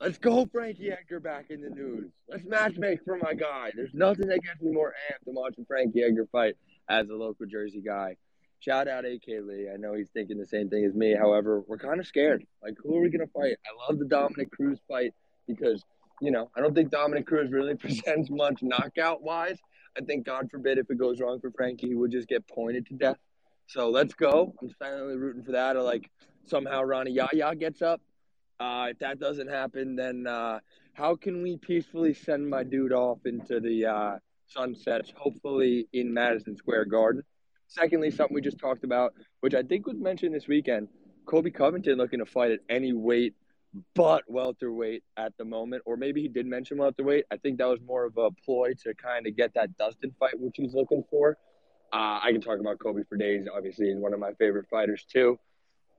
Let's 0.00 0.18
go, 0.18 0.46
Frankie 0.46 0.90
Edgar, 0.90 1.20
back 1.20 1.50
in 1.50 1.60
the 1.60 1.70
news. 1.70 2.10
Let's 2.28 2.44
match 2.44 2.76
make 2.76 3.04
for 3.04 3.18
my 3.18 3.34
guy. 3.34 3.70
There's 3.76 3.94
nothing 3.94 4.26
that 4.26 4.42
gets 4.42 4.60
me 4.60 4.72
more 4.72 4.92
amped 5.08 5.24
than 5.24 5.36
watching 5.36 5.64
Frankie 5.64 6.02
Edgar 6.02 6.26
fight 6.32 6.56
as 6.88 7.08
a 7.08 7.14
local 7.14 7.46
Jersey 7.46 7.80
guy. 7.80 8.16
Shout 8.58 8.88
out 8.88 9.04
AK 9.04 9.26
Lee. 9.28 9.68
I 9.72 9.76
know 9.76 9.94
he's 9.94 10.10
thinking 10.10 10.38
the 10.38 10.46
same 10.46 10.68
thing 10.68 10.84
as 10.84 10.94
me. 10.94 11.14
However, 11.14 11.62
we're 11.68 11.78
kind 11.78 12.00
of 12.00 12.06
scared. 12.06 12.44
Like, 12.62 12.74
who 12.82 12.96
are 12.96 13.00
we 13.00 13.10
going 13.10 13.24
to 13.24 13.32
fight? 13.32 13.56
I 13.64 13.88
love 13.88 14.00
the 14.00 14.04
Dominick 14.04 14.50
Cruz 14.50 14.80
fight 14.88 15.12
because, 15.46 15.84
you 16.22 16.30
know, 16.30 16.50
I 16.56 16.60
don't 16.60 16.74
think 16.74 16.90
Dominick 16.90 17.26
Cruz 17.26 17.50
really 17.50 17.74
presents 17.76 18.30
much 18.30 18.62
knockout 18.62 19.22
wise. 19.22 19.58
I 19.98 20.04
think, 20.04 20.24
God 20.24 20.50
forbid, 20.50 20.78
if 20.78 20.88
it 20.88 20.96
goes 20.96 21.20
wrong 21.20 21.40
for 21.40 21.50
Frankie, 21.50 21.88
he 21.88 21.94
would 21.94 22.12
just 22.12 22.28
get 22.28 22.46
pointed 22.46 22.86
to 22.86 22.94
death. 22.94 23.18
So 23.66 23.90
let's 23.90 24.14
go. 24.14 24.54
I'm 24.62 24.70
silently 24.78 25.16
rooting 25.16 25.42
for 25.42 25.52
that. 25.52 25.76
Or 25.76 25.82
like 25.82 26.08
somehow 26.46 26.82
Rani 26.82 27.10
Yahya 27.10 27.56
gets 27.56 27.82
up. 27.82 28.00
Uh, 28.60 28.88
if 28.90 28.98
that 29.00 29.18
doesn't 29.18 29.48
happen, 29.48 29.96
then 29.96 30.26
uh, 30.26 30.60
how 30.94 31.16
can 31.16 31.42
we 31.42 31.56
peacefully 31.56 32.14
send 32.14 32.48
my 32.48 32.62
dude 32.62 32.92
off 32.92 33.18
into 33.26 33.58
the 33.58 33.84
uh, 33.84 34.18
sunsets, 34.46 35.12
hopefully 35.16 35.88
in 35.92 36.14
Madison 36.14 36.56
Square 36.56 36.84
Garden? 36.86 37.22
Secondly, 37.66 38.10
something 38.10 38.34
we 38.34 38.40
just 38.40 38.58
talked 38.58 38.84
about, 38.84 39.14
which 39.40 39.54
I 39.54 39.62
think 39.62 39.86
was 39.86 39.96
mentioned 39.96 40.34
this 40.34 40.46
weekend 40.46 40.88
Colby 41.26 41.50
Covington 41.50 41.98
looking 41.98 42.18
to 42.18 42.26
fight 42.26 42.50
at 42.50 42.60
any 42.68 42.92
weight 42.92 43.34
but 43.94 44.24
welterweight 44.26 45.02
at 45.16 45.36
the 45.38 45.44
moment, 45.44 45.82
or 45.86 45.96
maybe 45.96 46.20
he 46.22 46.28
did 46.28 46.46
mention 46.46 46.78
welterweight. 46.78 47.24
I 47.30 47.36
think 47.36 47.58
that 47.58 47.68
was 47.68 47.80
more 47.86 48.04
of 48.04 48.16
a 48.16 48.30
ploy 48.44 48.74
to 48.84 48.94
kind 48.94 49.26
of 49.26 49.36
get 49.36 49.54
that 49.54 49.76
Dustin 49.78 50.14
fight, 50.18 50.38
which 50.38 50.56
he's 50.56 50.74
looking 50.74 51.04
for. 51.10 51.38
Uh, 51.92 52.20
I 52.22 52.32
can 52.32 52.40
talk 52.40 52.58
about 52.58 52.78
Colby 52.78 53.02
for 53.08 53.16
days. 53.16 53.46
Obviously, 53.54 53.88
he's 53.88 53.98
one 53.98 54.14
of 54.14 54.20
my 54.20 54.32
favorite 54.34 54.66
fighters 54.70 55.04
too. 55.10 55.38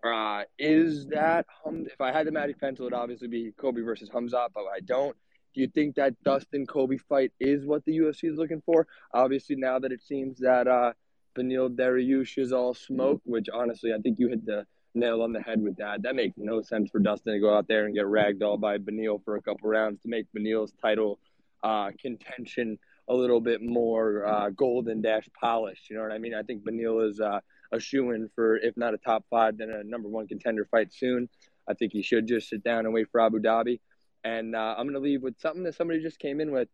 Uh, 0.04 0.44
is 0.60 1.08
that 1.08 1.46
hum? 1.64 1.86
If 1.92 2.02
I 2.02 2.12
had 2.12 2.28
the 2.28 2.32
magic 2.32 2.60
pencil, 2.60 2.86
it'd 2.88 2.98
obviously 2.98 3.28
be 3.28 3.52
Colby 3.58 3.82
versus 3.82 4.10
Khamzat, 4.10 4.50
but 4.54 4.66
I 4.74 4.80
don't. 4.84 5.16
Do 5.54 5.62
you 5.62 5.68
think 5.68 5.96
that 5.96 6.16
Dustin 6.24 6.66
Colby 6.66 6.98
fight 6.98 7.32
is 7.40 7.66
what 7.66 7.86
the 7.86 7.96
UFC 7.96 8.32
is 8.32 8.38
looking 8.38 8.62
for? 8.66 8.88
Obviously, 9.14 9.56
now 9.56 9.80
that 9.80 9.92
it 9.92 10.02
seems 10.02 10.40
that 10.40 10.68
uh, 10.68 10.94
Beneil 11.36 11.70
Dariush 11.70 12.38
is 12.38 12.52
all 12.52 12.74
smoke, 12.74 13.22
which 13.24 13.48
honestly 13.54 13.94
I 13.94 14.00
think 14.00 14.20
you 14.20 14.30
hit 14.30 14.46
the 14.46 14.66
nail 14.96 15.22
on 15.22 15.34
the 15.34 15.42
head 15.42 15.62
with 15.62 15.78
that. 15.78 16.04
That 16.04 16.16
makes 16.16 16.36
no 16.38 16.62
sense 16.62 16.92
for 16.92 17.00
Dustin 17.00 17.34
to 17.34 17.40
go 17.40 17.56
out 17.56 17.68
there 17.68 17.86
and 17.86 17.96
get 17.96 18.06
ragdolled 18.06 18.62
by 18.62 18.78
Beneil 18.78 19.24
for 19.24 19.36
a 19.36 19.42
couple 19.42 19.70
rounds 19.70 20.02
to 20.02 20.10
make 20.10 20.28
Beneil's 20.36 20.74
title 20.82 21.20
uh, 21.64 21.92
contention 22.00 22.78
a 23.08 23.14
little 23.14 23.42
bit 23.42 23.62
more 23.62 24.26
uh, 24.26 24.50
golden 24.50 25.02
dash 25.02 25.28
polished. 25.40 25.90
You 25.90 25.98
know 25.98 26.04
what 26.04 26.12
I 26.12 26.18
mean? 26.18 26.34
I 26.34 26.44
think 26.44 26.64
Benil 26.64 27.10
is 27.10 27.20
uh, 27.20 27.40
a 27.72 27.80
shoe 27.80 28.12
in 28.12 28.30
for, 28.36 28.58
if 28.58 28.78
not 28.78 28.94
a 28.94 28.98
top 28.98 29.26
five, 29.30 29.58
then 29.58 29.70
a 29.70 29.84
number 29.84 30.08
one 30.08 30.28
contender 30.28 30.66
fight 30.66 30.94
soon. 30.94 31.30
I 31.68 31.74
think 31.74 31.92
he 31.94 32.02
should 32.02 32.28
just 32.28 32.50
sit 32.50 32.64
down 32.64 32.86
and 32.86 32.94
wait 32.94 33.08
for 33.12 33.22
Abu 33.22 33.40
Dhabi. 33.40 33.80
And 34.24 34.56
uh, 34.56 34.76
I'm 34.78 34.86
going 34.86 34.94
to 34.94 35.00
leave 35.00 35.22
with 35.22 35.40
something 35.40 35.64
that 35.64 35.76
somebody 35.76 36.02
just 36.02 36.20
came 36.20 36.40
in 36.40 36.52
with 36.52 36.70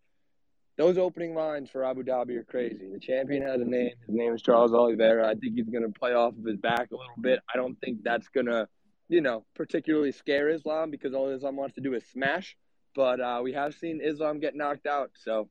those 0.80 0.97
opening 0.97 1.36
lines 1.36 1.69
for 1.69 1.84
Abu 1.84 2.03
Dhabi 2.03 2.38
are 2.38 2.45
crazy. 2.45 2.89
The 2.89 3.01
champion 3.01 3.43
has 3.43 3.59
a 3.59 3.65
name. 3.65 3.91
His 4.07 4.15
name 4.15 4.34
is 4.34 4.41
Charles 4.41 4.73
Oliveira. 4.73 5.27
I 5.27 5.34
think 5.34 5.55
he's 5.55 5.67
going 5.67 5.84
to 5.84 5.99
play 5.99 6.13
off 6.13 6.34
of 6.38 6.45
his 6.45 6.55
back 6.55 6.91
a 6.91 6.95
little 6.95 7.19
bit. 7.19 7.41
I 7.53 7.57
don't 7.57 7.77
think 7.82 8.01
that's 8.01 8.30
going 8.30 8.45
to, 8.45 8.65
you 9.09 9.19
know, 9.19 9.43
particularly 9.55 10.13
scare 10.13 10.47
Islam 10.47 10.89
because 10.89 11.13
all 11.13 11.27
Islam 11.27 11.57
wants 11.57 11.75
to 11.75 11.82
do 11.82 11.95
is 11.95 12.05
smash. 12.05 12.55
But 12.95 13.19
uh, 13.19 13.41
we 13.43 13.51
have 13.51 13.75
seen 13.75 13.99
Islam 14.01 14.39
get 14.39 14.55
knocked 14.55 14.88
out. 14.88 15.11
So 15.15 15.49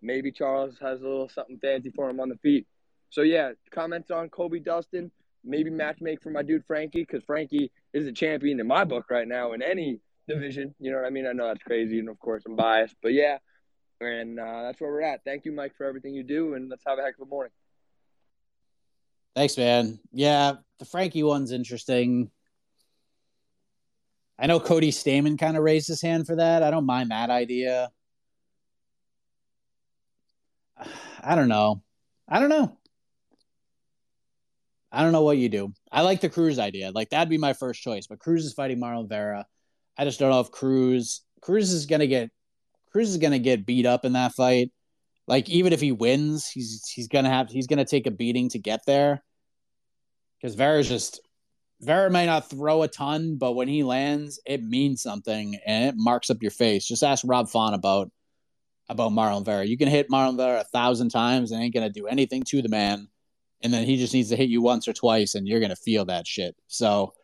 maybe 0.00 0.30
Charles 0.30 0.78
has 0.80 1.00
a 1.00 1.08
little 1.08 1.28
something 1.28 1.58
fancy 1.58 1.90
for 1.90 2.08
him 2.08 2.20
on 2.20 2.28
the 2.28 2.36
feet. 2.36 2.64
So, 3.10 3.22
yeah, 3.22 3.54
comments 3.72 4.12
on 4.12 4.28
Colby 4.28 4.60
Dustin. 4.60 5.10
Maybe 5.42 5.70
match 5.70 5.98
make 6.00 6.22
for 6.22 6.30
my 6.30 6.42
dude 6.42 6.64
Frankie 6.68 7.00
because 7.00 7.24
Frankie 7.24 7.72
is 7.92 8.06
a 8.06 8.12
champion 8.12 8.60
in 8.60 8.68
my 8.68 8.84
book 8.84 9.10
right 9.10 9.26
now 9.26 9.54
in 9.54 9.60
any 9.62 9.98
division. 10.28 10.72
You 10.78 10.92
know 10.92 10.98
what 10.98 11.06
I 11.06 11.10
mean? 11.10 11.26
I 11.26 11.32
know 11.32 11.48
that's 11.48 11.64
crazy. 11.64 11.98
And 11.98 12.08
of 12.08 12.20
course, 12.20 12.44
I'm 12.46 12.54
biased. 12.54 12.94
But 13.02 13.14
yeah 13.14 13.38
and 14.00 14.38
uh, 14.38 14.62
that's 14.62 14.80
where 14.80 14.90
we're 14.90 15.02
at. 15.02 15.24
Thank 15.24 15.44
you, 15.44 15.52
Mike, 15.52 15.76
for 15.76 15.84
everything 15.84 16.14
you 16.14 16.22
do, 16.22 16.54
and 16.54 16.68
let's 16.68 16.84
have 16.86 16.98
a 16.98 17.02
heck 17.02 17.14
of 17.16 17.26
a 17.26 17.30
morning. 17.30 17.52
Thanks, 19.34 19.56
man. 19.56 19.98
Yeah, 20.12 20.54
the 20.78 20.84
Frankie 20.84 21.22
one's 21.22 21.52
interesting. 21.52 22.30
I 24.38 24.46
know 24.46 24.60
Cody 24.60 24.90
Stamann 24.90 25.38
kind 25.38 25.56
of 25.56 25.62
raised 25.62 25.88
his 25.88 26.00
hand 26.00 26.26
for 26.26 26.36
that. 26.36 26.62
I 26.62 26.70
don't 26.70 26.86
mind 26.86 27.10
that 27.10 27.30
idea. 27.30 27.90
I 31.20 31.34
don't 31.34 31.48
know. 31.48 31.82
I 32.28 32.38
don't 32.38 32.48
know. 32.48 32.76
I 34.90 35.02
don't 35.02 35.12
know 35.12 35.22
what 35.22 35.38
you 35.38 35.48
do. 35.48 35.72
I 35.92 36.02
like 36.02 36.20
the 36.20 36.28
Cruz 36.28 36.58
idea. 36.58 36.92
Like 36.92 37.10
that'd 37.10 37.28
be 37.28 37.38
my 37.38 37.52
first 37.52 37.82
choice. 37.82 38.06
But 38.06 38.20
Cruz 38.20 38.44
is 38.44 38.54
fighting 38.54 38.80
Marlon 38.80 39.08
Vera. 39.08 39.46
I 39.96 40.04
just 40.04 40.18
don't 40.18 40.30
know 40.30 40.40
if 40.40 40.50
Cruz 40.50 41.22
Cruz 41.40 41.72
is 41.72 41.86
gonna 41.86 42.06
get 42.06 42.30
Cruz 42.90 43.10
is 43.10 43.18
gonna 43.18 43.38
get 43.38 43.66
beat 43.66 43.86
up 43.86 44.04
in 44.04 44.12
that 44.14 44.32
fight. 44.32 44.70
Like 45.26 45.48
even 45.48 45.72
if 45.72 45.80
he 45.80 45.92
wins, 45.92 46.48
he's 46.48 46.86
he's 46.88 47.08
gonna 47.08 47.30
have 47.30 47.50
he's 47.50 47.66
gonna 47.66 47.84
take 47.84 48.06
a 48.06 48.10
beating 48.10 48.48
to 48.50 48.58
get 48.58 48.80
there. 48.86 49.22
Because 50.40 50.54
Vera's 50.54 50.88
just 50.88 51.20
Vera 51.80 52.10
may 52.10 52.26
not 52.26 52.50
throw 52.50 52.82
a 52.82 52.88
ton, 52.88 53.36
but 53.36 53.52
when 53.52 53.68
he 53.68 53.82
lands, 53.82 54.40
it 54.46 54.62
means 54.62 55.02
something 55.02 55.58
and 55.66 55.86
it 55.86 55.94
marks 55.96 56.30
up 56.30 56.42
your 56.42 56.50
face. 56.50 56.86
Just 56.86 57.02
ask 57.02 57.24
Rob 57.26 57.48
Font 57.48 57.74
about 57.74 58.10
about 58.88 59.12
Marlon 59.12 59.44
Vera. 59.44 59.64
You 59.64 59.76
can 59.76 59.88
hit 59.88 60.08
Marlon 60.08 60.36
Vera 60.36 60.60
a 60.60 60.64
thousand 60.64 61.10
times 61.10 61.52
and 61.52 61.62
ain't 61.62 61.74
gonna 61.74 61.90
do 61.90 62.06
anything 62.06 62.42
to 62.44 62.62
the 62.62 62.68
man 62.68 63.08
and 63.62 63.72
then 63.72 63.84
he 63.84 63.96
just 63.96 64.14
needs 64.14 64.28
to 64.28 64.36
hit 64.36 64.48
you 64.48 64.62
once 64.62 64.86
or 64.86 64.92
twice 64.92 65.34
and 65.34 65.46
you're 65.46 65.60
going 65.60 65.70
to 65.70 65.76
feel 65.76 66.04
that 66.06 66.26
shit. 66.26 66.54
So, 66.68 67.14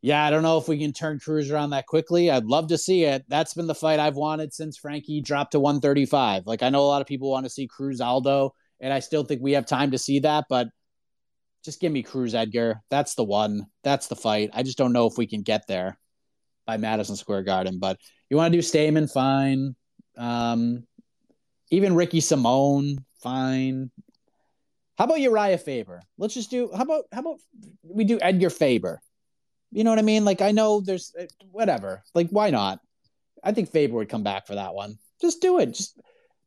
yeah, 0.00 0.24
I 0.24 0.30
don't 0.30 0.42
know 0.42 0.58
if 0.58 0.68
we 0.68 0.78
can 0.78 0.92
turn 0.92 1.18
Cruz 1.18 1.50
around 1.50 1.70
that 1.70 1.86
quickly. 1.86 2.30
I'd 2.30 2.44
love 2.44 2.68
to 2.68 2.78
see 2.78 3.04
it. 3.04 3.24
That's 3.28 3.54
been 3.54 3.66
the 3.66 3.74
fight 3.74 3.98
I've 3.98 4.14
wanted 4.14 4.54
since 4.54 4.76
Frankie 4.76 5.20
dropped 5.20 5.52
to 5.52 5.60
135. 5.60 6.46
Like, 6.46 6.62
I 6.62 6.68
know 6.68 6.82
a 6.82 6.86
lot 6.86 7.00
of 7.00 7.08
people 7.08 7.30
want 7.30 7.46
to 7.46 7.50
see 7.50 7.66
Cruz 7.66 8.00
Aldo, 8.00 8.54
and 8.80 8.92
I 8.92 9.00
still 9.00 9.24
think 9.24 9.42
we 9.42 9.52
have 9.52 9.66
time 9.66 9.90
to 9.90 9.98
see 9.98 10.20
that, 10.20 10.44
but 10.48 10.68
just 11.64 11.80
give 11.80 11.90
me 11.90 12.04
Cruz 12.04 12.34
Edgar. 12.34 12.80
That's 12.90 13.14
the 13.14 13.24
one. 13.24 13.66
That's 13.82 14.06
the 14.06 14.16
fight. 14.16 14.50
I 14.54 14.62
just 14.62 14.78
don't 14.78 14.92
know 14.92 15.06
if 15.06 15.18
we 15.18 15.26
can 15.26 15.42
get 15.42 15.66
there 15.66 15.98
by 16.66 16.76
Madison 16.76 17.16
Square 17.16 17.42
Garden. 17.42 17.78
But 17.80 17.98
you 18.30 18.36
want 18.36 18.52
to 18.52 18.58
do 18.58 18.62
Stamann, 18.62 19.10
fine. 19.10 19.74
Um, 20.16 20.84
even 21.70 21.94
Ricky 21.94 22.20
Simón, 22.20 22.98
fine. 23.20 23.90
How 24.96 25.04
about 25.04 25.18
Urijah 25.18 25.60
Faber? 25.60 26.02
Let's 26.16 26.34
just 26.34 26.50
do. 26.50 26.70
How 26.74 26.82
about 26.82 27.04
how 27.12 27.20
about 27.20 27.40
we 27.82 28.04
do 28.04 28.18
Edgar 28.20 28.50
Faber? 28.50 29.00
You 29.70 29.84
know 29.84 29.90
what 29.90 29.98
I 29.98 30.02
mean? 30.02 30.24
Like 30.24 30.40
I 30.40 30.52
know 30.52 30.80
there's 30.80 31.12
uh, 31.18 31.26
whatever. 31.50 32.02
Like 32.14 32.28
why 32.30 32.50
not? 32.50 32.80
I 33.42 33.52
think 33.52 33.70
Faber 33.70 33.94
would 33.94 34.08
come 34.08 34.22
back 34.22 34.46
for 34.46 34.54
that 34.54 34.74
one. 34.74 34.98
Just 35.20 35.40
do 35.40 35.58
it. 35.58 35.74
Just 35.74 35.98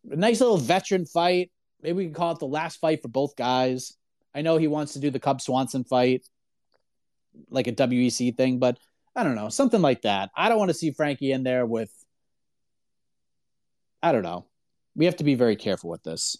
a 0.10 0.16
nice 0.16 0.42
little 0.42 0.58
veteran 0.58 1.06
fight. 1.06 1.52
Maybe 1.82 1.94
we 1.94 2.06
can 2.06 2.14
call 2.14 2.34
it 2.34 2.40
the 2.40 2.46
last 2.48 2.80
fight 2.80 3.02
for 3.02 3.08
both 3.08 3.36
guys. 3.36 3.94
I 4.34 4.42
know 4.42 4.58
he 4.58 4.68
wants 4.68 4.94
to 4.94 5.00
do 5.00 5.10
the 5.10 5.20
Cub 5.20 5.42
Swanson 5.42 5.84
fight, 5.84 6.24
like 7.50 7.68
a 7.68 7.74
WEC 7.74 8.36
thing, 8.36 8.60
but 8.60 8.78
I 9.16 9.24
don't 9.24 9.36
know, 9.36 9.50
something 9.50 9.82
like 9.82 10.04
that. 10.04 10.30
I 10.36 10.50
don't 10.50 10.58
want 10.58 10.70
to 10.70 10.78
see 10.78 10.92
Frankie 10.92 11.32
in 11.32 11.44
there 11.44 11.66
with. 11.66 11.92
I 14.02 14.12
don't 14.12 14.24
know. 14.24 14.46
We 14.96 15.06
have 15.06 15.18
to 15.18 15.24
be 15.24 15.36
very 15.36 15.56
careful 15.56 15.90
with 15.90 16.04
this. 16.04 16.38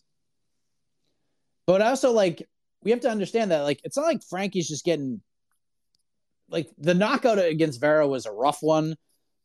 But 1.68 1.82
also, 1.82 2.12
like, 2.12 2.48
we 2.84 2.92
have 2.92 3.02
to 3.02 3.10
understand 3.10 3.52
that, 3.52 3.62
like, 3.62 3.82
it's 3.84 3.98
not 3.98 4.06
like 4.06 4.24
Frankie's 4.24 4.68
just 4.68 4.84
getting, 4.84 5.22
like, 6.52 6.70
the 6.78 6.94
knockout 6.94 7.40
against 7.40 7.80
Vera 7.80 8.08
was 8.08 8.26
a 8.26 8.32
rough 8.32 8.62
one, 8.62 8.96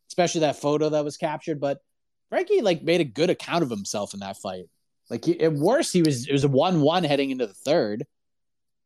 especially 0.09 0.43
that 0.43 0.61
photo 0.61 0.91
that 0.91 1.05
was 1.05 1.17
captured. 1.17 1.61
But 1.61 1.79
Frankie, 2.29 2.61
like, 2.61 2.83
made 2.83 3.01
a 3.01 3.05
good 3.05 3.31
account 3.31 3.63
of 3.63 3.71
himself 3.71 4.13
in 4.13 4.21
that 4.21 4.37
fight. 4.37 4.65
Like, 5.09 5.29
at 5.29 5.53
worst, 5.53 5.93
he 5.93 6.03
was, 6.03 6.27
it 6.27 6.33
was 6.33 6.45
a 6.45 6.49
1 6.49 6.81
1 6.81 7.05
heading 7.05 7.31
into 7.31 7.47
the 7.47 7.55
third. 7.55 8.05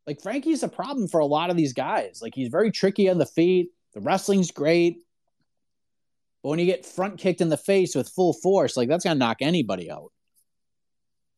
Like, 0.06 0.22
Frankie's 0.22 0.62
a 0.62 0.68
problem 0.68 1.08
for 1.08 1.20
a 1.20 1.26
lot 1.26 1.50
of 1.50 1.56
these 1.56 1.72
guys. 1.72 2.20
Like, 2.22 2.34
he's 2.34 2.48
very 2.48 2.70
tricky 2.70 3.08
on 3.08 3.18
the 3.18 3.26
feet. 3.26 3.70
The 3.94 4.00
wrestling's 4.00 4.50
great. 4.50 4.98
But 6.42 6.50
when 6.50 6.58
you 6.58 6.66
get 6.66 6.86
front 6.86 7.18
kicked 7.18 7.40
in 7.40 7.48
the 7.48 7.56
face 7.56 7.94
with 7.94 8.08
full 8.08 8.32
force, 8.32 8.76
like, 8.76 8.88
that's 8.88 9.04
to 9.04 9.14
knock 9.14 9.38
anybody 9.40 9.90
out. 9.90 10.12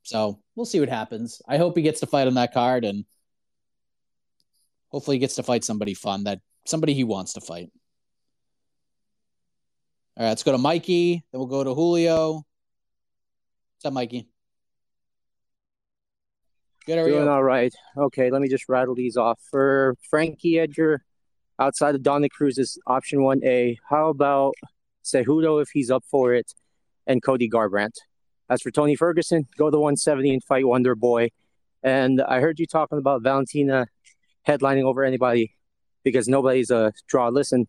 So 0.03 0.41
we'll 0.57 0.67
see 0.67 0.81
what 0.81 0.89
happens. 0.89 1.41
I 1.47 1.59
hope 1.59 1.77
he 1.77 1.83
gets 1.83 2.01
to 2.01 2.07
fight 2.07 2.27
on 2.27 2.35
that 2.35 2.53
card 2.53 2.85
and 2.85 3.05
hopefully 4.89 5.17
he 5.17 5.21
gets 5.21 5.37
to 5.37 5.43
fight 5.43 5.65
somebody 5.65 5.95
fun 5.95 6.25
that 6.25 6.41
somebody 6.65 6.95
he 6.95 7.05
wants 7.05 7.35
to 7.35 7.41
fight. 7.41 7.71
All 10.17 10.25
right, 10.25 10.31
let's 10.31 10.43
go 10.43 10.53
to 10.53 10.59
Mikey. 10.59 11.25
Then 11.33 11.39
we'll 11.39 11.47
go 11.47 11.65
to 11.65 11.75
Julio. 11.75 12.35
What's 12.35 13.85
up, 13.85 13.93
Mikey? 13.93 14.29
Good, 16.85 16.99
are 16.99 17.09
Doing 17.09 17.25
you? 17.25 17.31
all 17.31 17.43
right. 17.43 17.73
Okay, 17.97 18.31
let 18.31 18.43
me 18.43 18.49
just 18.49 18.69
rattle 18.69 18.95
these 18.95 19.17
off. 19.17 19.41
For 19.51 19.97
Frankie 20.11 20.59
Edgar, 20.59 21.03
outside 21.59 21.95
of 21.95 22.03
Dominick 22.03 22.33
Cruz's 22.33 22.79
option 22.87 23.21
1A, 23.21 23.77
how 23.89 24.09
about 24.09 24.55
Cejudo 25.05 25.63
if 25.63 25.69
he's 25.73 25.91
up 25.91 26.05
for 26.11 26.35
it, 26.35 26.53
and 27.07 27.23
Cody 27.23 27.49
Garbrandt? 27.49 27.95
As 28.51 28.61
for 28.61 28.71
Tony 28.71 28.97
Ferguson, 28.97 29.47
go 29.57 29.71
to 29.71 29.79
170 29.79 30.31
and 30.31 30.45
fight 30.45 30.67
Wonder 30.67 30.95
Boy. 30.95 31.31
And 31.83 32.21
I 32.21 32.41
heard 32.41 32.59
you 32.59 32.67
talking 32.67 32.99
about 32.99 33.23
Valentina 33.23 33.87
headlining 34.47 34.83
over 34.85 35.05
anybody 35.05 35.55
because 36.05 36.29
nobody's 36.29 36.71
a 36.71 36.93
draw. 37.09 37.29
Listen, 37.29 37.69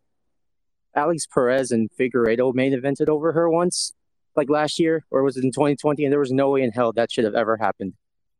Alex 0.95 1.25
Perez 1.25 1.71
and 1.71 1.89
Figueiredo 1.99 2.53
main 2.53 2.73
evented 2.73 3.09
over 3.09 3.31
her 3.33 3.49
once, 3.49 3.93
like 4.35 4.49
last 4.49 4.79
year, 4.79 5.05
or 5.11 5.23
was 5.23 5.37
it 5.37 5.43
in 5.43 5.51
2020? 5.51 6.03
And 6.03 6.11
there 6.11 6.19
was 6.19 6.31
no 6.31 6.51
way 6.51 6.61
in 6.61 6.71
hell 6.71 6.93
that 6.93 7.11
should 7.11 7.25
have 7.25 7.35
ever 7.35 7.57
happened. 7.57 7.93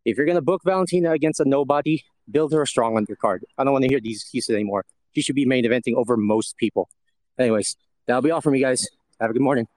If 0.06 0.18
you're 0.18 0.26
going 0.26 0.36
to 0.36 0.42
book 0.42 0.62
Valentina 0.66 1.12
against 1.12 1.40
a 1.40 1.46
nobody, 1.46 2.04
build 2.30 2.52
her 2.54 2.62
a 2.62 2.68
strong 2.68 2.96
undercard. 2.96 3.40
I 3.58 3.64
don't 3.64 3.74
want 3.74 3.84
to 3.84 3.90
hear 3.90 4.02
these 4.02 4.22
excuses 4.22 4.54
anymore. 4.54 4.86
She 5.16 5.22
should 5.22 5.36
be 5.36 5.46
main 5.46 5.64
eventing 5.64 5.96
over 5.96 6.18
most 6.18 6.58
people. 6.58 6.90
Anyways, 7.38 7.76
that'll 8.06 8.22
be 8.22 8.32
all 8.32 8.42
from 8.42 8.54
me, 8.54 8.60
guys. 8.60 8.88
Have 9.20 9.30
a 9.30 9.34
good 9.34 9.42
morning. 9.42 9.68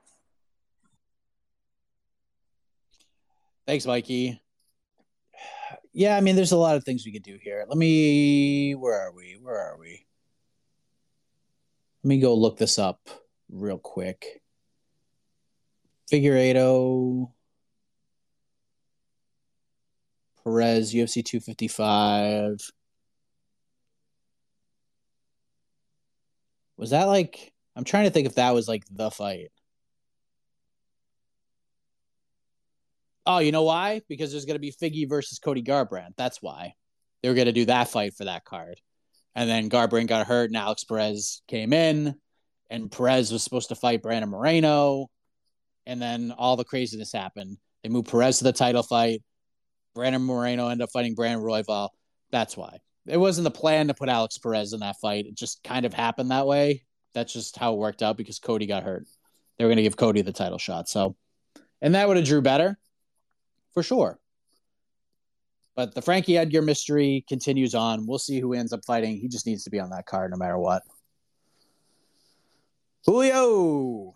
Thanks, 3.66 3.86
Mikey. 3.86 4.40
Yeah, 5.92 6.16
I 6.16 6.20
mean, 6.20 6.36
there's 6.36 6.52
a 6.52 6.56
lot 6.56 6.76
of 6.76 6.84
things 6.84 7.04
we 7.04 7.12
could 7.12 7.22
do 7.22 7.38
here. 7.42 7.64
Let 7.68 7.78
me. 7.78 8.74
Where 8.74 8.94
are 8.94 9.12
we? 9.12 9.38
Where 9.40 9.58
are 9.58 9.78
we? 9.78 10.05
Let 12.07 12.11
me 12.11 12.20
go 12.20 12.36
look 12.36 12.57
this 12.57 12.78
up 12.78 13.00
real 13.50 13.78
quick. 13.78 14.40
Figueiredo, 16.09 17.32
Perez, 20.44 20.94
UFC 20.94 21.24
255. 21.24 22.59
Was 26.76 26.90
that 26.90 27.07
like? 27.07 27.52
I'm 27.74 27.82
trying 27.82 28.04
to 28.04 28.11
think 28.11 28.28
if 28.28 28.36
that 28.36 28.54
was 28.54 28.68
like 28.68 28.84
the 28.88 29.11
fight. 29.11 29.50
Oh, 33.26 33.38
you 33.38 33.50
know 33.50 33.64
why? 33.64 34.02
Because 34.09 34.30
there's 34.30 34.44
going 34.44 34.54
to 34.54 34.61
be 34.61 34.70
Figgy 34.70 35.09
versus 35.09 35.40
Cody 35.40 35.64
Garbrandt. 35.64 36.14
That's 36.16 36.40
why 36.40 36.74
they 37.24 37.30
were 37.30 37.34
going 37.34 37.46
to 37.46 37.52
do 37.52 37.64
that 37.64 37.88
fight 37.88 38.14
for 38.14 38.26
that 38.26 38.44
card. 38.44 38.80
And 39.37 39.49
then 39.49 39.70
Garbrandt 39.70 40.09
got 40.09 40.26
hurt, 40.26 40.51
and 40.51 40.57
Alex 40.57 40.82
Perez 40.82 41.43
came 41.47 41.72
in, 41.72 42.16
and 42.70 42.91
Perez 42.91 43.30
was 43.30 43.45
supposed 43.45 43.68
to 43.68 43.74
fight 43.76 44.03
Brandon 44.03 44.30
Moreno, 44.30 45.09
and 45.84 46.03
then 46.03 46.32
all 46.37 46.57
the 46.57 46.64
craziness 46.64 47.12
happened. 47.12 47.59
They 47.82 47.91
moved 47.91 48.11
Perez 48.11 48.39
to 48.39 48.45
the 48.45 48.53
title 48.53 48.82
fight. 48.82 49.22
Brandon 49.95 50.22
Moreno 50.22 50.68
ended 50.68 50.84
up 50.84 50.91
fighting 50.91 51.14
Brandon 51.14 51.45
Royval. 51.45 51.91
That's 52.32 52.57
why 52.57 52.78
it 53.07 53.18
wasn't 53.18 53.45
the 53.45 53.51
plan 53.51 53.89
to 53.89 53.95
put 53.95 54.09
Alex 54.09 54.39
Perez 54.39 54.72
in 54.72 54.80
that 54.80 54.97
fight. 55.01 55.26
It 55.26 55.34
just 55.34 55.62
kind 55.62 55.87
of 55.87 55.95
happened 55.95 56.30
that 56.30 56.47
way. 56.47 56.82
That's 57.14 57.32
just 57.32 57.57
how 57.57 57.74
it 57.74 57.78
worked 57.78 58.03
out 58.03 58.16
because 58.16 58.39
Cody 58.39 58.66
got 58.66 58.82
hurt. 58.82 59.07
They 59.59 59.64
were 59.64 59.68
going 59.68 59.76
to 59.76 59.82
give 59.82 59.97
Cody 59.97 60.22
the 60.22 60.32
title 60.32 60.59
shot. 60.59 60.89
So, 60.89 61.16
and 61.80 61.95
that 61.95 62.09
would 62.09 62.16
have 62.16 62.26
drew 62.26 62.43
better 62.43 62.78
for 63.74 63.82
sure. 63.82 64.18
But 65.76 65.94
the 65.94 66.00
Frankie 66.00 66.38
Edgar 66.38 66.62
mystery 66.62 67.22
continues 67.28 67.74
on. 67.74 68.06
We'll 68.06 68.18
see 68.18 68.40
who 68.40 68.54
ends 68.54 68.72
up 68.72 68.84
fighting. 68.86 69.18
He 69.18 69.28
just 69.28 69.46
needs 69.46 69.62
to 69.64 69.70
be 69.70 69.78
on 69.78 69.90
that 69.90 70.06
card 70.06 70.30
no 70.30 70.38
matter 70.38 70.58
what. 70.58 70.82
Julio. 73.04 74.14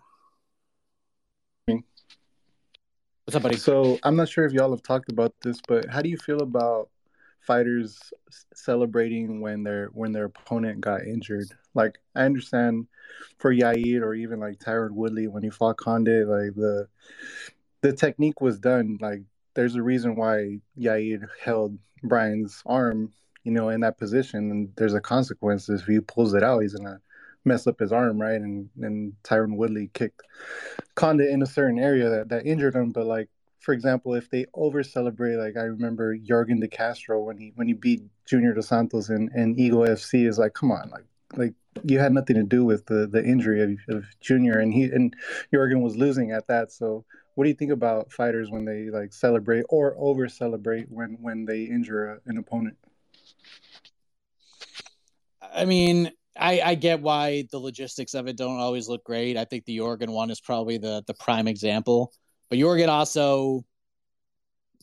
What's 1.67 3.35
up, 3.35 3.43
buddy? 3.43 3.57
So 3.57 3.99
I'm 4.03 4.15
not 4.15 4.27
sure 4.27 4.43
if 4.45 4.53
y'all 4.53 4.71
have 4.71 4.81
talked 4.81 5.11
about 5.11 5.33
this, 5.43 5.61
but 5.67 5.87
how 5.87 6.01
do 6.01 6.09
you 6.09 6.17
feel 6.17 6.41
about 6.41 6.89
fighters 7.41 8.11
celebrating 8.55 9.39
when 9.39 9.63
their 9.63 9.89
when 9.93 10.11
their 10.11 10.25
opponent 10.25 10.81
got 10.81 11.03
injured? 11.03 11.47
Like 11.75 11.99
I 12.15 12.23
understand 12.23 12.87
for 13.37 13.53
Yair 13.53 14.01
or 14.01 14.15
even 14.15 14.39
like 14.39 14.57
Tyron 14.57 14.91
Woodley 14.91 15.27
when 15.27 15.43
he 15.43 15.51
fought 15.51 15.77
Condit, 15.77 16.27
like 16.27 16.55
the 16.55 16.87
the 17.81 17.93
technique 17.93 18.41
was 18.41 18.59
done 18.59 18.97
like 18.99 19.21
there's 19.53 19.75
a 19.75 19.83
reason 19.83 20.15
why 20.15 20.59
Yair 20.77 21.27
held 21.43 21.77
Brian's 22.03 22.61
arm, 22.65 23.13
you 23.43 23.51
know, 23.51 23.69
in 23.69 23.81
that 23.81 23.97
position, 23.97 24.51
and 24.51 24.69
there's 24.77 24.93
a 24.93 25.01
consequence. 25.01 25.69
If 25.69 25.85
he 25.85 25.99
pulls 25.99 26.33
it 26.33 26.43
out, 26.43 26.59
he's 26.59 26.75
gonna 26.75 26.99
mess 27.45 27.67
up 27.67 27.79
his 27.79 27.91
arm, 27.91 28.19
right? 28.19 28.39
And 28.39 28.69
and 28.81 29.13
Tyron 29.23 29.55
Woodley 29.55 29.89
kicked 29.93 30.21
Condit 30.95 31.29
in 31.29 31.41
a 31.41 31.47
certain 31.47 31.79
area 31.79 32.09
that, 32.09 32.29
that 32.29 32.45
injured 32.45 32.75
him. 32.75 32.91
But 32.91 33.05
like, 33.05 33.29
for 33.59 33.73
example, 33.73 34.13
if 34.13 34.29
they 34.29 34.45
over 34.53 34.83
celebrate, 34.83 35.37
like 35.37 35.57
I 35.57 35.63
remember 35.63 36.15
Yorgan 36.17 36.61
De 36.61 36.67
Castro 36.67 37.23
when 37.23 37.37
he 37.37 37.51
when 37.55 37.67
he 37.67 37.73
beat 37.73 38.03
Junior 38.25 38.53
Dos 38.53 38.67
Santos 38.67 39.09
and, 39.09 39.29
and 39.33 39.59
Eagle 39.59 39.81
FC 39.81 40.27
is 40.27 40.37
like, 40.37 40.53
come 40.53 40.71
on, 40.71 40.89
like 40.89 41.05
like 41.37 41.53
you 41.83 41.99
had 41.99 42.13
nothing 42.13 42.35
to 42.35 42.43
do 42.43 42.65
with 42.65 42.85
the 42.85 43.07
the 43.07 43.23
injury 43.23 43.61
of, 43.61 43.95
of 43.95 44.05
Junior, 44.19 44.59
and 44.59 44.73
he 44.73 44.83
and 44.83 45.15
Jorgen 45.53 45.81
was 45.81 45.95
losing 45.95 46.31
at 46.31 46.47
that. 46.47 46.71
So, 46.71 47.05
what 47.35 47.45
do 47.45 47.49
you 47.49 47.55
think 47.55 47.71
about 47.71 48.11
fighters 48.11 48.49
when 48.49 48.65
they 48.65 48.89
like 48.89 49.13
celebrate 49.13 49.63
or 49.69 49.95
over 49.97 50.27
celebrate 50.27 50.87
when 50.89 51.17
when 51.21 51.45
they 51.45 51.63
injure 51.63 52.13
a, 52.13 52.29
an 52.29 52.37
opponent? 52.37 52.77
I 55.53 55.65
mean, 55.65 56.11
I, 56.37 56.61
I 56.61 56.75
get 56.75 57.01
why 57.01 57.47
the 57.51 57.59
logistics 57.59 58.13
of 58.13 58.27
it 58.27 58.37
don't 58.37 58.59
always 58.59 58.87
look 58.87 59.03
great. 59.03 59.37
I 59.37 59.45
think 59.45 59.65
the 59.65 59.77
Yorgan 59.77 60.09
one 60.09 60.29
is 60.29 60.41
probably 60.41 60.77
the 60.77 61.03
the 61.07 61.13
prime 61.13 61.47
example. 61.47 62.13
But 62.49 62.59
Yorgan 62.59 62.89
also 62.89 63.63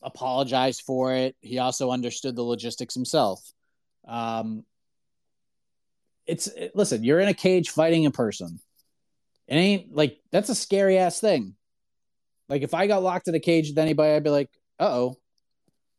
apologized 0.03 0.82
for 0.82 1.14
it. 1.14 1.36
He 1.40 1.59
also 1.59 1.90
understood 1.90 2.36
the 2.36 2.42
logistics 2.42 2.94
himself. 2.94 3.40
Um, 4.07 4.64
it's 6.26 6.46
it, 6.46 6.72
listen, 6.74 7.05
you're 7.05 7.20
in 7.20 7.28
a 7.28 7.34
cage 7.34 7.70
fighting 7.70 8.07
a 8.07 8.11
person. 8.11 8.61
It 9.49 9.55
ain't 9.55 9.94
like 9.94 10.18
that's 10.30 10.51
a 10.51 10.55
scary 10.55 10.99
ass 10.99 11.20
thing. 11.20 11.55
Like 12.49 12.62
if 12.62 12.74
I 12.74 12.86
got 12.86 13.03
locked 13.03 13.28
in 13.28 13.34
a 13.34 13.40
cage 13.40 13.68
with 13.68 13.78
anybody, 13.78 14.14
I'd 14.14 14.24
be 14.24 14.30
like, 14.30 14.51
oh, 14.78 15.16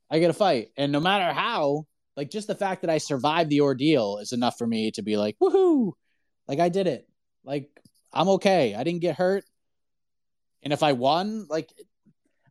I 0.10 0.20
get 0.20 0.30
a 0.30 0.34
fight. 0.34 0.70
And 0.78 0.92
no 0.92 1.00
matter 1.00 1.32
how, 1.34 1.86
like 2.18 2.32
just 2.32 2.48
the 2.48 2.56
fact 2.56 2.82
that 2.82 2.90
I 2.90 2.98
survived 2.98 3.50
the 3.50 3.62
ordeal 3.62 4.18
is 4.18 4.34
enough 4.34 4.58
for 4.58 4.68
me 4.68 4.92
to 4.92 5.02
be 5.02 5.18
like, 5.18 5.38
woohoo, 5.42 5.94
like 6.48 6.60
I 6.60 6.70
did 6.70 6.88
it. 6.88 7.08
Like 7.44 7.70
I'm 8.12 8.30
okay. 8.30 8.76
I 8.76 8.84
didn't 8.84 9.02
get 9.02 9.16
hurt. 9.16 9.46
And 10.64 10.74
if 10.74 10.84
I 10.84 10.94
won, 10.94 11.48
like 11.50 11.72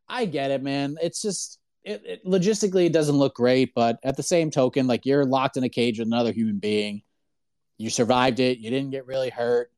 I 0.08 0.24
get 0.24 0.50
it, 0.50 0.62
man. 0.62 0.96
It's 1.02 1.20
just 1.20 1.58
it, 1.84 2.02
it, 2.04 2.26
logistically 2.26 2.86
it 2.86 2.92
doesn't 2.92 3.16
look 3.16 3.34
great, 3.34 3.72
but 3.74 3.98
at 4.02 4.16
the 4.16 4.22
same 4.22 4.50
token, 4.50 4.86
like 4.86 5.04
you're 5.04 5.24
locked 5.24 5.56
in 5.56 5.64
a 5.64 5.68
cage 5.68 5.98
with 5.98 6.08
another 6.08 6.32
human 6.32 6.58
being. 6.58 7.02
You 7.76 7.90
survived 7.90 8.40
it. 8.40 8.58
You 8.58 8.70
didn't 8.70 8.90
get 8.90 9.06
really 9.06 9.30
hurt. 9.30 9.70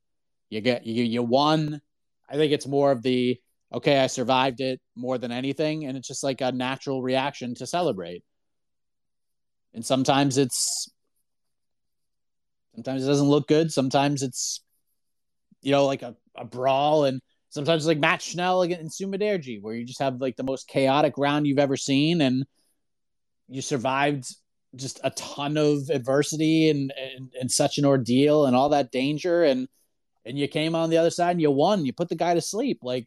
You 0.48 0.60
get 0.60 0.86
you 0.86 1.04
you 1.04 1.22
won. 1.22 1.80
I 2.28 2.34
think 2.34 2.52
it's 2.52 2.66
more 2.66 2.92
of 2.92 3.02
the 3.02 3.40
okay, 3.72 3.98
I 3.98 4.06
survived 4.06 4.60
it 4.60 4.80
more 4.96 5.18
than 5.18 5.32
anything, 5.32 5.84
and 5.84 5.96
it's 5.96 6.08
just 6.08 6.24
like 6.24 6.40
a 6.40 6.52
natural 6.52 7.02
reaction 7.02 7.54
to 7.56 7.66
celebrate. 7.66 8.24
And 9.74 9.84
sometimes 9.84 10.38
it's 10.38 10.90
sometimes 12.74 13.04
it 13.04 13.08
doesn't 13.08 13.28
look 13.28 13.46
good. 13.46 13.72
Sometimes 13.72 14.22
it's 14.22 14.62
you 15.62 15.72
know 15.72 15.86
like 15.86 16.02
a, 16.02 16.16
a 16.36 16.44
brawl 16.44 17.04
and 17.04 17.20
sometimes 17.50 17.86
like 17.86 17.98
Matt 17.98 18.22
Schnell 18.22 18.62
against 18.62 18.98
Su 18.98 19.06
Mudaerji, 19.06 19.60
where 19.60 19.74
you 19.74 19.84
just 19.84 20.00
have 20.00 20.20
like 20.20 20.36
the 20.36 20.42
most 20.42 20.68
chaotic 20.68 21.14
round 21.16 21.46
you've 21.46 21.58
ever 21.58 21.76
seen, 21.76 22.20
and 22.20 22.44
you 23.48 23.62
survived 23.62 24.24
just 24.76 25.00
a 25.02 25.10
ton 25.10 25.56
of 25.56 25.90
adversity 25.90 26.70
and, 26.70 26.92
and 26.96 27.32
and 27.40 27.50
such 27.50 27.78
an 27.78 27.84
ordeal 27.84 28.46
and 28.46 28.56
all 28.56 28.70
that 28.70 28.90
danger, 28.90 29.44
and 29.44 29.68
and 30.24 30.36
you 30.36 30.48
came 30.48 30.74
on 30.74 30.90
the 30.90 30.98
other 30.98 31.10
side 31.10 31.32
and 31.32 31.40
you 31.40 31.50
won. 31.52 31.84
You 31.84 31.92
put 31.92 32.08
the 32.08 32.16
guy 32.16 32.34
to 32.34 32.40
sleep, 32.40 32.80
like 32.82 33.06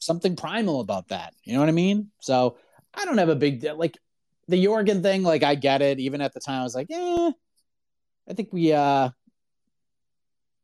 something 0.00 0.34
primal 0.34 0.80
about 0.80 1.08
that. 1.08 1.34
You 1.44 1.54
know 1.54 1.60
what 1.60 1.68
I 1.68 1.72
mean? 1.72 2.10
So 2.20 2.56
I 2.92 3.04
don't 3.04 3.18
have 3.18 3.28
a 3.28 3.36
big 3.36 3.64
like 3.76 3.96
the 4.48 4.62
Yorgan 4.62 5.02
thing. 5.02 5.22
Like 5.22 5.44
I 5.44 5.54
get 5.54 5.82
it. 5.82 6.00
Even 6.00 6.20
at 6.20 6.34
the 6.34 6.40
time, 6.40 6.60
I 6.60 6.64
was 6.64 6.74
like, 6.74 6.88
yeah, 6.90 7.30
I 8.28 8.34
think 8.34 8.52
we 8.52 8.72
uh 8.72 9.10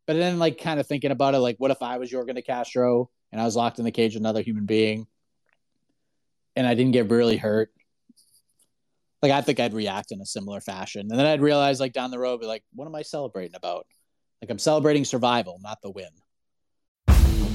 but 0.06 0.16
then, 0.16 0.38
like, 0.38 0.58
kind 0.58 0.78
of 0.78 0.86
thinking 0.86 1.10
about 1.10 1.34
it, 1.34 1.38
like, 1.38 1.56
what 1.58 1.72
if 1.72 1.82
I 1.82 1.98
was 1.98 2.10
Yorgan 2.10 2.36
de 2.36 2.42
Castro 2.42 3.10
and 3.32 3.40
I 3.40 3.44
was 3.44 3.56
locked 3.56 3.80
in 3.80 3.84
the 3.84 3.90
cage 3.90 4.14
with 4.14 4.22
another 4.22 4.40
human 4.40 4.64
being 4.64 5.06
and 6.54 6.66
I 6.66 6.74
didn't 6.74 6.92
get 6.92 7.10
really 7.10 7.36
hurt? 7.36 7.70
Like, 9.20 9.32
I 9.32 9.40
think 9.40 9.58
I'd 9.58 9.74
react 9.74 10.12
in 10.12 10.20
a 10.20 10.26
similar 10.26 10.60
fashion. 10.60 11.08
And 11.10 11.18
then 11.18 11.26
I'd 11.26 11.40
realize, 11.40 11.80
like, 11.80 11.92
down 11.92 12.12
the 12.12 12.20
road, 12.20 12.42
like, 12.42 12.62
what 12.72 12.86
am 12.86 12.94
I 12.94 13.02
celebrating 13.02 13.56
about? 13.56 13.86
Like, 14.40 14.50
I'm 14.50 14.60
celebrating 14.60 15.04
survival, 15.04 15.58
not 15.60 15.82
the 15.82 15.90
win. 15.90 16.10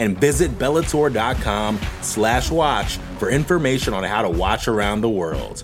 And 0.00 0.18
visit 0.18 0.50
Bellator.com 0.58 1.78
slash 2.02 2.50
watch 2.50 2.96
for 3.18 3.30
information 3.30 3.94
on 3.94 4.02
how 4.02 4.22
to 4.22 4.28
watch 4.28 4.66
around 4.66 5.02
the 5.02 5.08
world. 5.08 5.62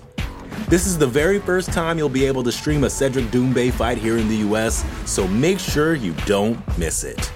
This 0.68 0.87
is 0.87 0.99
the 0.99 1.07
very 1.07 1.39
first 1.39 1.72
time 1.72 1.97
you'll 1.97 2.09
be 2.09 2.24
able 2.24 2.45
to 2.45 2.53
stream 2.53 2.84
a 2.84 2.91
Cedric 2.91 3.26
Doumbé 3.26 3.72
fight 3.72 3.99
here 3.99 4.18
in 4.18 4.28
the 4.28 4.37
US, 4.49 4.84
so 5.11 5.26
make 5.26 5.59
sure 5.59 5.95
you 5.95 6.12
don't 6.26 6.59
miss 6.76 7.03
it. 7.03 7.32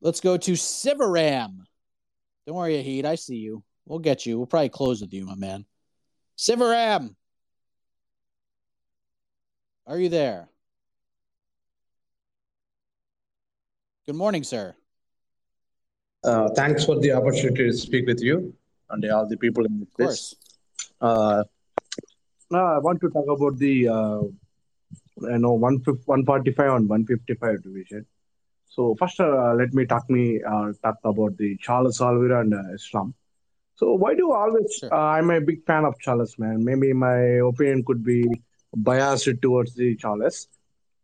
Let's 0.00 0.20
go 0.20 0.36
to 0.36 0.52
Sivaram. 0.52 1.64
Don't 2.46 2.56
worry, 2.56 2.80
Heat. 2.82 3.04
I 3.04 3.16
see 3.16 3.36
you. 3.36 3.62
We'll 3.86 3.98
get 3.98 4.24
you. 4.24 4.38
We'll 4.38 4.46
probably 4.46 4.68
close 4.68 5.00
with 5.00 5.12
you, 5.12 5.26
my 5.26 5.34
man. 5.34 5.64
Sivaram. 6.36 7.14
Are 9.86 9.98
you 9.98 10.08
there? 10.08 10.48
Good 14.08 14.16
morning, 14.16 14.42
sir. 14.42 14.74
Uh, 16.24 16.48
thanks 16.56 16.82
for 16.86 16.98
the 16.98 17.12
opportunity 17.12 17.64
to 17.66 17.72
speak 17.74 18.06
with 18.06 18.22
you 18.22 18.54
and 18.88 19.04
all 19.10 19.28
the 19.28 19.36
people 19.36 19.66
in 19.66 19.80
this. 19.80 19.88
Of 19.90 19.96
course. 19.98 20.34
Uh, 21.02 21.44
I 22.50 22.78
want 22.78 23.02
to 23.02 23.10
talk 23.10 23.26
about 23.28 23.58
the 23.58 23.88
uh, 23.88 24.22
you 25.32 25.38
know 25.44 25.52
145 25.52 26.72
and 26.76 26.88
155 26.88 27.62
division. 27.62 28.06
So 28.70 28.96
first, 28.98 29.20
uh, 29.20 29.52
let 29.52 29.74
me 29.74 29.84
talk 29.84 30.08
me 30.08 30.40
uh, 30.42 30.72
talk 30.82 30.96
about 31.04 31.36
the 31.36 31.58
Charles 31.58 32.00
Oliveira 32.00 32.40
and 32.40 32.54
uh, 32.54 32.72
Islam. 32.72 33.12
So 33.76 33.92
why 33.92 34.14
do 34.14 34.32
always? 34.32 34.72
Sure. 34.80 34.88
Uh, 34.90 35.18
I'm 35.18 35.28
a 35.28 35.42
big 35.42 35.66
fan 35.66 35.84
of 35.84 35.98
Charles, 36.00 36.38
man. 36.38 36.64
Maybe 36.64 36.94
my 36.94 37.18
opinion 37.52 37.84
could 37.84 38.02
be 38.02 38.24
biased 38.74 39.42
towards 39.42 39.74
the 39.74 39.96
Charles. 39.96 40.48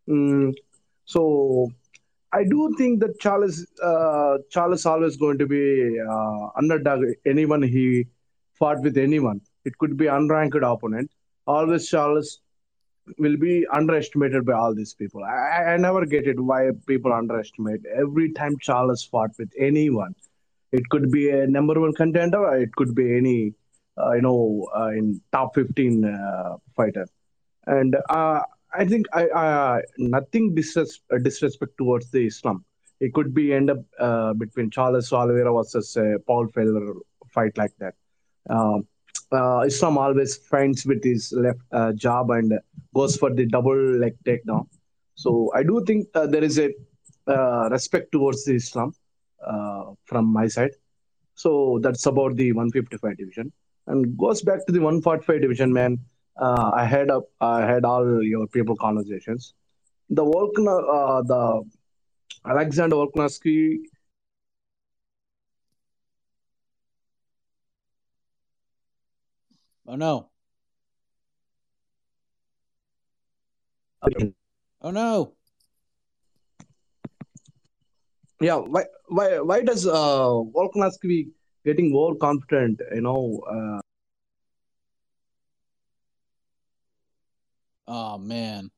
Mm, 0.09 0.55
so 1.05 1.71
I 2.39 2.45
do 2.53 2.61
think 2.78 3.01
that 3.03 3.12
Charles 3.24 3.57
uh, 3.91 4.39
Charles 4.55 4.85
always 4.93 5.16
going 5.24 5.39
to 5.43 5.47
be 5.57 5.64
uh, 6.12 6.47
underdog. 6.61 7.05
Anyone 7.32 7.62
he 7.74 8.07
fought 8.59 8.80
with 8.87 8.97
anyone, 9.09 9.41
it 9.64 9.76
could 9.78 9.95
be 10.03 10.07
unranked 10.16 10.64
opponent. 10.72 11.11
Always 11.47 11.89
Charles 11.93 12.41
will 13.24 13.37
be 13.37 13.55
underestimated 13.78 14.47
by 14.49 14.55
all 14.55 14.74
these 14.74 14.95
people. 15.01 15.22
I, 15.22 15.72
I 15.72 15.76
never 15.76 16.03
get 16.07 16.26
it 16.32 16.41
why 16.51 16.61
people 16.93 17.12
underestimate. 17.12 17.82
Every 18.05 18.28
time 18.39 18.55
Charles 18.68 19.05
fought 19.05 19.32
with 19.39 19.51
anyone, 19.68 20.14
it 20.72 20.89
could 20.93 21.11
be 21.16 21.24
a 21.30 21.47
number 21.57 21.76
one 21.85 21.93
contender, 22.03 22.41
or 22.51 22.57
it 22.66 22.72
could 22.78 22.95
be 23.01 23.16
any, 23.16 23.39
uh, 24.01 24.12
you 24.12 24.22
know, 24.22 24.66
uh, 24.76 24.89
in 24.89 25.20
top 25.32 25.55
fifteen 25.55 26.05
uh, 26.05 26.57
fighter. 26.78 27.07
And 27.66 27.97
uh, 28.09 28.41
I 28.75 28.85
think 28.85 29.07
I, 29.12 29.29
I 29.29 29.83
nothing 29.99 30.55
disres- 30.55 31.01
uh, 31.12 31.18
disrespect 31.18 31.72
towards 31.79 32.11
the 32.11 32.27
Islam. 32.27 32.64
It 33.01 33.12
could 33.12 33.35
be 33.35 33.53
end 33.53 33.70
up 33.70 33.79
uh, 33.99 34.33
between 34.35 34.70
Charles 34.70 35.12
Oliveira 35.12 35.53
versus 35.53 35.97
Paul 36.27 36.47
Felder 36.49 36.95
fight 37.35 37.57
like 37.59 37.72
that. 37.79 37.95
Um, 38.49 38.87
uh, 39.33 39.61
Islam 39.66 39.99
always 39.99 40.37
finds 40.37 40.87
with 40.87 41.03
his 41.03 41.33
left 41.33 41.61
uh, 41.72 41.93
jab 41.93 42.31
and 42.31 42.59
goes 42.95 43.16
for 43.16 43.33
the 43.35 43.47
double 43.47 43.77
leg 43.77 44.14
takedown. 44.25 44.66
So 45.14 45.51
I 45.55 45.62
do 45.62 45.83
think 45.87 46.09
uh, 46.14 46.27
there 46.27 46.45
is 46.45 46.59
a 46.59 46.70
uh, 47.27 47.68
respect 47.70 48.12
towards 48.12 48.45
the 48.45 48.55
Islam 48.55 48.93
uh, 49.45 49.93
from 50.05 50.27
my 50.27 50.47
side. 50.47 50.72
So 51.35 51.79
that's 51.83 52.07
about 52.07 52.37
the 52.37 52.53
155 52.53 53.16
division. 53.16 53.53
And 53.87 54.16
goes 54.16 54.43
back 54.43 54.64
to 54.66 54.72
the 54.72 54.81
145 54.81 55.41
division, 55.43 55.72
man. 55.72 55.99
Uh, 56.37 56.70
I 56.74 56.85
had 56.85 57.11
up, 57.11 57.24
I 57.41 57.61
had 57.62 57.85
all 57.85 58.22
your 58.22 58.47
people 58.49 58.76
conversations. 58.76 59.55
The 60.11 60.24
Volkna, 60.24 61.26
the 61.26 61.62
Alexander 62.45 62.97
Volkanovski 62.97 63.78
Oh 69.87 69.97
no. 69.97 70.30
Oh 74.80 74.91
no. 74.91 75.35
Yeah, 78.41 78.57
why 78.57 78.85
why 79.09 79.41
why 79.41 79.62
does 79.62 79.87
uh 79.87 80.28
Volkanovski 80.57 81.09
be 81.09 81.28
getting 81.64 81.91
more 81.93 82.14
confident, 82.16 82.80
you 82.95 83.01
know, 83.03 83.41
uh, 83.49 83.80
Oh 87.87 88.18
man. 88.18 88.70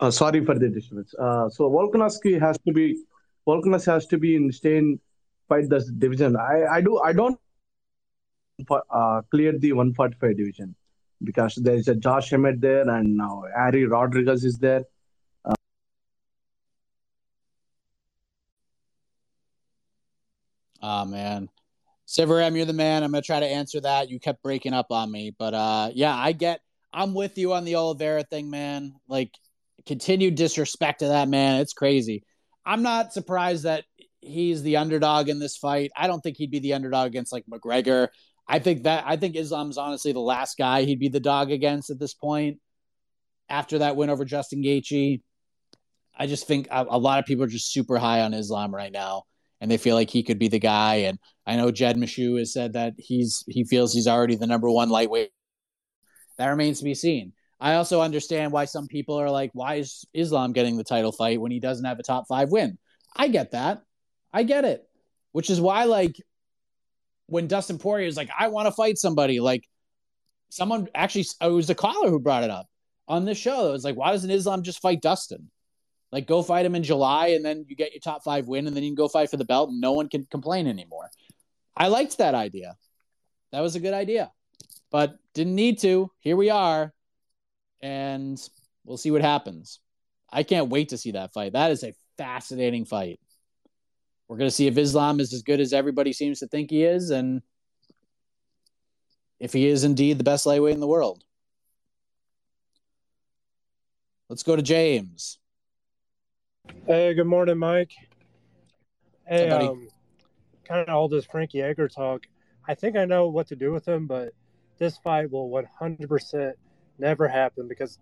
Uh, 0.00 0.10
sorry 0.10 0.44
for 0.44 0.58
the 0.58 0.68
disturbance. 0.68 1.14
Uh, 1.18 1.48
so 1.48 1.70
Volkanovski 1.70 2.38
has 2.40 2.58
to 2.66 2.72
be 2.72 3.02
Volkanovski 3.46 3.86
has 3.86 4.06
to 4.06 4.18
be 4.18 4.34
in 4.36 4.50
stay 4.52 4.76
in 4.76 4.98
fight 5.48 5.68
the 5.68 5.80
division. 5.98 6.36
I 6.36 6.64
I 6.66 6.80
do 6.80 6.98
I 6.98 7.12
don't 7.12 7.38
uh, 8.70 9.22
clear 9.30 9.58
the 9.58 9.72
145 9.72 10.36
division 10.36 10.74
because 11.24 11.54
there 11.54 11.76
is 11.76 11.88
a 11.88 11.94
Josh 11.94 12.32
Emmett 12.32 12.60
there 12.60 12.88
and 12.88 13.16
now 13.16 13.44
Harry 13.56 13.86
Rodriguez 13.86 14.44
is 14.44 14.58
there. 14.58 14.84
Uh, 15.44 15.54
Oh 20.82 21.04
man. 21.04 21.48
Sivaram, 22.06 22.56
you're 22.56 22.66
the 22.66 22.72
man. 22.72 23.02
I'm 23.02 23.12
gonna 23.12 23.22
try 23.22 23.40
to 23.40 23.46
answer 23.46 23.80
that. 23.80 24.10
You 24.10 24.18
kept 24.20 24.42
breaking 24.42 24.74
up 24.74 24.86
on 24.90 25.10
me, 25.10 25.34
but 25.38 25.54
uh, 25.54 25.90
yeah, 25.94 26.14
I 26.14 26.32
get. 26.32 26.60
I'm 26.92 27.14
with 27.14 27.38
you 27.38 27.54
on 27.54 27.64
the 27.64 27.76
Oliveira 27.76 28.22
thing, 28.24 28.50
man. 28.50 28.94
Like 29.08 29.30
continued 29.86 30.34
disrespect 30.34 31.00
to 31.00 31.08
that 31.08 31.28
man. 31.28 31.60
It's 31.60 31.72
crazy. 31.72 32.24
I'm 32.64 32.82
not 32.82 33.12
surprised 33.12 33.64
that 33.64 33.84
he's 34.20 34.62
the 34.62 34.76
underdog 34.76 35.28
in 35.28 35.38
this 35.38 35.56
fight. 35.56 35.90
I 35.96 36.06
don't 36.06 36.20
think 36.20 36.36
he'd 36.36 36.50
be 36.50 36.60
the 36.60 36.74
underdog 36.74 37.08
against 37.08 37.32
like 37.32 37.44
McGregor. 37.46 38.08
I 38.46 38.58
think 38.58 38.84
that 38.84 39.04
I 39.06 39.16
think 39.16 39.36
Islam's 39.36 39.78
honestly 39.78 40.12
the 40.12 40.20
last 40.20 40.58
guy 40.58 40.82
he'd 40.82 40.98
be 40.98 41.08
the 41.08 41.20
dog 41.20 41.50
against 41.50 41.90
at 41.90 41.98
this 41.98 42.14
point. 42.14 42.58
After 43.48 43.78
that 43.78 43.96
win 43.96 44.10
over 44.10 44.24
Justin 44.24 44.62
Gaethje, 44.62 45.20
I 46.16 46.26
just 46.26 46.46
think 46.46 46.68
a, 46.70 46.86
a 46.88 46.98
lot 46.98 47.18
of 47.18 47.26
people 47.26 47.44
are 47.44 47.48
just 47.48 47.72
super 47.72 47.98
high 47.98 48.20
on 48.22 48.34
Islam 48.34 48.74
right 48.74 48.92
now, 48.92 49.24
and 49.62 49.70
they 49.70 49.78
feel 49.78 49.94
like 49.94 50.10
he 50.10 50.24
could 50.24 50.40
be 50.40 50.48
the 50.48 50.58
guy. 50.58 50.96
And 50.96 51.20
I 51.46 51.54
know 51.54 51.70
Jed 51.70 51.96
Meshew 51.96 52.40
has 52.40 52.52
said 52.52 52.72
that 52.72 52.94
he's 52.98 53.44
he 53.46 53.62
feels 53.62 53.94
he's 53.94 54.08
already 54.08 54.34
the 54.34 54.48
number 54.48 54.68
one 54.68 54.88
lightweight. 54.88 55.30
That 56.36 56.48
remains 56.48 56.80
to 56.80 56.84
be 56.84 56.94
seen. 56.94 57.32
I 57.60 57.74
also 57.74 58.00
understand 58.00 58.50
why 58.50 58.64
some 58.64 58.88
people 58.88 59.14
are 59.20 59.30
like, 59.30 59.50
why 59.54 59.76
is 59.76 60.04
Islam 60.12 60.52
getting 60.52 60.76
the 60.76 60.82
title 60.82 61.12
fight 61.12 61.40
when 61.40 61.52
he 61.52 61.60
doesn't 61.60 61.84
have 61.84 62.00
a 62.00 62.02
top 62.02 62.26
five 62.26 62.50
win? 62.50 62.76
I 63.16 63.28
get 63.28 63.52
that. 63.52 63.82
I 64.32 64.42
get 64.42 64.64
it. 64.64 64.82
Which 65.30 65.48
is 65.48 65.60
why, 65.60 65.84
like, 65.84 66.20
when 67.26 67.46
Dustin 67.46 67.78
Poirier 67.78 68.08
is 68.08 68.16
like, 68.16 68.30
I 68.36 68.48
want 68.48 68.66
to 68.66 68.72
fight 68.72 68.98
somebody, 68.98 69.38
like, 69.38 69.62
someone 70.48 70.88
actually, 70.92 71.26
it 71.40 71.46
was 71.46 71.70
a 71.70 71.74
caller 71.76 72.10
who 72.10 72.18
brought 72.18 72.42
it 72.42 72.50
up 72.50 72.66
on 73.06 73.24
this 73.24 73.38
show. 73.38 73.68
It 73.68 73.72
was 73.72 73.84
like, 73.84 73.96
why 73.96 74.10
doesn't 74.10 74.28
Islam 74.28 74.64
just 74.64 74.82
fight 74.82 75.00
Dustin? 75.00 75.48
Like, 76.12 76.26
go 76.26 76.42
fight 76.42 76.66
him 76.66 76.74
in 76.74 76.82
July 76.82 77.28
and 77.28 77.44
then 77.44 77.64
you 77.68 77.74
get 77.74 77.92
your 77.92 78.00
top 78.00 78.22
five 78.22 78.46
win 78.46 78.66
and 78.66 78.76
then 78.76 78.84
you 78.84 78.90
can 78.90 78.96
go 78.96 79.08
fight 79.08 79.30
for 79.30 79.38
the 79.38 79.44
belt 79.44 79.70
and 79.70 79.80
no 79.80 79.92
one 79.92 80.08
can 80.08 80.26
complain 80.26 80.66
anymore. 80.66 81.10
I 81.74 81.88
liked 81.88 82.18
that 82.18 82.34
idea. 82.34 82.76
That 83.50 83.60
was 83.60 83.76
a 83.76 83.80
good 83.80 83.94
idea, 83.94 84.30
but 84.90 85.16
didn't 85.34 85.54
need 85.54 85.78
to. 85.80 86.10
Here 86.20 86.36
we 86.36 86.50
are 86.50 86.92
and 87.82 88.40
we'll 88.84 88.96
see 88.96 89.10
what 89.10 89.22
happens. 89.22 89.80
I 90.30 90.44
can't 90.44 90.68
wait 90.68 90.90
to 90.90 90.98
see 90.98 91.12
that 91.12 91.32
fight. 91.32 91.52
That 91.52 91.70
is 91.70 91.82
a 91.82 91.94
fascinating 92.16 92.84
fight. 92.84 93.20
We're 94.28 94.38
going 94.38 94.48
to 94.48 94.54
see 94.54 94.66
if 94.66 94.78
Islam 94.78 95.20
is 95.20 95.34
as 95.34 95.42
good 95.42 95.60
as 95.60 95.72
everybody 95.72 96.12
seems 96.12 96.38
to 96.38 96.46
think 96.46 96.70
he 96.70 96.84
is, 96.84 97.10
and 97.10 97.42
if 99.38 99.52
he 99.52 99.66
is 99.66 99.84
indeed 99.84 100.16
the 100.16 100.24
best 100.24 100.46
lightweight 100.46 100.72
in 100.72 100.80
the 100.80 100.86
world. 100.86 101.22
Let's 104.30 104.42
go 104.42 104.56
to 104.56 104.62
James. 104.62 105.38
Hey, 106.86 107.14
good 107.14 107.26
morning, 107.26 107.58
Mike. 107.58 107.92
Hey, 109.26 109.48
up, 109.48 109.62
um, 109.62 109.88
kind 110.64 110.88
of 110.88 110.94
all 110.94 111.08
this 111.08 111.24
Frankie 111.24 111.62
Edgar 111.62 111.88
talk. 111.88 112.26
I 112.68 112.74
think 112.74 112.96
I 112.96 113.04
know 113.04 113.28
what 113.28 113.48
to 113.48 113.56
do 113.56 113.72
with 113.72 113.86
him, 113.86 114.06
but 114.06 114.32
this 114.78 114.98
fight 114.98 115.30
will 115.30 115.48
100% 115.48 116.52
never 116.98 117.28
happen 117.28 117.68
because, 117.68 117.98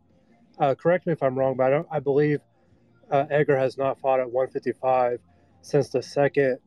uh, 0.58 0.74
correct 0.74 1.06
me 1.06 1.12
if 1.12 1.22
I'm 1.22 1.38
wrong, 1.38 1.56
but 1.56 1.64
I, 1.64 1.70
don't, 1.70 1.86
I 1.90 2.00
believe 2.00 2.40
uh, 3.10 3.26
Edgar 3.30 3.58
has 3.58 3.78
not 3.78 4.00
fought 4.00 4.20
at 4.20 4.30
155 4.30 5.20
since 5.62 5.88
the 5.90 6.02
second 6.02 6.58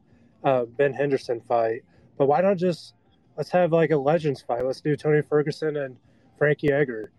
uh, 0.43 0.65
Ben 0.65 0.93
Henderson 0.93 1.41
fight. 1.41 1.81
But 2.17 2.27
why 2.27 2.41
not 2.41 2.57
just 2.57 2.93
let's 3.37 3.49
have 3.49 3.71
like 3.71 3.91
a 3.91 3.97
Legends 3.97 4.41
fight? 4.41 4.65
Let's 4.65 4.81
do 4.81 4.95
Tony 4.95 5.21
Ferguson 5.21 5.77
and 5.77 5.97
Frankie 6.37 6.71
Edgar. 6.71 7.11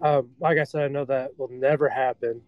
Um, 0.00 0.30
like 0.40 0.58
I 0.58 0.64
said, 0.64 0.82
I 0.82 0.88
know 0.88 1.04
that 1.04 1.38
will 1.38 1.50
never 1.50 1.88
happen. 1.88 2.42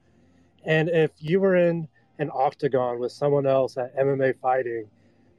And 0.65 0.89
if 0.89 1.11
you 1.19 1.41
were 1.41 1.57
in 1.57 1.89
an 2.19 2.31
octagon 2.33 2.99
with 2.99 3.13
someone 3.13 3.47
else 3.47 3.77
at 3.77 3.97
MMA 3.97 4.39
fighting, 4.41 4.89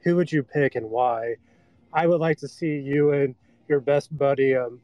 who 0.00 0.16
would 0.16 0.30
you 0.30 0.42
pick 0.42 0.74
and 0.74 0.90
why? 0.90 1.36
I 1.92 2.06
would 2.06 2.20
like 2.20 2.38
to 2.38 2.48
see 2.48 2.78
you 2.78 3.12
and 3.12 3.34
your 3.68 3.80
best 3.80 4.16
buddy, 4.16 4.54
um, 4.54 4.80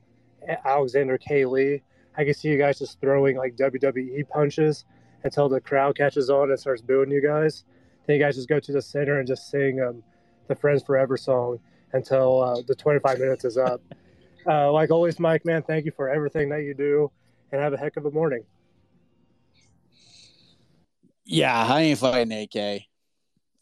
Alexander 0.64 1.18
K. 1.18 1.44
Lee. 1.44 1.82
I 2.16 2.24
can 2.24 2.34
see 2.34 2.48
you 2.48 2.58
guys 2.58 2.78
just 2.78 3.00
throwing 3.00 3.36
like 3.36 3.56
WWE 3.56 4.28
punches 4.28 4.84
until 5.24 5.48
the 5.48 5.60
crowd 5.60 5.96
catches 5.96 6.30
on 6.30 6.50
and 6.50 6.58
starts 6.58 6.82
booing 6.82 7.10
you 7.10 7.22
guys. 7.22 7.64
Then 8.06 8.16
you 8.16 8.22
guys 8.22 8.36
just 8.36 8.48
go 8.48 8.58
to 8.58 8.72
the 8.72 8.82
center 8.82 9.18
and 9.18 9.28
just 9.28 9.50
sing 9.50 9.80
um, 9.80 10.02
the 10.48 10.54
Friends 10.54 10.82
Forever 10.82 11.16
song 11.16 11.60
until 11.92 12.42
uh, 12.42 12.62
the 12.66 12.74
25 12.74 13.18
minutes 13.18 13.44
is 13.44 13.56
up. 13.58 13.80
Uh, 14.46 14.72
like 14.72 14.90
always, 14.90 15.20
Mike, 15.20 15.44
man, 15.44 15.62
thank 15.62 15.84
you 15.84 15.92
for 15.92 16.08
everything 16.08 16.48
that 16.48 16.62
you 16.62 16.72
do 16.72 17.10
and 17.52 17.60
have 17.60 17.74
a 17.74 17.76
heck 17.76 17.98
of 17.98 18.06
a 18.06 18.10
morning. 18.10 18.42
Yeah, 21.30 21.56
I 21.56 21.82
ain't 21.82 21.98
fighting 22.00 22.32
AK. 22.32 22.82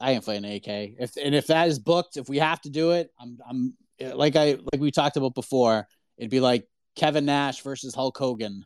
I 0.01 0.13
ain't 0.13 0.25
fighting 0.25 0.51
AK. 0.51 0.97
If 0.99 1.19
and 1.23 1.35
if 1.35 1.49
that 1.49 1.69
is 1.69 1.79
booked, 1.79 2.17
if 2.17 2.27
we 2.27 2.39
have 2.39 2.63
to 2.63 2.71
do 2.71 2.93
it, 2.93 3.11
I'm 3.21 3.39
I'm 3.47 3.75
like 4.01 4.37
I 4.37 4.53
like 4.73 4.81
we 4.81 4.91
talked 4.91 5.19
about 5.19 5.35
before. 5.35 5.87
It'd 6.17 6.31
be 6.31 6.41
like 6.41 6.67
Kevin 6.97 7.27
Nash 7.27 7.61
versus 7.61 7.95
Hulk 7.95 8.17
Hogan 8.17 8.65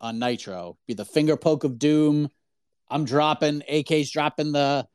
on 0.00 0.20
Nitro. 0.20 0.78
Be 0.86 0.94
the 0.94 1.04
finger 1.04 1.36
poke 1.36 1.64
of 1.64 1.80
doom. 1.80 2.28
I'm 2.88 3.04
dropping. 3.04 3.64
AK's 3.66 4.12
dropping 4.12 4.52
the 4.52 4.86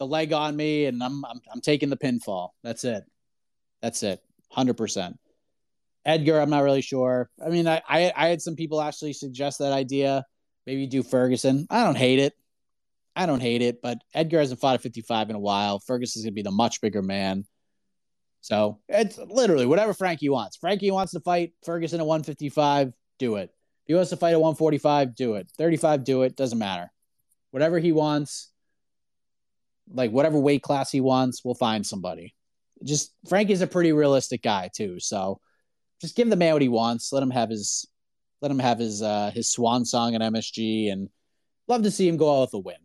the 0.00 0.06
leg 0.06 0.32
on 0.32 0.56
me, 0.56 0.86
and 0.86 1.00
I'm 1.00 1.24
I'm, 1.26 1.40
I'm 1.52 1.60
taking 1.60 1.90
the 1.90 1.96
pinfall. 1.96 2.50
That's 2.64 2.82
it. 2.82 3.04
That's 3.82 4.02
it. 4.02 4.20
Hundred 4.50 4.76
percent. 4.76 5.16
Edgar, 6.04 6.40
I'm 6.40 6.50
not 6.50 6.64
really 6.64 6.82
sure. 6.82 7.30
I 7.44 7.50
mean, 7.50 7.68
I, 7.68 7.80
I 7.88 8.12
I 8.16 8.28
had 8.30 8.42
some 8.42 8.56
people 8.56 8.80
actually 8.80 9.12
suggest 9.12 9.60
that 9.60 9.72
idea. 9.72 10.24
Maybe 10.66 10.88
do 10.88 11.04
Ferguson. 11.04 11.68
I 11.70 11.84
don't 11.84 11.96
hate 11.96 12.18
it. 12.18 12.34
I 13.16 13.24
don't 13.24 13.40
hate 13.40 13.62
it, 13.62 13.80
but 13.82 13.98
Edgar 14.14 14.40
hasn't 14.40 14.60
fought 14.60 14.74
at 14.74 14.82
55 14.82 15.30
in 15.30 15.36
a 15.36 15.40
while. 15.40 15.80
Ferguson's 15.80 16.24
gonna 16.24 16.32
be 16.32 16.42
the 16.42 16.50
much 16.50 16.82
bigger 16.82 17.02
man. 17.02 17.46
So 18.42 18.78
it's 18.88 19.18
literally 19.18 19.66
whatever 19.66 19.94
Frankie 19.94 20.28
wants. 20.28 20.56
Frankie 20.56 20.90
wants 20.90 21.12
to 21.12 21.20
fight 21.20 21.54
Ferguson 21.64 21.98
at 21.98 22.06
155, 22.06 22.92
do 23.18 23.36
it. 23.36 23.50
If 23.84 23.88
he 23.88 23.94
wants 23.94 24.10
to 24.10 24.16
fight 24.16 24.32
at 24.32 24.40
145, 24.40 25.16
do 25.16 25.34
it. 25.34 25.50
35, 25.56 26.04
do 26.04 26.22
it. 26.22 26.36
Doesn't 26.36 26.58
matter. 26.58 26.92
Whatever 27.50 27.78
he 27.78 27.90
wants, 27.90 28.50
like 29.90 30.10
whatever 30.10 30.38
weight 30.38 30.62
class 30.62 30.92
he 30.92 31.00
wants, 31.00 31.44
we'll 31.44 31.54
find 31.54 31.86
somebody. 31.86 32.34
Just 32.84 33.14
Frankie's 33.28 33.62
a 33.62 33.66
pretty 33.66 33.92
realistic 33.92 34.42
guy 34.42 34.70
too. 34.74 35.00
So 35.00 35.40
just 36.00 36.16
give 36.16 36.28
the 36.28 36.36
man 36.36 36.52
what 36.52 36.62
he 36.62 36.68
wants. 36.68 37.12
Let 37.12 37.22
him 37.22 37.30
have 37.30 37.48
his 37.48 37.86
let 38.42 38.50
him 38.50 38.58
have 38.58 38.78
his 38.78 39.02
uh 39.02 39.30
his 39.34 39.50
swan 39.50 39.84
song 39.84 40.14
at 40.14 40.20
MSG 40.20 40.92
and 40.92 41.08
love 41.68 41.82
to 41.82 41.90
see 41.90 42.06
him 42.06 42.16
go 42.16 42.36
out 42.36 42.40
with 42.42 42.54
a 42.54 42.58
win. 42.58 42.76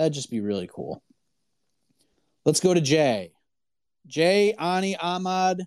That'd 0.00 0.14
just 0.14 0.30
be 0.30 0.40
really 0.40 0.66
cool. 0.66 1.02
Let's 2.46 2.60
go 2.60 2.72
to 2.72 2.80
Jay. 2.80 3.34
Jay, 4.06 4.54
Ani, 4.54 4.96
Ahmad. 4.96 5.62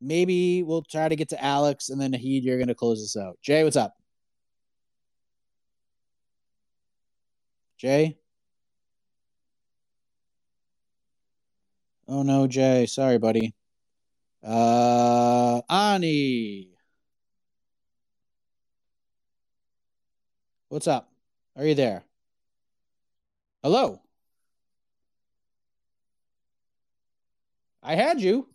Maybe 0.00 0.64
we'll 0.64 0.82
try 0.82 1.08
to 1.08 1.14
get 1.14 1.28
to 1.28 1.40
Alex 1.40 1.88
and 1.88 2.00
then 2.00 2.10
Nahid, 2.10 2.42
you're 2.42 2.56
going 2.56 2.66
to 2.66 2.74
close 2.74 3.00
this 3.00 3.16
out. 3.16 3.38
Jay, 3.42 3.62
what's 3.62 3.76
up? 3.76 3.94
Jay? 7.78 8.18
Oh 12.08 12.24
no, 12.24 12.48
Jay. 12.48 12.86
Sorry, 12.86 13.18
buddy. 13.18 13.54
Uh, 14.42 15.60
Ani. 15.70 16.70
What's 20.68 20.88
up? 20.88 21.08
Are 21.54 21.64
you 21.64 21.76
there? 21.76 22.02
Hello. 23.66 24.00
I 27.82 27.96
had 27.96 28.20
you. 28.20 28.46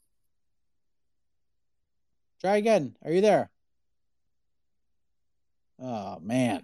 Try 2.40 2.56
again. 2.56 2.96
Are 3.04 3.12
you 3.12 3.20
there? 3.20 3.50
Oh, 5.84 6.18
man. 6.22 6.64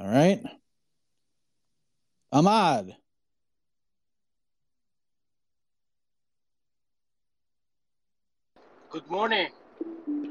All 0.00 0.08
right. 0.08 0.42
Ahmad. 2.32 2.96
Good 8.90 9.08
morning. 9.08 9.50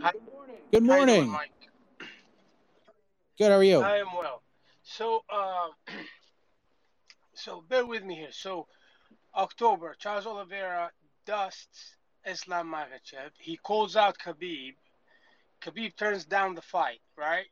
Hi. 0.01 0.12
Good 0.12 0.22
you 0.74 0.80
doing, 0.80 0.86
morning. 0.86 1.36
Good. 3.38 3.51
How 3.51 3.58
are 3.58 3.64
you? 3.64 3.80
I 3.80 3.99
am 3.99 4.08
well. 4.18 4.41
So, 4.88 5.24
uh, 5.30 5.70
so 7.34 7.62
bear 7.68 7.86
with 7.86 8.04
me 8.04 8.16
here. 8.16 8.32
So, 8.32 8.68
October, 9.36 9.96
Charles 9.98 10.28
Oliveira 10.28 10.92
dusts 11.26 11.96
Islam 12.24 12.72
Makhachev. 12.72 13.32
He 13.40 13.58
calls 13.58 13.96
out 13.96 14.20
Khabib. 14.20 14.76
Khabib 15.62 15.96
turns 15.98 16.26
down 16.26 16.54
the 16.54 16.62
fight, 16.62 17.02
right? 17.18 17.48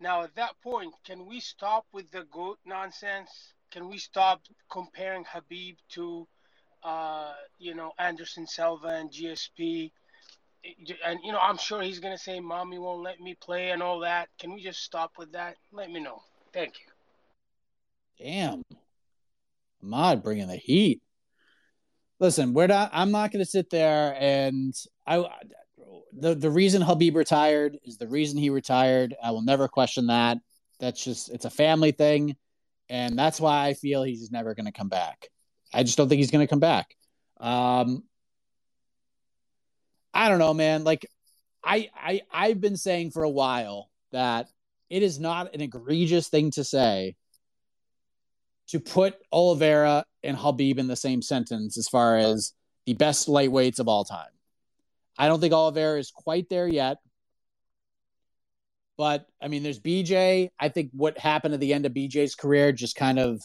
Now, 0.00 0.22
at 0.22 0.34
that 0.36 0.58
point, 0.62 0.94
can 1.04 1.26
we 1.26 1.40
stop 1.40 1.84
with 1.92 2.10
the 2.10 2.24
GOAT 2.24 2.58
nonsense? 2.64 3.30
Can 3.70 3.88
we 3.88 3.98
stop 3.98 4.40
comparing 4.70 5.24
Khabib 5.24 5.76
to, 5.90 6.26
uh, 6.82 7.34
you 7.58 7.74
know, 7.74 7.92
Anderson 7.98 8.46
Silva 8.46 8.88
and 8.88 9.12
GSP? 9.12 9.92
And, 11.04 11.20
you 11.22 11.32
know, 11.32 11.40
I'm 11.40 11.58
sure 11.58 11.82
he's 11.82 12.00
going 12.00 12.16
to 12.16 12.22
say, 12.22 12.40
Mommy 12.40 12.78
won't 12.78 13.02
let 13.02 13.20
me 13.20 13.34
play 13.34 13.70
and 13.70 13.82
all 13.82 14.00
that. 14.00 14.30
Can 14.38 14.54
we 14.54 14.62
just 14.62 14.82
stop 14.82 15.12
with 15.18 15.32
that? 15.32 15.56
Let 15.72 15.90
me 15.90 16.00
know. 16.00 16.22
Thank 16.52 16.74
you. 16.80 18.24
Damn. 18.24 18.62
Ahmad 19.82 20.22
bringing 20.22 20.48
the 20.48 20.56
heat. 20.56 21.00
Listen, 22.18 22.52
we're 22.52 22.66
not. 22.66 22.90
I'm 22.92 23.10
not 23.10 23.32
going 23.32 23.44
to 23.44 23.50
sit 23.50 23.70
there 23.70 24.14
and 24.18 24.74
I. 25.06 25.24
The 26.12 26.34
the 26.34 26.50
reason 26.50 26.82
Khabib 26.82 27.14
retired 27.14 27.78
is 27.84 27.96
the 27.96 28.08
reason 28.08 28.38
he 28.38 28.50
retired. 28.50 29.14
I 29.22 29.30
will 29.30 29.42
never 29.42 29.68
question 29.68 30.08
that. 30.08 30.38
That's 30.80 31.02
just 31.02 31.30
it's 31.30 31.44
a 31.46 31.50
family 31.50 31.92
thing, 31.92 32.36
and 32.88 33.18
that's 33.18 33.40
why 33.40 33.66
I 33.66 33.74
feel 33.74 34.02
he's 34.02 34.30
never 34.30 34.54
going 34.54 34.66
to 34.66 34.72
come 34.72 34.88
back. 34.88 35.28
I 35.72 35.82
just 35.82 35.96
don't 35.96 36.08
think 36.08 36.18
he's 36.18 36.30
going 36.30 36.46
to 36.46 36.50
come 36.50 36.60
back. 36.60 36.94
Um, 37.38 38.02
I 40.12 40.28
don't 40.28 40.40
know, 40.40 40.52
man. 40.52 40.84
Like, 40.84 41.06
I 41.64 41.88
I 41.94 42.22
I've 42.30 42.60
been 42.60 42.76
saying 42.76 43.12
for 43.12 43.22
a 43.22 43.30
while 43.30 43.88
that 44.12 44.48
it 44.90 45.02
is 45.02 45.18
not 45.18 45.54
an 45.54 45.60
egregious 45.60 46.28
thing 46.28 46.50
to 46.52 46.64
say 46.64 47.14
to 48.68 48.80
put 48.80 49.14
Oliveira 49.32 50.04
and 50.22 50.36
Khabib 50.36 50.78
in 50.78 50.86
the 50.86 50.96
same 50.96 51.22
sentence 51.22 51.78
as 51.78 51.88
far 51.88 52.16
as 52.16 52.52
the 52.86 52.94
best 52.94 53.28
lightweights 53.28 53.78
of 53.78 53.88
all 53.88 54.04
time. 54.04 54.30
I 55.18 55.26
don't 55.26 55.40
think 55.40 55.52
Oliveira 55.52 55.98
is 55.98 56.10
quite 56.10 56.48
there 56.48 56.68
yet. 56.68 56.98
But 58.96 59.26
I 59.40 59.48
mean, 59.48 59.62
there's 59.62 59.80
BJ. 59.80 60.50
I 60.58 60.68
think 60.68 60.90
what 60.92 61.18
happened 61.18 61.54
at 61.54 61.60
the 61.60 61.72
end 61.72 61.86
of 61.86 61.92
BJ's 61.92 62.34
career 62.34 62.70
just 62.70 62.96
kind 62.96 63.18
of 63.18 63.40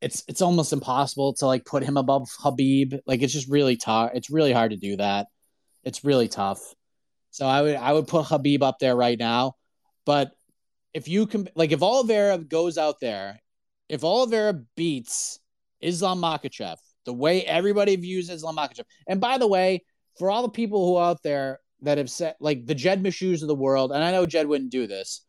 it's 0.00 0.22
it's 0.28 0.40
almost 0.40 0.72
impossible 0.72 1.34
to 1.34 1.46
like 1.46 1.64
put 1.64 1.82
him 1.82 1.96
above 1.96 2.28
Khabib. 2.40 3.00
Like 3.06 3.22
it's 3.22 3.32
just 3.32 3.48
really 3.48 3.76
tough. 3.76 4.12
It's 4.14 4.30
really 4.30 4.52
hard 4.52 4.70
to 4.70 4.76
do 4.76 4.96
that. 4.96 5.26
It's 5.82 6.04
really 6.04 6.28
tough. 6.28 6.60
So 7.30 7.46
I 7.46 7.62
would 7.62 7.76
I 7.76 7.92
would 7.92 8.06
put 8.06 8.26
Khabib 8.26 8.62
up 8.62 8.78
there 8.78 8.96
right 8.96 9.18
now. 9.18 9.54
But 10.06 10.32
if 10.94 11.08
you 11.08 11.26
can 11.26 11.48
like 11.54 11.72
if 11.72 11.82
Oliveira 11.82 12.38
goes 12.38 12.78
out 12.78 13.00
there 13.00 13.38
if 13.88 14.04
Oliveira 14.04 14.54
beats 14.76 15.40
Islam 15.80 16.20
Makhachev, 16.20 16.76
the 17.04 17.12
way 17.12 17.44
everybody 17.44 17.96
views 17.96 18.28
Islam 18.28 18.56
Makhachev, 18.56 18.84
and 19.06 19.20
by 19.20 19.38
the 19.38 19.46
way, 19.46 19.84
for 20.18 20.30
all 20.30 20.42
the 20.42 20.48
people 20.48 20.86
who 20.86 20.96
are 20.96 21.10
out 21.10 21.22
there 21.22 21.60
that 21.82 21.98
have 21.98 22.10
said 22.10 22.34
like 22.40 22.66
the 22.66 22.74
Jed 22.74 23.02
Meshews 23.02 23.42
of 23.42 23.48
the 23.48 23.54
world, 23.54 23.92
and 23.92 24.02
I 24.02 24.12
know 24.12 24.26
Jed 24.26 24.46
wouldn't 24.46 24.70
do 24.70 24.86
this, 24.86 25.24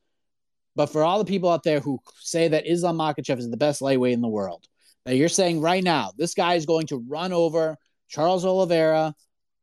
but 0.76 0.88
for 0.88 1.04
all 1.04 1.20
the 1.20 1.26
people 1.26 1.50
out 1.50 1.64
there 1.64 1.80
who 1.80 2.00
say 2.20 2.48
that 2.50 2.68
Islam 2.68 2.98
Makhachev 2.98 3.38
is 3.38 3.50
the 3.50 3.58
best 3.58 3.82
lightweight 3.82 4.14
in 4.14 4.22
the 4.22 4.28
world, 4.28 4.66
now 5.06 5.14
you're 5.14 5.30
saying 5.30 5.62
right 5.62 5.84
now 5.84 6.12
this 6.18 6.34
guy 6.34 6.56
is 6.56 6.66
going 6.66 6.88
to 6.88 7.04
run 7.08 7.32
over 7.32 7.78
Charles 8.10 8.44
Oliveira, 8.44 9.14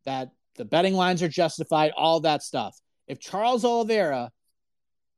that 0.05 0.31
the 0.55 0.65
betting 0.65 0.95
lines 0.95 1.23
are 1.23 1.29
justified, 1.29 1.93
all 1.97 2.21
that 2.21 2.43
stuff. 2.43 2.79
If 3.09 3.21
Charles 3.21 3.65
Oliveira 3.65 4.31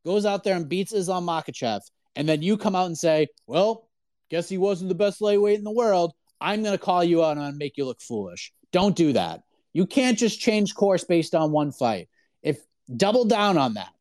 goes 0.04 0.24
out 0.26 0.44
there 0.44 0.56
and 0.56 0.68
beats 0.68 0.92
Islam 0.92 1.26
Makhachev, 1.26 1.80
and 2.16 2.28
then 2.28 2.42
you 2.42 2.56
come 2.56 2.74
out 2.74 2.86
and 2.86 2.98
say, 2.98 3.28
well, 3.46 3.88
guess 4.30 4.48
he 4.48 4.58
wasn't 4.58 4.88
the 4.88 4.94
best 4.94 5.20
lightweight 5.20 5.58
in 5.58 5.64
the 5.64 5.70
world, 5.70 6.12
I'm 6.40 6.62
going 6.62 6.76
to 6.76 6.84
call 6.84 7.02
you 7.02 7.24
out 7.24 7.36
and 7.36 7.56
make 7.56 7.76
you 7.76 7.84
look 7.84 8.00
foolish. 8.00 8.52
Don't 8.72 8.96
do 8.96 9.12
that. 9.14 9.42
You 9.72 9.86
can't 9.86 10.18
just 10.18 10.40
change 10.40 10.74
course 10.74 11.04
based 11.04 11.34
on 11.34 11.52
one 11.52 11.72
fight. 11.72 12.08
If 12.42 12.58
double 12.94 13.24
down 13.24 13.58
on 13.58 13.74
that, 13.74 13.92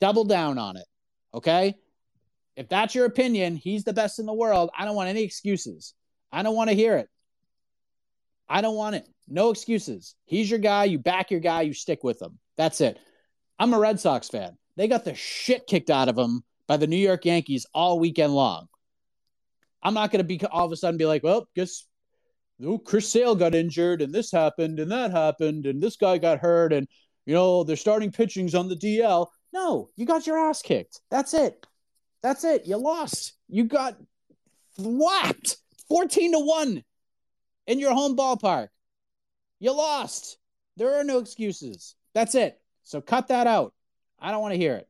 double 0.00 0.24
down 0.24 0.58
on 0.58 0.76
it. 0.76 0.86
Okay. 1.34 1.74
If 2.56 2.68
that's 2.68 2.94
your 2.94 3.04
opinion, 3.04 3.56
he's 3.56 3.84
the 3.84 3.92
best 3.92 4.18
in 4.18 4.26
the 4.26 4.32
world. 4.32 4.70
I 4.76 4.84
don't 4.84 4.96
want 4.96 5.10
any 5.10 5.22
excuses. 5.22 5.94
I 6.32 6.42
don't 6.42 6.56
want 6.56 6.70
to 6.70 6.76
hear 6.76 6.96
it. 6.96 7.08
I 8.48 8.60
don't 8.60 8.76
want 8.76 8.96
it. 8.96 9.06
No 9.28 9.50
excuses. 9.50 10.14
He's 10.24 10.48
your 10.48 10.58
guy. 10.58 10.84
You 10.84 10.98
back 10.98 11.30
your 11.30 11.40
guy. 11.40 11.62
You 11.62 11.74
stick 11.74 12.02
with 12.02 12.22
him. 12.22 12.38
That's 12.56 12.80
it. 12.80 12.98
I'm 13.58 13.74
a 13.74 13.78
Red 13.78 14.00
Sox 14.00 14.28
fan. 14.28 14.56
They 14.76 14.88
got 14.88 15.04
the 15.04 15.14
shit 15.14 15.66
kicked 15.66 15.90
out 15.90 16.08
of 16.08 16.16
them 16.16 16.44
by 16.66 16.76
the 16.76 16.86
New 16.86 16.96
York 16.96 17.24
Yankees 17.24 17.66
all 17.72 17.98
weekend 17.98 18.34
long. 18.34 18.68
I'm 19.82 19.94
not 19.94 20.10
going 20.10 20.18
to 20.18 20.24
be 20.24 20.40
all 20.46 20.66
of 20.66 20.72
a 20.72 20.76
sudden 20.76 20.98
be 20.98 21.06
like, 21.06 21.22
well, 21.22 21.48
guess 21.54 21.86
oh, 22.64 22.78
Chris 22.78 23.08
Sale 23.08 23.36
got 23.36 23.54
injured 23.54 24.02
and 24.02 24.12
this 24.12 24.32
happened 24.32 24.80
and 24.80 24.90
that 24.90 25.10
happened 25.10 25.66
and 25.66 25.82
this 25.82 25.96
guy 25.96 26.18
got 26.18 26.38
hurt 26.38 26.72
and 26.72 26.88
you 27.24 27.34
know 27.34 27.64
they're 27.64 27.76
starting 27.76 28.10
pitchings 28.10 28.58
on 28.58 28.68
the 28.68 28.76
DL. 28.76 29.28
No, 29.52 29.90
you 29.96 30.06
got 30.06 30.26
your 30.26 30.38
ass 30.38 30.62
kicked. 30.62 31.00
That's 31.10 31.34
it. 31.34 31.66
That's 32.22 32.44
it. 32.44 32.66
You 32.66 32.76
lost. 32.76 33.34
You 33.48 33.64
got 33.64 33.96
whacked 34.78 35.56
14 35.88 36.32
to 36.32 36.40
1 36.40 36.84
in 37.66 37.78
your 37.78 37.94
home 37.94 38.16
ballpark. 38.16 38.68
You 39.58 39.72
lost. 39.72 40.38
There 40.76 40.98
are 40.98 41.04
no 41.04 41.18
excuses. 41.18 41.94
That's 42.14 42.34
it. 42.34 42.60
So 42.82 43.00
cut 43.00 43.28
that 43.28 43.46
out. 43.46 43.72
I 44.18 44.30
don't 44.30 44.40
want 44.40 44.54
to 44.54 44.58
hear 44.58 44.74
it. 44.74 44.88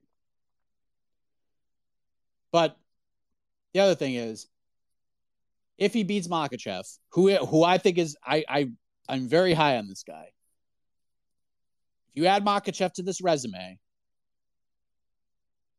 But 2.52 2.76
the 3.74 3.80
other 3.80 3.94
thing 3.94 4.14
is, 4.14 4.46
if 5.78 5.92
he 5.92 6.04
beats 6.04 6.28
Makhachev, 6.28 6.84
who 7.10 7.34
who 7.36 7.62
I 7.62 7.78
think 7.78 7.98
is 7.98 8.16
I 8.24 8.44
I 8.48 8.70
I'm 9.08 9.28
very 9.28 9.52
high 9.52 9.76
on 9.76 9.88
this 9.88 10.02
guy. 10.02 10.28
If 12.08 12.22
you 12.22 12.26
add 12.26 12.44
Makhachev 12.44 12.92
to 12.94 13.02
this 13.02 13.20
resume, 13.20 13.78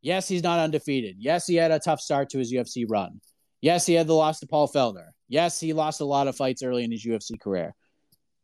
yes, 0.01 0.27
he's 0.27 0.43
not 0.43 0.59
undefeated. 0.59 1.15
Yes, 1.19 1.47
he 1.47 1.55
had 1.55 1.71
a 1.71 1.79
tough 1.79 1.99
start 1.99 2.29
to 2.29 2.37
his 2.37 2.53
UFC 2.53 2.85
run. 2.87 3.21
Yes, 3.61 3.85
he 3.85 3.95
had 3.95 4.05
the 4.05 4.13
loss 4.13 4.39
to 4.41 4.47
Paul 4.47 4.67
Felder. 4.67 5.07
Yes, 5.27 5.59
he 5.59 5.73
lost 5.73 5.99
a 5.99 6.05
lot 6.05 6.27
of 6.27 6.35
fights 6.35 6.61
early 6.61 6.83
in 6.83 6.91
his 6.91 7.03
UFC 7.03 7.39
career. 7.39 7.73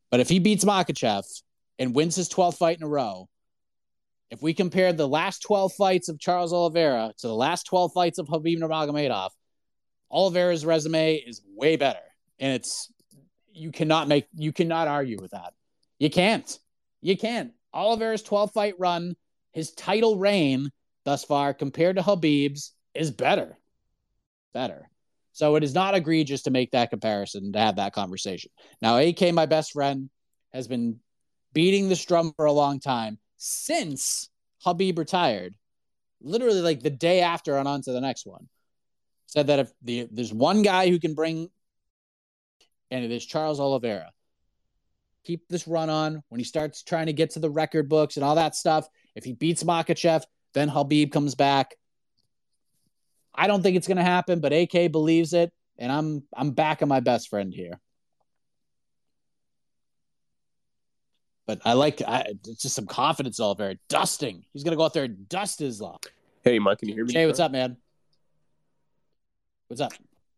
But 0.09 0.19
if 0.19 0.29
he 0.29 0.39
beats 0.39 0.65
Makhachev 0.65 1.23
and 1.77 1.95
wins 1.95 2.15
his 2.15 2.29
12th 2.29 2.57
fight 2.57 2.77
in 2.77 2.83
a 2.83 2.87
row, 2.87 3.29
if 4.33 4.41
we 4.41 4.55
compare 4.55 4.91
the 4.91 5.07
last 5.07 5.43
12 5.43 5.73
fights 5.73 6.09
of 6.09 6.19
Charles 6.19 6.53
Oliveira 6.53 7.13
to 7.19 7.27
the 7.27 7.35
last 7.35 7.67
12 7.67 7.93
fights 7.93 8.17
of 8.17 8.25
Khabib 8.25 8.57
Nurmagomedov, 8.57 9.29
Oliveira's 10.09 10.65
resume 10.65 11.17
is 11.17 11.43
way 11.55 11.75
better. 11.75 11.99
And 12.39 12.53
it's 12.53 12.91
you 13.53 13.71
cannot 13.71 14.07
make 14.07 14.25
you 14.33 14.51
cannot 14.51 14.87
argue 14.87 15.17
with 15.21 15.31
that. 15.31 15.53
You 15.99 16.09
can't. 16.09 16.57
You 16.99 17.15
can't. 17.15 17.51
Oliveira's 17.75 18.23
12 18.23 18.51
fight 18.51 18.73
run, 18.79 19.15
his 19.51 19.71
title 19.71 20.17
reign 20.17 20.71
thus 21.05 21.23
far 21.23 21.53
compared 21.53 21.97
to 21.97 22.01
Khabib's 22.01 22.73
is 22.95 23.11
better. 23.11 23.55
Better. 24.51 24.89
So 25.33 25.57
it 25.57 25.63
is 25.63 25.75
not 25.75 25.93
egregious 25.93 26.41
to 26.43 26.51
make 26.51 26.71
that 26.71 26.89
comparison 26.89 27.53
to 27.53 27.59
have 27.59 27.75
that 27.75 27.93
conversation. 27.93 28.49
Now, 28.81 28.97
AK, 28.97 29.31
my 29.31 29.45
best 29.45 29.73
friend, 29.73 30.09
has 30.53 30.67
been 30.67 30.99
beating 31.53 31.87
the 31.87 31.95
drum 31.95 32.33
for 32.35 32.45
a 32.45 32.51
long 32.51 32.79
time 32.79 33.19
since 33.43 34.29
Khabib 34.65 34.97
retired, 34.97 35.55
literally 36.21 36.61
like 36.61 36.81
the 36.81 36.89
day 36.89 37.19
after 37.19 37.57
and 37.57 37.67
on 37.67 37.81
to 37.81 37.91
the 37.91 37.99
next 37.99 38.25
one, 38.25 38.47
said 39.25 39.47
that 39.47 39.59
if 39.59 39.71
the, 39.81 40.07
there's 40.09 40.33
one 40.33 40.61
guy 40.61 40.89
who 40.89 40.97
can 40.97 41.13
bring, 41.13 41.49
and 42.89 43.03
it 43.03 43.11
is 43.11 43.25
Charles 43.25 43.59
Oliveira. 43.59 44.11
Keep 45.25 45.49
this 45.49 45.67
run 45.67 45.89
on 45.89 46.23
when 46.29 46.39
he 46.39 46.45
starts 46.45 46.83
trying 46.83 47.07
to 47.07 47.13
get 47.13 47.31
to 47.31 47.39
the 47.39 47.49
record 47.49 47.89
books 47.89 48.15
and 48.15 48.23
all 48.23 48.35
that 48.35 48.55
stuff. 48.55 48.87
If 49.13 49.25
he 49.25 49.33
beats 49.33 49.63
Makhachev, 49.63 50.23
then 50.53 50.69
Khabib 50.69 51.11
comes 51.11 51.35
back. 51.35 51.75
I 53.35 53.47
don't 53.47 53.61
think 53.61 53.75
it's 53.75 53.87
going 53.87 53.97
to 53.97 54.03
happen, 54.03 54.39
but 54.39 54.53
AK 54.53 54.89
believes 54.89 55.33
it, 55.33 55.51
and 55.77 55.91
I'm 55.91 56.23
I'm 56.33 56.51
backing 56.51 56.87
my 56.87 57.01
best 57.01 57.29
friend 57.29 57.53
here. 57.53 57.79
But 61.45 61.61
I 61.65 61.73
like 61.73 62.01
I, 62.01 62.33
it's 62.45 62.61
just 62.61 62.75
some 62.75 62.85
confidence 62.85 63.39
all 63.39 63.55
there. 63.55 63.75
Dusting. 63.89 64.45
He's 64.53 64.63
gonna 64.63 64.77
go 64.77 64.83
out 64.83 64.93
there 64.93 65.03
and 65.03 65.27
dust 65.27 65.59
his 65.59 65.75
Islam. 65.75 65.97
Hey, 66.43 66.59
Mike, 66.59 66.79
can 66.79 66.89
you 66.89 66.95
hear 66.95 67.05
me? 67.05 67.13
Hey, 67.13 67.25
what's 67.25 67.39
up, 67.39 67.51
man? 67.51 67.77
What's 69.67 69.81
up? 69.81 69.93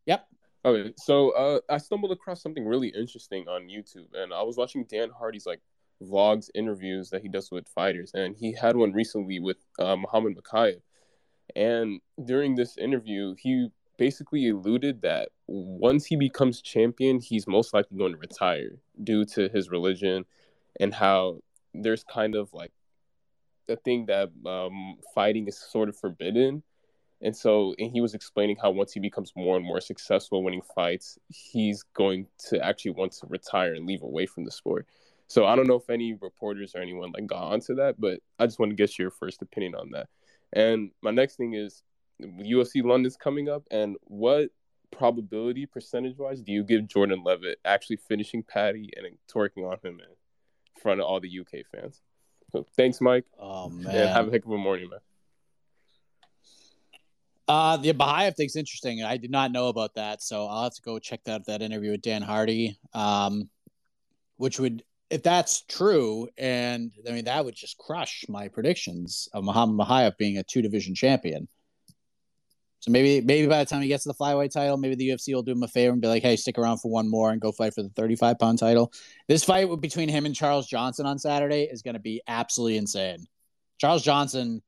Yep. 0.06 0.28
Okay, 0.64 0.94
so 0.98 1.32
uh, 1.32 1.60
I 1.70 1.78
stumbled 1.78 2.12
across 2.12 2.42
something 2.42 2.66
really 2.66 2.88
interesting 2.88 3.48
on 3.48 3.64
YouTube, 3.64 4.08
and 4.14 4.34
I 4.34 4.42
was 4.42 4.58
watching 4.58 4.86
Dan 4.90 5.10
Hardy's 5.18 5.46
like 5.46 5.62
vlogs, 6.02 6.50
interviews 6.56 7.10
that 7.12 7.22
he 7.22 7.28
does 7.28 7.52
with 7.52 7.68
fighters, 7.70 8.12
and 8.14 8.36
he 8.36 8.54
had 8.54 8.76
one 8.76 8.92
recently 8.92 9.40
with 9.40 9.58
uh, 9.80 9.96
Muhammad 9.96 10.36
Mokaev. 10.38 10.82
And 11.56 12.02
during 12.24 12.56
this 12.56 12.78
interview, 12.78 13.36
he 13.38 13.70
basically 13.98 14.50
alluded 14.50 15.02
that 15.04 15.30
once 15.48 16.06
he 16.06 16.16
becomes 16.16 16.62
champion, 16.62 17.20
he's 17.20 17.48
most 17.48 17.74
likely 17.74 17.98
going 17.98 18.14
to 18.14 18.18
retire 18.18 18.78
due 19.04 19.26
to 19.26 19.50
his 19.50 19.70
religion 19.70 20.26
and 20.80 20.94
how 20.94 21.40
there's 21.74 22.04
kind 22.04 22.36
of 22.36 22.54
like 22.54 22.72
the 23.68 23.76
thing 23.78 24.06
that 24.08 24.30
um, 24.46 24.98
fighting 25.14 25.48
is 25.48 25.58
sort 25.58 25.90
of 25.90 25.98
forbidden. 25.98 26.64
And 27.22 27.36
so 27.36 27.74
and 27.80 27.92
he 27.92 28.02
was 28.02 28.14
explaining 28.14 28.58
how 28.62 28.72
once 28.72 28.94
he 28.94 29.00
becomes 29.00 29.32
more 29.36 29.56
and 29.56 29.66
more 29.66 29.82
successful 29.82 30.44
winning 30.44 30.62
fights, 30.76 31.18
he's 31.30 31.84
going 31.94 32.28
to 32.50 32.64
actually 32.64 32.92
want 32.92 33.14
to 33.14 33.28
retire 33.28 33.74
and 33.74 33.86
leave 33.86 34.04
away 34.04 34.26
from 34.26 34.44
the 34.44 34.52
sport. 34.52 34.86
So 35.28 35.46
I 35.46 35.56
don't 35.56 35.68
know 35.68 35.76
if 35.76 35.90
any 35.90 36.14
reporters 36.14 36.76
or 36.76 36.80
anyone 36.80 37.12
like 37.14 37.26
got 37.26 37.52
onto 37.52 37.76
that, 37.76 38.00
but 38.00 38.20
I 38.38 38.46
just 38.46 38.60
want 38.60 38.72
to 38.72 38.76
get 38.76 39.00
your 39.00 39.10
first 39.10 39.42
opinion 39.42 39.74
on 39.76 39.92
that. 39.92 40.08
And 40.54 40.92
my 41.02 41.12
next 41.12 41.38
thing 41.38 41.54
is 41.54 41.82
UFC 42.22 42.84
London's 42.84 43.18
coming 43.18 43.50
up, 43.50 43.64
and 43.72 43.98
what 44.04 44.50
probability 44.92 45.66
percentage 45.66 46.18
wise 46.18 46.42
do 46.42 46.52
you 46.52 46.64
give 46.64 46.88
Jordan 46.88 47.24
Levitt 47.24 47.60
actually 47.66 47.98
finishing 47.98 48.44
Paddy 48.44 48.92
and 48.96 49.18
twerking 49.34 49.70
on 49.70 49.78
him 49.84 50.00
in 50.00 50.06
front 50.86 51.02
of 51.02 51.08
all 51.08 51.20
the 51.20 51.40
UK 51.40 51.66
fans? 51.72 52.00
So 52.52 52.68
thanks, 52.78 53.02
Mike. 53.02 53.26
Oh 53.40 53.70
man, 53.70 53.96
and 53.96 54.10
have 54.10 54.28
a 54.28 54.32
heck 54.32 54.46
of 54.46 54.52
a 54.52 54.58
morning, 54.58 54.90
man. 54.92 55.00
Uh, 57.48 57.78
the 57.78 57.92
Makhachev 57.92 58.36
thing's 58.36 58.56
interesting. 58.56 59.04
I 59.04 59.18
did 59.18 59.32
not 59.32 59.52
know 59.52 59.68
about 59.68 59.96
that, 59.96 60.22
so 60.22 60.46
I'll 60.46 60.66
have 60.66 60.76
to 60.76 60.82
go 60.84 61.00
check 61.00 61.22
that 61.26 61.48
that 61.48 61.64
interview 61.64 61.92
with 61.92 62.04
Dan 62.04 62.22
Hardy. 62.22 62.78
Um, 62.94 63.50
which 64.38 64.60
would, 64.60 64.84
if 65.10 65.24
that's 65.24 65.64
true, 65.64 66.28
and 66.38 66.92
I 67.08 67.14
mean 67.14 67.26
that 67.26 67.44
would 67.44 67.56
just 67.56 67.80
crush 67.80 68.24
my 68.30 68.48
predictions 68.48 69.28
of 69.34 69.44
Muhammad 69.44 69.88
Mokaev 69.88 70.18
being 70.18 70.38
a 70.38 70.44
two 70.44 70.62
division 70.62 70.94
champion. 70.94 71.48
So 72.86 72.92
maybe 72.92 73.20
maybe 73.20 73.48
by 73.48 73.64
the 73.64 73.66
time 73.68 73.82
he 73.82 73.88
gets 73.88 74.04
to 74.04 74.10
the 74.10 74.14
flyweight 74.14 74.52
title, 74.52 74.78
maybe 74.78 74.94
the 74.94 75.10
UFC 75.10 75.34
will 75.34 75.42
do 75.42 75.54
him 75.54 75.64
a 75.64 75.68
favor 75.68 75.92
and 75.92 76.00
be 76.00 76.08
like, 76.08 76.22
"Hey, 76.22 76.36
stick 76.36 76.60
around 76.60 76.78
for 76.78 76.92
one 76.92 77.10
more 77.10 77.32
and 77.32 77.42
go 77.42 77.52
fight 77.52 77.74
for 77.74 77.82
the 77.82 77.90
35 77.90 78.38
pound 78.38 78.60
title." 78.60 78.94
This 79.28 79.44
fight 79.44 79.68
between 79.82 80.08
him 80.08 80.28
and 80.28 80.36
Charles 80.36 80.68
Johnson 80.68 81.08
on 81.08 81.18
Saturday 81.18 81.64
is 81.64 81.82
going 81.82 81.96
to 81.96 82.00
be 82.00 82.22
absolutely 82.28 82.78
insane. 82.78 83.26
Charles 83.80 84.04
Johnson 84.04 84.62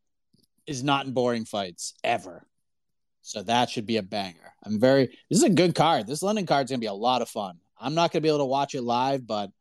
is 0.65 0.83
not 0.83 1.05
in 1.05 1.13
boring 1.13 1.45
fights 1.45 1.93
ever. 2.03 2.47
So 3.21 3.43
that 3.43 3.69
should 3.69 3.85
be 3.85 3.97
a 3.97 4.01
banger. 4.03 4.51
I'm 4.63 4.79
very 4.79 5.05
this 5.29 5.37
is 5.37 5.43
a 5.43 5.49
good 5.51 5.75
card. 5.75 6.07
This 6.07 6.23
London 6.23 6.47
card 6.47 6.65
is 6.65 6.71
gonna 6.71 6.79
be 6.79 6.87
a 6.87 6.93
lot 6.93 7.21
of 7.21 7.29
fun. 7.29 7.59
I'm 7.79 7.93
not 7.93 8.11
gonna 8.11 8.21
be 8.21 8.29
able 8.29 8.39
to 8.39 8.45
watch 8.45 8.73
it 8.73 8.81
live, 8.81 9.27
but 9.27 9.51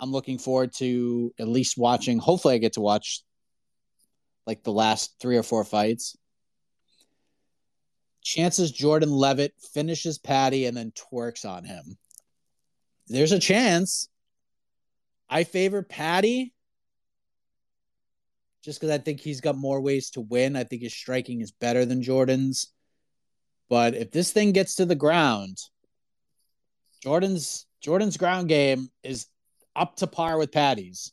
I'm 0.00 0.10
looking 0.10 0.38
forward 0.38 0.72
to 0.78 1.32
at 1.38 1.46
least 1.46 1.78
watching. 1.78 2.18
Hopefully 2.18 2.54
I 2.54 2.58
get 2.58 2.72
to 2.72 2.80
watch 2.80 3.22
like 4.48 4.64
the 4.64 4.72
last 4.72 5.14
three 5.20 5.36
or 5.36 5.44
four 5.44 5.62
fights. 5.62 6.16
Chances 8.22 8.70
Jordan 8.70 9.10
Levitt 9.10 9.54
finishes 9.72 10.18
Paddy 10.18 10.66
and 10.66 10.76
then 10.76 10.92
twerks 10.92 11.48
on 11.48 11.64
him. 11.64 11.96
There's 13.06 13.32
a 13.32 13.38
chance. 13.38 14.08
I 15.28 15.44
favor 15.44 15.82
Paddy 15.82 16.52
just 18.62 18.80
because 18.80 18.92
I 18.92 18.98
think 18.98 19.20
he's 19.20 19.40
got 19.40 19.56
more 19.56 19.80
ways 19.80 20.10
to 20.10 20.20
win. 20.20 20.56
I 20.56 20.64
think 20.64 20.82
his 20.82 20.94
striking 20.94 21.40
is 21.40 21.52
better 21.52 21.84
than 21.84 22.02
Jordan's. 22.02 22.72
But 23.68 23.94
if 23.94 24.10
this 24.10 24.32
thing 24.32 24.52
gets 24.52 24.76
to 24.76 24.86
the 24.86 24.94
ground, 24.94 25.58
Jordan's 27.02 27.66
Jordan's 27.80 28.16
ground 28.16 28.48
game 28.48 28.88
is 29.02 29.26
up 29.76 29.96
to 29.96 30.06
par 30.06 30.38
with 30.38 30.52
Paddy's. 30.52 31.12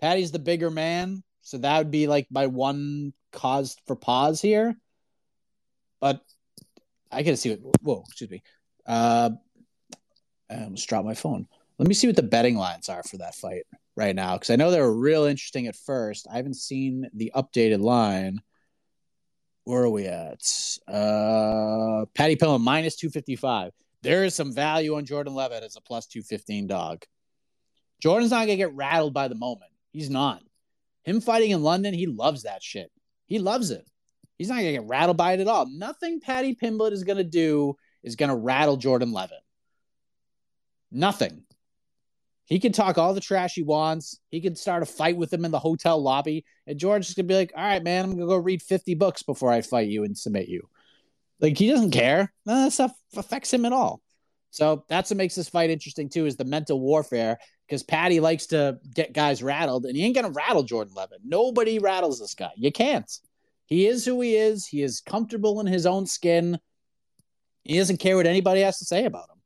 Paddy's 0.00 0.32
the 0.32 0.38
bigger 0.38 0.70
man, 0.70 1.22
so 1.40 1.58
that 1.58 1.78
would 1.78 1.90
be 1.90 2.06
like 2.06 2.26
my 2.30 2.46
one 2.46 3.12
cause 3.32 3.76
for 3.86 3.96
pause 3.96 4.40
here. 4.40 4.76
But 6.00 6.20
I 7.12 7.22
gotta 7.22 7.36
see 7.36 7.50
what. 7.50 7.76
Whoa, 7.82 8.04
excuse 8.06 8.30
me. 8.30 8.42
Uh, 8.86 9.30
I 10.50 10.64
almost 10.64 10.88
dropped 10.88 11.06
my 11.06 11.14
phone. 11.14 11.46
Let 11.78 11.88
me 11.88 11.94
see 11.94 12.06
what 12.06 12.16
the 12.16 12.22
betting 12.22 12.56
lines 12.56 12.88
are 12.88 13.02
for 13.02 13.18
that 13.18 13.34
fight 13.34 13.64
right 13.96 14.14
now 14.14 14.34
because 14.34 14.50
I 14.50 14.56
know 14.56 14.70
they 14.70 14.80
were 14.80 14.96
real 14.96 15.24
interesting 15.24 15.66
at 15.66 15.76
first. 15.76 16.26
I 16.30 16.36
haven't 16.36 16.56
seen 16.56 17.08
the 17.14 17.32
updated 17.34 17.80
line 17.80 18.40
where 19.64 19.82
are 19.82 19.90
we 19.90 20.06
at? 20.06 20.42
Uh, 20.88 22.04
Paddy 22.14 22.36
Pimblett 22.36 22.60
minus 22.60 22.96
255. 22.96 23.72
There 24.02 24.24
is 24.24 24.34
some 24.34 24.52
value 24.52 24.96
on 24.96 25.04
Jordan 25.04 25.34
Levitt 25.34 25.62
as 25.62 25.76
a 25.76 25.80
plus 25.80 26.06
215 26.06 26.66
dog. 26.66 27.04
Jordan's 28.00 28.32
not 28.32 28.46
going 28.46 28.48
to 28.48 28.56
get 28.56 28.74
rattled 28.74 29.14
by 29.14 29.28
the 29.28 29.36
moment. 29.36 29.70
He's 29.92 30.10
not. 30.10 30.42
Him 31.04 31.20
fighting 31.20 31.52
in 31.52 31.62
London, 31.62 31.94
he 31.94 32.06
loves 32.06 32.42
that 32.42 32.62
shit. 32.62 32.90
He 33.26 33.38
loves 33.38 33.70
it. 33.70 33.88
He's 34.42 34.48
not 34.48 34.56
going 34.56 34.74
to 34.74 34.80
get 34.80 34.88
rattled 34.88 35.16
by 35.16 35.34
it 35.34 35.40
at 35.40 35.46
all. 35.46 35.66
Nothing 35.66 36.18
Paddy 36.18 36.56
Pimblett 36.60 36.90
is 36.90 37.04
going 37.04 37.18
to 37.18 37.22
do 37.22 37.76
is 38.02 38.16
going 38.16 38.28
to 38.28 38.34
rattle 38.34 38.76
Jordan 38.76 39.12
Levitt. 39.12 39.38
Nothing. 40.90 41.44
He 42.46 42.58
can 42.58 42.72
talk 42.72 42.98
all 42.98 43.14
the 43.14 43.20
trash 43.20 43.54
he 43.54 43.62
wants. 43.62 44.18
He 44.30 44.40
can 44.40 44.56
start 44.56 44.82
a 44.82 44.86
fight 44.86 45.16
with 45.16 45.32
him 45.32 45.44
in 45.44 45.52
the 45.52 45.60
hotel 45.60 46.02
lobby. 46.02 46.44
And 46.66 46.76
George 46.76 47.08
is 47.08 47.14
going 47.14 47.28
to 47.28 47.32
be 47.32 47.36
like, 47.36 47.52
all 47.56 47.62
right, 47.62 47.84
man, 47.84 48.04
I'm 48.04 48.10
going 48.16 48.22
to 48.22 48.26
go 48.26 48.36
read 48.36 48.62
50 48.62 48.96
books 48.96 49.22
before 49.22 49.52
I 49.52 49.60
fight 49.60 49.86
you 49.86 50.02
and 50.02 50.18
submit 50.18 50.48
you. 50.48 50.68
Like, 51.38 51.56
he 51.56 51.68
doesn't 51.68 51.92
care. 51.92 52.32
None 52.44 52.58
of 52.58 52.64
that 52.64 52.72
stuff 52.72 52.92
affects 53.16 53.54
him 53.54 53.64
at 53.64 53.72
all. 53.72 54.02
So 54.50 54.84
that's 54.88 55.10
what 55.10 55.18
makes 55.18 55.36
this 55.36 55.48
fight 55.48 55.70
interesting, 55.70 56.08
too, 56.08 56.26
is 56.26 56.34
the 56.34 56.44
mental 56.44 56.80
warfare 56.80 57.38
because 57.68 57.84
Paddy 57.84 58.18
likes 58.18 58.46
to 58.46 58.80
get 58.92 59.12
guys 59.12 59.40
rattled, 59.40 59.86
and 59.86 59.96
he 59.96 60.04
ain't 60.04 60.16
going 60.16 60.26
to 60.26 60.32
rattle 60.32 60.64
Jordan 60.64 60.94
Levitt. 60.96 61.20
Nobody 61.24 61.78
rattles 61.78 62.18
this 62.18 62.34
guy. 62.34 62.50
You 62.56 62.72
can't. 62.72 63.08
He 63.66 63.86
is 63.86 64.04
who 64.04 64.20
he 64.20 64.36
is. 64.36 64.66
He 64.66 64.82
is 64.82 65.00
comfortable 65.00 65.60
in 65.60 65.66
his 65.66 65.86
own 65.86 66.06
skin. 66.06 66.58
He 67.64 67.78
doesn't 67.78 67.98
care 67.98 68.16
what 68.16 68.26
anybody 68.26 68.60
has 68.60 68.78
to 68.78 68.84
say 68.84 69.04
about 69.04 69.30
him. 69.30 69.40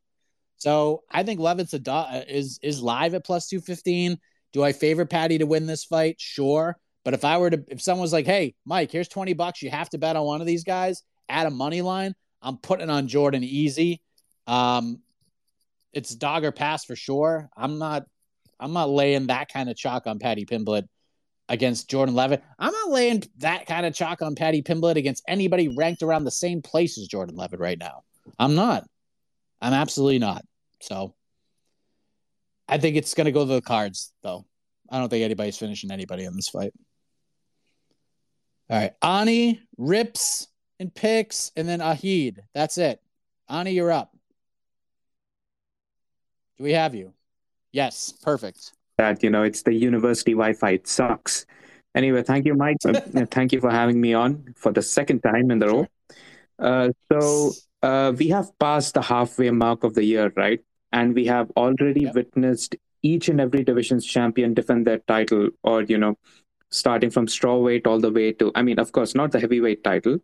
So 0.57 1.03
I 1.11 1.23
think 1.23 1.39
Levitt's 1.39 1.75
a 1.75 2.25
is 2.29 2.59
is 2.63 2.83
live 2.83 3.15
at 3.15 3.25
plus 3.25 3.49
two 3.49 3.61
fifteen. 3.61 4.19
Do 4.53 4.63
I 4.63 4.73
favor 4.73 5.05
Paddy 5.05 5.39
to 5.39 5.47
win 5.47 5.67
this 5.67 5.85
fight? 5.85 6.17
Sure. 6.19 6.77
But 7.05 7.15
if 7.15 7.25
I 7.25 7.39
were 7.39 7.51
to, 7.51 7.63
if 7.69 7.83
someone's 7.83 8.13
like, 8.13 8.27
"Hey, 8.27 8.55
Mike, 8.65 8.91
here's 8.91 9.09
twenty 9.09 9.35
bucks. 9.35 9.63
You 9.63 9.71
have 9.71 9.91
to 9.91 9.99
bet 9.99 10.17
on 10.17 10.25
one 10.25 10.41
of 10.41 10.47
these 10.47 10.65
guys. 10.65 11.03
at 11.29 11.47
a 11.47 11.51
money 11.51 11.83
line." 11.83 12.15
I'm 12.43 12.59
putting 12.59 12.91
on 12.91 13.09
Jordan 13.09 13.43
easy. 13.43 14.01
Um, 14.47 15.01
it's 15.93 16.15
dog 16.15 16.45
or 16.45 16.53
pass 16.53 16.85
for 16.85 16.97
sure. 16.97 17.49
I'm 17.57 17.79
not. 17.79 18.05
I'm 18.59 18.73
not 18.73 18.89
laying 18.89 19.27
that 19.27 19.53
kind 19.53 19.69
of 19.69 19.77
chalk 19.77 20.07
on 20.07 20.19
Paddy 20.19 20.47
Pimblett 20.47 20.87
against 21.49 21.89
Jordan 21.89 22.15
Levitt. 22.15 22.43
I'm 22.59 22.73
not 22.73 22.91
laying 22.91 23.23
that 23.39 23.67
kind 23.67 23.87
of 23.87 23.95
chalk 23.95 24.23
on 24.23 24.35
Paddy 24.35 24.63
Pimblett 24.63 24.97
against 24.97 25.25
anybody 25.29 25.69
ranked 25.69 26.03
around 26.03 26.25
the 26.25 26.31
same 26.31 26.63
place 26.63 26.99
as 26.99 27.07
Jordan 27.07 27.37
Levitt 27.37 27.61
right 27.61 27.79
now. 27.79 28.03
I'm 28.39 28.55
not. 28.55 28.85
I'm 29.61 29.73
absolutely 29.73 30.19
not. 30.19 30.45
So 30.81 31.15
I 32.69 32.79
think 32.79 32.97
it's 32.97 33.15
going 33.15 33.27
to 33.27 33.33
go 33.33 33.47
to 33.47 33.55
the 33.55 33.63
cards, 33.63 34.13
though. 34.23 34.45
I 34.91 34.99
don't 34.99 35.09
think 35.09 35.25
anybody's 35.25 35.59
finishing 35.59 35.91
anybody 35.91 36.25
in 36.25 36.35
this 36.35 36.49
fight. 36.49 36.73
All 38.69 38.79
right. 38.79 38.93
Ani, 39.03 39.63
Rips, 39.77 40.49
and 40.79 40.95
picks, 40.95 41.53
and 41.57 41.69
then 41.69 41.81
Ahid. 41.81 42.39
That's 42.55 42.79
it. 42.79 43.01
Ani, 43.49 43.73
you're 43.73 43.93
up. 43.93 44.13
Do 46.59 46.65
we 46.65 46.73
have 46.73 46.95
you? 46.95 47.13
Yes. 47.73 48.13
Perfect. 48.23 48.73
That, 48.99 49.23
you 49.23 49.31
know, 49.31 49.43
it's 49.43 49.63
the 49.63 49.75
university 49.75 50.33
Wi 50.33 50.55
Fi. 50.55 50.71
It 50.71 50.89
sucks. 50.89 51.47
Anyway, 51.95 52.23
thank 52.23 52.47
you, 52.47 52.55
Mike. 52.55 52.77
thank 53.31 53.53
you 53.53 53.61
for 53.61 53.71
having 53.71 54.01
me 54.01 54.15
on 54.15 54.55
for 54.57 54.73
the 54.73 54.83
second 54.83 55.21
time 55.21 55.51
in 55.51 55.59
the 55.59 55.69
row. 55.69 55.87
Uh, 56.59 56.91
so 57.11 57.53
uh, 57.83 58.13
we 58.17 58.29
have 58.29 58.51
passed 58.59 58.95
the 58.95 59.03
halfway 59.03 59.51
mark 59.51 59.85
of 59.85 59.95
the 59.95 60.05
year, 60.05 60.33
right? 60.37 60.61
And 60.93 61.15
we 61.15 61.27
have 61.27 61.51
already 61.57 62.03
yep. 62.03 62.15
witnessed 62.15 62.77
each 63.03 63.29
and 63.29 63.41
every 63.41 63.65
division's 63.65 64.05
champion 64.05 64.55
defend 64.55 64.87
their 64.87 64.99
title, 64.99 65.51
or 65.63 65.83
you 65.83 65.99
know, 65.99 66.17
starting 66.71 67.11
from 67.11 67.27
strawweight 67.27 67.87
all 67.87 68.01
the 68.01 68.11
way 68.11 68.33
to, 68.33 68.53
I 68.55 68.63
mean, 68.63 68.79
of 68.79 68.93
course, 68.93 69.15
not 69.15 69.33
the 69.33 69.41
heavyweight 69.41 69.85
title. 69.85 70.19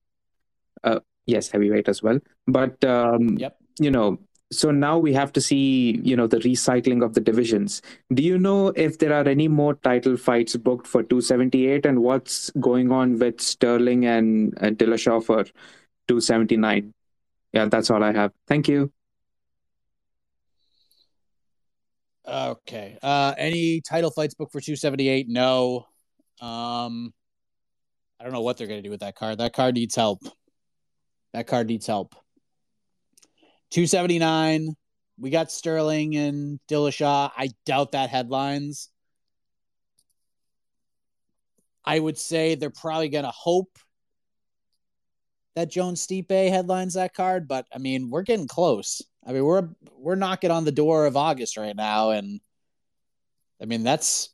Uh, 0.82 1.00
yes, 1.26 1.48
heavyweight 1.48 1.88
as 1.88 2.02
well. 2.02 2.18
But 2.46 2.82
um, 2.84 3.36
yep. 3.38 3.56
you 3.78 3.90
know, 3.90 4.18
so 4.52 4.70
now 4.70 4.98
we 4.98 5.12
have 5.12 5.32
to 5.32 5.40
see, 5.40 6.00
you 6.02 6.16
know, 6.16 6.26
the 6.26 6.38
recycling 6.38 7.04
of 7.04 7.14
the 7.14 7.20
divisions. 7.20 7.82
Do 8.12 8.22
you 8.22 8.38
know 8.38 8.68
if 8.68 8.98
there 8.98 9.12
are 9.12 9.26
any 9.26 9.48
more 9.48 9.74
title 9.74 10.16
fights 10.16 10.56
booked 10.56 10.86
for 10.86 11.02
278, 11.02 11.86
and 11.86 12.02
what's 12.02 12.50
going 12.60 12.92
on 12.92 13.18
with 13.18 13.40
Sterling 13.40 14.06
and 14.06 14.56
uh, 14.58 14.70
Dillashaw 14.70 15.24
for 15.24 15.44
279? 16.08 16.92
yeah, 17.52 17.66
that's 17.66 17.90
all 17.90 18.02
I 18.02 18.12
have. 18.12 18.32
Thank 18.48 18.68
you. 18.68 18.92
Okay. 22.26 22.98
Uh, 23.02 23.34
any 23.36 23.80
title 23.80 24.10
fights 24.10 24.34
booked 24.34 24.52
for 24.52 24.60
278? 24.60 25.28
No. 25.28 25.86
Um, 26.40 27.12
I 28.18 28.24
don't 28.24 28.32
know 28.32 28.40
what 28.42 28.56
they're 28.56 28.66
to 28.66 28.82
do 28.82 28.90
with 28.90 29.00
that 29.00 29.16
card. 29.16 29.38
That 29.38 29.52
card 29.52 29.74
needs 29.74 29.94
help. 29.94 30.22
That 31.32 31.46
card 31.46 31.66
needs 31.66 31.86
help. 31.86 32.14
279. 33.72 34.74
We 35.18 35.30
got 35.30 35.50
Sterling 35.50 36.14
and 36.16 36.60
Dillashaw. 36.68 37.30
I 37.36 37.50
doubt 37.64 37.92
that 37.92 38.10
headlines. 38.10 38.90
I 41.84 41.98
would 41.98 42.18
say 42.18 42.54
they're 42.54 42.70
probably 42.70 43.08
going 43.08 43.24
to 43.24 43.30
hope 43.30 43.78
that 45.56 45.70
Jones 45.70 46.06
Stipe 46.06 46.30
headlines 46.30 46.94
that 46.94 47.14
card, 47.14 47.48
but 47.48 47.66
I 47.74 47.78
mean, 47.78 48.10
we're 48.10 48.22
getting 48.22 48.46
close. 48.46 49.02
I 49.26 49.32
mean, 49.32 49.44
we're 49.44 49.68
we're 49.96 50.14
knocking 50.16 50.50
on 50.50 50.64
the 50.64 50.72
door 50.72 51.06
of 51.06 51.16
August 51.16 51.56
right 51.56 51.76
now, 51.76 52.10
and 52.10 52.40
I 53.60 53.66
mean 53.66 53.84
that's 53.84 54.30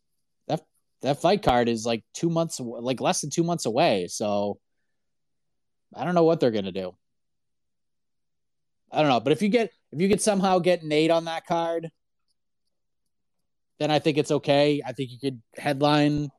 that 0.46 0.62
that 1.02 1.20
fight 1.20 1.42
card 1.42 1.68
is 1.68 1.84
like 1.84 2.04
two 2.14 2.30
months, 2.30 2.60
like 2.60 3.00
less 3.00 3.20
than 3.20 3.30
two 3.30 3.44
months 3.44 3.66
away. 3.66 4.08
So 4.08 4.58
I 5.94 6.04
don't 6.04 6.14
know 6.14 6.24
what 6.24 6.40
they're 6.40 6.50
gonna 6.50 6.72
do. 6.72 6.96
I 8.90 9.00
don't 9.00 9.08
know, 9.08 9.20
but 9.20 9.32
if 9.32 9.42
you 9.42 9.48
get 9.48 9.70
if 9.92 10.00
you 10.00 10.08
could 10.08 10.22
somehow 10.22 10.58
get 10.58 10.82
Nate 10.82 11.10
on 11.10 11.26
that 11.26 11.46
card, 11.46 11.90
then 13.78 13.90
I 13.90 13.98
think 13.98 14.18
it's 14.18 14.30
okay. 14.30 14.82
I 14.84 14.92
think 14.92 15.10
you 15.10 15.18
could 15.18 15.42
headline 15.56 16.30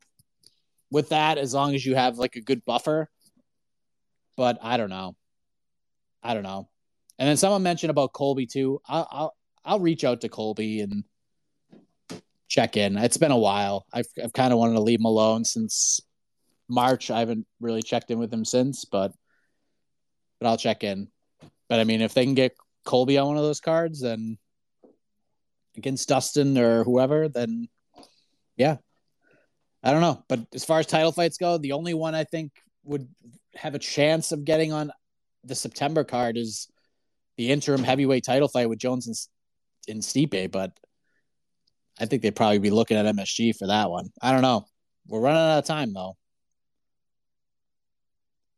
with 0.92 1.10
that 1.10 1.38
as 1.38 1.54
long 1.54 1.76
as 1.76 1.86
you 1.86 1.96
have 1.96 2.18
like 2.18 2.36
a 2.36 2.42
good 2.42 2.66
buffer. 2.66 3.10
But 4.36 4.58
I 4.62 4.78
don't 4.78 4.90
know. 4.90 5.16
I 6.24 6.34
don't 6.34 6.44
know. 6.44 6.70
And 7.18 7.28
then 7.28 7.38
someone 7.38 7.64
mentioned 7.64 7.92
about 7.92 8.14
Colby 8.14 8.46
too. 8.46 8.82
I'll 8.88 9.08
I'll, 9.12 9.36
I'll 9.66 9.80
reach 9.80 10.04
out 10.04 10.22
to 10.22 10.30
Colby 10.30 10.82
and 10.82 11.04
check 12.48 12.78
in. 12.78 12.98
It's 12.98 13.18
been 13.18 13.32
a 13.32 13.38
while. 13.38 13.86
I've 13.94 14.08
I've 14.22 14.34
kind 14.34 14.54
of 14.54 14.60
wanted 14.60 14.74
to 14.74 14.82
leave 14.82 15.00
him 15.00 15.06
alone 15.06 15.46
since 15.46 16.02
March. 16.68 17.12
I 17.12 17.20
haven't 17.20 17.46
really 17.60 17.84
checked 17.84 18.12
in 18.12 18.20
with 18.20 18.34
him 18.34 18.46
since, 18.46 18.86
but 18.86 19.14
but 20.40 20.48
I'll 20.48 20.58
check 20.58 20.84
in. 20.84 21.10
But 21.70 21.80
I 21.80 21.84
mean, 21.84 22.02
if 22.02 22.14
they 22.14 22.26
can 22.26 22.34
get 22.34 22.58
Colby 22.84 23.18
on 23.18 23.28
one 23.28 23.38
of 23.38 23.44
those 23.44 23.62
cards, 23.62 24.02
then 24.02 24.38
against 25.78 26.10
Dustin 26.10 26.58
or 26.58 26.84
whoever, 26.84 27.30
then 27.30 27.70
yeah, 28.58 28.78
I 29.84 29.92
don't 29.92 30.02
know. 30.02 30.24
But 30.28 30.42
as 30.54 30.66
far 30.66 30.80
as 30.80 30.88
title 30.88 31.12
fights 31.12 31.38
go, 31.38 31.58
the 31.58 31.74
only 31.74 31.94
one 31.94 32.16
I 32.16 32.24
think 32.24 32.52
would 32.84 33.08
have 33.56 33.76
a 33.76 33.80
chance 33.80 34.32
of 34.32 34.44
getting 34.44 34.74
on 34.74 34.92
the 35.44 35.56
September 35.56 36.04
card 36.04 36.38
is 36.38 36.68
the 37.38 37.52
interim 37.52 37.84
heavyweight 37.84 38.26
title 38.26 38.48
fight 38.48 38.68
with 38.68 38.80
Jones 38.80 39.08
and, 39.08 39.16
and 39.88 40.04
Stipe. 40.04 40.52
But 40.52 40.72
I 42.00 42.06
think 42.06 42.22
they'd 42.22 42.36
probably 42.36 42.60
be 42.60 42.72
looking 42.72 42.98
at 42.98 43.06
MSG 43.06 43.56
for 43.56 43.68
that 43.68 43.90
one. 43.90 44.10
I 44.22 44.32
don't 44.32 44.42
know. 44.42 44.66
We're 45.08 45.22
running 45.22 45.42
out 45.42 45.60
of 45.60 45.66
time 45.66 45.94
though. 45.94 46.18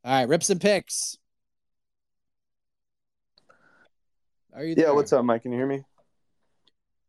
All 0.03 0.11
right, 0.11 0.27
rips 0.27 0.49
and 0.49 0.59
picks. 0.59 1.17
Are 4.53 4.65
you? 4.65 4.75
There? 4.75 4.87
Yeah. 4.87 4.91
What's 4.91 5.13
up, 5.13 5.23
Mike? 5.23 5.43
Can 5.43 5.51
you 5.51 5.57
hear 5.57 5.67
me? 5.67 5.83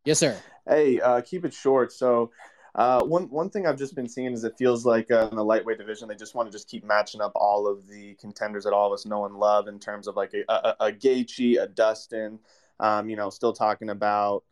Yes, 0.05 0.19
sir. 0.19 0.37
Hey, 0.67 0.99
uh, 1.01 1.21
keep 1.21 1.43
it 1.43 1.53
short. 1.53 1.91
So, 1.91 2.31
uh, 2.75 3.03
one 3.03 3.29
one 3.29 3.49
thing 3.49 3.67
I've 3.67 3.77
just 3.77 3.95
been 3.95 4.07
seeing 4.07 4.31
is 4.31 4.45
it 4.45 4.57
feels 4.57 4.85
like 4.85 5.11
uh, 5.11 5.27
in 5.29 5.35
the 5.35 5.43
lightweight 5.43 5.77
division 5.77 6.07
they 6.07 6.15
just 6.15 6.35
want 6.35 6.47
to 6.47 6.51
just 6.51 6.69
keep 6.69 6.85
matching 6.85 7.19
up 7.19 7.33
all 7.35 7.67
of 7.67 7.87
the 7.87 8.15
contenders 8.15 8.63
that 8.63 8.71
all 8.71 8.87
of 8.87 8.93
us 8.93 9.05
know 9.05 9.25
and 9.25 9.35
love 9.35 9.67
in 9.67 9.77
terms 9.77 10.07
of 10.07 10.15
like 10.15 10.33
a, 10.33 10.43
a, 10.49 10.75
a 10.87 10.91
Gaethje, 10.91 11.61
a 11.61 11.67
Dustin. 11.67 12.39
Um, 12.79 13.09
you 13.09 13.17
know, 13.17 13.29
still 13.29 13.53
talking 13.53 13.89
about 13.89 14.43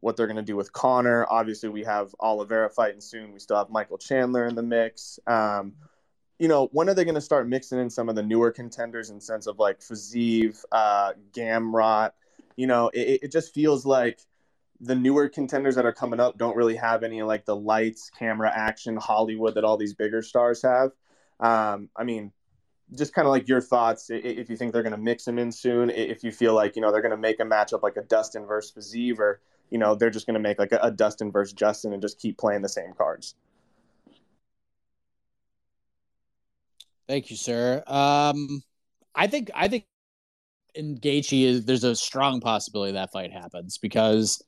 what 0.00 0.16
they're 0.16 0.26
going 0.26 0.36
to 0.36 0.42
do 0.42 0.56
with 0.56 0.72
Conor. 0.72 1.26
Obviously, 1.28 1.68
we 1.68 1.82
have 1.82 2.14
Oliveira 2.20 2.70
fighting 2.70 3.00
soon. 3.00 3.32
We 3.32 3.40
still 3.40 3.56
have 3.56 3.70
Michael 3.70 3.98
Chandler 3.98 4.46
in 4.46 4.54
the 4.54 4.62
mix. 4.62 5.18
Um, 5.26 5.74
you 6.38 6.48
know, 6.48 6.68
when 6.72 6.88
are 6.88 6.94
they 6.94 7.04
going 7.04 7.16
to 7.16 7.20
start 7.20 7.48
mixing 7.48 7.80
in 7.80 7.90
some 7.90 8.08
of 8.08 8.14
the 8.14 8.22
newer 8.22 8.52
contenders 8.52 9.10
in 9.10 9.20
sense 9.20 9.46
of 9.46 9.58
like 9.58 9.80
Fiziev, 9.80 10.62
uh, 10.70 11.14
Gamrot? 11.32 12.12
You 12.56 12.66
know, 12.66 12.90
it, 12.92 13.20
it 13.24 13.32
just 13.32 13.54
feels 13.54 13.86
like 13.86 14.20
the 14.80 14.94
newer 14.94 15.28
contenders 15.28 15.74
that 15.76 15.86
are 15.86 15.92
coming 15.92 16.20
up 16.20 16.36
don't 16.36 16.56
really 16.56 16.76
have 16.76 17.02
any 17.02 17.22
like 17.22 17.44
the 17.44 17.56
lights, 17.56 18.10
camera, 18.10 18.50
action, 18.54 18.96
Hollywood 18.96 19.54
that 19.54 19.64
all 19.64 19.76
these 19.76 19.94
bigger 19.94 20.22
stars 20.22 20.62
have. 20.62 20.90
Um, 21.40 21.88
I 21.96 22.04
mean, 22.04 22.32
just 22.94 23.14
kind 23.14 23.26
of 23.26 23.32
like 23.32 23.48
your 23.48 23.60
thoughts 23.60 24.10
if 24.10 24.48
you 24.48 24.56
think 24.56 24.72
they're 24.72 24.82
going 24.82 24.92
to 24.92 24.98
mix 24.98 25.24
them 25.24 25.38
in 25.38 25.50
soon, 25.50 25.90
if 25.90 26.22
you 26.22 26.30
feel 26.30 26.54
like 26.54 26.76
you 26.76 26.82
know 26.82 26.92
they're 26.92 27.02
going 27.02 27.10
to 27.10 27.16
make 27.16 27.40
a 27.40 27.44
matchup 27.44 27.82
like 27.82 27.96
a 27.96 28.02
Dustin 28.02 28.46
versus 28.46 28.72
Fiziev, 28.72 29.18
or 29.18 29.40
you 29.70 29.78
know 29.78 29.94
they're 29.94 30.10
just 30.10 30.26
going 30.26 30.34
to 30.34 30.40
make 30.40 30.58
like 30.58 30.72
a, 30.72 30.78
a 30.82 30.90
Dustin 30.90 31.32
versus 31.32 31.52
Justin 31.52 31.92
and 31.92 32.02
just 32.02 32.20
keep 32.20 32.38
playing 32.38 32.62
the 32.62 32.68
same 32.68 32.92
cards. 32.96 33.34
Thank 37.08 37.30
you, 37.30 37.36
sir. 37.36 37.82
Um, 37.86 38.62
I 39.14 39.26
think 39.26 39.50
I 39.54 39.68
think 39.68 39.84
in 40.76 40.98
Gaethje 40.98 41.44
is 41.44 41.64
there's 41.64 41.84
a 41.84 41.96
strong 41.96 42.40
possibility 42.40 42.92
that 42.92 43.12
fight 43.12 43.32
happens 43.32 43.78
because 43.78 44.42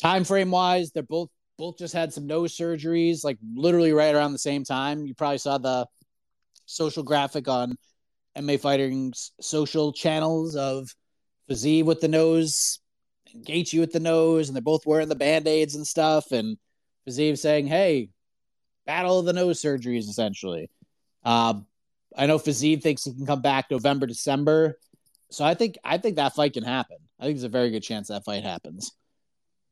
time 0.00 0.24
frame 0.24 0.50
wise, 0.50 0.90
they're 0.92 1.02
both 1.02 1.30
both 1.56 1.78
just 1.78 1.94
had 1.94 2.12
some 2.12 2.26
nose 2.26 2.56
surgeries, 2.56 3.22
like 3.22 3.38
literally 3.54 3.92
right 3.92 4.14
around 4.14 4.32
the 4.32 4.38
same 4.38 4.64
time. 4.64 5.06
You 5.06 5.14
probably 5.14 5.38
saw 5.38 5.58
the 5.58 5.86
social 6.66 7.02
graphic 7.02 7.46
on 7.46 7.76
MMA 8.36 8.58
Fighting's 8.58 9.32
social 9.40 9.92
channels 9.92 10.56
of 10.56 10.88
Fiziev 11.48 11.84
with 11.84 12.00
the 12.00 12.08
nose 12.08 12.80
and 13.32 13.44
Gaethje 13.44 13.78
with 13.78 13.92
the 13.92 14.00
nose, 14.00 14.48
and 14.48 14.56
they're 14.56 14.62
both 14.62 14.86
wearing 14.86 15.08
the 15.08 15.14
band 15.14 15.46
aids 15.46 15.74
and 15.74 15.86
stuff. 15.86 16.32
And 16.32 16.56
Fiziev 17.08 17.38
saying, 17.38 17.66
"Hey, 17.66 18.10
battle 18.86 19.18
of 19.18 19.26
the 19.26 19.32
nose 19.32 19.62
surgeries," 19.62 20.08
essentially. 20.08 20.70
Uh, 21.24 21.60
I 22.16 22.26
know 22.26 22.38
Fiziev 22.38 22.82
thinks 22.82 23.04
he 23.04 23.14
can 23.14 23.26
come 23.26 23.42
back 23.42 23.70
November, 23.70 24.06
December. 24.06 24.78
So 25.30 25.44
I 25.44 25.54
think 25.54 25.76
I 25.84 25.98
think 25.98 26.16
that 26.16 26.34
fight 26.34 26.52
can 26.52 26.64
happen. 26.64 26.96
I 27.18 27.24
think 27.24 27.36
there's 27.36 27.44
a 27.44 27.48
very 27.48 27.70
good 27.70 27.82
chance 27.82 28.08
that 28.08 28.24
fight 28.24 28.44
happens. 28.44 28.92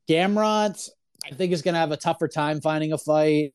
Gamrot, 0.09 0.89
I 1.25 1.35
think 1.35 1.53
is 1.53 1.63
going 1.63 1.75
to 1.75 1.81
have 1.81 1.93
a 1.93 1.97
tougher 1.97 2.29
time 2.29 2.61
finding 2.61 2.93
a 2.93 2.99
fight, 2.99 3.53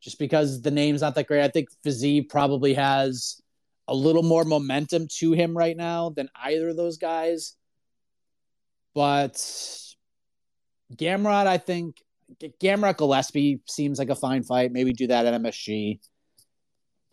just 0.00 0.18
because 0.18 0.62
the 0.62 0.70
name's 0.70 1.00
not 1.00 1.14
that 1.14 1.26
great. 1.26 1.44
I 1.44 1.48
think 1.48 1.68
Fiziev 1.84 2.28
probably 2.28 2.74
has 2.74 3.40
a 3.86 3.94
little 3.94 4.22
more 4.22 4.44
momentum 4.44 5.06
to 5.18 5.32
him 5.32 5.56
right 5.56 5.76
now 5.76 6.10
than 6.10 6.28
either 6.42 6.68
of 6.68 6.76
those 6.76 6.96
guys. 6.96 7.54
But 8.94 9.34
Gamrot, 10.94 11.46
I 11.46 11.58
think 11.58 11.96
Gamrot 12.62 12.96
Gillespie 12.96 13.60
seems 13.68 13.98
like 13.98 14.10
a 14.10 14.14
fine 14.14 14.42
fight. 14.42 14.72
Maybe 14.72 14.92
do 14.92 15.08
that 15.08 15.26
at 15.26 15.40
MSG. 15.40 16.00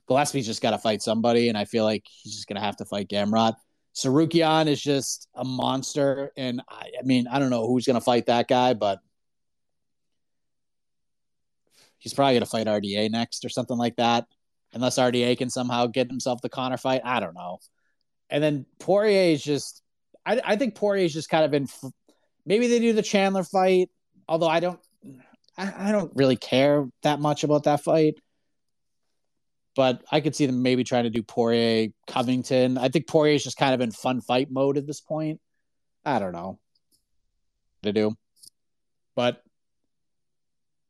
Gillespie's 0.08 0.46
just 0.46 0.62
got 0.62 0.72
to 0.72 0.78
fight 0.78 1.02
somebody, 1.02 1.50
and 1.50 1.58
I 1.58 1.66
feel 1.66 1.84
like 1.84 2.04
he's 2.06 2.36
just 2.36 2.48
going 2.48 2.60
to 2.60 2.66
have 2.66 2.78
to 2.78 2.86
fight 2.86 3.10
Gamrot. 3.10 3.54
Tsarukyan 3.96 4.68
is 4.68 4.82
just 4.82 5.28
a 5.36 5.44
monster, 5.44 6.32
and 6.38 6.62
I, 6.70 6.92
I 7.00 7.04
mean, 7.04 7.28
I 7.28 7.40
don't 7.40 7.50
know 7.50 7.68
who's 7.68 7.86
going 7.86 7.96
to 7.96 8.02
fight 8.02 8.28
that 8.28 8.48
guy, 8.48 8.74
but 8.74 9.00
he's 11.98 12.14
probably 12.14 12.34
going 12.34 12.44
to 12.44 12.50
fight 12.50 12.68
RDA 12.68 13.12
next 13.12 13.44
or 13.44 13.50
something 13.50 13.78
like 13.78 13.98
that, 13.98 14.28
unless 14.74 14.98
RDA 14.98 15.38
can 15.38 15.50
somehow 15.50 15.88
get 15.88 16.08
himself 16.08 16.42
the 16.42 16.50
Conor 16.50 16.78
fight. 16.78 17.02
I 17.04 17.20
don't 17.20 17.36
know. 17.36 17.60
And 18.30 18.42
then 18.42 18.66
Poirier 18.80 19.34
is 19.34 19.44
just, 19.44 19.84
I, 20.26 20.40
I 20.44 20.56
think 20.56 20.76
Poirier 20.76 21.06
is 21.06 21.14
just 21.14 21.30
kind 21.30 21.44
of 21.44 21.54
in. 21.54 21.68
Maybe 22.46 22.68
they 22.68 22.80
do 22.80 22.94
the 22.94 23.02
Chandler 23.02 23.44
fight, 23.44 23.90
although 24.28 24.48
I 24.48 24.62
don't, 24.62 24.80
I, 25.58 25.90
I 25.90 25.92
don't 25.92 26.12
really 26.16 26.38
care 26.38 26.88
that 27.04 27.20
much 27.20 27.44
about 27.44 27.64
that 27.64 27.84
fight 27.84 28.16
but 29.76 30.04
I 30.12 30.20
could 30.20 30.36
see 30.36 30.46
them 30.46 30.62
maybe 30.62 30.84
trying 30.84 31.04
to 31.04 31.10
do 31.10 31.24
Poirier 31.24 31.90
Covington. 32.08 32.78
I 32.78 32.90
think 32.90 33.08
Poirier 33.08 33.36
is 33.36 33.44
just 33.44 33.58
kind 33.58 33.74
of 33.74 33.82
in 33.82 33.92
fun 33.92 34.22
fight 34.22 34.50
mode 34.52 34.78
at 34.78 34.88
this 34.88 35.02
point. 35.02 35.40
I 36.06 36.20
don't 36.20 36.34
know 36.34 36.60
to 37.84 37.94
do, 37.94 38.16
but 39.16 39.42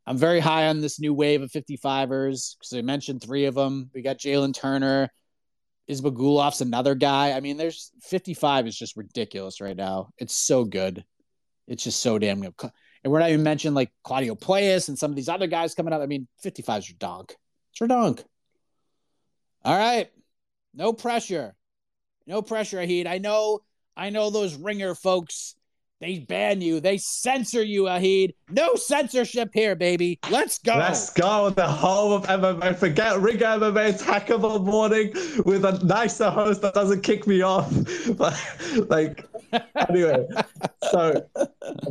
I'm 0.06 0.18
very 0.18 0.40
high 0.40 0.68
on 0.68 0.82
this 0.82 1.00
new 1.00 1.14
wave 1.14 1.42
of 1.42 1.52
55ers 1.52 2.58
because 2.58 2.74
I 2.74 2.82
mentioned 2.82 3.22
three 3.22 3.46
of 3.46 3.56
them. 3.56 3.90
We 3.94 4.02
got 4.02 4.18
Jalen 4.18 4.54
Turner. 4.54 5.10
Ismagulov's 5.90 6.62
another 6.62 6.96
guy. 6.96 7.32
I 7.34 7.40
mean, 7.40 7.58
there's 7.58 7.92
55 8.04 8.68
is 8.68 8.78
just 8.78 8.96
ridiculous 8.98 9.62
right 9.62 9.76
now. 9.76 10.10
It's 10.18 10.36
so 10.36 10.64
good. 10.64 11.04
It's 11.68 11.84
just 11.84 12.02
so 12.02 12.18
damn 12.18 12.42
good. 12.42 12.72
And 13.04 13.12
we're 13.12 13.20
not 13.20 13.30
even 13.30 13.44
mentioning 13.44 13.74
like 13.74 13.92
Claudio 14.04 14.36
Puelles 14.36 14.88
and 14.88 14.98
some 14.98 15.12
of 15.12 15.16
these 15.16 15.30
other 15.30 15.48
guys 15.48 15.76
coming 15.76 15.94
up. 15.94 16.02
I 16.02 16.06
mean, 16.06 16.28
55 16.42 16.80
is 16.80 16.90
your 16.90 16.98
donk. 17.00 17.36
It's 17.72 17.80
your 17.80 17.88
donk. 17.88 18.24
All 19.64 19.78
right. 19.78 20.10
No 20.74 20.94
pressure. 20.94 21.56
No 22.26 22.42
pressure, 22.42 22.82
Heat. 22.82 23.08
I 23.08 23.18
know, 23.18 23.60
I 23.96 24.10
know 24.10 24.30
those 24.30 24.56
ringer 24.56 24.96
folks. 24.96 25.56
They 26.02 26.18
ban 26.18 26.62
you. 26.62 26.80
They 26.80 26.98
censor 26.98 27.64
you, 27.64 27.88
Ahid. 27.88 28.34
No 28.50 28.74
censorship 28.74 29.52
here, 29.54 29.76
baby. 29.76 30.20
Let's 30.32 30.58
go. 30.58 30.76
Let's 30.76 31.12
go. 31.12 31.52
The 31.52 31.68
home 31.68 32.12
of 32.14 32.26
MMA. 32.26 32.76
Forget 32.76 33.20
Ring 33.20 33.38
MMA. 33.38 33.90
It's 33.90 34.02
hackable 34.02 34.66
morning 34.66 35.14
with 35.46 35.64
a 35.64 35.80
nicer 35.86 36.32
host 36.32 36.64
that 36.64 36.74
doesn't 36.74 37.02
kick 37.02 37.28
me 37.28 37.44
off. 37.44 37.72
But 38.18 38.36
like, 38.90 39.26
anyway, 39.90 40.28
so 40.92 41.26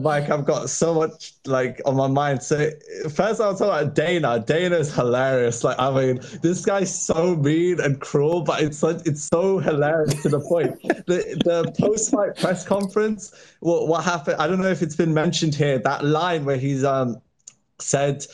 Mike, 0.00 0.28
I've 0.28 0.44
got 0.44 0.68
so 0.70 0.94
much 0.94 1.34
like 1.46 1.80
on 1.84 1.96
my 1.96 2.06
mind. 2.08 2.42
So 2.42 2.70
first, 3.10 3.40
I'll 3.40 3.56
talk 3.56 3.82
about 3.82 3.94
Dana. 3.94 4.42
Dana 4.44 4.76
is 4.76 4.94
hilarious. 4.94 5.64
Like, 5.64 5.78
I 5.78 5.90
mean, 5.90 6.20
this 6.42 6.64
guy's 6.64 6.92
so 6.94 7.36
mean 7.36 7.80
and 7.80 8.00
cruel, 8.00 8.42
but 8.42 8.62
it's 8.62 8.78
such, 8.78 9.06
it's 9.06 9.22
so 9.22 9.58
hilarious 9.58 10.20
to 10.22 10.28
the 10.28 10.40
point. 10.40 10.78
The 11.10 11.40
the 11.44 11.72
post 11.78 12.10
fight 12.10 12.36
press 12.36 12.64
conference. 12.64 13.32
What 13.60 13.88
what 13.88 13.99
happened? 14.04 14.36
I 14.38 14.46
don't 14.46 14.60
know 14.60 14.70
if 14.70 14.82
it's 14.82 14.96
been 14.96 15.14
mentioned 15.14 15.54
here. 15.54 15.78
That 15.78 16.04
line 16.04 16.44
where 16.44 16.56
he's 16.56 16.84
um 16.84 17.20
said 17.78 18.26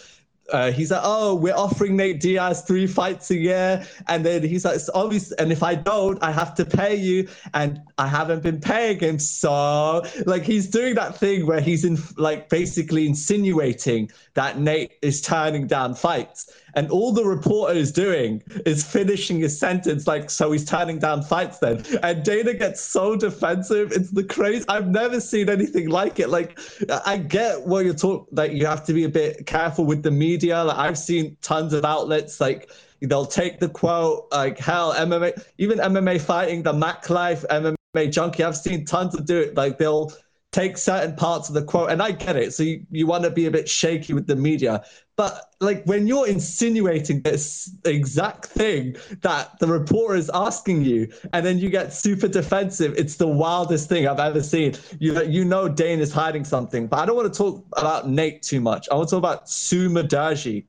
uh, 0.52 0.70
he's 0.70 0.90
like, 0.90 1.00
oh, 1.02 1.34
we're 1.34 1.54
offering 1.54 1.96
Nate 1.96 2.20
Diaz 2.20 2.62
three 2.62 2.86
fights 2.86 3.30
a 3.30 3.36
year, 3.36 3.84
and 4.08 4.24
then 4.24 4.42
he's 4.42 4.64
like, 4.64 4.76
it's 4.76 4.90
obvious, 4.94 5.32
and 5.32 5.50
if 5.50 5.62
I 5.62 5.74
don't, 5.74 6.22
I 6.22 6.30
have 6.30 6.54
to 6.56 6.64
pay 6.64 6.94
you, 6.94 7.28
and 7.54 7.80
I 7.98 8.06
haven't 8.06 8.42
been 8.42 8.60
paying 8.60 9.00
him, 9.00 9.18
so 9.18 10.04
like 10.24 10.42
he's 10.42 10.68
doing 10.68 10.94
that 10.94 11.16
thing 11.16 11.46
where 11.46 11.60
he's 11.60 11.84
in 11.84 11.98
like 12.16 12.48
basically 12.48 13.06
insinuating 13.06 14.10
that 14.34 14.58
Nate 14.58 14.92
is 15.02 15.20
turning 15.20 15.66
down 15.66 15.94
fights, 15.94 16.52
and 16.76 16.90
all 16.90 17.10
the 17.10 17.24
reporter 17.24 17.74
is 17.74 17.90
doing 17.90 18.42
is 18.66 18.84
finishing 18.84 19.40
his 19.40 19.58
sentence 19.58 20.06
like 20.06 20.30
so 20.30 20.52
he's 20.52 20.64
turning 20.64 20.98
down 20.98 21.22
fights 21.22 21.58
then. 21.58 21.82
And 22.02 22.22
dana 22.22 22.54
gets 22.54 22.80
so 22.82 23.16
defensive. 23.16 23.90
It's 23.92 24.10
the 24.10 24.22
crazy 24.22 24.64
i've 24.68 24.88
never 24.88 25.18
seen 25.20 25.48
anything 25.48 25.88
like 25.88 26.20
it. 26.20 26.28
Like 26.28 26.58
i 27.04 27.16
get 27.16 27.66
what 27.66 27.84
you're 27.84 27.94
talking 27.94 28.26
that 28.36 28.52
you 28.52 28.66
have 28.66 28.84
to 28.84 28.92
be 28.92 29.04
a 29.04 29.08
bit 29.08 29.46
careful 29.46 29.86
with 29.86 30.02
the 30.02 30.10
media. 30.10 30.62
Like 30.62 30.78
i've 30.78 30.98
seen 30.98 31.36
tons 31.40 31.72
of 31.72 31.84
outlets 31.84 32.40
like 32.40 32.70
they'll 33.00 33.26
take 33.26 33.58
the 33.58 33.68
quote 33.68 34.28
like 34.30 34.58
hell 34.58 34.94
mma 34.94 35.32
even 35.58 35.78
mma 35.78 36.20
fighting 36.20 36.62
the 36.62 36.72
mac 36.72 37.08
life 37.10 37.44
mma 37.50 37.76
junkie. 38.10 38.44
I've 38.44 38.56
seen 38.56 38.84
tons 38.84 39.14
of 39.14 39.24
do 39.24 39.38
it. 39.38 39.56
Like 39.56 39.78
they'll 39.78 40.12
take 40.56 40.78
certain 40.78 41.14
parts 41.16 41.48
of 41.48 41.54
the 41.54 41.62
quote 41.62 41.90
and 41.90 42.02
i 42.02 42.10
get 42.10 42.36
it 42.36 42.52
so 42.52 42.62
you, 42.62 42.84
you 42.90 43.06
want 43.06 43.22
to 43.24 43.30
be 43.30 43.46
a 43.46 43.50
bit 43.50 43.68
shaky 43.68 44.12
with 44.12 44.26
the 44.26 44.36
media 44.36 44.82
but 45.16 45.54
like 45.60 45.82
when 45.84 46.06
you're 46.06 46.28
insinuating 46.28 47.22
this 47.22 47.74
exact 47.86 48.46
thing 48.46 48.96
that 49.22 49.58
the 49.60 49.66
reporter 49.66 50.14
is 50.14 50.30
asking 50.34 50.84
you, 50.84 51.10
and 51.32 51.44
then 51.44 51.58
you 51.58 51.70
get 51.70 51.94
super 51.94 52.28
defensive, 52.28 52.94
it's 52.98 53.16
the 53.16 53.26
wildest 53.26 53.88
thing 53.88 54.06
I've 54.06 54.20
ever 54.20 54.42
seen. 54.42 54.74
You 55.00 55.22
you 55.24 55.46
know 55.46 55.68
Dane 55.68 56.00
is 56.00 56.12
hiding 56.12 56.44
something, 56.44 56.86
but 56.86 56.98
I 56.98 57.06
don't 57.06 57.16
want 57.16 57.32
to 57.32 57.36
talk 57.36 57.64
about 57.78 58.10
Nate 58.10 58.42
too 58.42 58.60
much. 58.60 58.88
I 58.90 58.94
want 58.94 59.08
to 59.08 59.14
talk 59.14 59.18
about 59.20 59.48
Su 59.48 59.88
Mudaerji 59.88 60.66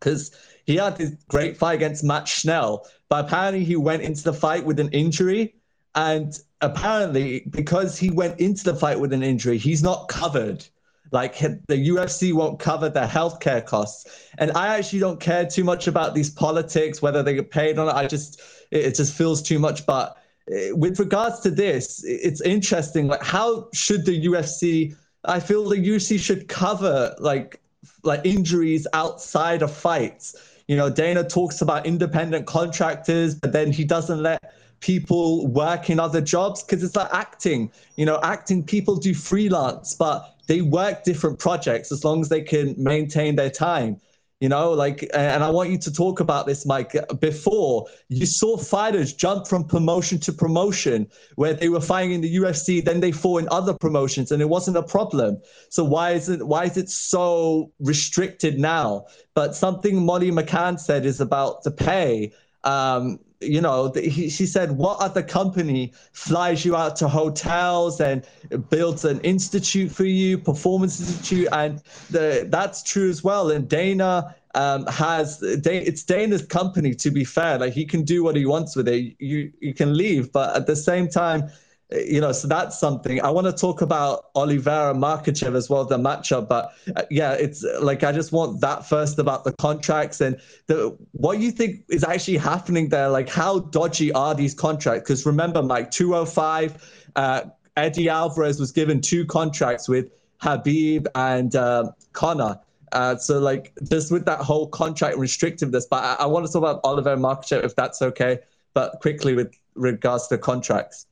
because 0.00 0.32
he 0.64 0.74
had 0.74 0.96
this 0.96 1.12
great 1.28 1.56
fight 1.56 1.74
against 1.74 2.02
Matt 2.02 2.26
Schnell, 2.26 2.88
but 3.08 3.26
apparently 3.26 3.64
he 3.64 3.76
went 3.76 4.02
into 4.02 4.24
the 4.24 4.32
fight 4.32 4.64
with 4.64 4.80
an 4.80 4.88
injury, 4.88 5.54
and 5.94 6.36
apparently 6.60 7.44
because 7.50 7.98
he 7.98 8.10
went 8.10 8.40
into 8.40 8.64
the 8.64 8.74
fight 8.74 8.98
with 8.98 9.12
an 9.12 9.22
injury, 9.22 9.58
he's 9.58 9.82
not 9.82 10.08
covered 10.08 10.64
like 11.12 11.38
the 11.38 11.88
UFC 11.88 12.32
won't 12.32 12.58
cover 12.58 12.88
their 12.88 13.06
healthcare 13.06 13.64
costs. 13.64 14.28
And 14.38 14.50
I 14.52 14.76
actually 14.76 14.98
don't 14.98 15.20
care 15.20 15.46
too 15.46 15.64
much 15.64 15.86
about 15.86 16.14
these 16.14 16.30
politics, 16.30 17.00
whether 17.00 17.22
they 17.22 17.34
get 17.34 17.50
paid 17.50 17.78
or 17.78 17.86
not. 17.86 17.96
I 17.96 18.06
just, 18.06 18.40
it 18.70 18.94
just 18.94 19.14
feels 19.14 19.40
too 19.42 19.58
much. 19.58 19.86
But 19.86 20.16
eh, 20.50 20.72
with 20.72 20.98
regards 20.98 21.40
to 21.40 21.50
this, 21.50 22.02
it's 22.04 22.40
interesting. 22.40 23.06
Like, 23.06 23.22
how 23.22 23.68
should 23.72 24.04
the 24.04 24.26
UFC? 24.26 24.96
I 25.24 25.40
feel 25.40 25.68
the 25.68 25.76
UFC 25.76 26.18
should 26.18 26.48
cover 26.48 27.14
like 27.18 27.60
like 28.02 28.20
injuries 28.24 28.86
outside 28.92 29.62
of 29.62 29.72
fights. 29.72 30.34
You 30.66 30.76
know, 30.76 30.90
Dana 30.90 31.22
talks 31.22 31.62
about 31.62 31.86
independent 31.86 32.46
contractors, 32.46 33.36
but 33.36 33.52
then 33.52 33.70
he 33.70 33.84
doesn't 33.84 34.20
let 34.20 34.52
people 34.80 35.46
work 35.48 35.90
in 35.90 35.98
other 35.98 36.20
jobs 36.20 36.62
because 36.62 36.82
it's 36.82 36.96
like 36.96 37.12
acting. 37.12 37.70
You 37.96 38.06
know, 38.06 38.20
acting 38.22 38.62
people 38.62 38.96
do 38.96 39.14
freelance, 39.14 39.94
but 39.94 40.34
they 40.46 40.62
work 40.62 41.04
different 41.04 41.38
projects 41.38 41.90
as 41.90 42.04
long 42.04 42.20
as 42.20 42.28
they 42.28 42.42
can 42.42 42.74
maintain 42.78 43.36
their 43.36 43.50
time 43.50 44.00
you 44.40 44.48
know? 44.48 44.72
Like 44.72 45.08
and 45.14 45.42
i 45.42 45.50
want 45.50 45.70
you 45.70 45.78
to 45.78 45.92
talk 45.92 46.20
about 46.20 46.46
this 46.46 46.66
mike. 46.66 46.94
Before 47.20 47.86
you 48.08 48.26
saw 48.26 48.56
fighters 48.56 49.12
jump 49.12 49.46
from 49.46 49.64
promotion 49.64 50.18
to 50.20 50.32
promotion 50.32 51.08
where 51.36 51.54
they 51.54 51.68
were 51.68 51.80
fighting 51.80 52.12
in 52.12 52.20
the 52.20 52.36
ufc 52.36 52.84
then 52.84 53.00
they 53.00 53.12
fought 53.12 53.42
in 53.42 53.48
other 53.50 53.74
promotions 53.74 54.30
and 54.32 54.42
it 54.42 54.48
wasn't 54.48 54.76
a 54.76 54.82
problem. 54.82 55.40
So 55.70 55.84
why 55.84 56.12
is 56.12 56.28
it 56.28 56.46
why 56.46 56.64
is 56.64 56.76
it 56.76 56.90
so 56.90 57.72
restricted 57.80 58.58
now? 58.58 59.06
But 59.34 59.54
something 59.54 60.04
molly 60.04 60.30
mccann 60.30 60.78
said 60.78 61.06
is 61.06 61.20
about 61.20 61.62
the 61.62 61.70
pay. 61.70 62.32
Um, 62.64 63.20
you 63.40 63.60
know, 63.60 63.92
he, 63.92 64.28
she 64.28 64.46
said, 64.46 64.72
what 64.72 64.98
other 65.00 65.22
company 65.22 65.92
flies 66.12 66.64
you 66.64 66.74
out 66.74 66.96
to 66.96 67.08
hotels 67.08 68.00
and 68.00 68.26
builds 68.70 69.04
an 69.04 69.20
institute 69.20 69.90
for 69.90 70.04
you, 70.04 70.38
performance 70.38 71.00
institute, 71.00 71.48
and 71.52 71.82
the, 72.10 72.46
that's 72.50 72.82
true 72.82 73.10
as 73.10 73.22
well. 73.22 73.50
And 73.50 73.68
Dana 73.68 74.34
um, 74.54 74.86
has 74.86 75.42
it's 75.42 76.02
Dana's 76.02 76.44
company. 76.44 76.94
To 76.94 77.10
be 77.10 77.24
fair, 77.24 77.58
like 77.58 77.74
he 77.74 77.84
can 77.84 78.04
do 78.04 78.24
what 78.24 78.36
he 78.36 78.46
wants 78.46 78.74
with 78.74 78.88
it. 78.88 79.14
You 79.18 79.52
you 79.60 79.74
can 79.74 79.94
leave, 79.94 80.32
but 80.32 80.56
at 80.56 80.66
the 80.66 80.74
same 80.74 81.08
time, 81.08 81.50
you 81.90 82.20
know, 82.20 82.32
so 82.32 82.48
that's 82.48 82.78
something. 82.78 83.20
I 83.22 83.30
want 83.30 83.46
to 83.46 83.52
talk 83.52 83.80
about 83.80 84.26
Oliveira 84.34 84.92
Makhachev 84.92 85.54
as 85.54 85.70
well, 85.70 85.84
the 85.84 85.98
matchup. 85.98 86.48
But 86.48 86.72
uh, 86.96 87.04
yeah, 87.10 87.32
it's 87.32 87.64
like 87.80 88.02
I 88.02 88.10
just 88.10 88.32
want 88.32 88.60
that 88.60 88.86
first 88.88 89.20
about 89.20 89.44
the 89.44 89.52
contracts 89.52 90.20
and 90.20 90.40
the 90.66 90.96
what 91.12 91.38
you 91.38 91.52
think 91.52 91.84
is 91.88 92.02
actually 92.02 92.38
happening 92.38 92.88
there. 92.88 93.08
Like, 93.08 93.28
how 93.28 93.60
dodgy 93.60 94.10
are 94.12 94.34
these 94.34 94.52
contracts? 94.52 95.08
Because 95.08 95.24
remember, 95.24 95.62
Mike, 95.62 95.92
205, 95.92 97.10
uh, 97.14 97.42
Eddie 97.76 98.08
Alvarez 98.08 98.58
was 98.58 98.72
given 98.72 99.00
two 99.00 99.24
contracts 99.24 99.88
with 99.88 100.10
Khabib 100.42 101.06
and 101.14 101.54
uh, 101.54 101.92
Conor. 102.12 102.58
Uh, 102.92 103.16
so 103.16 103.38
like 103.38 103.72
just 103.90 104.10
with 104.10 104.24
that 104.24 104.40
whole 104.40 104.68
contract 104.68 105.18
restrictiveness, 105.18 105.84
but 105.88 106.02
I, 106.02 106.24
I 106.24 106.26
want 106.26 106.46
to 106.46 106.52
talk 106.52 106.60
about 106.60 106.80
Oliver 106.82 107.16
Makhachev 107.16 107.64
if 107.64 107.76
that's 107.76 108.00
okay, 108.00 108.38
but 108.74 109.00
quickly 109.00 109.34
with 109.34 109.54
regards 109.74 110.26
to 110.28 110.38
contracts. 110.38 111.05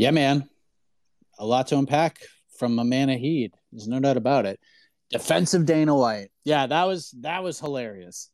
Yeah, 0.00 0.12
man. 0.12 0.48
A 1.38 1.44
lot 1.44 1.66
to 1.66 1.76
unpack 1.76 2.20
from 2.58 2.78
Amanda 2.78 3.16
Heed. 3.16 3.52
There's 3.70 3.86
no 3.86 4.00
doubt 4.00 4.16
about 4.16 4.46
it. 4.46 4.58
Defensive 5.10 5.66
Dana 5.66 5.94
White. 5.94 6.28
Yeah, 6.42 6.66
that 6.66 6.84
was 6.84 7.14
that 7.20 7.42
was 7.42 7.60
hilarious. 7.60 8.30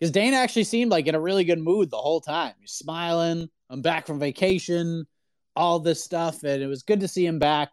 Because 0.00 0.10
Dana 0.10 0.38
actually 0.38 0.64
seemed 0.64 0.90
like 0.90 1.06
in 1.06 1.14
a 1.14 1.20
really 1.20 1.44
good 1.44 1.60
mood 1.60 1.88
the 1.88 1.98
whole 1.98 2.20
time. 2.20 2.54
He's 2.58 2.72
smiling. 2.72 3.48
I'm 3.70 3.80
back 3.80 4.08
from 4.08 4.18
vacation, 4.18 5.06
all 5.54 5.78
this 5.78 6.02
stuff. 6.02 6.42
And 6.42 6.60
it 6.60 6.66
was 6.66 6.82
good 6.82 6.98
to 6.98 7.06
see 7.06 7.24
him 7.24 7.38
back. 7.38 7.70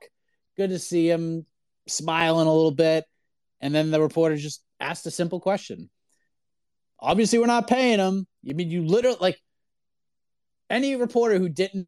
Good 0.55 0.69
to 0.69 0.77
see 0.77 1.09
him 1.09 1.47
smiling 1.87 2.45
a 2.45 2.53
little 2.53 2.69
bit. 2.69 3.05
And 3.59 3.73
then 3.73 3.89
the 3.89 4.01
reporter 4.01 4.37
just 4.37 4.63
asked 4.79 5.07
a 5.07 5.11
simple 5.11 5.39
question. 5.39 5.89
Obviously, 6.99 7.39
we're 7.39 7.47
not 7.47 7.67
paying 7.67 7.97
him. 7.97 8.27
You 8.43 8.53
mean 8.53 8.69
you 8.69 8.85
literally 8.85 9.17
like 9.19 9.41
any 10.69 10.95
reporter 10.95 11.39
who 11.39 11.49
didn't 11.49 11.87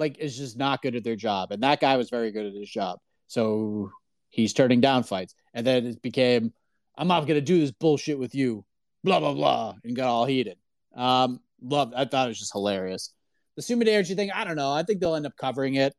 like 0.00 0.18
is 0.18 0.36
just 0.36 0.58
not 0.58 0.82
good 0.82 0.96
at 0.96 1.04
their 1.04 1.16
job. 1.16 1.52
And 1.52 1.62
that 1.62 1.80
guy 1.80 1.96
was 1.96 2.10
very 2.10 2.32
good 2.32 2.46
at 2.46 2.54
his 2.54 2.70
job. 2.70 2.98
So 3.28 3.92
he's 4.30 4.52
turning 4.52 4.80
down 4.80 5.04
fights. 5.04 5.34
And 5.54 5.66
then 5.66 5.86
it 5.86 6.02
became, 6.02 6.52
I'm 6.96 7.06
not 7.06 7.26
gonna 7.26 7.40
do 7.40 7.60
this 7.60 7.70
bullshit 7.70 8.18
with 8.18 8.34
you, 8.34 8.64
blah 9.04 9.20
blah 9.20 9.34
blah, 9.34 9.74
and 9.84 9.94
got 9.94 10.08
all 10.08 10.24
heated. 10.24 10.58
Um, 10.96 11.40
love 11.62 11.92
I 11.94 12.06
thought 12.06 12.26
it 12.26 12.30
was 12.30 12.38
just 12.38 12.52
hilarious. 12.52 13.12
The 13.56 13.62
Su 13.62 13.76
Mudaerji 13.76 14.16
thing, 14.16 14.30
I 14.32 14.44
don't 14.44 14.56
know. 14.56 14.72
I 14.72 14.82
think 14.82 15.00
they'll 15.00 15.14
end 15.14 15.26
up 15.26 15.36
covering 15.36 15.74
it. 15.74 15.94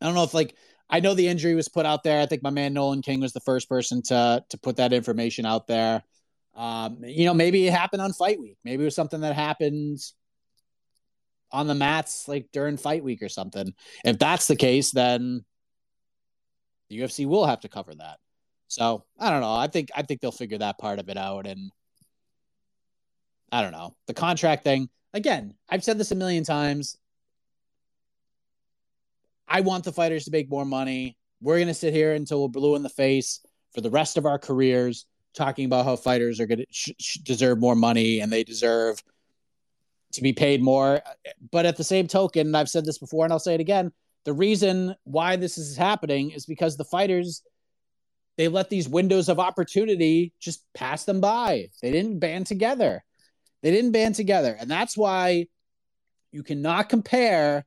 I 0.00 0.06
don't 0.06 0.14
know 0.14 0.24
if 0.24 0.34
like 0.34 0.56
I 0.90 1.00
know 1.00 1.14
the 1.14 1.28
injury 1.28 1.54
was 1.54 1.68
put 1.68 1.86
out 1.86 2.02
there. 2.02 2.20
I 2.20 2.26
think 2.26 2.42
my 2.42 2.50
man 2.50 2.74
Nolan 2.74 3.00
King 3.00 3.20
was 3.20 3.32
the 3.32 3.40
first 3.40 3.68
person 3.68 4.02
to 4.02 4.44
to 4.48 4.58
put 4.58 4.76
that 4.76 4.92
information 4.92 5.46
out 5.46 5.66
there. 5.66 6.02
Um, 6.54 6.98
you 7.02 7.24
know, 7.24 7.32
maybe 7.32 7.66
it 7.66 7.72
happened 7.72 8.02
on 8.02 8.12
fight 8.12 8.38
week. 8.38 8.58
Maybe 8.64 8.82
it 8.82 8.84
was 8.84 8.94
something 8.94 9.20
that 9.22 9.34
happened 9.34 10.00
on 11.52 11.66
the 11.66 11.74
mats 11.74 12.26
like 12.28 12.48
during 12.52 12.76
fight 12.76 13.04
week 13.04 13.22
or 13.22 13.28
something. 13.28 13.72
If 14.04 14.18
that's 14.18 14.46
the 14.46 14.56
case, 14.56 14.90
then 14.90 15.44
the 16.88 17.00
UFC 17.00 17.26
will 17.26 17.46
have 17.46 17.60
to 17.60 17.68
cover 17.68 17.94
that. 17.94 18.18
So 18.68 19.04
I 19.18 19.30
don't 19.30 19.40
know. 19.42 19.54
I 19.54 19.66
think 19.66 19.90
I 19.94 20.02
think 20.02 20.20
they'll 20.20 20.32
figure 20.32 20.58
that 20.58 20.78
part 20.78 20.98
of 20.98 21.08
it 21.08 21.18
out. 21.18 21.46
And 21.46 21.70
I 23.50 23.62
don't 23.62 23.72
know. 23.72 23.94
The 24.06 24.14
contract 24.14 24.64
thing, 24.64 24.88
again, 25.12 25.54
I've 25.68 25.84
said 25.84 25.98
this 25.98 26.10
a 26.10 26.14
million 26.14 26.44
times. 26.44 26.96
I 29.46 29.60
want 29.60 29.84
the 29.84 29.92
fighters 29.92 30.24
to 30.24 30.30
make 30.30 30.48
more 30.48 30.64
money. 30.64 31.18
We're 31.42 31.58
gonna 31.58 31.74
sit 31.74 31.92
here 31.92 32.14
until 32.14 32.42
we're 32.42 32.48
blue 32.48 32.76
in 32.76 32.82
the 32.82 32.88
face 32.88 33.40
for 33.74 33.82
the 33.82 33.90
rest 33.90 34.16
of 34.16 34.24
our 34.24 34.38
careers, 34.38 35.04
talking 35.34 35.66
about 35.66 35.84
how 35.84 35.96
fighters 35.96 36.40
are 36.40 36.46
gonna 36.46 36.64
sh- 36.70 36.92
sh- 36.98 37.18
deserve 37.18 37.58
more 37.58 37.74
money 37.74 38.20
and 38.20 38.32
they 38.32 38.44
deserve 38.44 39.02
to 40.12 40.22
be 40.22 40.32
paid 40.32 40.62
more. 40.62 41.00
But 41.50 41.66
at 41.66 41.76
the 41.76 41.84
same 41.84 42.06
token, 42.06 42.46
and 42.48 42.56
I've 42.56 42.68
said 42.68 42.84
this 42.84 42.98
before 42.98 43.24
and 43.24 43.32
I'll 43.32 43.38
say 43.38 43.54
it 43.54 43.60
again, 43.60 43.92
the 44.24 44.32
reason 44.32 44.94
why 45.04 45.36
this 45.36 45.58
is 45.58 45.76
happening 45.76 46.30
is 46.30 46.46
because 46.46 46.76
the 46.76 46.84
fighters 46.84 47.42
they 48.38 48.48
let 48.48 48.70
these 48.70 48.88
windows 48.88 49.28
of 49.28 49.38
opportunity 49.38 50.32
just 50.40 50.64
pass 50.74 51.04
them 51.04 51.20
by. 51.20 51.68
They 51.82 51.92
didn't 51.92 52.18
band 52.18 52.46
together. 52.46 53.04
They 53.62 53.70
didn't 53.70 53.92
band 53.92 54.14
together. 54.14 54.56
And 54.58 54.70
that's 54.70 54.96
why 54.96 55.46
you 56.30 56.42
cannot 56.42 56.88
compare 56.88 57.66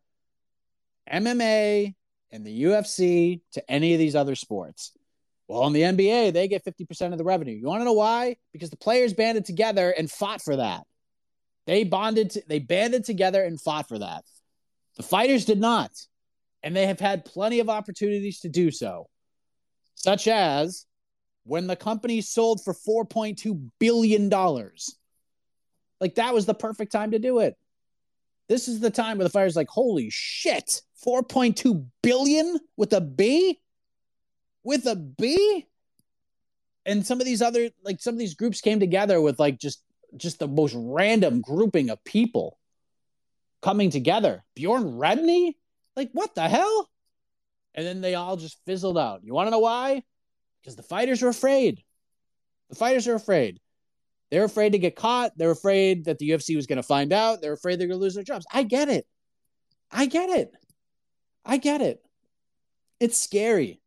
MMA 1.11 1.93
and 2.31 2.45
the 2.45 2.63
UFC 2.63 3.41
to 3.53 3.71
any 3.71 3.93
of 3.93 3.99
these 3.99 4.15
other 4.15 4.35
sports. 4.35 4.91
Well, 5.47 5.67
in 5.67 5.73
the 5.73 5.81
NBA, 5.81 6.33
they 6.33 6.47
get 6.47 6.65
50% 6.65 7.11
of 7.11 7.19
the 7.19 7.23
revenue. 7.23 7.53
You 7.53 7.67
want 7.67 7.81
to 7.81 7.85
know 7.85 7.93
why? 7.93 8.37
Because 8.51 8.71
the 8.71 8.77
players 8.77 9.13
banded 9.13 9.45
together 9.45 9.91
and 9.91 10.09
fought 10.09 10.41
for 10.41 10.55
that. 10.55 10.83
They 11.65 11.83
bonded, 11.83 12.31
to, 12.31 12.43
they 12.47 12.59
banded 12.59 13.05
together 13.05 13.43
and 13.43 13.59
fought 13.59 13.87
for 13.87 13.99
that. 13.99 14.23
The 14.97 15.03
fighters 15.03 15.45
did 15.45 15.59
not, 15.59 15.91
and 16.63 16.75
they 16.75 16.87
have 16.87 16.99
had 16.99 17.25
plenty 17.25 17.59
of 17.59 17.69
opportunities 17.69 18.41
to 18.41 18.49
do 18.49 18.71
so, 18.71 19.09
such 19.95 20.27
as 20.27 20.85
when 21.43 21.67
the 21.67 21.75
company 21.75 22.21
sold 22.21 22.63
for 22.63 22.73
4.2 22.73 23.69
billion 23.79 24.29
dollars. 24.29 24.95
Like 25.99 26.15
that 26.15 26.33
was 26.33 26.45
the 26.45 26.53
perfect 26.53 26.91
time 26.91 27.11
to 27.11 27.19
do 27.19 27.39
it. 27.39 27.55
This 28.47 28.67
is 28.67 28.79
the 28.79 28.91
time 28.91 29.17
where 29.17 29.25
the 29.25 29.31
fighters 29.31 29.55
like, 29.55 29.69
holy 29.69 30.09
shit, 30.11 30.81
4.2 31.05 31.85
billion 32.01 32.59
with 32.77 32.93
a 32.93 33.01
B? 33.01 33.59
with 34.65 34.85
a 34.87 34.95
B. 34.95 35.67
And 36.85 37.05
some 37.05 37.21
of 37.21 37.25
these 37.25 37.41
other 37.41 37.69
like 37.83 38.01
some 38.01 38.13
of 38.13 38.19
these 38.19 38.33
groups 38.33 38.59
came 38.59 38.79
together 38.81 39.21
with 39.21 39.39
like 39.39 39.57
just 39.57 39.81
just 40.17 40.39
the 40.39 40.47
most 40.47 40.75
random 40.77 41.41
grouping 41.41 41.89
of 41.89 42.03
people 42.03 42.57
coming 43.61 43.89
together. 43.89 44.43
Bjorn 44.55 44.93
Rebney? 44.93 45.55
Like 45.95 46.11
what 46.13 46.35
the 46.35 46.47
hell? 46.47 46.89
And 47.73 47.85
then 47.85 48.01
they 48.01 48.15
all 48.15 48.37
just 48.37 48.57
fizzled 48.65 48.97
out. 48.97 49.23
You 49.23 49.33
want 49.33 49.47
to 49.47 49.51
know 49.51 49.59
why? 49.59 50.03
Because 50.61 50.75
the 50.75 50.83
fighters 50.83 51.23
are 51.23 51.29
afraid. 51.29 51.83
The 52.69 52.75
fighters 52.75 53.07
are 53.07 53.15
afraid. 53.15 53.59
They're 54.31 54.45
afraid 54.45 54.71
to 54.71 54.79
get 54.79 54.95
caught. 54.95 55.37
They're 55.37 55.51
afraid 55.51 56.05
that 56.05 56.17
the 56.17 56.29
UFC 56.29 56.55
was 56.55 56.67
going 56.67 56.77
to 56.77 56.83
find 56.83 57.13
out. 57.13 57.41
They're 57.41 57.53
afraid 57.53 57.79
they're 57.79 57.87
going 57.87 57.99
to 57.99 58.03
lose 58.03 58.15
their 58.15 58.23
jobs. 58.23 58.45
I 58.51 58.63
get 58.63 58.89
it. 58.89 59.05
I 59.91 60.07
get 60.07 60.29
it. 60.29 60.51
I 61.45 61.57
get 61.57 61.81
it. 61.81 62.01
It's 62.99 63.19
scary. 63.19 63.81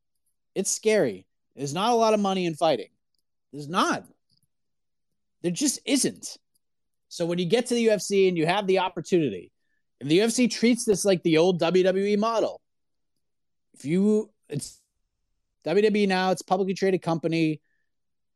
It's 0.55 0.71
scary. 0.71 1.27
There's 1.57 1.75
not 1.75 1.93
a 1.93 1.97
lot 1.97 2.15
of 2.15 2.21
money 2.21 2.47
in 2.47 2.55
fighting. 2.55 2.89
There's 3.53 3.69
not. 3.69 4.05
There 5.43 5.53
just 5.53 5.81
isn't. 5.85 6.37
So 7.09 7.27
when 7.27 7.39
you 7.39 7.47
get 7.47 7.67
to 7.67 7.75
the 7.75 7.87
UFC 7.87 8.29
and 8.29 8.37
you 8.37 8.47
have 8.47 8.67
the 8.67 8.81
opportunity, 8.81 9.51
and 10.01 10.11
the 10.11 10.19
UFC 10.19 10.51
treats 10.51 10.85
this 10.85 11.05
like 11.05 11.23
the 11.23 11.39
old 11.39 11.61
WWE 11.61 12.19
model, 12.19 12.61
if 13.75 13.85
you 13.85 14.31
it's 14.49 14.81
WWE 15.67 16.09
now, 16.09 16.31
it's 16.31 16.43
publicly 16.43 16.75
traded 16.75 17.03
company. 17.03 17.61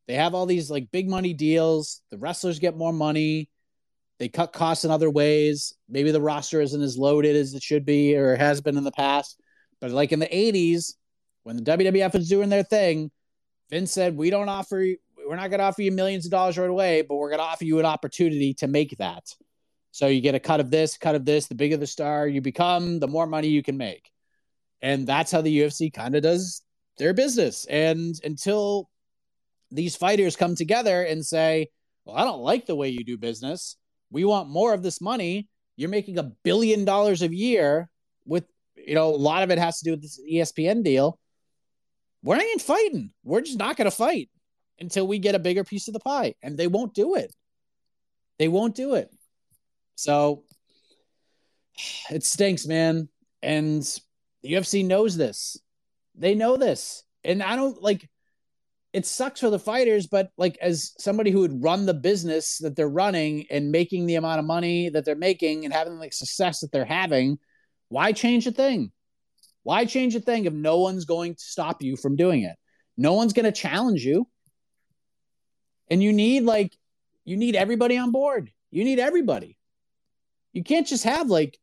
They 0.08 0.14
have 0.14 0.34
all 0.34 0.46
these 0.46 0.70
like 0.70 0.90
big 0.90 1.08
money 1.08 1.32
deals. 1.34 2.02
The 2.10 2.18
wrestlers 2.18 2.58
get 2.58 2.76
more 2.76 2.92
money. 2.92 3.48
They 4.18 4.28
cut 4.28 4.52
costs 4.52 4.84
in 4.84 4.90
other 4.90 5.10
ways. 5.10 5.74
Maybe 5.88 6.10
the 6.10 6.20
roster 6.20 6.60
isn't 6.60 6.82
as 6.82 6.98
loaded 6.98 7.36
as 7.36 7.54
it 7.54 7.62
should 7.62 7.84
be 7.84 8.16
or 8.16 8.36
has 8.36 8.60
been 8.60 8.76
in 8.76 8.84
the 8.84 8.92
past. 8.92 9.40
But 9.80 9.90
like 9.90 10.12
in 10.12 10.20
the 10.20 10.26
80s, 10.26 10.94
when 11.42 11.56
the 11.56 11.62
WWF 11.62 12.12
was 12.12 12.28
doing 12.28 12.48
their 12.48 12.62
thing, 12.62 13.10
Vince 13.70 13.90
said, 13.90 14.16
We 14.16 14.30
don't 14.30 14.48
offer 14.48 14.84
we're 15.32 15.36
not 15.36 15.48
going 15.48 15.60
to 15.60 15.64
offer 15.64 15.80
you 15.80 15.90
millions 15.90 16.26
of 16.26 16.30
dollars 16.30 16.58
right 16.58 16.68
away, 16.68 17.00
but 17.00 17.14
we're 17.14 17.30
going 17.30 17.38
to 17.38 17.44
offer 17.44 17.64
you 17.64 17.78
an 17.78 17.86
opportunity 17.86 18.52
to 18.52 18.66
make 18.66 18.94
that. 18.98 19.34
So 19.90 20.06
you 20.06 20.20
get 20.20 20.34
a 20.34 20.38
cut 20.38 20.60
of 20.60 20.70
this, 20.70 20.98
cut 20.98 21.14
of 21.14 21.24
this. 21.24 21.46
The 21.46 21.54
bigger 21.54 21.78
the 21.78 21.86
star 21.86 22.28
you 22.28 22.42
become, 22.42 23.00
the 23.00 23.08
more 23.08 23.26
money 23.26 23.48
you 23.48 23.62
can 23.62 23.78
make. 23.78 24.10
And 24.82 25.06
that's 25.06 25.32
how 25.32 25.40
the 25.40 25.60
UFC 25.60 25.90
kind 25.90 26.14
of 26.14 26.22
does 26.22 26.60
their 26.98 27.14
business. 27.14 27.64
And 27.64 28.14
until 28.22 28.90
these 29.70 29.96
fighters 29.96 30.36
come 30.36 30.54
together 30.54 31.02
and 31.02 31.24
say, 31.24 31.68
Well, 32.04 32.14
I 32.14 32.24
don't 32.24 32.42
like 32.42 32.66
the 32.66 32.76
way 32.76 32.90
you 32.90 33.02
do 33.02 33.16
business. 33.16 33.78
We 34.10 34.26
want 34.26 34.50
more 34.50 34.74
of 34.74 34.82
this 34.82 35.00
money. 35.00 35.48
You're 35.78 35.88
making 35.88 36.18
a 36.18 36.24
billion 36.24 36.84
dollars 36.84 37.22
a 37.22 37.34
year 37.34 37.88
with, 38.26 38.44
you 38.76 38.94
know, 38.94 39.08
a 39.08 39.16
lot 39.16 39.44
of 39.44 39.50
it 39.50 39.56
has 39.56 39.78
to 39.78 39.84
do 39.86 39.90
with 39.92 40.02
this 40.02 40.20
ESPN 40.30 40.84
deal. 40.84 41.18
We're 42.22 42.36
not 42.36 42.44
even 42.44 42.58
fighting. 42.58 43.12
We're 43.24 43.40
just 43.40 43.58
not 43.58 43.78
going 43.78 43.90
to 43.90 43.96
fight 43.96 44.28
until 44.82 45.06
we 45.06 45.18
get 45.18 45.34
a 45.34 45.40
bigger 45.40 45.64
piece 45.64 45.88
of 45.88 45.94
the 45.94 46.00
pie. 46.00 46.34
And 46.42 46.58
they 46.58 46.66
won't 46.66 46.94
do 46.94 47.14
it. 47.14 47.34
They 48.38 48.48
won't 48.48 48.74
do 48.74 48.94
it. 48.94 49.10
So 49.94 50.44
it 52.10 52.24
stinks, 52.24 52.66
man. 52.66 53.08
And 53.42 53.82
the 54.42 54.52
UFC 54.52 54.84
knows 54.84 55.16
this. 55.16 55.56
They 56.14 56.34
know 56.34 56.56
this. 56.56 57.02
And 57.24 57.42
I 57.42 57.56
don't 57.56 57.80
like 57.82 58.08
it 58.92 59.06
sucks 59.06 59.40
for 59.40 59.48
the 59.48 59.58
fighters, 59.58 60.06
but 60.06 60.30
like 60.36 60.58
as 60.60 60.92
somebody 60.98 61.30
who 61.30 61.40
would 61.40 61.62
run 61.62 61.86
the 61.86 61.94
business 61.94 62.58
that 62.58 62.76
they're 62.76 62.88
running 62.88 63.46
and 63.50 63.72
making 63.72 64.04
the 64.04 64.16
amount 64.16 64.38
of 64.38 64.44
money 64.44 64.90
that 64.90 65.06
they're 65.06 65.14
making 65.14 65.64
and 65.64 65.72
having 65.72 65.98
the 65.98 66.10
success 66.10 66.60
that 66.60 66.72
they're 66.72 66.84
having, 66.84 67.38
why 67.88 68.12
change 68.12 68.46
a 68.46 68.52
thing? 68.52 68.92
Why 69.62 69.86
change 69.86 70.14
a 70.14 70.20
thing 70.20 70.44
if 70.44 70.52
no 70.52 70.80
one's 70.80 71.06
going 71.06 71.34
to 71.34 71.40
stop 71.40 71.82
you 71.82 71.96
from 71.96 72.16
doing 72.16 72.42
it? 72.42 72.56
No 72.98 73.14
one's 73.14 73.32
going 73.32 73.46
to 73.46 73.52
challenge 73.52 74.04
you. 74.04 74.26
And 75.92 76.02
you 76.02 76.10
need 76.10 76.44
like 76.44 76.74
you 77.26 77.36
need 77.36 77.54
everybody 77.54 77.98
on 77.98 78.12
board. 78.12 78.50
You 78.70 78.82
need 78.82 78.98
everybody. 78.98 79.58
You 80.54 80.64
can't 80.64 80.86
just 80.86 81.04
have 81.04 81.28
like 81.28 81.58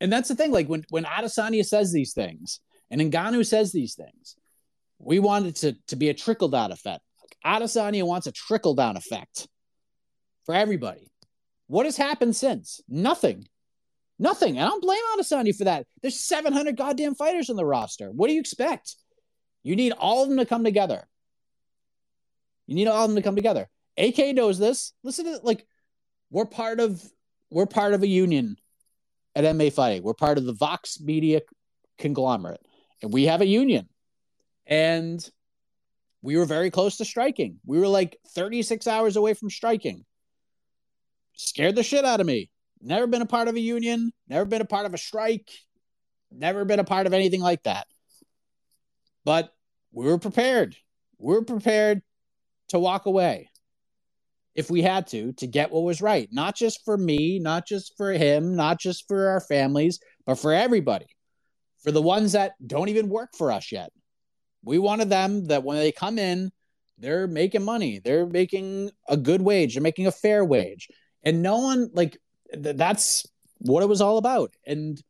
and 0.00 0.12
that's 0.12 0.28
the 0.28 0.34
thing 0.34 0.50
like 0.50 0.66
when 0.66 0.84
when 0.90 1.04
Adesanya 1.04 1.64
says 1.64 1.92
these 1.92 2.14
things 2.14 2.58
and 2.90 3.00
Ngannou 3.00 3.46
says 3.46 3.70
these 3.70 3.94
things, 3.94 4.34
we 4.98 5.20
want 5.20 5.46
it 5.46 5.56
to, 5.56 5.76
to 5.86 5.94
be 5.94 6.08
a 6.08 6.14
trickle 6.14 6.48
down 6.48 6.72
effect. 6.72 7.04
Adesanya 7.46 8.02
wants 8.02 8.26
a 8.26 8.32
trickle 8.32 8.74
down 8.74 8.96
effect 8.96 9.46
for 10.44 10.56
everybody. 10.56 11.12
What 11.68 11.86
has 11.86 11.96
happened 11.96 12.34
since? 12.34 12.80
Nothing. 12.88 13.46
Nothing. 14.18 14.58
And 14.58 14.66
I 14.66 14.68
don't 14.68 14.82
blame 14.82 14.98
Adesanya 15.16 15.56
for 15.56 15.64
that. 15.66 15.86
There's 16.02 16.18
700 16.18 16.76
goddamn 16.76 17.14
fighters 17.14 17.50
on 17.50 17.56
the 17.56 17.64
roster. 17.64 18.10
What 18.10 18.26
do 18.26 18.34
you 18.34 18.40
expect? 18.40 18.96
You 19.62 19.76
need 19.76 19.92
all 19.92 20.24
of 20.24 20.28
them 20.28 20.38
to 20.38 20.44
come 20.44 20.64
together. 20.64 21.06
You 22.70 22.76
need 22.76 22.86
all 22.86 23.04
of 23.04 23.10
them 23.10 23.16
to 23.16 23.22
come 23.22 23.34
together. 23.34 23.68
AK 23.98 24.32
knows 24.36 24.56
this. 24.56 24.92
Listen 25.02 25.24
to 25.24 25.40
like 25.42 25.66
we're 26.30 26.44
part 26.44 26.78
of 26.78 27.02
we're 27.50 27.66
part 27.66 27.94
of 27.94 28.04
a 28.04 28.06
union 28.06 28.56
at 29.34 29.56
MA 29.56 29.70
Fighting. 29.70 30.04
We're 30.04 30.14
part 30.14 30.38
of 30.38 30.44
the 30.44 30.52
Vox 30.52 31.00
Media 31.00 31.40
conglomerate, 31.98 32.64
and 33.02 33.12
we 33.12 33.24
have 33.24 33.40
a 33.40 33.46
union. 33.46 33.88
And 34.66 35.28
we 36.22 36.36
were 36.36 36.44
very 36.44 36.70
close 36.70 36.98
to 36.98 37.04
striking. 37.04 37.58
We 37.66 37.80
were 37.80 37.88
like 37.88 38.16
36 38.34 38.86
hours 38.86 39.16
away 39.16 39.34
from 39.34 39.50
striking. 39.50 40.04
Scared 41.34 41.74
the 41.74 41.82
shit 41.82 42.04
out 42.04 42.20
of 42.20 42.26
me. 42.26 42.50
Never 42.80 43.08
been 43.08 43.22
a 43.22 43.26
part 43.26 43.48
of 43.48 43.56
a 43.56 43.60
union, 43.60 44.12
never 44.28 44.44
been 44.44 44.62
a 44.62 44.64
part 44.64 44.86
of 44.86 44.94
a 44.94 44.98
strike, 44.98 45.50
never 46.30 46.64
been 46.64 46.78
a 46.78 46.84
part 46.84 47.08
of 47.08 47.14
anything 47.14 47.40
like 47.40 47.64
that. 47.64 47.88
But 49.24 49.52
we 49.90 50.06
were 50.06 50.18
prepared. 50.18 50.76
We 51.18 51.34
were 51.34 51.42
prepared 51.42 52.02
to 52.70 52.78
walk 52.78 53.06
away 53.06 53.50
if 54.54 54.70
we 54.70 54.82
had 54.82 55.06
to, 55.08 55.32
to 55.34 55.46
get 55.46 55.70
what 55.70 55.84
was 55.84 56.02
right. 56.02 56.28
Not 56.32 56.56
just 56.56 56.84
for 56.84 56.96
me, 56.96 57.38
not 57.38 57.66
just 57.66 57.96
for 57.96 58.12
him, 58.12 58.56
not 58.56 58.80
just 58.80 59.06
for 59.06 59.28
our 59.28 59.40
families, 59.40 60.00
but 60.26 60.36
for 60.36 60.52
everybody. 60.52 61.06
For 61.82 61.92
the 61.92 62.02
ones 62.02 62.32
that 62.32 62.52
don't 62.64 62.88
even 62.88 63.08
work 63.08 63.30
for 63.36 63.52
us 63.52 63.72
yet. 63.72 63.90
We 64.62 64.78
wanted 64.78 65.08
them 65.08 65.46
that 65.46 65.64
when 65.64 65.78
they 65.78 65.92
come 65.92 66.18
in, 66.18 66.50
they're 66.98 67.26
making 67.26 67.64
money. 67.64 68.00
They're 68.04 68.26
making 68.26 68.90
a 69.08 69.16
good 69.16 69.40
wage. 69.40 69.74
They're 69.74 69.82
making 69.82 70.06
a 70.06 70.12
fair 70.12 70.44
wage. 70.44 70.88
And 71.22 71.42
no 71.42 71.58
one 71.58 71.90
like 71.94 72.18
th- 72.52 72.76
that's 72.76 73.26
what 73.58 73.82
it 73.82 73.88
was 73.88 74.02
all 74.02 74.18
about. 74.18 74.52
And 74.66 75.00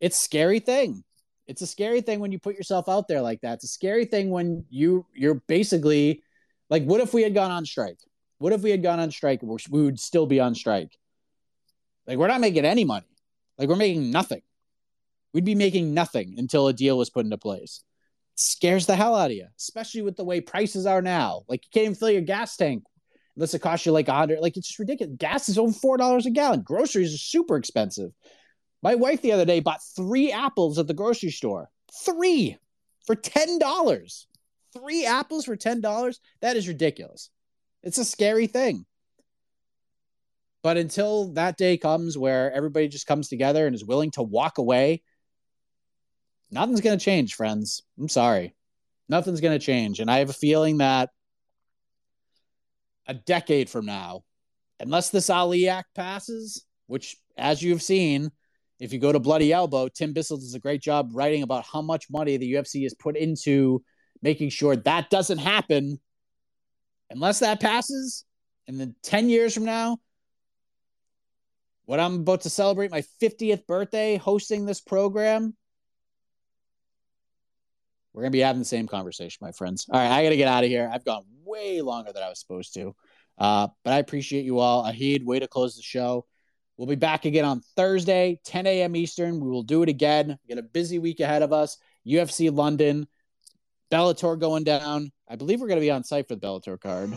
it's 0.00 0.18
scary 0.18 0.60
thing. 0.60 1.02
It's 1.46 1.62
a 1.62 1.66
scary 1.66 2.02
thing 2.02 2.20
when 2.20 2.32
you 2.32 2.38
put 2.38 2.56
yourself 2.56 2.88
out 2.88 3.08
there 3.08 3.22
like 3.22 3.40
that. 3.40 3.54
It's 3.54 3.64
a 3.64 3.68
scary 3.68 4.04
thing 4.04 4.28
when 4.28 4.66
you 4.68 5.06
you're 5.14 5.42
basically 5.48 6.22
like 6.70 6.84
what 6.84 7.00
if 7.00 7.14
we 7.14 7.22
had 7.22 7.34
gone 7.34 7.50
on 7.50 7.64
strike? 7.66 7.98
What 8.38 8.52
if 8.52 8.62
we 8.62 8.70
had 8.70 8.82
gone 8.82 9.00
on 9.00 9.10
strike? 9.10 9.40
We 9.42 9.82
would 9.82 9.98
still 9.98 10.26
be 10.26 10.40
on 10.40 10.54
strike. 10.54 10.96
Like 12.06 12.18
we're 12.18 12.28
not 12.28 12.40
making 12.40 12.64
any 12.64 12.84
money. 12.84 13.06
Like 13.58 13.68
we're 13.68 13.76
making 13.76 14.10
nothing. 14.10 14.42
We'd 15.34 15.44
be 15.44 15.54
making 15.54 15.92
nothing 15.92 16.36
until 16.38 16.68
a 16.68 16.72
deal 16.72 16.96
was 16.96 17.10
put 17.10 17.24
into 17.24 17.38
place 17.38 17.82
scares 18.38 18.86
the 18.86 18.96
hell 18.96 19.16
out 19.16 19.30
of 19.30 19.36
you, 19.36 19.46
especially 19.58 20.02
with 20.02 20.16
the 20.16 20.24
way 20.24 20.40
prices 20.40 20.86
are 20.86 21.02
now. 21.02 21.42
Like 21.48 21.64
you 21.64 21.70
can't 21.72 21.84
even 21.84 21.94
fill 21.94 22.10
your 22.10 22.22
gas 22.22 22.56
tank 22.56 22.84
unless 23.36 23.54
it 23.54 23.60
costs 23.60 23.84
you 23.84 23.92
like 23.92 24.08
a 24.08 24.14
hundred. 24.14 24.40
Like 24.40 24.56
it's 24.56 24.68
just 24.68 24.78
ridiculous. 24.78 25.16
Gas 25.18 25.48
is 25.48 25.58
over 25.58 25.72
four 25.72 25.96
dollars 25.96 26.26
a 26.26 26.30
gallon. 26.30 26.62
Groceries 26.62 27.14
are 27.14 27.18
super 27.18 27.56
expensive. 27.56 28.12
My 28.82 28.94
wife 28.94 29.22
the 29.22 29.32
other 29.32 29.44
day 29.44 29.60
bought 29.60 29.80
three 29.96 30.30
apples 30.30 30.78
at 30.78 30.86
the 30.86 30.94
grocery 30.94 31.30
store. 31.30 31.68
Three 32.04 32.56
for 33.04 33.14
ten 33.14 33.58
dollars. 33.58 34.26
Three 34.72 35.06
apples 35.06 35.44
for 35.44 35.56
ten 35.56 35.80
dollars. 35.80 36.20
That 36.40 36.56
is 36.56 36.68
ridiculous. 36.68 37.30
It's 37.82 37.98
a 37.98 38.04
scary 38.04 38.46
thing. 38.46 38.84
But 40.62 40.76
until 40.76 41.32
that 41.34 41.56
day 41.56 41.76
comes 41.76 42.18
where 42.18 42.52
everybody 42.52 42.88
just 42.88 43.06
comes 43.06 43.28
together 43.28 43.66
and 43.66 43.74
is 43.74 43.84
willing 43.84 44.10
to 44.12 44.22
walk 44.22 44.58
away 44.58 45.02
nothing's 46.50 46.80
going 46.80 46.98
to 46.98 47.04
change, 47.04 47.34
friends. 47.34 47.82
I'm 47.98 48.08
sorry. 48.08 48.54
Nothing's 49.08 49.40
going 49.40 49.58
to 49.58 49.64
change. 49.64 50.00
And 50.00 50.10
I 50.10 50.18
have 50.18 50.30
a 50.30 50.34
feeling 50.34 50.78
that 50.78 51.10
a 53.06 53.14
decade 53.14 53.70
from 53.70 53.86
now, 53.86 54.22
unless 54.80 55.10
this 55.10 55.30
Ali 55.30 55.68
Act 55.68 55.94
passes, 55.94 56.64
which, 56.86 57.16
as 57.36 57.62
you've 57.62 57.82
seen, 57.82 58.30
if 58.80 58.92
you 58.92 58.98
go 58.98 59.12
to 59.12 59.18
Bloody 59.18 59.52
Elbow, 59.52 59.88
Tim 59.88 60.12
Bissell 60.12 60.36
does 60.36 60.54
a 60.54 60.60
great 60.60 60.82
job 60.82 61.10
writing 61.12 61.42
about 61.42 61.64
how 61.64 61.82
much 61.82 62.10
money 62.10 62.36
the 62.36 62.52
UFC 62.52 62.82
has 62.82 62.94
put 62.94 63.16
into 63.16 63.82
making 64.22 64.50
sure 64.50 64.76
that 64.76 65.10
doesn't 65.10 65.38
happen. 65.38 66.00
Unless 67.10 67.40
that 67.40 67.60
passes, 67.60 68.24
and 68.66 68.78
then 68.78 68.94
10 69.02 69.30
years 69.30 69.54
from 69.54 69.64
now, 69.64 69.98
when 71.86 72.00
I'm 72.00 72.16
about 72.16 72.42
to 72.42 72.50
celebrate 72.50 72.90
my 72.90 73.02
50th 73.22 73.66
birthday 73.66 74.16
hosting 74.16 74.66
this 74.66 74.80
program, 74.80 75.56
we're 78.12 78.22
gonna 78.22 78.30
be 78.30 78.40
having 78.40 78.60
the 78.60 78.66
same 78.66 78.86
conversation, 78.86 79.38
my 79.40 79.52
friends. 79.52 79.86
All 79.90 79.98
right, 79.98 80.10
I 80.10 80.22
gotta 80.22 80.36
get 80.36 80.48
out 80.48 80.64
of 80.64 80.70
here. 80.70 80.90
I've 80.92 81.04
gone 81.04 81.24
way 81.44 81.80
longer 81.80 82.12
than 82.12 82.22
I 82.22 82.28
was 82.28 82.40
supposed 82.40 82.74
to. 82.74 82.94
Uh, 83.38 83.68
but 83.84 83.94
I 83.94 83.98
appreciate 83.98 84.44
you 84.44 84.58
all. 84.58 84.84
Ahid, 84.84 85.24
way 85.24 85.38
to 85.38 85.48
close 85.48 85.76
the 85.76 85.82
show. 85.82 86.26
We'll 86.76 86.88
be 86.88 86.96
back 86.96 87.24
again 87.24 87.44
on 87.44 87.62
Thursday, 87.76 88.40
10 88.44 88.66
a.m. 88.66 88.96
Eastern. 88.96 89.40
We 89.40 89.48
will 89.48 89.62
do 89.62 89.82
it 89.82 89.88
again. 89.88 90.38
We 90.42 90.54
got 90.54 90.62
a 90.62 90.66
busy 90.66 90.98
week 90.98 91.20
ahead 91.20 91.42
of 91.42 91.52
us. 91.52 91.76
UFC 92.06 92.54
London, 92.54 93.06
Bellator 93.90 94.38
going 94.38 94.64
down. 94.64 95.12
I 95.28 95.36
believe 95.36 95.60
we're 95.60 95.68
going 95.68 95.80
to 95.80 95.84
be 95.84 95.90
on 95.90 96.04
site 96.04 96.28
for 96.28 96.34
the 96.34 96.46
Bellator 96.46 96.80
card. 96.80 97.16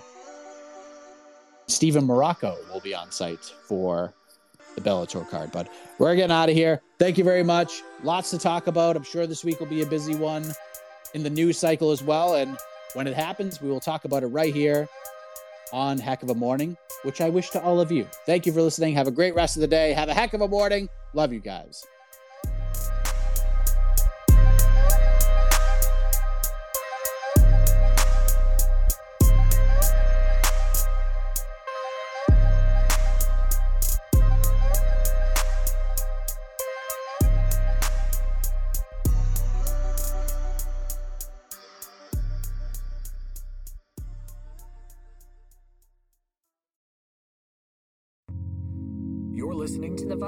Steven 1.68 2.06
Marrocco 2.06 2.58
will 2.72 2.82
be 2.82 2.94
on 2.94 3.12
site 3.12 3.44
for 3.44 4.14
the 4.76 4.82
Bellator 4.82 5.30
card. 5.30 5.52
But 5.52 5.70
we're 6.00 6.16
getting 6.16 6.32
out 6.32 6.50
of 6.50 6.56
here. 6.56 6.82
Thank 7.00 7.18
you 7.18 7.24
very 7.24 7.44
much. 7.44 7.82
Lots 8.04 8.30
to 8.32 8.38
talk 8.38 8.68
about. 8.68 8.96
I'm 8.96 9.04
sure 9.04 9.28
this 9.28 9.44
week 9.44 9.60
will 9.60 9.68
be 9.68 9.82
a 9.82 9.86
busy 9.86 10.16
one 10.16 10.46
in 11.14 11.24
the 11.24 11.30
news 11.30 11.58
cycle 11.58 11.92
as 11.92 12.04
well. 12.04 12.36
And 12.36 12.58
when 12.94 13.08
it 13.08 13.16
happens, 13.16 13.62
we 13.62 13.70
will 13.70 13.80
talk 13.80 14.06
about 14.06 14.24
it 14.24 14.28
right 14.28 14.54
here 14.54 14.88
on 15.74 15.98
Heck 15.98 16.24
of 16.24 16.30
a 16.30 16.36
Morning, 16.36 16.78
which 17.04 17.22
I 17.22 17.30
wish 17.30 17.50
to 17.52 17.62
all 17.62 17.80
of 17.80 17.92
you. 17.92 18.08
Thank 18.26 18.46
you 18.46 18.52
for 18.52 18.62
listening. 18.62 18.94
Have 18.96 19.08
a 19.08 19.12
great 19.12 19.36
rest 19.36 19.56
of 19.56 19.62
the 19.62 19.68
day. 19.68 19.94
Have 19.94 20.10
a 20.10 20.14
heck 20.14 20.34
of 20.34 20.42
a 20.42 20.48
morning. 20.48 20.90
Love 21.14 21.32
you 21.32 21.40
guys. 21.40 21.86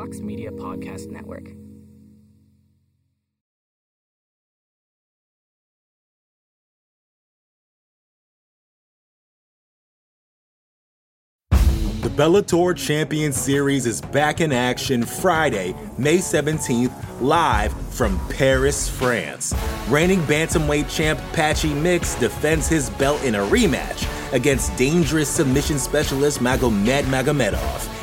Vox 0.03 0.19
Media 0.19 0.51
Podcast 0.51 1.09
Network. 1.09 1.45
The 12.01 12.09
Bellator 12.09 12.75
Champion 12.75 13.31
Series 13.31 13.85
is 13.85 14.01
back 14.01 14.41
in 14.41 14.51
action 14.51 15.05
Friday, 15.05 15.73
May 15.97 16.17
17th, 16.17 17.21
live 17.21 17.71
from 17.93 18.19
Paris, 18.27 18.89
France. 18.89 19.55
Reigning 19.87 20.19
bantamweight 20.23 20.93
champ 20.93 21.17
Patchy 21.31 21.73
Mix 21.73 22.15
defends 22.15 22.67
his 22.67 22.89
belt 22.89 23.23
in 23.23 23.35
a 23.35 23.45
rematch 23.45 24.05
against 24.33 24.75
dangerous 24.75 25.29
submission 25.29 25.79
specialist 25.79 26.39
Magomed 26.39 27.03
Magomedov 27.03 28.02